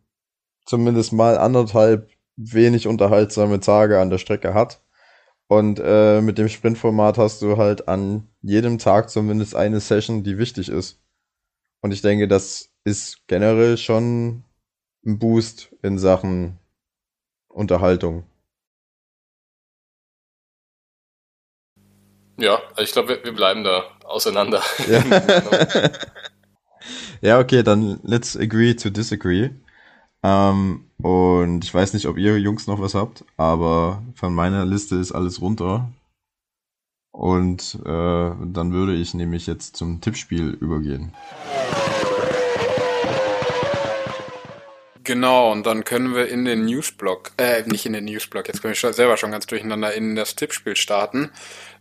zumindest 0.66 1.14
mal 1.14 1.38
anderthalb 1.38 2.10
wenig 2.42 2.88
unterhaltsame 2.88 3.60
Tage 3.60 4.00
an 4.00 4.10
der 4.10 4.18
Strecke 4.18 4.54
hat. 4.54 4.82
Und 5.48 5.82
äh, 5.84 6.22
mit 6.22 6.38
dem 6.38 6.48
Sprintformat 6.48 7.18
hast 7.18 7.42
du 7.42 7.58
halt 7.58 7.88
an 7.88 8.30
jedem 8.42 8.78
Tag 8.78 9.10
zumindest 9.10 9.56
eine 9.56 9.80
Session, 9.82 10.24
die 10.24 10.38
wichtig 10.38 10.70
ist. 10.70 11.02
Und 11.82 11.92
ich 11.92 12.02
denke, 12.02 12.28
das 12.28 12.70
ist 12.86 13.28
generell 13.28 13.78
schon 13.78 14.44
ein 15.06 15.20
Boost 15.20 15.76
in 15.82 15.98
Sachen 15.98 16.58
Unterhaltung. 17.50 18.24
Ja, 22.38 22.62
also 22.70 22.82
ich 22.82 22.92
glaube, 22.94 23.10
wir, 23.10 23.24
wir, 23.24 23.34
bleiben 23.34 23.64
da 23.64 23.84
auseinander. 24.06 24.64
Ja. 24.88 25.04
ja, 27.22 27.40
okay, 27.40 27.62
dann 27.62 28.00
let's 28.04 28.38
agree 28.38 28.74
to 28.74 28.90
disagree. 28.90 29.52
Ähm, 30.24 30.86
und 31.02 31.64
ich 31.64 31.74
weiß 31.74 31.94
nicht, 31.94 32.08
ob 32.08 32.18
ihr 32.18 32.40
Jungs 32.40 32.68
noch 32.68 32.80
was 32.80 32.94
habt, 32.94 33.26
aber 33.38 34.04
von 34.16 34.34
meiner 34.34 34.66
Liste 34.66 34.96
ist 34.96 35.12
alles 35.12 35.42
runter. 35.42 35.92
Und 37.12 37.78
äh, 37.84 37.88
dann 37.88 38.72
würde 38.72 38.96
ich 38.96 39.14
nämlich 39.14 39.48
jetzt 39.48 39.76
zum 39.76 40.00
Tippspiel 40.00 40.50
übergehen. 40.50 41.14
Genau, 45.04 45.52
und 45.52 45.66
dann 45.66 45.84
können 45.84 46.14
wir 46.14 46.28
in 46.30 46.46
den 46.46 46.66
Newsblock, 46.66 47.32
äh, 47.38 47.64
nicht 47.64 47.86
in 47.86 47.94
den 47.94 48.06
Newsblock, 48.06 48.48
jetzt 48.48 48.62
komme 48.62 48.74
ich 48.74 48.80
selber 48.80 49.18
schon 49.18 49.32
ganz 49.32 49.48
durcheinander, 49.48 49.94
in 49.94 50.16
das 50.16 50.36
Tippspiel 50.36 50.76
starten. 50.76 51.32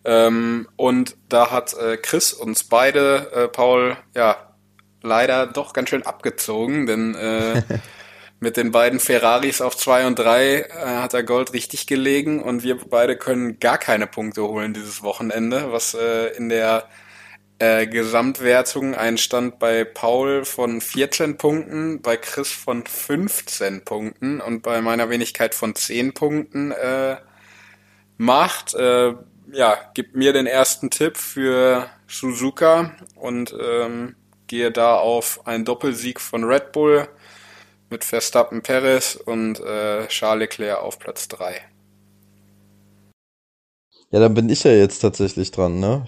Ähm, 0.04 0.68
und 0.76 1.16
da 1.28 1.50
hat 1.50 1.74
äh, 1.74 1.98
Chris 1.98 2.32
uns 2.32 2.64
beide, 2.64 3.30
äh, 3.32 3.48
Paul, 3.48 3.96
ja, 4.16 4.54
leider 5.02 5.46
doch 5.46 5.74
ganz 5.74 5.90
schön 5.90 6.02
abgezogen, 6.04 6.86
denn 6.86 7.14
äh, 7.14 7.62
mit 8.40 8.56
den 8.56 8.70
beiden 8.70 9.00
Ferraris 9.00 9.60
auf 9.60 9.76
zwei 9.76 10.06
und 10.06 10.18
drei 10.18 10.62
äh, 10.62 10.68
hat 10.72 11.12
er 11.14 11.22
Gold 11.22 11.52
richtig 11.52 11.86
gelegen 11.86 12.42
und 12.42 12.62
wir 12.62 12.78
beide 12.78 13.16
können 13.16 13.60
gar 13.60 13.76
keine 13.76 14.06
Punkte 14.06 14.42
holen 14.42 14.72
dieses 14.72 15.02
Wochenende, 15.02 15.72
was 15.72 15.94
äh, 15.94 16.28
in 16.36 16.48
der 16.48 16.88
äh, 17.58 17.86
Gesamtwertung 17.86 18.94
ein 18.94 19.18
Stand 19.18 19.58
bei 19.58 19.84
Paul 19.84 20.46
von 20.46 20.80
14 20.80 21.36
Punkten, 21.36 22.00
bei 22.00 22.16
Chris 22.16 22.50
von 22.50 22.86
15 22.86 23.84
Punkten 23.84 24.40
und 24.40 24.62
bei 24.62 24.80
meiner 24.80 25.10
Wenigkeit 25.10 25.54
von 25.54 25.74
10 25.74 26.14
Punkten 26.14 26.72
äh, 26.72 27.16
macht. 28.16 28.74
Äh, 28.74 29.14
ja, 29.52 29.76
gibt 29.92 30.16
mir 30.16 30.32
den 30.32 30.46
ersten 30.46 30.88
Tipp 30.88 31.18
für 31.18 31.90
Suzuka 32.08 32.92
und 33.16 33.54
ähm, 33.60 34.16
gehe 34.46 34.70
da 34.70 34.94
auf 34.96 35.46
einen 35.46 35.66
Doppelsieg 35.66 36.20
von 36.20 36.44
Red 36.44 36.72
Bull 36.72 37.08
mit 37.90 38.04
Verstappen 38.04 38.62
Perez 38.62 39.16
und 39.16 39.60
äh, 39.60 40.06
Charles 40.06 40.40
Leclerc 40.40 40.80
auf 40.82 40.98
Platz 40.98 41.28
3. 41.28 41.60
Ja, 44.12 44.20
dann 44.20 44.34
bin 44.34 44.48
ich 44.48 44.64
ja 44.64 44.72
jetzt 44.72 45.00
tatsächlich 45.00 45.50
dran, 45.50 45.78
ne? 45.78 46.06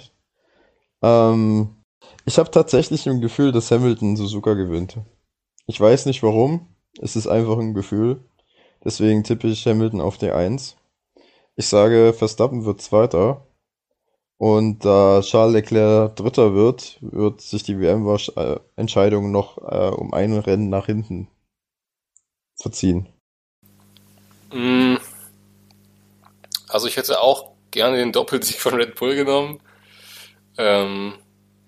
Ähm, 1.02 1.76
ich 2.24 2.38
habe 2.38 2.50
tatsächlich 2.50 3.09
ein 3.09 3.20
Gefühl, 3.20 3.52
dass 3.52 3.70
Hamilton 3.70 4.16
Suzuka 4.16 4.54
gewinnt. 4.54 4.98
Ich 5.66 5.80
weiß 5.80 6.06
nicht 6.06 6.22
warum. 6.22 6.68
Es 7.00 7.16
ist 7.16 7.26
einfach 7.26 7.59
ein 7.59 7.74
Gefühl. 7.74 8.24
Deswegen 8.84 9.24
tippe 9.24 9.48
ich 9.48 9.66
Hamilton 9.66 10.00
auf 10.00 10.18
die 10.18 10.30
1. 10.30 10.76
Ich 11.56 11.68
sage, 11.68 12.12
Verstappen 12.12 12.64
wird 12.64 12.80
Zweiter. 12.80 13.46
Und 14.38 14.84
da 14.84 15.20
Charles 15.22 15.54
Leclerc 15.54 16.16
Dritter 16.16 16.54
wird, 16.54 16.98
wird 17.00 17.40
sich 17.40 17.62
die 17.62 17.78
WM-Entscheidung 17.78 19.30
noch 19.30 19.59
äh, 19.59 19.90
um 19.90 20.12
ein 20.12 20.32
Rennen 20.32 20.68
nach 20.68 20.86
hinten 20.86 21.28
verziehen. 22.62 23.09
Mm. 24.52 24.97
Also 26.68 26.86
ich 26.86 26.97
hätte 26.97 27.20
auch 27.20 27.52
gerne 27.70 27.98
den 27.98 28.12
Doppelsieg 28.12 28.60
von 28.60 28.74
Red 28.74 28.94
Bull 28.94 29.14
genommen. 29.14 29.60
Ähm, 30.56 31.14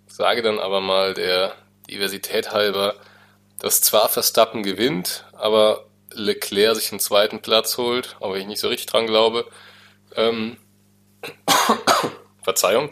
sage 0.06 0.42
dann 0.42 0.58
aber 0.58 0.80
mal 0.80 1.14
der 1.14 1.54
Diversität 1.90 2.52
halber, 2.52 2.94
dass 3.58 3.80
zwar 3.80 4.08
Verstappen 4.08 4.62
gewinnt, 4.62 5.24
aber 5.32 5.86
Leclerc 6.12 6.76
sich 6.76 6.90
den 6.90 7.00
zweiten 7.00 7.40
Platz 7.40 7.76
holt, 7.76 8.16
aber 8.20 8.36
ich 8.36 8.46
nicht 8.46 8.60
so 8.60 8.68
richtig 8.68 8.86
dran 8.86 9.06
glaube. 9.06 9.46
Ähm, 10.16 10.56
Verzeihung. 12.42 12.90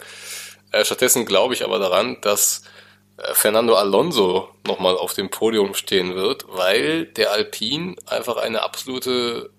Äh, 0.73 0.85
stattdessen 0.85 1.27
glaube 1.27 1.55
ich 1.55 1.65
aber 1.65 1.79
daran, 1.79 2.21
dass 2.23 2.63
Fernando 3.35 3.75
Alonso 3.75 4.49
nochmal 4.67 4.97
auf 4.97 5.15
dem 5.15 5.31
Podium 5.31 5.75
stehen 5.75 6.15
wird, 6.15 6.47
weil 6.49 7.07
der 7.07 7.31
Alpine 7.31 7.97
einfach 8.07 8.37
eine 8.37 8.63
absolute 8.63 9.51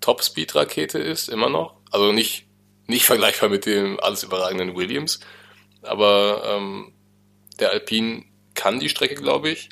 Top-Speed-Rakete 0.00 0.98
ist, 0.98 1.28
immer 1.28 1.48
noch. 1.48 1.74
Also 1.90 2.12
nicht, 2.12 2.46
nicht 2.86 3.04
vergleichbar 3.06 3.48
mit 3.48 3.66
dem 3.66 3.98
alles 4.00 4.22
überragenden 4.22 4.76
Williams, 4.76 5.20
aber 5.82 6.42
ähm, 6.44 6.92
der 7.58 7.70
Alpine 7.70 8.24
kann 8.54 8.80
die 8.80 8.88
Strecke, 8.88 9.14
glaube 9.14 9.50
ich. 9.50 9.68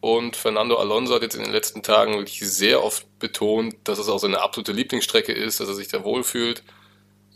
Und 0.00 0.34
Fernando 0.34 0.76
Alonso 0.76 1.14
hat 1.14 1.22
jetzt 1.22 1.34
in 1.34 1.44
den 1.44 1.52
letzten 1.52 1.82
Tagen 1.82 2.14
wirklich 2.14 2.40
sehr 2.40 2.82
oft 2.82 3.06
betont, 3.18 3.76
dass 3.84 3.98
es 3.98 4.08
auch 4.08 4.18
seine 4.18 4.40
absolute 4.40 4.72
Lieblingsstrecke 4.72 5.32
ist, 5.32 5.60
dass 5.60 5.68
er 5.68 5.74
sich 5.74 5.88
da 5.88 6.02
wohlfühlt. 6.04 6.62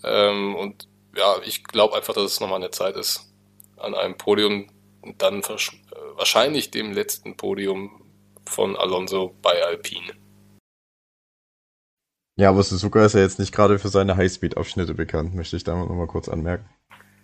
Ähm, 0.03 0.55
und 0.55 0.89
ja, 1.15 1.37
ich 1.45 1.65
glaube 1.65 1.95
einfach, 1.95 2.15
dass 2.15 2.25
es 2.25 2.41
nochmal 2.41 2.61
eine 2.61 2.71
Zeit 2.71 2.97
ist, 2.97 3.31
an 3.77 3.95
einem 3.95 4.17
Podium 4.17 4.69
dann 5.19 5.43
wahrscheinlich 6.17 6.71
dem 6.71 6.93
letzten 6.93 7.37
Podium 7.37 8.03
von 8.47 8.77
Alonso 8.77 9.35
bei 9.43 9.63
Alpine. 9.63 10.13
Ja, 12.37 12.51
aber 12.51 12.63
Suzuka 12.63 13.05
ist 13.05 13.15
ja 13.15 13.21
jetzt 13.21 13.39
nicht 13.39 13.55
gerade 13.55 13.79
für 13.79 13.89
seine 13.89 14.17
Highspeed-Abschnitte 14.17 14.95
bekannt, 14.95 15.35
möchte 15.35 15.57
ich 15.57 15.65
da 15.65 15.77
nochmal 15.77 16.09
kurz 16.09 16.29
anmerken. 16.29 16.69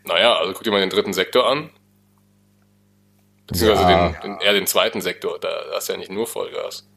Naja, 0.04 0.36
also 0.36 0.52
guck 0.52 0.62
dir 0.62 0.70
mal 0.70 0.80
den 0.80 0.90
dritten 0.90 1.12
Sektor 1.12 1.48
an. 1.48 1.70
Beziehungsweise 3.46 3.90
ja. 3.90 4.08
den, 4.08 4.22
den, 4.22 4.40
eher 4.40 4.52
den 4.52 4.66
zweiten 4.66 5.00
Sektor, 5.00 5.38
da 5.40 5.48
hast 5.74 5.88
du 5.88 5.94
ja 5.94 5.98
nicht 5.98 6.12
nur 6.12 6.26
Vollgas. 6.26 6.88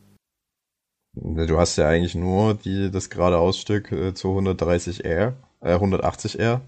Du 1.15 1.57
hast 1.59 1.77
ja 1.77 1.87
eigentlich 1.87 2.15
nur 2.15 2.53
die, 2.53 2.91
das 2.91 3.09
geradeausstück 3.09 3.91
äh, 3.91 4.13
zu 4.13 4.29
130R, 4.29 5.33
äh, 5.61 5.75
180R. 5.75 6.61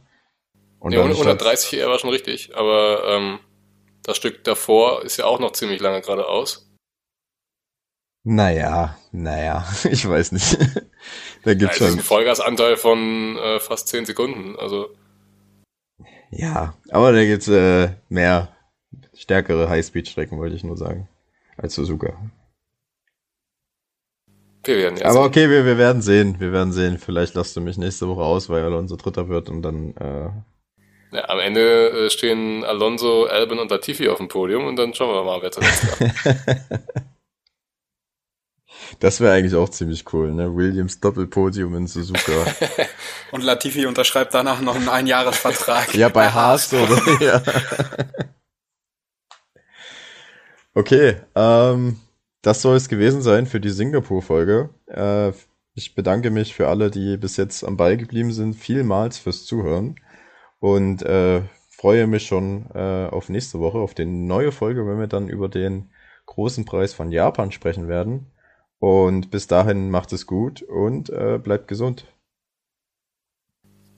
Und 0.80 0.92
ja, 0.92 1.04
130R 1.04 1.88
war 1.88 2.00
schon 2.00 2.12
richtig, 2.12 2.56
aber 2.56 3.04
ähm, 3.08 3.40
das 4.06 4.18
Stück 4.18 4.44
davor 4.44 5.04
ist 5.04 5.18
ja 5.18 5.26
auch 5.26 5.40
noch 5.40 5.52
ziemlich 5.54 5.82
lange 5.82 6.02
geradeaus. 6.02 6.70
Naja, 8.24 8.98
naja, 9.12 9.68
ich 9.90 10.08
weiß 10.08 10.32
nicht. 10.32 10.58
da 11.44 11.54
gibt's 11.54 11.80
ja, 11.80 11.88
schon. 11.88 11.98
ein 11.98 12.04
Vollgasanteil 12.04 12.78
von 12.78 13.38
äh, 13.38 13.60
fast 13.60 13.88
10 13.90 14.06
Sekunden, 14.06 14.56
also. 14.58 14.90
Ja, 16.32 16.76
aber 16.90 17.12
da 17.12 17.24
gibt's 17.24 17.48
äh, 17.48 17.90
mehr 18.10 18.56
stärkere 19.14 19.70
Highspeed-Strecken, 19.70 20.38
wollte 20.38 20.56
ich 20.56 20.64
nur 20.64 20.78
sagen, 20.78 21.08
als 21.58 21.76
Suzuka. 21.76 22.14
Wir 24.64 24.78
werden 24.78 24.98
ja 24.98 25.06
Aber 25.06 25.14
sehen. 25.14 25.24
okay, 25.24 25.50
wir, 25.50 25.66
wir 25.66 25.78
werden 25.78 26.02
sehen, 26.02 26.40
wir 26.40 26.52
werden 26.52 26.74
sehen. 26.74 26.98
Vielleicht 26.98 27.36
lasst 27.36 27.56
du 27.56 27.62
mich 27.62 27.78
nächste 27.78 28.08
Woche 28.08 28.24
aus, 28.24 28.50
weil 28.50 28.64
Alonso 28.64 28.96
Dritter 28.96 29.30
wird 29.30 29.50
und 29.50 29.62
dann 29.62 29.96
äh, 29.98 30.30
ja, 31.16 31.30
am 31.30 31.40
Ende 31.40 32.06
äh, 32.06 32.10
stehen 32.10 32.64
Alonso, 32.64 33.26
Albin 33.26 33.60
und 33.60 33.72
Latifi 33.72 34.10
auf 34.10 34.18
dem 34.18 34.28
Podium 34.28 34.66
und 34.66 34.76
dann 34.76 34.94
schauen 34.94 35.14
wir 35.14 35.24
mal, 35.24 35.42
wer 35.42 35.52
zuletzt 35.52 35.86
Das 39.00 39.20
wäre 39.20 39.34
eigentlich 39.34 39.56
auch 39.56 39.70
ziemlich 39.70 40.06
cool, 40.14 40.34
ne? 40.34 40.56
Williams 40.56 41.00
Doppelpodium 41.00 41.76
in 41.76 41.88
Suzuka. 41.88 42.46
und 43.32 43.44
Latifi 43.44 43.86
unterschreibt 43.86 44.34
danach 44.34 44.62
noch 44.62 44.76
einen 44.76 44.90
Einjahresvertrag. 44.90 45.94
ja, 45.96 46.10
bei 46.10 46.30
Haas 46.30 46.74
oder? 46.74 47.02
ja. 47.20 47.42
Okay, 50.74 51.18
ähm, 51.36 52.00
das 52.42 52.62
soll 52.62 52.76
es 52.76 52.90
gewesen 52.90 53.22
sein 53.22 53.48
für 53.48 53.60
die 53.60 53.70
Singapur-Folge. 53.70 54.70
Äh, 54.88 55.32
ich 55.74 55.96
bedanke 55.96 56.32
mich 56.32 56.54
für 56.54 56.68
alle, 56.68 56.90
die 56.90 57.18
bis 57.18 57.38
jetzt 57.38 57.64
am 57.64 57.78
Ball 57.78 57.98
geblieben 57.98 58.32
sind, 58.32 58.56
vielmals 58.56 59.18
fürs 59.18 59.46
Zuhören 59.46 59.96
und 60.66 61.04
äh, 61.04 61.44
freue 61.70 62.08
mich 62.08 62.26
schon 62.26 62.66
äh, 62.74 63.08
auf 63.12 63.30
nächste 63.30 63.60
Woche, 63.60 63.78
auf 63.78 63.94
die 63.94 64.06
neue 64.06 64.52
Folge, 64.52 64.88
wenn 64.88 65.00
wir 65.00 65.06
dann 65.06 65.30
über 65.30 65.48
den 65.48 65.92
großen 66.26 66.66
Preis 66.66 66.92
von 66.92 67.12
Japan 67.12 67.52
sprechen 67.52 67.88
werden. 67.88 68.32
Und 68.80 69.30
bis 69.30 69.46
dahin 69.46 69.92
macht 69.92 70.12
es 70.12 70.26
gut 70.26 70.64
und 70.64 71.12
äh, 71.12 71.38
bleibt 71.38 71.68
gesund. 71.68 72.08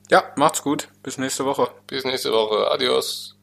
Ja, 0.09 0.25
macht's 0.35 0.61
gut. 0.61 0.89
Bis 1.03 1.17
nächste 1.17 1.45
Woche. 1.45 1.69
Bis 1.87 2.03
nächste 2.03 2.33
Woche. 2.33 2.69
Adios. 2.69 3.36